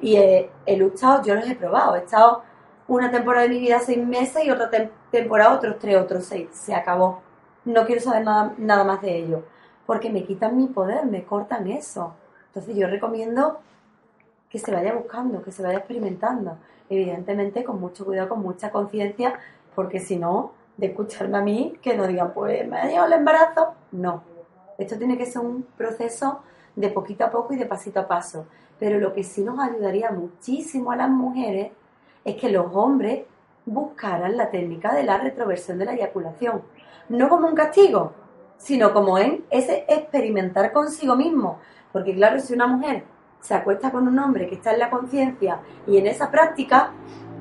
Y 0.05 0.17
he, 0.17 0.77
luchado, 0.77 1.23
yo 1.23 1.33
los 1.33 1.49
he 1.49 1.55
probado. 1.55 1.95
He 1.95 1.99
estado 2.01 2.43
una 2.87 3.09
temporada 3.09 3.47
de 3.47 3.49
mi 3.55 3.59
vida 3.59 3.79
seis 3.79 3.97
meses 3.97 4.45
y 4.45 4.51
otra 4.51 4.69
temporada 5.09 5.55
otros 5.55 5.79
tres, 5.79 5.97
otros 5.97 6.25
seis. 6.25 6.47
Se 6.51 6.75
acabó. 6.75 7.23
No 7.65 7.87
quiero 7.87 8.01
saber 8.01 8.23
nada, 8.23 8.53
nada 8.59 8.83
más 8.83 9.01
de 9.01 9.17
ello. 9.17 9.45
Porque 9.87 10.11
me 10.11 10.23
quitan 10.23 10.57
mi 10.57 10.67
poder, 10.67 11.07
me 11.07 11.23
cortan 11.23 11.65
eso. 11.65 12.13
Entonces 12.49 12.75
yo 12.75 12.85
recomiendo 12.85 13.61
que 14.47 14.59
se 14.59 14.71
vaya 14.71 14.93
buscando, 14.93 15.41
que 15.41 15.51
se 15.51 15.63
vaya 15.63 15.79
experimentando. 15.79 16.59
Evidentemente 16.87 17.63
con 17.63 17.81
mucho 17.81 18.05
cuidado, 18.05 18.29
con 18.29 18.43
mucha 18.43 18.69
conciencia, 18.69 19.39
porque 19.73 19.99
si 19.99 20.17
no, 20.17 20.51
de 20.77 20.85
escucharme 20.85 21.39
a 21.39 21.41
mí, 21.41 21.79
que 21.81 21.97
no 21.97 22.05
digan, 22.05 22.31
pues 22.31 22.67
me 22.67 22.77
ha 22.77 22.85
llegado 22.85 23.07
el 23.07 23.13
embarazo. 23.13 23.73
No. 23.91 24.21
Esto 24.77 24.99
tiene 24.99 25.17
que 25.17 25.25
ser 25.25 25.41
un 25.41 25.63
proceso 25.75 26.41
de 26.75 26.89
poquito 26.89 27.25
a 27.25 27.31
poco 27.31 27.55
y 27.55 27.57
de 27.57 27.65
pasito 27.65 28.01
a 28.01 28.07
paso. 28.07 28.45
Pero 28.79 28.99
lo 28.99 29.13
que 29.13 29.23
sí 29.23 29.43
nos 29.43 29.59
ayudaría 29.59 30.11
muchísimo 30.11 30.91
a 30.91 30.95
las 30.95 31.09
mujeres 31.09 31.71
es 32.23 32.35
que 32.35 32.49
los 32.49 32.67
hombres 32.73 33.23
buscaran 33.65 34.37
la 34.37 34.49
técnica 34.49 34.93
de 34.93 35.03
la 35.03 35.17
retroversión 35.17 35.77
de 35.77 35.85
la 35.85 35.93
eyaculación. 35.93 36.61
No 37.09 37.29
como 37.29 37.47
un 37.47 37.55
castigo, 37.55 38.13
sino 38.57 38.93
como 38.93 39.17
en 39.17 39.45
ese 39.49 39.85
experimentar 39.87 40.71
consigo 40.71 41.15
mismo. 41.15 41.59
Porque 41.91 42.13
claro, 42.13 42.39
si 42.39 42.53
una 42.53 42.67
mujer 42.67 43.03
se 43.39 43.53
acuesta 43.53 43.91
con 43.91 44.07
un 44.07 44.17
hombre 44.19 44.47
que 44.47 44.55
está 44.55 44.73
en 44.73 44.79
la 44.79 44.89
conciencia 44.89 45.59
y 45.87 45.97
en 45.97 46.07
esa 46.07 46.31
práctica, 46.31 46.91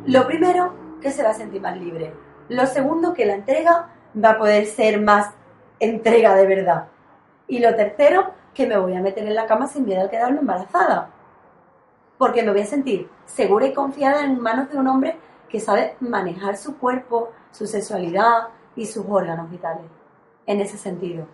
lo 0.06 0.26
primero 0.26 0.74
que 1.00 1.10
se 1.10 1.22
va 1.22 1.30
a 1.30 1.34
sentir 1.34 1.60
más 1.60 1.76
libre. 1.78 2.12
Lo 2.48 2.66
segundo, 2.66 3.14
que 3.14 3.24
la 3.24 3.34
entrega 3.34 3.88
va 4.22 4.30
a 4.30 4.38
poder 4.38 4.66
ser 4.66 5.00
más 5.00 5.30
entrega 5.80 6.34
de 6.34 6.46
verdad. 6.46 6.88
Y 7.48 7.58
lo 7.58 7.74
tercero, 7.74 8.32
que 8.52 8.66
me 8.66 8.76
voy 8.76 8.94
a 8.94 9.00
meter 9.00 9.26
en 9.26 9.34
la 9.34 9.46
cama 9.46 9.66
sin 9.66 9.84
miedo 9.84 10.04
a 10.04 10.10
quedarme 10.10 10.40
embarazada. 10.40 11.10
Porque 12.18 12.42
me 12.42 12.52
voy 12.52 12.60
a 12.60 12.66
sentir 12.66 13.08
segura 13.26 13.66
y 13.66 13.74
confiada 13.74 14.24
en 14.24 14.40
manos 14.40 14.70
de 14.70 14.78
un 14.78 14.86
hombre 14.88 15.16
que 15.48 15.60
sabe 15.60 15.96
manejar 16.00 16.56
su 16.56 16.78
cuerpo, 16.78 17.30
su 17.50 17.66
sexualidad 17.66 18.48
y 18.76 18.86
sus 18.86 19.04
órganos 19.08 19.50
vitales. 19.50 19.84
En 20.46 20.60
ese 20.60 20.76
sentido. 20.76 21.26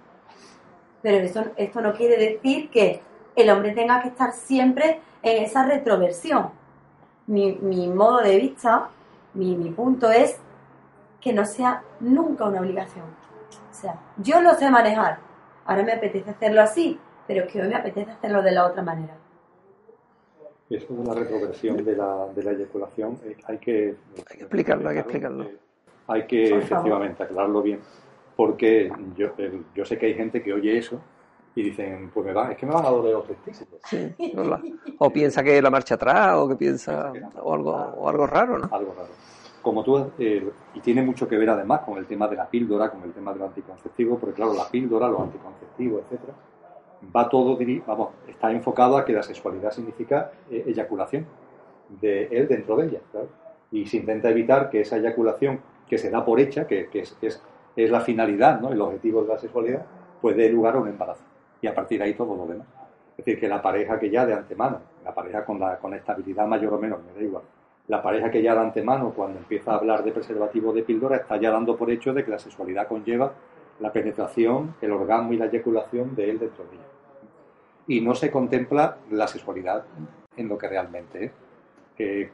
Pero 1.03 1.19
esto, 1.19 1.45
esto 1.57 1.81
no 1.81 1.93
quiere 1.95 2.17
decir 2.17 2.71
que 2.71 3.03
el 3.37 3.51
hombre 3.51 3.73
tenga 3.73 4.03
que 4.03 4.09
estar 4.09 4.33
siempre 4.33 5.01
en 5.23 5.45
esa 5.45 5.65
retroversión. 5.65 6.51
Mi, 7.27 7.53
modo 7.89 8.19
de 8.19 8.37
vista, 8.37 8.89
mi, 9.35 9.57
mi 9.57 9.71
punto 9.71 10.11
es 10.11 10.37
que 11.21 11.33
no 11.33 11.45
sea 11.45 11.83
nunca 12.01 12.45
una 12.45 12.61
obligación. 12.61 13.05
O 13.71 13.75
sea, 13.75 13.97
yo 14.17 14.41
lo 14.41 14.55
sé 14.55 14.71
manejar. 14.71 15.19
Ahora 15.65 15.83
me 15.83 15.93
apetece 15.93 16.31
hacerlo 16.31 16.63
así, 16.63 16.99
pero 17.27 17.45
es 17.45 17.53
que 17.53 17.63
hoy 17.63 17.69
me 17.69 17.77
apetece 17.77 18.11
hacerlo 18.11 18.43
de 18.43 18.53
la 18.53 18.67
otra 18.67 18.83
manera. 18.83 19.15
Eso 20.71 20.95
de 20.95 21.05
la 21.05 21.15
retroversión 21.15 21.85
de 21.85 21.97
la, 21.97 22.29
de 22.33 22.43
la 22.45 22.53
eyaculación 22.53 23.19
eh, 23.25 23.37
hay 23.45 23.59
que... 23.59 23.97
Hay 24.31 24.37
que 24.37 24.43
explicarlo, 24.45 24.89
hay 24.89 24.95
que 24.95 25.01
explicarlo. 25.01 25.47
Hay 26.07 26.27
que 26.27 26.57
efectivamente 26.59 27.25
aclararlo 27.25 27.61
bien, 27.61 27.81
porque 28.37 28.91
yo, 29.17 29.33
yo 29.75 29.85
sé 29.85 29.99
que 29.99 30.07
hay 30.07 30.15
gente 30.15 30.43
que 30.43 30.53
oye 30.53 30.79
eso 30.79 31.01
y 31.57 31.63
dicen, 31.63 32.11
pues 32.15 32.27
me 32.27 32.33
va, 32.33 32.53
es 32.53 32.57
que 32.59 32.67
me 32.67 32.73
van 32.73 32.87
a 32.87 32.91
doler 32.91 33.15
los 33.15 33.27
testículos. 33.27 33.81
Sí, 33.85 34.15
o 34.99 35.11
piensa 35.11 35.43
que 35.43 35.61
la 35.61 35.71
marcha 35.71 35.97
atrás, 35.97 36.37
o 36.37 36.49
que 36.49 36.55
piensa, 36.55 37.13
o 37.43 37.53
algo, 37.53 37.73
o 37.73 38.09
algo 38.09 38.27
raro, 38.27 38.59
¿no? 38.59 38.69
Algo 38.71 38.95
raro. 38.95 39.09
Como 39.63 39.83
tú, 39.85 40.11
eh, 40.19 40.49
y 40.75 40.81
tiene 40.81 41.03
mucho 41.03 41.29
que 41.29 41.37
ver 41.37 41.51
además 41.51 41.81
con 41.81 41.99
el 41.99 42.07
tema 42.07 42.29
de 42.29 42.37
la 42.37 42.49
píldora, 42.49 42.91
con 42.91 43.03
el 43.03 43.13
tema 43.13 43.33
de 43.33 43.41
los 43.41 43.49
anticonceptivos, 43.49 44.19
porque 44.21 44.37
claro, 44.37 44.55
la 44.55 44.69
píldora, 44.69 45.09
los 45.09 45.21
anticonceptivos, 45.21 46.03
etcétera, 46.05 46.33
va 47.15 47.29
todo, 47.29 47.59
vamos, 47.87 48.11
está 48.29 48.51
enfocado 48.53 48.97
a 48.97 49.05
que 49.05 49.13
la 49.13 49.23
sexualidad 49.23 49.71
significa 49.71 50.33
eh, 50.51 50.65
eyaculación 50.67 51.27
de 52.01 52.25
él 52.27 52.49
dentro 52.49 52.77
de 52.77 52.87
ella. 52.89 53.01
Y 53.71 53.87
se 53.87 53.99
intenta 53.99 54.31
evitar 54.31 54.71
que 54.71 54.81
esa 54.81 54.97
eyaculación 54.97 55.61
que 55.89 55.99
se 55.99 56.11
da 56.11 56.25
por 56.25 56.41
hecha, 56.41 56.67
que, 56.67 56.89
es, 56.93 57.43
la 57.77 58.01
finalidad, 58.01 58.61
¿no? 58.61 58.73
el 58.73 58.81
objetivo 58.81 59.23
de 59.23 59.29
la 59.29 59.39
sexualidad, 59.39 59.85
pues 60.21 60.37
dé 60.37 60.51
lugar 60.51 60.77
a 60.77 60.81
un 60.81 60.89
embarazo 60.89 61.25
y 61.63 61.67
a 61.67 61.75
partir 61.75 61.99
de 61.99 62.05
ahí 62.05 62.15
todo 62.15 62.37
lo 62.37 62.47
demás. 62.47 62.67
Es 63.17 63.25
decir, 63.25 63.41
que 63.41 63.49
la 63.49 63.61
pareja 63.61 63.99
que 63.99 64.11
ya 64.11 64.25
de 64.25 64.35
antemano, 64.35 64.81
la 65.05 65.15
pareja 65.15 65.45
con, 65.45 65.59
la, 65.59 65.79
con 65.79 65.95
estabilidad 65.95 66.47
mayor 66.47 66.75
o 66.75 66.79
menor, 66.79 67.01
me 67.07 67.13
da 67.13 67.23
igual, 67.23 67.43
la 67.89 68.03
pareja 68.03 68.31
que 68.31 68.43
ya 68.43 68.55
de 68.55 68.61
antemano, 68.61 69.13
cuando 69.15 69.39
empieza 69.39 69.73
a 69.73 69.77
hablar 69.77 70.05
de 70.05 70.13
preservativo 70.13 70.73
de 70.73 70.83
píldora, 70.83 71.17
está 71.17 71.37
ya 71.39 71.51
dando 71.51 71.77
por 71.77 71.91
hecho 71.91 72.15
de 72.15 72.25
que 72.25 72.31
la 72.31 72.39
sexualidad 72.39 72.87
conlleva 72.87 73.33
la 73.81 73.93
penetración, 73.93 74.75
el 74.81 74.93
orgasmo 74.93 75.33
y 75.33 75.39
la 75.39 75.47
eyaculación 75.47 76.15
de 76.15 76.31
él 76.31 76.39
dentro 76.39 76.65
de 76.65 76.77
ella. 76.77 76.90
Y 77.87 78.01
no 78.01 78.15
se 78.15 78.31
contempla 78.31 78.99
la 79.11 79.27
sexualidad 79.27 79.85
en 80.37 80.49
lo 80.49 80.57
que 80.57 80.69
realmente 80.69 81.25
es. 81.25 81.33
Que 81.97 82.31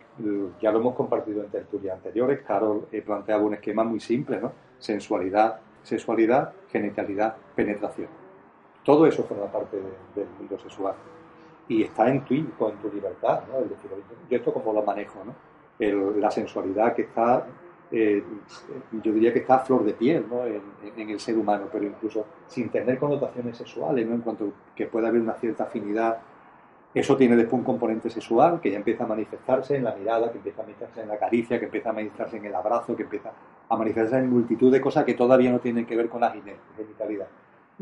ya 0.60 0.70
lo 0.70 0.78
hemos 0.78 0.94
compartido 0.94 1.43
en 1.43 1.51
tertulias 1.51 1.97
anteriores, 1.97 2.40
Carol 2.47 2.86
planteaba 3.05 3.43
un 3.43 3.55
esquema 3.55 3.82
muy 3.82 3.98
simple, 3.98 4.40
¿no? 4.40 4.52
Sensualidad, 4.78 5.59
sexualidad, 5.82 6.52
genitalidad, 6.70 7.35
penetración 7.55 8.09
todo 8.86 9.05
eso 9.05 9.24
forma 9.24 9.51
parte 9.51 9.77
del 10.14 10.28
mundo 10.39 10.56
sexual. 10.60 10.94
Y 11.68 11.82
está 11.82 12.09
en 12.09 12.24
tu, 12.24 12.35
en 12.35 12.77
tu 12.81 12.89
libertad, 12.94 13.43
¿no? 13.52 13.59
Decir, 13.62 13.90
yo 14.31 14.36
esto 14.36 14.55
como 14.55 14.73
lo 14.73 14.82
manejo, 14.82 15.23
¿no? 15.24 15.35
la 15.78 16.31
sensualidad 16.31 16.94
que 16.94 17.02
está, 17.02 17.47
eh, 17.92 18.22
yo 19.02 19.12
diría 19.12 19.32
que 19.32 19.40
está 19.40 19.56
a 19.56 19.58
flor 19.60 19.84
de 19.84 19.94
piel, 19.94 20.24
¿no? 20.28 20.44
En, 20.44 21.10
el 21.10 21.20
ser 21.20 21.36
humano, 21.38 21.66
pero 21.70 21.84
incluso 21.84 22.26
sin 22.46 22.68
tener 22.68 22.98
connotaciones 22.98 23.56
sexuales, 23.56 24.06
¿no? 24.06 24.14
En 24.14 24.20
cuanto 24.22 24.52
que 24.74 24.86
pueda 24.86 25.08
haber 25.08 25.20
una 25.20 25.34
cierta 25.34 25.64
afinidad 25.64 26.18
eso 26.96 27.14
tiene 27.14 27.36
después 27.36 27.58
un 27.58 27.64
componente 27.64 28.08
sexual 28.08 28.58
que 28.58 28.70
ya 28.70 28.78
empieza 28.78 29.04
a 29.04 29.06
manifestarse 29.06 29.76
en 29.76 29.84
la 29.84 29.94
mirada, 29.94 30.30
que 30.30 30.38
empieza 30.38 30.62
a 30.62 30.64
manifestarse 30.64 31.02
en 31.02 31.08
la 31.08 31.18
caricia, 31.18 31.58
que 31.58 31.66
empieza 31.66 31.90
a 31.90 31.92
manifestarse 31.92 32.38
en 32.38 32.46
el 32.46 32.54
abrazo, 32.54 32.96
que 32.96 33.02
empieza 33.02 33.32
a 33.68 33.76
manifestarse 33.76 34.24
en 34.24 34.30
multitud 34.30 34.72
de 34.72 34.80
cosas 34.80 35.04
que 35.04 35.12
todavía 35.12 35.52
no 35.52 35.60
tienen 35.60 35.84
que 35.84 35.94
ver 35.94 36.08
con 36.08 36.22
la 36.22 36.30
genitalidad. 36.30 37.26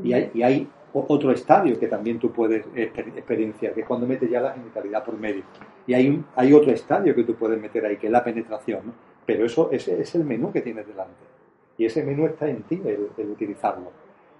Y 0.02 0.12
hay, 0.14 0.32
y 0.34 0.42
hay 0.42 0.68
otro 0.92 1.30
estadio 1.30 1.78
que 1.78 1.86
también 1.86 2.18
tú 2.18 2.32
puedes 2.32 2.66
experienciar, 2.74 3.72
que 3.72 3.82
es 3.82 3.86
cuando 3.86 4.04
metes 4.04 4.28
ya 4.28 4.40
la 4.40 4.52
genitalidad 4.52 5.04
por 5.04 5.16
medio. 5.16 5.44
Y 5.86 5.94
hay, 5.94 6.08
un, 6.08 6.26
hay 6.34 6.52
otro 6.52 6.72
estadio 6.72 7.14
que 7.14 7.22
tú 7.22 7.36
puedes 7.36 7.60
meter 7.60 7.86
ahí, 7.86 7.96
que 7.96 8.06
es 8.08 8.12
la 8.12 8.24
penetración. 8.24 8.80
¿no? 8.84 8.92
Pero 9.26 9.46
eso 9.46 9.70
ese 9.72 10.00
es 10.00 10.14
el 10.14 10.24
menú 10.24 10.52
que 10.52 10.60
tienes 10.60 10.86
delante. 10.86 11.24
Y 11.76 11.86
ese 11.86 12.04
menú 12.04 12.26
está 12.26 12.48
en 12.48 12.62
ti, 12.62 12.80
el, 12.84 13.30
utilizarlo. 13.30 13.90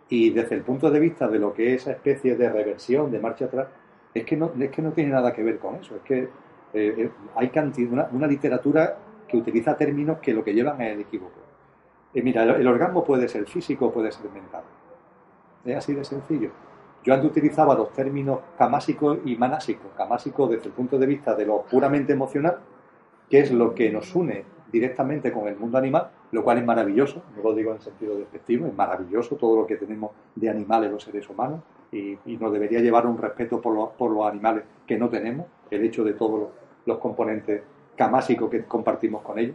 Y 0.09 0.31
desde 0.31 0.55
el 0.55 0.63
punto 0.63 0.91
de 0.91 1.01
vista 1.01 1.27
de 1.29 1.39
lo 1.39 1.53
que 1.53 1.75
es 1.75 1.83
esa 1.83 1.93
especie 1.93 2.37
de 2.37 2.49
reversión, 2.49 3.11
de 3.11 3.19
marcha 3.19 3.47
atrás, 3.47 3.69
es 4.13 4.25
que 4.25 4.37
no, 4.37 4.53
es 4.59 4.71
que 4.71 4.83
no 4.83 4.93
tiene 4.93 5.11
nada 5.11 5.33
que 5.33 5.43
ver 5.43 5.59
con 5.59 5.77
eso. 5.77 5.97
Es 5.97 6.03
que 6.03 6.19
eh, 6.19 6.29
eh, 6.73 7.11
hay 7.35 7.49
cantidad, 7.49 7.93
una, 7.93 8.09
una, 8.13 8.27
literatura 8.27 8.97
que 9.27 9.37
utiliza 9.37 9.77
términos 9.77 10.19
que 10.19 10.33
lo 10.33 10.45
que 10.45 10.53
llevan 10.53 10.81
es 10.83 10.93
el 10.93 11.01
equívoco. 11.01 11.41
Eh, 12.13 12.23
mira, 12.23 12.45
el 12.45 12.67
orgasmo 12.67 13.03
puede 13.05 13.29
ser 13.29 13.47
físico, 13.47 13.91
puede 13.91 14.13
ser 14.13 14.31
mental. 14.31 14.63
Es 15.65 15.77
así 15.77 15.95
de 15.95 16.05
sencillo. 16.05 16.51
Yo 17.03 17.13
antes 17.13 17.31
utilizaba 17.31 17.75
los 17.75 17.93
términos 17.93 18.41
camásico 18.57 19.19
y 19.25 19.37
manásico. 19.37 19.91
Camásico 19.97 20.47
desde 20.47 20.67
el 20.67 20.73
punto 20.73 20.99
de 20.99 21.07
vista 21.07 21.35
de 21.35 21.47
lo 21.47 21.63
puramente 21.63 22.13
emocional, 22.13 22.59
que 23.29 23.41
es 23.41 23.51
lo 23.51 23.75
que 23.75 23.91
nos 23.91 24.15
une 24.15 24.45
directamente 24.75 25.31
con 25.31 25.47
el 25.47 25.57
mundo 25.57 25.79
animal, 25.79 26.09
lo 26.33 26.43
cual 26.43 26.59
es 26.59 26.65
maravilloso, 26.65 27.23
no 27.37 27.43
lo 27.45 27.55
digo 27.55 27.73
en 27.73 27.81
sentido 27.81 28.17
despectivo, 28.19 28.67
es 28.67 28.75
maravilloso 28.75 29.37
todo 29.37 29.57
lo 29.57 29.67
que 29.67 29.77
tenemos 29.77 30.11
de 30.35 30.51
animales 30.51 30.91
los 30.91 31.05
seres 31.05 31.31
humanos 31.31 31.61
y, 31.93 32.19
nos 32.41 32.53
debería 32.53 32.81
llevar 32.81 33.07
un 33.07 33.17
respeto 33.17 33.61
por 33.61 33.73
los, 33.73 33.91
por 33.91 34.11
los 34.11 34.27
animales 34.27 34.65
que 34.85 34.99
no 34.99 35.09
tenemos, 35.09 35.47
el 35.71 35.85
hecho 35.85 36.03
de 36.03 36.15
todos 36.15 36.49
los, 36.85 36.99
componentes 36.99 37.63
camásicos 37.95 38.51
que 38.51 38.65
compartimos 38.65 39.23
con 39.23 39.39
ellos, 39.39 39.55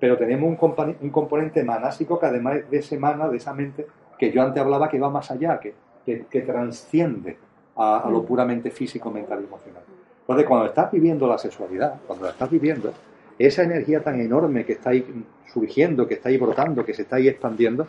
pero 0.00 0.18
tenemos 0.18 0.48
un, 0.48 0.96
un 1.00 1.10
componente 1.10 1.62
manásico 1.62 2.18
que 2.18 2.26
además 2.26 2.68
de 2.68 2.78
ese 2.78 2.98
mana, 2.98 3.28
de 3.28 3.36
esa 3.36 3.54
mente, 3.54 3.86
que 4.18 4.32
yo 4.32 4.42
antes 4.42 4.60
hablaba 4.60 4.88
que 4.88 4.98
va 4.98 5.10
más 5.10 5.30
allá, 5.30 5.60
que, 5.60 5.74
que, 6.04 6.40
transciende 6.42 7.36
a, 7.76 8.08
lo 8.10 8.22
mm. 8.22 8.26
puramente 8.26 8.70
físico, 8.70 9.10
mental 9.10 9.40
y 9.42 9.44
emocional. 9.44 9.82
Entonces, 10.20 10.46
cuando 10.46 10.66
estás 10.66 10.90
viviendo 10.90 11.28
la 11.28 11.38
sexualidad, 11.38 12.00
cuando 12.06 12.24
la 12.24 12.32
estás 12.32 12.50
viviendo, 12.50 12.92
esa 13.38 13.62
energía 13.62 14.02
tan 14.02 14.20
enorme 14.20 14.64
que 14.64 14.72
está 14.72 14.90
ahí 14.90 15.24
surgiendo, 15.52 16.06
que 16.06 16.14
está 16.14 16.28
ahí 16.28 16.38
brotando, 16.38 16.84
que 16.84 16.94
se 16.94 17.02
está 17.02 17.16
ahí 17.16 17.28
expandiendo, 17.28 17.86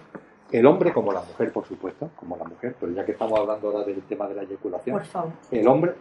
el 0.51 0.65
hombre 0.65 0.93
como 0.93 1.11
la 1.11 1.21
mujer, 1.21 1.51
por 1.51 1.65
supuesto, 1.65 2.09
como 2.15 2.37
la 2.37 2.45
mujer, 2.45 2.75
pero 2.79 2.91
ya 2.93 3.05
que 3.05 3.11
estamos 3.11 3.39
hablando 3.39 3.69
ahora 3.69 3.83
del 3.83 4.01
tema 4.03 4.27
de 4.27 4.35
la 4.35 4.43
eyaculación, 4.43 5.01
el 5.51 5.67
hombre 5.67 5.93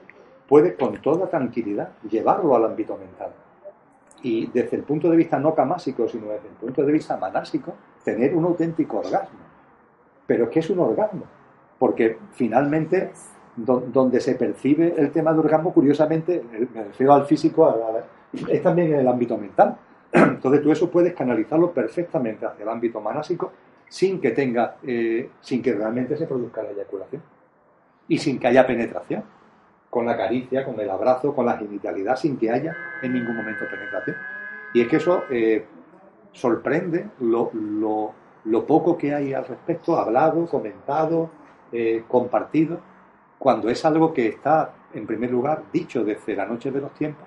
puede 0.49 0.75
con 0.75 1.01
toda 1.01 1.29
tranquilidad 1.29 1.91
llevarlo 2.09 2.55
al 2.55 2.65
ámbito 2.65 2.97
mental. 2.97 3.31
Y 4.23 4.47
desde 4.47 4.77
el 4.77 4.83
punto 4.83 5.11
de 5.11 5.17
vista 5.17 5.39
no 5.39 5.55
camásico, 5.55 6.09
sino 6.09 6.31
desde 6.31 6.49
el 6.49 6.55
punto 6.55 6.85
de 6.85 6.93
vista 6.93 7.17
manásico, 7.17 7.75
tener 8.05 8.35
un 8.35 8.45
auténtico 8.45 8.99
orgasmo. 8.99 9.39
Pero 10.27 10.45
es 10.45 10.51
que 10.51 10.61
es 10.61 10.71
un 10.71 10.79
orgasmo, 10.79 11.25
porque 11.79 12.19
finalmente 12.33 13.11
donde 13.57 14.21
se 14.21 14.35
percibe 14.35 14.95
el 14.97 15.11
tema 15.11 15.33
de 15.33 15.39
orgasmo, 15.39 15.73
curiosamente, 15.73 16.45
me 16.75 16.85
refiero 16.85 17.15
al 17.15 17.25
físico, 17.27 17.67
es 18.49 18.63
también 18.63 18.93
en 18.93 19.01
el 19.01 19.09
ámbito 19.09 19.37
mental. 19.37 19.77
Entonces 20.13 20.63
tú 20.63 20.73
eso 20.73 20.91
puedes 20.91 21.15
canalizarlo 21.15 21.73
perfectamente 21.73 22.47
hacia 22.47 22.63
el 22.63 22.69
ámbito 22.69 23.01
manásico 23.01 23.53
sin 23.89 24.21
que 24.21 24.31
tenga, 24.33 24.77
eh, 24.83 25.31
sin 25.41 25.63
que 25.63 25.73
realmente 25.75 26.17
se 26.17 26.27
produzca 26.27 26.63
la 26.63 26.71
eyaculación 26.71 27.23
y 28.09 28.19
sin 28.19 28.39
que 28.39 28.49
haya 28.49 28.67
penetración, 28.67 29.25
con 29.91 30.07
la 30.07 30.17
caricia, 30.17 30.65
con 30.65 30.79
el 30.79 30.91
abrazo, 30.91 31.35
con 31.35 31.47
la 31.47 31.57
genitalidad, 31.57 32.17
sin 32.17 32.37
que 32.37 32.51
haya 32.51 32.77
en 33.03 33.13
ningún 33.13 33.37
momento 33.37 33.65
penetración. 33.71 34.17
Y 34.75 34.83
es 34.83 34.89
que 34.89 34.97
eso 34.97 35.25
eh, 35.31 35.65
sorprende 36.33 37.07
lo, 37.21 37.51
lo 38.45 38.67
poco 38.67 38.97
que 38.97 39.15
hay 39.15 39.33
al 39.33 39.47
respecto, 39.47 39.97
hablado, 39.97 40.47
comentado, 40.47 41.31
eh, 41.73 42.05
compartido, 42.07 42.79
cuando 43.39 43.69
es 43.69 43.85
algo 43.85 44.13
que 44.13 44.29
está, 44.29 44.73
en 44.95 45.07
primer 45.07 45.31
lugar, 45.31 45.65
dicho 45.73 46.05
desde 46.05 46.37
la 46.37 46.47
noche 46.47 46.71
de 46.71 46.81
los 46.81 46.93
tiempos, 46.95 47.26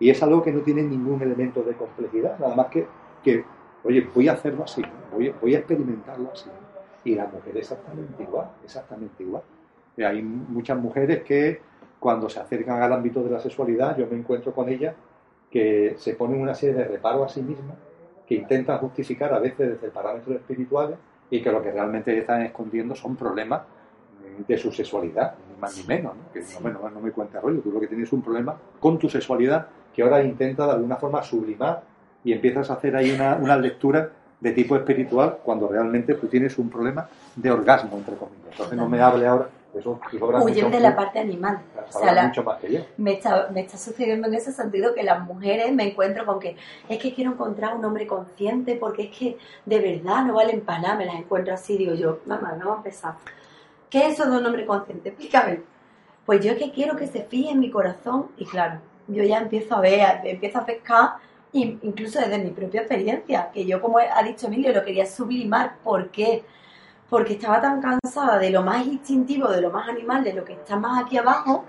y 0.00 0.08
es 0.08 0.22
algo 0.22 0.42
que 0.42 0.50
no 0.50 0.60
tiene 0.60 0.82
ningún 0.82 1.20
elemento 1.22 1.62
de 1.62 1.74
complejidad, 1.74 2.38
nada 2.38 2.54
más 2.56 2.66
que, 2.68 2.86
que 3.22 3.44
oye, 3.84 4.08
voy 4.12 4.28
a 4.28 4.32
hacerlo 4.32 4.64
así, 4.64 4.82
voy, 5.12 5.32
voy 5.40 5.54
a 5.54 5.58
experimentarlo 5.58 6.30
así. 6.32 6.48
Y 7.04 7.14
la 7.14 7.26
mujer 7.26 7.56
exactamente 7.56 8.22
igual, 8.22 8.48
exactamente 8.64 9.22
igual. 9.22 9.42
Y 9.96 10.02
hay 10.02 10.22
muchas 10.22 10.78
mujeres 10.78 11.22
que 11.22 11.60
cuando 11.98 12.28
se 12.30 12.40
acercan 12.40 12.82
al 12.82 12.92
ámbito 12.92 13.22
de 13.22 13.30
la 13.30 13.40
sexualidad, 13.40 13.96
yo 13.96 14.06
me 14.10 14.16
encuentro 14.16 14.52
con 14.52 14.70
ellas 14.70 14.94
que 15.50 15.94
se 15.98 16.14
ponen 16.14 16.40
una 16.40 16.54
serie 16.54 16.74
de 16.76 16.84
reparos 16.84 17.26
a 17.26 17.34
sí 17.34 17.42
mismas 17.42 17.76
que 18.26 18.36
intentan 18.36 18.78
justificar 18.78 19.34
a 19.34 19.38
veces 19.38 19.70
desde 19.70 19.88
parámetros 19.88 20.36
espirituales 20.36 20.96
y 21.30 21.42
que 21.42 21.52
lo 21.52 21.62
que 21.62 21.72
realmente 21.72 22.16
están 22.16 22.42
escondiendo 22.42 22.94
son 22.94 23.16
problemas 23.16 23.62
de 24.46 24.56
su 24.56 24.72
sexualidad, 24.72 25.34
ni 25.48 25.60
más 25.60 25.76
ni 25.76 25.84
menos, 25.84 26.14
¿no? 26.16 26.32
que 26.32 26.40
no, 26.62 26.90
no, 26.90 27.00
me 27.00 27.10
cuenta 27.10 27.40
rollo, 27.40 27.60
tú 27.60 27.70
lo 27.70 27.80
que 27.80 27.88
tienes 27.88 28.06
es 28.06 28.12
un 28.12 28.22
problema 28.22 28.56
con 28.78 28.98
tu 28.98 29.08
sexualidad 29.08 29.68
que 29.94 30.02
ahora 30.02 30.22
intenta 30.22 30.66
de 30.66 30.72
alguna 30.72 30.96
forma 30.96 31.22
sublimar 31.22 31.82
y 32.24 32.32
empiezas 32.32 32.70
a 32.70 32.74
hacer 32.74 32.96
ahí 32.96 33.10
una, 33.10 33.36
una 33.36 33.56
lectura 33.56 34.10
de 34.40 34.52
tipo 34.52 34.74
espiritual 34.76 35.38
cuando 35.44 35.68
realmente 35.68 36.14
tú 36.14 36.26
tienes 36.26 36.58
un 36.58 36.70
problema 36.70 37.08
de 37.36 37.50
orgasmo, 37.50 37.96
entre 37.96 38.16
comillas. 38.16 38.48
Entonces 38.52 38.76
no 38.76 38.88
me 38.88 39.00
hable 39.00 39.26
ahora 39.26 39.48
de 39.72 39.80
eso. 39.80 40.00
Huyen 40.42 40.70
de 40.70 40.80
la 40.80 40.96
parte 40.96 41.18
animal. 41.18 41.60
O 41.88 41.98
sea, 41.98 42.12
la, 42.12 42.26
mucho 42.26 42.42
más 42.42 42.58
que 42.58 42.72
yo. 42.72 42.80
Me, 42.96 43.12
está, 43.12 43.48
me 43.52 43.60
está 43.60 43.76
sucediendo 43.76 44.28
en 44.28 44.34
ese 44.34 44.52
sentido 44.52 44.94
que 44.94 45.02
las 45.02 45.20
mujeres 45.20 45.72
me 45.72 45.90
encuentro 45.90 46.24
con 46.24 46.40
que 46.40 46.56
es 46.88 46.98
que 46.98 47.14
quiero 47.14 47.32
encontrar 47.32 47.76
un 47.76 47.84
hombre 47.84 48.06
consciente 48.06 48.76
porque 48.76 49.04
es 49.04 49.16
que 49.16 49.38
de 49.66 49.78
verdad 49.78 50.24
no 50.24 50.34
valen 50.34 50.62
para 50.62 50.80
nada, 50.80 50.96
me 50.96 51.06
las 51.06 51.16
encuentro 51.16 51.54
así, 51.54 51.76
digo 51.76 51.94
yo, 51.94 52.20
mamá, 52.26 52.54
vamos 52.58 52.74
a 52.74 52.76
empezar. 52.78 53.14
¿Qué 53.88 54.06
es 54.06 54.14
eso 54.14 54.30
de 54.30 54.38
un 54.38 54.46
hombre 54.46 54.64
consciente? 54.66 55.10
Explícame. 55.10 55.62
Pues 56.24 56.44
yo 56.44 56.52
es 56.52 56.58
que 56.58 56.70
quiero 56.70 56.96
que 56.96 57.06
se 57.06 57.24
fije 57.24 57.50
en 57.50 57.60
mi 57.60 57.70
corazón 57.70 58.28
y 58.36 58.44
claro, 58.44 58.80
yo 59.12 59.22
ya 59.24 59.38
empiezo 59.38 59.76
a 59.76 59.80
ver, 59.80 60.20
empiezo 60.24 60.58
a 60.58 60.66
pescar 60.66 61.10
incluso 61.52 62.20
desde 62.20 62.38
mi 62.38 62.50
propia 62.50 62.82
experiencia, 62.82 63.50
que 63.52 63.64
yo, 63.66 63.80
como 63.80 63.98
ha 63.98 64.22
dicho 64.22 64.46
Emilio, 64.46 64.72
lo 64.72 64.84
quería 64.84 65.06
sublimar. 65.06 65.76
¿Por 65.82 66.10
qué? 66.10 66.44
Porque 67.08 67.34
estaba 67.34 67.60
tan 67.60 67.80
cansada 67.80 68.38
de 68.38 68.50
lo 68.50 68.62
más 68.62 68.86
instintivo, 68.86 69.48
de 69.48 69.60
lo 69.60 69.70
más 69.70 69.88
animal, 69.88 70.22
de 70.22 70.32
lo 70.32 70.44
que 70.44 70.52
está 70.52 70.76
más 70.76 71.04
aquí 71.04 71.18
abajo, 71.18 71.64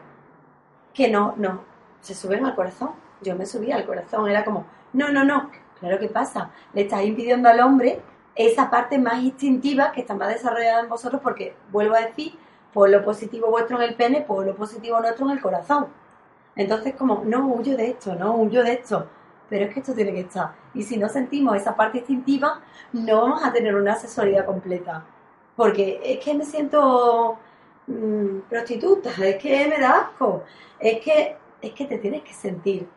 que 0.94 1.10
no, 1.10 1.34
no, 1.38 1.64
se 2.02 2.14
suben 2.14 2.46
al 2.46 2.56
corazón. 2.56 2.92
Yo 3.22 3.36
me 3.36 3.46
subía 3.46 3.76
al 3.76 3.86
corazón, 3.86 4.30
era 4.30 4.44
como, 4.46 4.66
no, 4.94 5.12
no, 5.12 5.24
no, 5.24 5.50
claro 5.80 6.00
que 6.00 6.10
pasa, 6.10 6.52
le 6.74 6.82
estás 6.82 7.04
impidiendo 7.04 7.50
al 7.50 7.60
hombre 7.60 8.02
esa 8.36 8.70
parte 8.70 8.98
más 8.98 9.22
instintiva 9.22 9.92
que 9.92 10.02
está 10.02 10.16
más 10.16 10.30
desarrollada 10.30 10.82
en 10.82 10.90
vosotros, 10.90 11.22
porque, 11.24 11.56
vuelvo 11.72 11.96
a 11.96 12.02
decir, 12.02 12.38
por 12.74 12.90
lo 12.90 13.04
positivo 13.04 13.50
vuestro 13.50 13.78
en 13.78 13.90
el 13.90 13.96
pene, 13.96 14.22
por 14.22 14.46
lo 14.46 14.56
positivo 14.56 15.00
nuestro 15.00 15.26
en 15.26 15.34
el 15.34 15.42
corazón. 15.42 15.88
Entonces, 16.56 16.96
como, 16.96 17.24
no 17.26 17.48
huyo 17.48 17.78
de 17.78 17.92
esto, 17.92 18.16
no 18.16 18.36
huyo 18.36 18.64
de 18.64 18.74
esto 18.74 19.08
pero 19.52 19.66
es 19.66 19.74
que 19.74 19.82
esto 19.82 19.94
tiene 19.94 20.14
que 20.14 20.22
estar. 20.22 20.54
Y 20.74 20.82
si 20.82 20.96
no 20.96 21.10
sentimos 21.10 21.58
esa 21.58 21.76
parte 21.76 21.98
instintiva, 21.98 22.62
no 22.94 23.22
vamos 23.24 23.44
a 23.44 23.52
tener 23.52 23.76
una 23.76 23.92
asesoría 23.92 24.46
completa. 24.46 25.04
Porque 25.58 26.00
es 26.02 26.20
que 26.24 26.34
me 26.34 26.46
siento 26.46 27.38
mm, 27.86 28.40
prostituta, 28.50 29.10
es 29.26 29.36
que 29.36 29.68
me 29.68 29.78
da 29.78 30.04
asco, 30.04 30.44
es 30.80 31.02
que, 31.02 31.36
es 31.62 31.74
que 31.74 31.86
te 31.86 31.98
tienes 31.98 32.22
que 32.24 32.34
sentir 32.34 32.88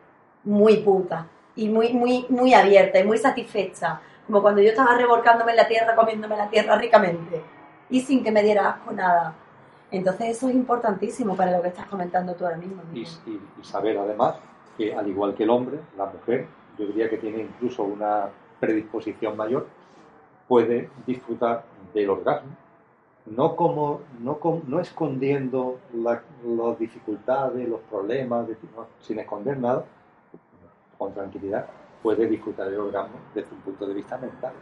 muy 0.45 0.77
puta 0.77 1.27
y 1.57 1.67
muy, 1.67 1.91
muy, 1.91 2.25
muy 2.29 2.53
abierta 2.53 2.99
y 2.99 3.03
muy 3.03 3.17
satisfecha. 3.17 3.99
Como 4.25 4.41
cuando 4.41 4.61
yo 4.61 4.69
estaba 4.69 4.95
revolcándome 4.95 5.51
en 5.51 5.57
la 5.57 5.67
tierra, 5.67 5.93
comiéndome 5.93 6.37
la 6.37 6.49
tierra 6.49 6.77
ricamente 6.77 7.41
y 7.89 7.99
sin 7.99 8.23
que 8.23 8.31
me 8.31 8.41
diera 8.41 8.69
asco 8.69 8.93
nada. 8.93 9.35
Entonces 9.97 10.37
eso 10.37 10.49
es 10.49 10.55
importantísimo 10.55 11.35
para 11.35 11.51
lo 11.55 11.61
que 11.61 11.69
estás 11.69 11.87
comentando 11.87 12.33
tú 12.35 12.45
ahora 12.45 12.57
mismo. 12.57 12.81
y 12.93 13.05
saber 13.63 13.97
además 13.97 14.35
que 14.77 14.93
al 14.93 15.07
igual 15.07 15.33
que 15.35 15.43
el 15.43 15.49
hombre, 15.49 15.79
la 15.97 16.05
mujer, 16.05 16.47
yo 16.77 16.85
diría 16.87 17.09
que 17.09 17.17
tiene 17.17 17.43
incluso 17.43 17.83
una 17.83 18.29
predisposición 18.59 19.37
mayor, 19.37 19.67
puede 20.47 20.89
disfrutar 21.05 21.63
del 21.93 22.09
orgasmo, 22.09 22.51
no 23.25 23.55
como 23.55 24.01
no, 24.19 24.37
no 24.67 24.79
escondiendo 24.79 25.79
las 25.93 26.21
dificultades, 26.77 27.67
los 27.67 27.79
problemas, 27.81 28.47
sin 28.99 29.19
esconder 29.19 29.57
nada, 29.57 29.85
con 30.97 31.13
tranquilidad, 31.13 31.67
puede 32.03 32.27
disfrutar 32.27 32.69
del 32.69 32.79
orgasmo 32.79 33.15
desde 33.33 33.53
un 33.53 33.61
punto 33.61 33.87
de 33.87 33.93
vista 33.93 34.17
mental. 34.17 34.53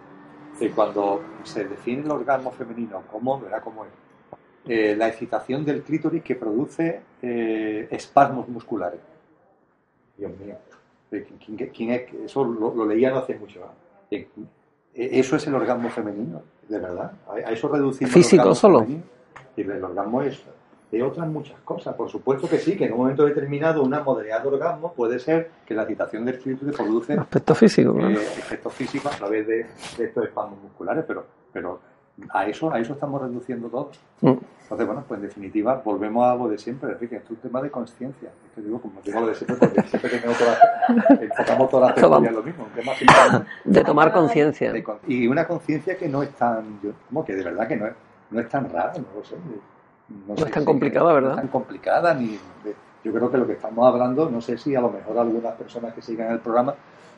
Y 0.60 0.70
cuando 0.70 1.22
se 1.44 1.66
define 1.66 2.04
el 2.04 2.12
orgasmo 2.12 2.52
femenino 2.52 3.02
como, 3.12 3.40
verá 3.40 3.60
cómo 3.60 3.84
es, 3.86 3.92
eh, 4.68 4.96
la 4.96 5.08
excitación 5.08 5.66
del 5.66 5.84
clítoris 5.84 6.24
que 6.24 6.36
produce 6.36 7.02
eh, 7.22 7.88
espasmos 7.92 8.48
musculares 8.48 9.00
Dios 10.18 10.32
mío, 10.40 10.56
¿quién, 11.74 11.92
es? 11.92 12.14
Eso 12.26 12.44
lo, 12.44 12.86
leía 12.86 13.10
no 13.10 13.18
hace 13.18 13.36
mucho. 13.36 13.62
E, 14.12 14.28
eso 14.94 15.36
es 15.36 15.48
el 15.48 15.56
orgasmo 15.56 15.90
femenino, 15.90 16.42
de 16.68 16.80
verdad. 16.80 17.12
A 17.28 17.52
eso 17.52 17.68
reducimos 17.68 18.14
¿Físico 18.14 18.50
el 18.50 18.56
solo? 18.56 18.86
Y 19.56 19.62
el 19.62 19.84
orgasmo 19.84 20.22
es 20.22 20.44
de 20.92 21.02
otras 21.02 21.28
muchas 21.28 21.60
cosas. 21.62 21.96
Por 21.96 22.10
supuesto 22.10 22.48
que 22.48 22.60
sí, 22.60 22.78
que 22.78 22.86
en 22.86 22.94
un 22.94 23.00
momento 23.00 23.26
determinado 23.26 23.82
una 23.82 24.04
moderada 24.04 24.44
de 24.44 24.48
orgasmo 24.50 24.94
puede 24.94 25.18
ser 25.18 25.50
que 25.66 25.74
la 25.74 25.82
excitación 25.82 26.24
del 26.24 26.36
espíritu 26.36 26.68
produce 26.72 27.14
aspecto 27.14 27.56
físico, 27.56 28.00
eh, 28.00 28.14
efectos 28.14 28.74
físicos 28.74 29.14
a 29.14 29.18
través 29.18 29.48
de, 29.48 29.62
estos 29.98 30.26
espasmos 30.26 30.62
musculares, 30.62 31.04
pero, 31.08 31.26
pero 31.52 31.80
a 32.30 32.46
eso, 32.46 32.72
a 32.72 32.80
eso 32.80 32.94
estamos 32.94 33.22
reduciendo 33.22 33.70
todo. 33.70 33.92
Mm. 34.22 34.38
Entonces, 34.64 34.88
bueno, 34.88 35.04
pues 35.08 35.20
en 35.20 35.28
definitiva, 35.28 35.82
volvemos 35.84 36.24
a 36.24 36.32
algo 36.32 36.48
de 36.48 36.58
siempre, 36.58 36.92
Enrique, 36.92 37.18
es 37.18 37.30
un 37.30 37.36
tema 37.38 37.62
de 37.62 37.70
conciencia. 37.70 38.30
Es 38.30 38.52
que 38.56 38.62
digo, 38.62 38.82
como 38.82 39.02
digo 39.02 39.20
lo 39.20 39.28
de 39.28 39.36
siempre, 39.36 39.56
porque 39.58 39.82
siempre 39.84 40.12
que 40.12 40.18
tengo 40.18 40.34
todas 40.34 40.58
enfocamos 41.22 41.70
todas 41.70 41.90
las 41.90 41.96
teorías 42.10 42.34
lo 42.34 42.44
mismo. 42.44 42.66
Un 42.66 42.72
tema 42.72 43.46
de 43.66 43.84
tomar 43.84 44.14
conciencia. 44.14 44.74
Y 45.08 45.28
una 45.28 45.48
conciencia 45.48 45.98
que 45.98 46.08
no 46.08 46.24
es 46.24 46.32
tan, 46.32 46.80
como 47.10 47.26
que 47.26 47.36
de 47.36 47.44
verdad 47.44 47.68
que 47.68 47.76
no 47.76 47.88
es, 47.88 47.94
no 48.32 48.40
es 48.40 48.50
tan 48.50 48.70
rara, 48.70 48.94
no 48.96 49.20
lo 49.20 49.24
sé. 49.24 49.36
No, 50.28 50.36
es 50.36 50.52
tan 50.52 50.66
complicada, 50.66 51.14
¿verdad? 51.14 51.30
No 51.30 51.36
es 51.36 51.42
tan 51.42 51.50
complicada, 51.50 52.14
ni. 52.14 52.40
Yo 53.04 53.12
creo 53.12 53.30
que 53.30 53.38
lo 53.38 53.46
que 53.46 53.54
estamos 53.54 53.86
hablando, 53.86 54.30
no 54.30 54.40
sé 54.40 54.58
si 54.58 54.76
a 54.76 54.82
lo 54.82 54.90
mejor 54.90 55.18
algunas 55.18 55.54
personas 55.56 55.94
que 55.94 56.02
sigan 56.02 56.32
el 56.32 56.40
programa 56.40 56.74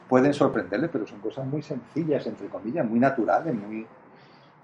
pueden 0.10 0.34
sorprenderles, 0.34 0.90
pero 0.92 1.06
son 1.06 1.20
cosas 1.20 1.46
muy 1.46 1.62
sencillas, 1.62 2.26
entre 2.26 2.48
comillas, 2.48 2.86
muy 2.90 3.00
naturales, 3.00 3.54
muy 3.54 3.86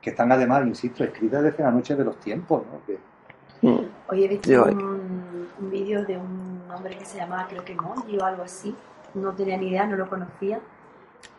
que 0.02 0.10
están 0.10 0.32
además, 0.32 0.66
insisto, 0.66 1.04
escritas 1.04 1.44
desde 1.44 1.64
la 1.64 1.72
noche 1.72 1.96
de 1.96 2.04
los 2.04 2.20
tiempos. 2.20 2.64
¿no? 2.66 3.70
Mm. 3.70 3.86
Hoy 4.10 4.24
he 4.24 4.28
visto 4.28 4.64
un, 4.64 5.70
vídeo 5.70 6.04
de 6.04 6.18
un 6.18 6.64
hombre 6.74 6.98
que 6.98 7.06
se 7.06 7.18
llamaba, 7.18 7.48
creo 7.48 7.64
que 7.64 7.76
Moji 7.76 8.18
o 8.18 8.26
algo 8.26 8.44
así. 8.44 8.76
No 9.14 9.34
tenía 9.34 9.58
ni 9.58 9.68
idea, 9.68 9.86
no 9.86 9.96
lo 9.98 10.10
conocía, 10.10 10.60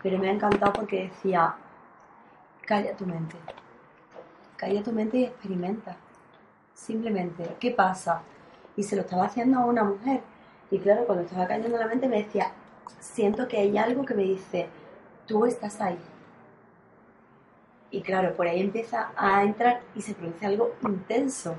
pero 0.02 0.18
me 0.18 0.28
ha 0.28 0.32
encantado 0.32 0.72
porque 0.74 1.04
decía, 1.04 1.54
calla 2.66 2.94
tu 2.94 3.06
mente, 3.06 3.36
calla 4.56 4.82
tu 4.82 4.92
mente 4.92 5.18
y 5.18 5.24
experimenta. 5.24 5.96
Simplemente, 6.74 7.56
¿qué 7.58 7.70
pasa? 7.70 8.20
Y 8.76 8.82
se 8.82 8.94
lo 8.94 9.02
estaba 9.02 9.24
haciendo 9.24 9.58
a 9.58 9.64
una 9.64 9.84
mujer. 9.84 10.20
Y 10.70 10.78
claro, 10.78 11.04
cuando 11.06 11.24
estaba 11.24 11.46
cayendo 11.46 11.78
la 11.78 11.86
mente 11.86 12.08
me 12.08 12.18
decía, 12.18 12.52
siento 13.00 13.48
que 13.48 13.58
hay 13.58 13.76
algo 13.76 14.04
que 14.04 14.14
me 14.14 14.22
dice, 14.22 14.68
tú 15.26 15.46
estás 15.46 15.80
ahí 15.80 15.98
y 17.92 18.00
claro, 18.00 18.34
por 18.34 18.48
ahí 18.48 18.60
empieza 18.60 19.12
a 19.16 19.44
entrar 19.44 19.82
y 19.94 20.00
se 20.00 20.14
produce 20.14 20.46
algo 20.46 20.74
intenso. 20.82 21.54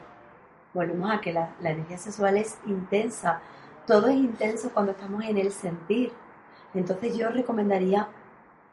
Volvemos 0.73 1.11
a 1.11 1.22
que 1.22 1.31
la, 1.31 1.53
energía 1.61 1.99
sexual 1.99 2.38
es 2.38 2.57
intensa. 2.65 3.39
Todo 3.85 4.07
es 4.07 4.15
intenso 4.15 4.72
cuando 4.73 4.93
estamos 4.93 5.23
en 5.23 5.38
el 5.38 5.51
sentir. 5.51 6.11
Entonces 6.73 7.15
yo 7.15 7.30
recomendaría 7.30 8.07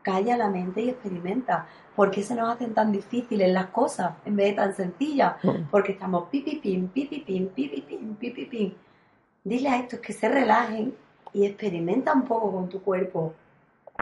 calla 0.01 0.39
la 0.39 0.49
mente 0.49 0.81
y 0.81 0.89
experimenta. 0.89 1.67
¿Por 1.95 2.11
qué 2.11 2.23
se 2.23 2.35
nos 2.35 2.49
hacen 2.49 2.73
tan 2.73 2.93
difíciles 2.93 3.53
las 3.53 3.67
cosas 3.67 4.13
en 4.25 4.37
vez 4.37 4.47
de 4.47 4.53
tan 4.55 4.75
sencillas? 4.75 5.35
Mm. 5.45 5.65
Porque 5.71 5.93
estamos 5.93 6.31
pipipim, 6.31 6.89
pipipim, 6.89 7.49
pipipim, 7.49 8.15
pipipim. 8.15 8.75
Dile 9.45 9.69
a 9.69 9.77
estos 9.77 10.01
que 10.01 10.15
se 10.15 10.31
relajen 10.31 10.95
y 11.35 11.45
experimenta 11.45 12.15
un 12.15 12.23
poco 12.23 12.53
con 12.53 12.71
tu 12.71 12.81
cuerpo. 12.81 13.35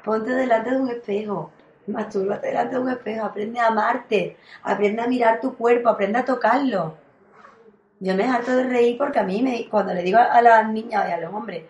Ponte 0.05 0.30
delante 0.30 0.70
de 0.70 0.80
un 0.80 0.90
espejo, 0.90 1.51
Mastúrbate 1.89 2.48
delante 2.48 2.77
de 2.77 2.82
un 2.82 2.90
espejo, 2.90 3.24
aprende 3.24 3.59
a 3.60 3.69
amarte, 3.69 4.36
aprende 4.62 5.02
a 5.02 5.06
mirar 5.06 5.40
tu 5.40 5.56
cuerpo, 5.56 5.89
aprende 5.89 6.19
a 6.19 6.24
tocarlo. 6.24 6.97
Yo 8.01 8.15
me 8.15 8.24
harto 8.24 8.55
de 8.55 8.65
reír 8.65 8.97
porque 8.98 9.19
a 9.19 9.24
mí, 9.24 9.43
me, 9.43 9.69
cuando 9.69 9.94
le 9.94 10.02
digo 10.02 10.19
a 10.19 10.40
las 10.40 10.69
niñas 10.69 11.09
y 11.09 11.12
a 11.12 11.20
los 11.20 11.32
hombres, 11.32 11.65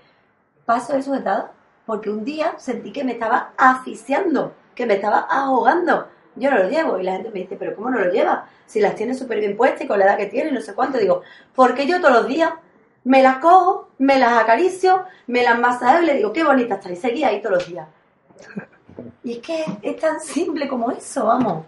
paso 0.66 0.94
el 0.94 1.02
sujetado, 1.02 1.50
porque 1.86 2.10
un 2.10 2.24
día 2.24 2.54
sentí 2.58 2.92
que 2.92 3.04
me 3.04 3.12
estaba 3.12 3.52
asfixiando, 3.56 4.52
que 4.74 4.84
me 4.84 4.94
estaba 4.94 5.20
ahogando. 5.20 6.08
Yo 6.36 6.50
no 6.50 6.58
lo 6.58 6.68
llevo 6.68 6.98
y 6.98 7.02
la 7.02 7.12
gente 7.12 7.30
me 7.30 7.40
dice, 7.40 7.56
pero 7.58 7.74
¿cómo 7.74 7.88
no 7.88 7.98
lo 7.98 8.12
llevas? 8.12 8.40
Si 8.66 8.80
las 8.80 8.94
tienes 8.94 9.18
súper 9.18 9.40
bien 9.40 9.56
puestas 9.56 9.82
y 9.82 9.86
con 9.86 9.98
la 9.98 10.04
edad 10.04 10.18
que 10.18 10.26
tienes, 10.26 10.52
no 10.52 10.60
sé 10.60 10.74
cuánto. 10.74 10.98
Digo, 10.98 11.22
porque 11.54 11.86
yo 11.86 12.00
todos 12.00 12.12
los 12.12 12.28
días 12.28 12.52
me 13.04 13.22
las 13.22 13.38
cojo, 13.38 13.88
me 13.96 14.18
las 14.18 14.32
acaricio, 14.32 15.06
me 15.26 15.42
las 15.42 15.58
masajeo 15.58 16.02
y 16.02 16.06
le 16.06 16.14
digo, 16.14 16.32
qué 16.32 16.44
bonita 16.44 16.74
está. 16.74 16.92
Y 16.92 16.96
seguía 16.96 17.28
ahí 17.28 17.40
todos 17.40 17.56
los 17.56 17.68
días. 17.68 17.88
Y 19.24 19.32
es 19.32 19.38
que 19.38 19.64
es 19.82 19.96
tan 19.96 20.20
simple 20.20 20.68
como 20.68 20.90
eso, 20.90 21.26
vamos. 21.26 21.64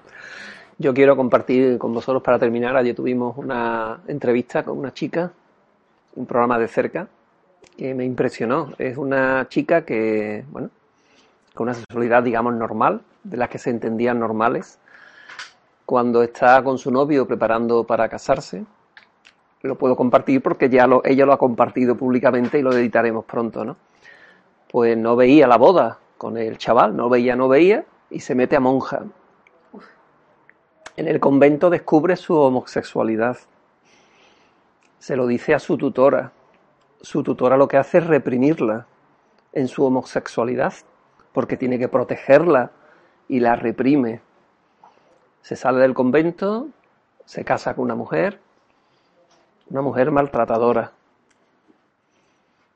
Yo 0.79 0.95
quiero 0.95 1.17
compartir 1.17 1.77
con 1.79 1.93
vosotros 1.93 2.23
para 2.23 2.39
terminar. 2.39 2.77
Ayer 2.77 2.95
tuvimos 2.95 3.37
una 3.37 4.01
entrevista 4.07 4.63
con 4.63 4.79
una 4.79 4.95
chica, 4.95 5.31
un 6.17 6.27
programa 6.27 6.59
de 6.59 6.69
cerca, 6.69 7.07
que 7.77 7.95
me 7.95 8.05
impresionó. 8.05 8.73
Es 8.79 8.97
una 8.97 9.47
chica 9.49 9.85
que, 9.85 10.45
bueno, 10.51 10.71
con 11.55 11.69
una 11.69 11.75
sexualidad, 11.75 12.23
digamos, 12.23 12.55
normal, 12.55 13.03
de 13.23 13.37
las 13.37 13.51
que 13.51 13.59
se 13.59 13.71
entendían 13.71 14.19
normales. 14.19 14.79
Cuando 15.85 16.23
está 16.23 16.63
con 16.65 16.79
su 16.79 16.91
novio 16.91 17.27
preparando 17.27 17.85
para 17.85 18.09
casarse, 18.09 18.65
lo 19.63 19.77
puedo 19.77 19.97
compartir 19.97 20.41
porque 20.41 20.71
ya 20.71 20.87
lo, 20.87 21.03
ella 21.05 21.27
lo 21.27 21.35
ha 21.35 21.39
compartido 21.39 21.95
públicamente 21.95 22.59
y 22.59 22.63
lo 22.63 22.73
editaremos 22.73 23.27
pronto, 23.27 23.65
¿no? 23.65 23.77
Pues 24.71 24.97
no 24.97 25.15
veía 25.15 25.47
la 25.47 25.59
boda 25.59 26.00
con 26.21 26.37
el 26.37 26.59
chaval, 26.59 26.95
no 26.95 27.09
veía, 27.09 27.35
no 27.35 27.49
veía, 27.49 27.87
y 28.11 28.21
se 28.21 28.35
mete 28.35 28.55
a 28.55 28.61
monja. 28.61 29.05
En 30.99 31.09
el 31.09 31.19
convento 31.19 31.71
descubre 31.71 32.15
su 32.17 32.37
homosexualidad. 32.37 33.39
Se 34.99 35.17
lo 35.17 35.27
dice 35.27 35.55
a 35.55 35.59
su 35.59 35.79
tutora. 35.79 36.33
Su 37.01 37.23
tutora 37.23 37.57
lo 37.57 37.69
que 37.69 37.79
hace 37.79 37.97
es 37.97 38.07
reprimirla 38.07 38.87
en 39.55 39.67
su 39.67 39.83
homosexualidad, 39.83 40.75
porque 41.33 41.57
tiene 41.57 41.79
que 41.79 41.89
protegerla 41.89 42.71
y 43.27 43.41
la 43.41 43.57
reprime. 43.57 44.21
Se 45.41 45.57
sale 45.57 45.81
del 45.81 45.95
convento, 45.95 46.69
se 47.25 47.47
casa 47.47 47.75
con 47.75 47.85
una 47.85 47.95
mujer, 47.95 48.41
una 49.71 49.81
mujer 49.81 50.11
maltratadora. 50.11 50.93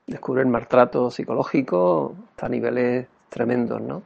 Descubre 0.06 0.40
el 0.40 0.48
maltrato 0.48 1.10
psicológico 1.10 2.14
hasta 2.30 2.48
niveles 2.48 3.08
tremendos, 3.34 3.80
¿no? 3.80 4.02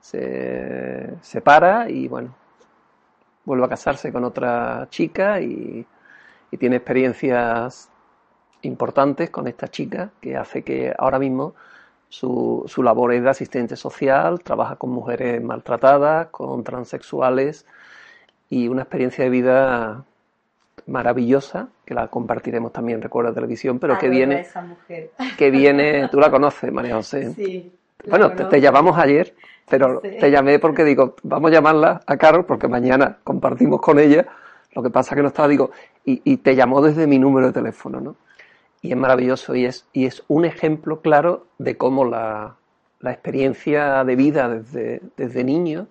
Se 0.00 1.14
separa 1.22 1.88
y 1.88 2.08
bueno, 2.08 2.34
vuelve 3.44 3.64
a 3.64 3.68
casarse 3.68 4.12
con 4.12 4.24
otra 4.24 4.88
chica 4.90 5.40
y, 5.40 5.86
y 6.50 6.56
tiene 6.58 6.76
experiencias 6.76 7.88
importantes 8.62 9.30
con 9.30 9.46
esta 9.46 9.68
chica 9.68 10.10
que 10.20 10.36
hace 10.36 10.62
que 10.62 10.92
ahora 10.98 11.18
mismo 11.18 11.54
su, 12.08 12.64
su, 12.66 12.82
labor 12.82 13.12
es 13.12 13.22
de 13.22 13.30
asistente 13.30 13.76
social, 13.76 14.40
trabaja 14.40 14.76
con 14.76 14.90
mujeres 14.90 15.42
maltratadas, 15.42 16.28
con 16.28 16.64
transexuales 16.64 17.66
y 18.50 18.68
una 18.68 18.82
experiencia 18.82 19.24
de 19.24 19.30
vida 19.30 20.04
maravillosa 20.86 21.68
que 21.84 21.94
la 21.94 22.08
compartiremos 22.08 22.72
también 22.72 23.00
recuerdo 23.00 23.30
de 23.30 23.36
televisión 23.36 23.78
pero 23.78 23.98
que 23.98 24.08
viene 24.08 24.40
esa 24.40 24.60
mujer. 24.60 25.10
que 25.38 25.50
viene 25.50 26.08
tú 26.08 26.20
la 26.20 26.30
conoces 26.30 26.70
María 26.72 26.96
José 26.96 27.32
Sí, 27.32 27.72
bueno 28.08 28.32
te, 28.32 28.60
llamamos 28.60 28.98
ayer 28.98 29.34
pero 29.68 30.00
Sí. 30.02 30.16
te 30.20 30.30
llamé 30.30 30.58
porque 30.58 30.84
digo 30.84 31.14
vamos 31.22 31.50
a 31.50 31.54
llamarla 31.54 32.00
a 32.06 32.16
Carol 32.16 32.44
porque 32.44 32.68
mañana 32.68 33.18
compartimos 33.24 33.80
con 33.80 33.98
ella. 33.98 34.26
Lo 34.74 34.82
que 34.82 34.90
pasa 34.90 35.14
que 35.14 35.22
no 35.22 35.28
estaba 35.28 35.48
digo 35.48 35.70
y, 36.04 36.20
y 36.24 36.38
te 36.38 36.54
llamó 36.56 36.82
desde 36.82 37.06
mi 37.06 37.18
número 37.18 37.46
de 37.46 37.52
teléfono 37.52 38.00
no 38.00 38.16
y 38.82 38.90
es 38.90 38.96
maravilloso 38.96 39.54
y 39.54 39.64
es 39.64 39.86
y 39.92 40.04
es 40.06 40.22
un 40.28 40.44
ejemplo 40.44 41.00
claro 41.00 41.46
de 41.58 41.76
cómo 41.76 42.04
la, 42.04 42.56
la 43.00 43.12
experiencia 43.12 44.02
de 44.04 44.16
vida 44.16 44.48
desde, 44.48 45.00
desde 45.16 45.44
niño 45.44 45.86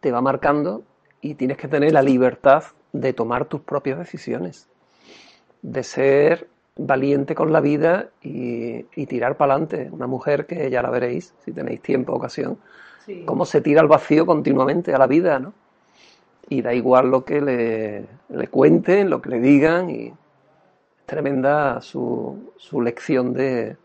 te 0.00 0.10
va 0.12 0.20
marcando 0.20 0.82
y 1.20 1.34
tienes 1.34 1.56
que 1.56 1.68
tener 1.68 1.92
la 1.92 2.02
libertad 2.02 2.64
de 2.92 3.12
tomar 3.12 3.46
tus 3.46 3.60
propias 3.60 3.98
decisiones, 3.98 4.68
de 5.62 5.82
ser 5.82 6.48
valiente 6.76 7.34
con 7.34 7.52
la 7.52 7.60
vida 7.60 8.08
y, 8.22 8.84
y 8.94 9.06
tirar 9.06 9.36
para 9.36 9.54
adelante. 9.54 9.88
Una 9.90 10.06
mujer 10.06 10.46
que 10.46 10.70
ya 10.70 10.82
la 10.82 10.90
veréis, 10.90 11.34
si 11.44 11.52
tenéis 11.52 11.80
tiempo 11.82 12.12
o 12.12 12.16
ocasión, 12.16 12.58
Sí. 13.06 13.22
cómo 13.24 13.44
se 13.46 13.60
tira 13.60 13.80
al 13.80 13.86
vacío 13.88 14.26
continuamente 14.26 14.92
a 14.92 14.98
la 14.98 15.06
vida, 15.06 15.38
¿no? 15.38 15.52
Y 16.48 16.60
da 16.60 16.74
igual 16.74 17.08
lo 17.08 17.24
que 17.24 17.40
le, 17.40 18.04
le 18.28 18.48
cuenten, 18.48 19.08
lo 19.10 19.22
que 19.22 19.30
le 19.30 19.38
digan, 19.40 19.90
y 19.90 20.06
es 20.06 20.12
tremenda 21.06 21.80
su, 21.80 22.52
su 22.56 22.80
lección 22.82 23.32
de, 23.32 23.76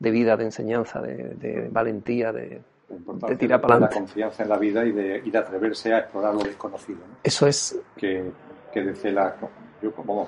de 0.00 0.10
vida, 0.10 0.36
de 0.36 0.44
enseñanza, 0.44 1.00
de, 1.00 1.14
de 1.34 1.68
valentía, 1.70 2.32
de, 2.32 2.60
La 3.22 3.28
de 3.28 3.36
tirar 3.36 3.60
de 3.60 3.62
para 3.62 3.78
la 3.80 3.86
adelante. 3.86 3.94
confianza 3.98 4.42
en 4.42 4.48
la 4.48 4.58
vida 4.58 4.84
y 4.84 4.90
de, 4.92 5.22
y 5.24 5.30
de 5.30 5.38
atreverse 5.38 5.94
a 5.94 5.98
explorar 6.00 6.34
lo 6.34 6.42
desconocido. 6.42 6.98
¿no? 6.98 7.16
Eso 7.22 7.46
es 7.46 7.78
que, 7.96 8.30
que 8.72 8.82
desde 8.82 9.12
la. 9.12 9.36
Yo, 9.80 9.92
como. 9.92 10.26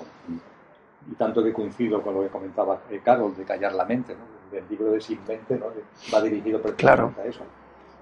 Y 1.11 1.15
tanto 1.15 1.43
que 1.43 1.53
coincido 1.53 2.03
con 2.03 2.15
lo 2.15 2.23
que 2.23 2.29
comentaba 2.29 2.81
eh, 2.91 3.01
Carol, 3.03 3.35
de 3.37 3.45
callar 3.45 3.73
la 3.75 3.85
mente, 3.85 4.15
¿no? 4.15 4.39
del 4.51 4.65
libro 4.69 4.93
de 4.93 5.01
Sin 5.01 5.19
Mente, 5.27 5.57
¿no? 5.59 5.67
Va 6.13 6.23
dirigido 6.23 6.61
precisamente 6.61 7.13
Claro. 7.13 7.15
a 7.23 7.25
eso. 7.29 7.43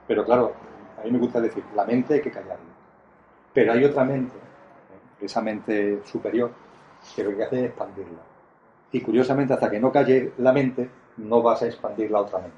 Pero 0.07 0.24
claro, 0.24 0.53
a 0.99 1.05
mí 1.05 1.11
me 1.11 1.19
gusta 1.19 1.41
decir, 1.41 1.62
la 1.74 1.85
mente 1.85 2.15
hay 2.15 2.20
que 2.20 2.31
callarla. 2.31 2.57
Pero 3.53 3.73
hay 3.73 3.85
otra 3.85 4.05
mente, 4.05 4.37
¿eh? 4.37 5.24
esa 5.24 5.41
mente 5.41 6.01
superior, 6.05 6.51
que 7.15 7.24
lo 7.24 7.37
que 7.37 7.45
hace 7.45 7.59
es 7.61 7.65
expandirla. 7.66 8.19
Y 8.93 9.01
curiosamente, 9.01 9.55
hasta 9.55 9.70
que 9.70 9.81
no 9.81 9.91
calle 9.91 10.33
la 10.39 10.53
mente, 10.53 10.89
no 11.19 11.43
vas 11.43 11.62
a 11.62 11.66
expandir 11.66 12.11
la 12.11 12.20
otra 12.20 12.39
mente. 12.39 12.57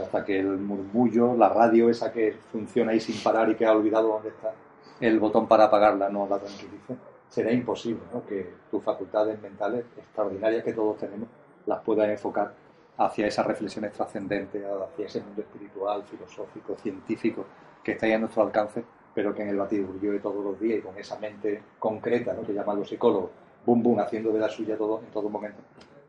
Hasta 0.00 0.24
que 0.24 0.40
el 0.40 0.58
murmullo, 0.58 1.34
la 1.36 1.48
radio 1.48 1.90
esa 1.90 2.10
que 2.12 2.36
funciona 2.50 2.92
ahí 2.92 3.00
sin 3.00 3.22
parar 3.22 3.50
y 3.50 3.54
que 3.54 3.66
ha 3.66 3.72
olvidado 3.72 4.08
dónde 4.08 4.30
está 4.30 4.52
el 5.00 5.18
botón 5.20 5.46
para 5.46 5.64
apagarla, 5.64 6.08
no 6.08 6.26
la 6.28 6.38
tranquilice, 6.38 6.96
será 7.32 7.50
imposible 7.50 8.02
¿no? 8.12 8.26
que 8.26 8.46
tus 8.70 8.82
facultades 8.84 9.40
mentales 9.40 9.86
extraordinarias 9.96 10.62
que 10.62 10.74
todos 10.74 10.98
tenemos 10.98 11.28
las 11.64 11.80
puedas 11.80 12.08
enfocar 12.10 12.52
hacia 12.98 13.26
esas 13.26 13.46
reflexiones 13.46 13.92
trascendentes, 13.92 14.62
hacia 14.62 15.06
ese 15.06 15.22
mundo 15.22 15.40
espiritual, 15.40 16.04
filosófico, 16.04 16.76
científico 16.76 17.46
que 17.82 17.92
está 17.92 18.04
ahí 18.04 18.12
a 18.12 18.18
nuestro 18.18 18.42
alcance, 18.42 18.84
pero 19.14 19.34
que 19.34 19.42
en 19.42 19.48
el 19.48 19.56
batiburrillo 19.56 20.12
de 20.12 20.18
todos 20.18 20.44
los 20.44 20.60
días 20.60 20.80
y 20.80 20.82
con 20.82 20.98
esa 20.98 21.18
mente 21.18 21.62
concreta 21.78 22.34
¿no? 22.34 22.42
que 22.42 22.52
llaman 22.52 22.78
los 22.78 22.88
psicólogos, 22.88 23.30
boom, 23.64 23.82
boom, 23.82 24.00
haciendo 24.00 24.30
de 24.30 24.38
la 24.38 24.50
suya 24.50 24.76
todo, 24.76 25.00
en 25.00 25.06
todo 25.06 25.30
momento, 25.30 25.62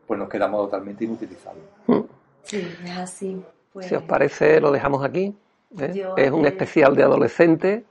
pues 0.06 0.20
nos 0.20 0.28
quedamos 0.28 0.60
totalmente 0.66 1.04
inutilizables. 1.04 1.64
Sí, 2.42 2.68
es 2.84 2.98
así. 2.98 3.42
Pues, 3.72 3.86
Si 3.86 3.94
os 3.94 4.02
parece, 4.02 4.60
lo 4.60 4.70
dejamos 4.70 5.02
aquí. 5.02 5.34
¿eh? 5.78 5.92
Yo, 5.94 6.16
es 6.18 6.30
un 6.30 6.44
eh, 6.44 6.48
especial 6.48 6.94
de 6.94 7.02
adolescente 7.02 7.84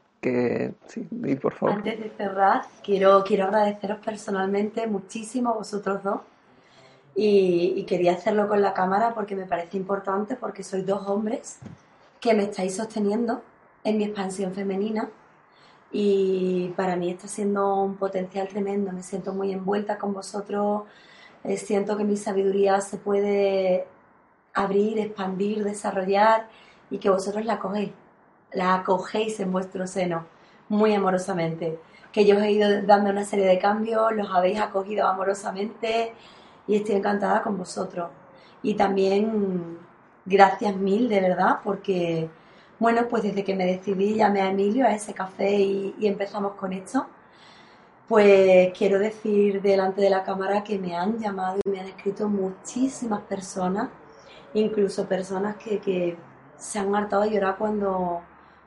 Antes 1.71 1.99
de 1.99 2.09
cerrar, 2.09 2.63
quiero, 2.83 3.23
quiero 3.23 3.45
agradeceros 3.45 3.99
personalmente 3.99 4.87
muchísimo 4.87 5.49
a 5.51 5.53
vosotros 5.53 6.03
dos. 6.03 6.21
Y, 7.15 7.73
y 7.77 7.83
quería 7.83 8.13
hacerlo 8.13 8.47
con 8.47 8.61
la 8.61 8.73
cámara 8.73 9.13
porque 9.13 9.35
me 9.35 9.45
parece 9.45 9.77
importante, 9.77 10.35
porque 10.35 10.63
sois 10.63 10.85
dos 10.85 11.07
hombres 11.07 11.59
que 12.19 12.33
me 12.33 12.43
estáis 12.43 12.75
sosteniendo 12.75 13.43
en 13.83 13.97
mi 13.97 14.05
expansión 14.05 14.53
femenina. 14.53 15.09
Y 15.91 16.73
para 16.75 16.95
mí 16.95 17.11
está 17.11 17.27
siendo 17.27 17.75
un 17.75 17.97
potencial 17.97 18.47
tremendo. 18.47 18.91
Me 18.91 19.03
siento 19.03 19.33
muy 19.33 19.51
envuelta 19.51 19.97
con 19.97 20.13
vosotros. 20.13 20.83
Eh, 21.43 21.57
siento 21.57 21.97
que 21.97 22.03
mi 22.03 22.17
sabiduría 22.17 22.81
se 22.81 22.97
puede 22.97 23.85
abrir, 24.53 24.99
expandir, 24.99 25.63
desarrollar 25.63 26.47
y 26.89 26.99
que 26.99 27.09
vosotros 27.09 27.45
la 27.45 27.59
cogéis, 27.59 27.91
la 28.53 28.75
acogéis 28.75 29.39
en 29.39 29.51
vuestro 29.51 29.87
seno 29.87 30.25
muy 30.69 30.93
amorosamente. 30.93 31.79
Que 32.11 32.25
yo 32.25 32.37
os 32.37 32.43
he 32.43 32.51
ido 32.51 32.81
dando 32.83 33.09
una 33.09 33.25
serie 33.25 33.45
de 33.45 33.59
cambios, 33.59 34.13
los 34.13 34.29
habéis 34.31 34.59
acogido 34.59 35.07
amorosamente 35.07 36.13
y 36.67 36.75
estoy 36.75 36.95
encantada 36.95 37.41
con 37.43 37.57
vosotros. 37.57 38.09
Y 38.61 38.75
también 38.75 39.79
gracias 40.25 40.75
mil, 40.75 41.09
de 41.09 41.21
verdad, 41.21 41.59
porque, 41.63 42.29
bueno, 42.79 43.07
pues 43.09 43.23
desde 43.23 43.43
que 43.43 43.55
me 43.55 43.65
decidí 43.65 44.15
llamé 44.15 44.41
a 44.41 44.49
Emilio 44.49 44.85
a 44.85 44.93
ese 44.93 45.13
café 45.13 45.51
y, 45.59 45.95
empezamos 46.01 46.53
con 46.53 46.73
esto. 46.73 47.07
Pues 48.07 48.71
quiero 48.77 48.99
decir 48.99 49.61
delante 49.61 50.01
de 50.01 50.09
la 50.09 50.23
cámara 50.23 50.63
que 50.63 50.77
me 50.77 50.95
han 50.95 51.17
llamado 51.19 51.57
y 51.65 51.69
me 51.69 51.79
han 51.79 51.87
escrito 51.87 52.27
muchísimas 52.29 53.21
personas, 53.21 53.89
incluso 54.53 55.07
personas 55.07 55.55
que, 55.57 55.79
que 55.79 56.17
se 56.57 56.79
han 56.79 56.93
hartado 56.95 57.23
a 57.23 57.27
llorar 57.27 57.57
cuando, 57.57 58.21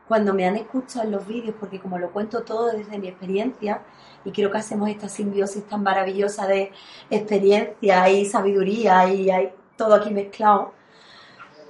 cuando 0.09 0.33
me 0.35 0.47
han 0.47 0.57
escuchado 0.57 1.05
en 1.05 1.13
los 1.13 1.27
vídeos, 1.27 1.55
porque 1.59 1.81
como 1.81 1.99
lo 1.99 2.11
cuento 2.11 2.43
todo 2.43 2.71
desde 2.73 2.99
mi 2.99 3.09
experiencia, 3.09 3.83
y 4.25 4.33
creo 4.33 4.51
que 4.51 4.59
hacemos 4.59 4.89
esta 4.89 5.09
simbiosis 5.09 5.67
tan 5.67 5.83
maravillosa 5.83 6.47
de 6.47 6.73
experiencia 7.11 8.09
y 8.11 8.25
sabiduría 8.25 9.09
y 9.13 9.31
hay 9.31 9.53
todo 9.77 9.95
aquí 9.95 10.11
mezclado, 10.11 10.73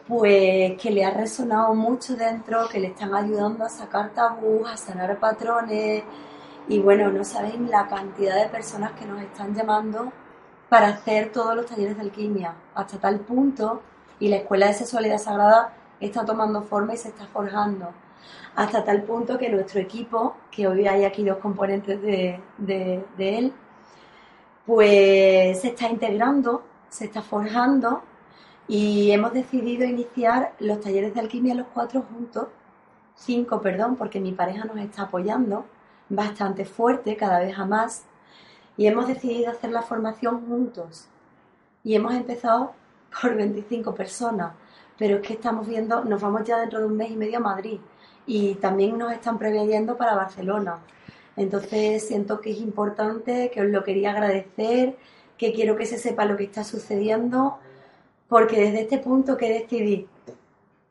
pues 0.08 0.80
que 0.80 0.90
le 0.90 1.04
ha 1.04 1.10
resonado 1.10 1.74
mucho 1.74 2.14
dentro, 2.16 2.68
que 2.68 2.78
le 2.80 2.88
están 2.88 3.14
ayudando 3.14 3.64
a 3.64 3.68
sacar 3.68 4.10
tabús, 4.10 4.68
a 4.68 4.76
sanar 4.76 5.18
patrones, 5.18 6.04
y 6.68 6.78
bueno, 6.80 7.10
no 7.10 7.24
saben 7.24 7.70
la 7.70 7.86
cantidad 7.88 8.36
de 8.42 8.48
personas 8.48 8.92
que 8.92 9.04
nos 9.04 9.20
están 9.22 9.54
llamando 9.54 10.12
para 10.68 10.88
hacer 10.88 11.32
todos 11.32 11.54
los 11.56 11.66
talleres 11.66 11.96
de 11.96 12.02
alquimia, 12.02 12.54
hasta 12.74 12.98
tal 12.98 13.20
punto, 13.20 13.82
y 14.18 14.28
la 14.28 14.36
Escuela 14.36 14.66
de 14.66 14.74
Sexualidad 14.74 15.18
Sagrada 15.18 15.72
está 16.00 16.24
tomando 16.24 16.62
forma 16.62 16.94
y 16.94 16.96
se 16.96 17.08
está 17.08 17.26
forjando, 17.26 17.90
hasta 18.56 18.84
tal 18.84 19.02
punto 19.02 19.38
que 19.38 19.50
nuestro 19.50 19.80
equipo, 19.80 20.36
que 20.50 20.66
hoy 20.66 20.86
hay 20.88 21.04
aquí 21.04 21.22
dos 21.22 21.36
componentes 21.38 22.00
de, 22.00 23.04
él, 23.18 23.52
pues 24.64 25.60
se 25.60 25.68
está 25.68 25.88
integrando, 25.88 26.64
se 26.88 27.04
está 27.04 27.20
forjando 27.22 28.02
y 28.66 29.10
hemos 29.10 29.34
decidido 29.34 29.84
iniciar 29.84 30.54
los 30.58 30.80
talleres 30.80 31.14
de 31.14 31.20
alquimia 31.20 31.54
los 31.54 31.66
cuatro 31.72 32.02
juntos, 32.02 32.48
cinco, 33.14 33.60
perdón, 33.60 33.96
porque 33.96 34.20
mi 34.20 34.32
pareja 34.32 34.64
nos 34.64 34.78
está 34.78 35.02
apoyando 35.02 35.66
bastante 36.08 36.64
fuerte, 36.64 37.16
cada 37.16 37.40
vez 37.40 37.58
a 37.58 37.66
más, 37.66 38.04
y 38.76 38.86
hemos 38.86 39.06
decidido 39.06 39.50
hacer 39.50 39.70
la 39.70 39.82
formación 39.82 40.46
juntos. 40.46 41.08
Y 41.84 41.94
hemos 41.94 42.14
empezado 42.14 42.72
por 43.20 43.34
25 43.36 43.94
personas, 43.94 44.54
pero 44.98 45.16
es 45.16 45.22
que 45.22 45.34
estamos 45.34 45.66
viendo, 45.66 46.04
nos 46.04 46.20
vamos 46.20 46.44
ya 46.44 46.58
dentro 46.58 46.80
de 46.80 46.86
un 46.86 46.96
mes 46.96 47.10
y 47.10 47.16
medio 47.16 47.38
a 47.38 47.40
Madrid 47.40 47.80
y 48.26 48.54
también 48.56 48.98
nos 48.98 49.12
están 49.12 49.38
preveyendo 49.38 49.96
para 49.96 50.14
Barcelona. 50.14 50.78
Entonces 51.36 52.06
siento 52.06 52.40
que 52.40 52.50
es 52.50 52.58
importante, 52.58 53.50
que 53.50 53.60
os 53.62 53.68
lo 53.68 53.84
quería 53.84 54.10
agradecer, 54.10 54.96
que 55.38 55.52
quiero 55.52 55.76
que 55.76 55.86
se 55.86 55.98
sepa 55.98 56.24
lo 56.24 56.36
que 56.36 56.44
está 56.44 56.64
sucediendo, 56.64 57.58
porque 58.28 58.60
desde 58.60 58.82
este 58.82 58.98
punto 58.98 59.36
que 59.36 59.52
decidí 59.52 60.08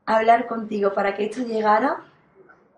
hablar 0.06 0.48
contigo 0.48 0.94
para 0.94 1.16
que 1.16 1.26
esto 1.26 1.42
llegara, 1.42 2.04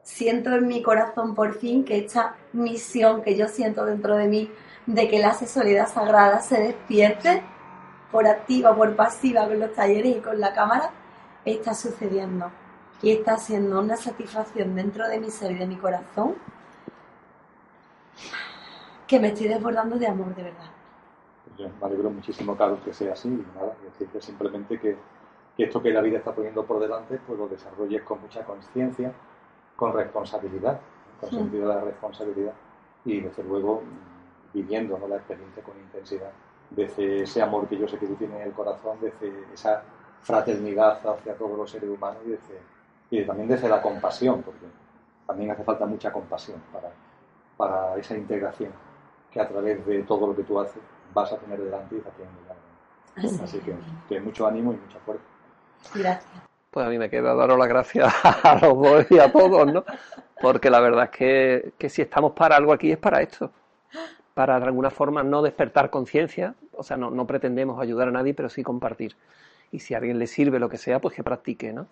siento 0.01 0.55
en 0.55 0.67
mi 0.67 0.81
corazón 0.81 1.35
por 1.35 1.55
fin 1.55 1.83
que 1.83 1.97
esta 1.97 2.35
misión 2.53 3.21
que 3.21 3.35
yo 3.35 3.49
siento 3.49 3.85
dentro 3.85 4.15
de 4.15 4.27
mí 4.27 4.49
de 4.85 5.09
que 5.09 5.19
la 5.19 5.33
sexualidad 5.33 5.91
sagrada 5.93 6.39
se 6.39 6.59
despierte 6.61 7.43
por 8.11 8.25
activa 8.25 8.73
por 8.73 8.95
pasiva 8.95 9.45
con 9.45 9.59
los 9.59 9.73
talleres 9.73 10.15
y 10.15 10.19
con 10.21 10.39
la 10.39 10.53
cámara, 10.53 10.91
está 11.43 11.73
sucediendo. 11.73 12.49
Y 13.01 13.11
está 13.11 13.37
siendo 13.37 13.79
una 13.79 13.95
satisfacción 13.95 14.75
dentro 14.75 15.07
de 15.07 15.19
mi 15.19 15.29
ser 15.29 15.51
y 15.51 15.55
de 15.55 15.67
mi 15.67 15.75
corazón 15.75 16.35
que 19.07 19.19
me 19.19 19.29
estoy 19.29 19.47
desbordando 19.47 19.97
de 19.97 20.07
amor 20.07 20.35
de 20.35 20.43
verdad. 20.43 20.71
Yo 21.57 21.69
me 21.69 21.85
alegro 21.85 22.09
muchísimo, 22.09 22.57
Carlos, 22.57 22.79
que 22.83 22.93
sea 22.93 23.13
así. 23.13 23.29
Nada, 23.55 23.73
decirte 23.83 24.21
simplemente 24.21 24.79
que, 24.79 24.97
que, 25.55 25.63
esto 25.63 25.81
que 25.81 25.91
la 25.91 26.01
vida 26.01 26.17
está 26.17 26.35
poniendo 26.35 26.65
por 26.65 26.79
delante, 26.79 27.19
pues 27.25 27.39
lo 27.39 27.47
desarrolles 27.47 28.03
con 28.03 28.21
mucha 28.21 28.43
conciencia, 28.43 29.13
con 29.75 29.93
responsabilidad, 29.93 30.79
con 31.21 31.29
sentido 31.29 31.69
de 31.69 31.75
la 31.75 31.81
responsabilidad 31.81 32.53
y 33.05 33.21
desde 33.21 33.43
luego 33.43 33.81
viviendo 34.53 34.99
la 35.07 35.15
experiencia 35.17 35.63
con 35.63 35.77
intensidad, 35.77 36.31
desde 36.69 37.23
ese 37.23 37.41
amor 37.41 37.67
que 37.67 37.77
yo 37.77 37.87
sé 37.87 37.97
que 37.97 38.07
tú 38.07 38.15
tienes 38.15 38.37
en 38.41 38.47
el 38.47 38.53
corazón, 38.53 38.97
desde 38.99 39.31
esa 39.53 39.83
fraternidad 40.21 40.99
hacia 41.07 41.35
todos 41.35 41.57
los 41.57 41.71
seres 41.71 41.89
humanos 41.89 42.21
y, 42.25 42.31
desde, 42.31 42.59
y 43.09 43.23
también 43.23 43.47
desde 43.47 43.69
la 43.69 43.81
compasión, 43.81 44.41
porque 44.43 44.65
también 45.25 45.51
hace 45.51 45.63
falta 45.63 45.85
mucha 45.85 46.11
compasión 46.11 46.61
para, 46.71 46.91
para 47.55 47.97
esa 47.97 48.15
integración 48.15 48.71
que 49.31 49.39
a 49.39 49.47
través 49.47 49.85
de 49.85 50.03
todo 50.03 50.27
lo 50.27 50.35
que 50.35 50.43
tú 50.43 50.59
haces 50.59 50.81
vas 51.13 51.31
a 51.31 51.37
tener 51.37 51.59
delante 51.59 51.95
y 51.95 51.99
haciendo. 51.99 53.43
Así 53.43 53.59
que, 53.59 53.75
que 54.07 54.21
mucho 54.21 54.45
ánimo 54.45 54.73
y 54.73 54.77
mucha 54.77 54.99
fuerza. 54.99 55.23
Gracias. 55.95 56.43
Pues 56.69 56.85
a 56.85 56.89
mí 56.89 56.97
me 56.97 57.09
queda 57.09 57.33
daros 57.33 57.57
las 57.57 57.67
gracias 57.67 58.13
a 58.43 58.53
los 58.61 58.77
dos 58.77 59.05
y 59.09 59.19
a 59.19 59.31
todos, 59.31 59.71
¿no? 59.71 59.83
Porque 60.39 60.69
la 60.69 60.79
verdad 60.79 61.05
es 61.05 61.09
que, 61.11 61.73
que 61.77 61.89
si 61.89 62.01
estamos 62.01 62.33
para 62.33 62.55
algo 62.55 62.73
aquí 62.73 62.91
es 62.91 62.97
para 62.97 63.21
esto. 63.21 63.51
Para 64.33 64.59
de 64.59 64.65
alguna 64.65 64.91
forma 64.91 65.23
no 65.23 65.41
despertar 65.41 65.89
conciencia, 65.89 66.53
o 66.73 66.83
sea, 66.83 66.95
no, 66.95 67.09
no 67.09 67.25
pretendemos 67.25 67.81
ayudar 67.81 68.09
a 68.09 68.11
nadie, 68.11 68.35
pero 68.35 68.49
sí 68.49 68.61
compartir. 68.61 69.15
Y 69.71 69.79
si 69.79 69.93
a 69.93 69.97
alguien 69.97 70.17
le 70.19 70.27
sirve 70.27 70.59
lo 70.59 70.69
que 70.69 70.77
sea, 70.77 70.99
pues 70.99 71.15
que 71.15 71.23
practique, 71.23 71.73
¿no? 71.73 71.87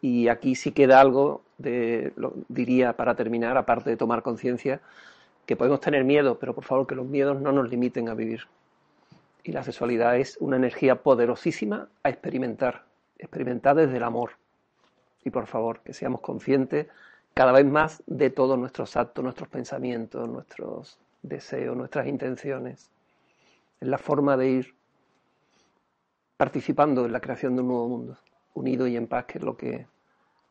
Y 0.00 0.28
aquí 0.28 0.54
sí 0.54 0.72
queda 0.72 1.00
algo, 1.00 1.42
diría 1.58 2.92
para 2.94 3.14
terminar, 3.14 3.56
aparte 3.56 3.90
de 3.90 3.96
tomar 3.96 4.22
conciencia, 4.22 4.80
que 5.46 5.56
podemos 5.56 5.80
tener 5.80 6.04
miedo, 6.04 6.38
pero 6.38 6.54
por 6.54 6.64
favor 6.64 6.86
que 6.86 6.94
los 6.94 7.06
miedos 7.06 7.40
no 7.40 7.52
nos 7.52 7.70
limiten 7.70 8.08
a 8.08 8.14
vivir. 8.14 8.42
Y 9.44 9.52
la 9.52 9.62
sexualidad 9.62 10.16
es 10.18 10.36
una 10.40 10.56
energía 10.56 11.02
poderosísima 11.02 11.88
a 12.02 12.10
experimentar, 12.10 12.84
experimentar 13.18 13.76
desde 13.76 13.96
el 13.96 14.02
amor. 14.02 14.32
Y 15.24 15.30
por 15.30 15.46
favor, 15.46 15.80
que 15.80 15.94
seamos 15.94 16.20
conscientes 16.20 16.88
cada 17.32 17.52
vez 17.52 17.64
más 17.64 18.02
de 18.06 18.30
todos 18.30 18.58
nuestros 18.58 18.96
actos, 18.96 19.22
nuestros 19.22 19.48
pensamientos, 19.48 20.28
nuestros 20.28 20.98
deseos, 21.22 21.76
nuestras 21.76 22.06
intenciones. 22.06 22.90
Es 23.80 23.88
la 23.88 23.98
forma 23.98 24.36
de 24.36 24.48
ir 24.48 24.74
participando 26.36 27.06
en 27.06 27.12
la 27.12 27.20
creación 27.20 27.56
de 27.56 27.62
un 27.62 27.68
nuevo 27.68 27.88
mundo, 27.88 28.18
unido 28.54 28.86
y 28.86 28.96
en 28.96 29.06
paz, 29.06 29.24
que 29.26 29.38
es 29.38 29.44
lo 29.44 29.56
que 29.56 29.86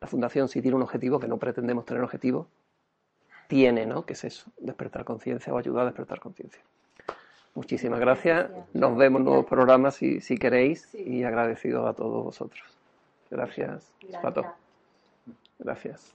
la 0.01 0.07
Fundación, 0.07 0.47
si 0.47 0.61
tiene 0.61 0.75
un 0.75 0.83
objetivo, 0.83 1.19
que 1.19 1.27
no 1.27 1.37
pretendemos 1.37 1.85
tener 1.85 2.03
objetivo, 2.03 2.47
tiene, 3.47 3.85
¿no? 3.85 4.05
Que 4.05 4.13
es 4.13 4.23
eso, 4.23 4.51
despertar 4.59 5.05
conciencia 5.05 5.53
o 5.53 5.57
ayudar 5.57 5.83
a 5.83 5.85
despertar 5.85 6.19
conciencia. 6.19 6.61
Muchísimas 7.53 7.99
gracias. 7.99 8.51
Nos 8.73 8.97
vemos 8.97 9.19
en 9.19 9.25
nuevos 9.25 9.45
programas 9.45 9.95
si, 9.95 10.19
si 10.19 10.37
queréis 10.37 10.93
y 10.93 11.23
agradecido 11.23 11.87
a 11.87 11.93
todos 11.93 12.25
vosotros. 12.25 12.63
Gracias, 13.31 13.93
gracias. 14.01 14.21
Pato. 14.21 14.45
Gracias. 15.59 16.13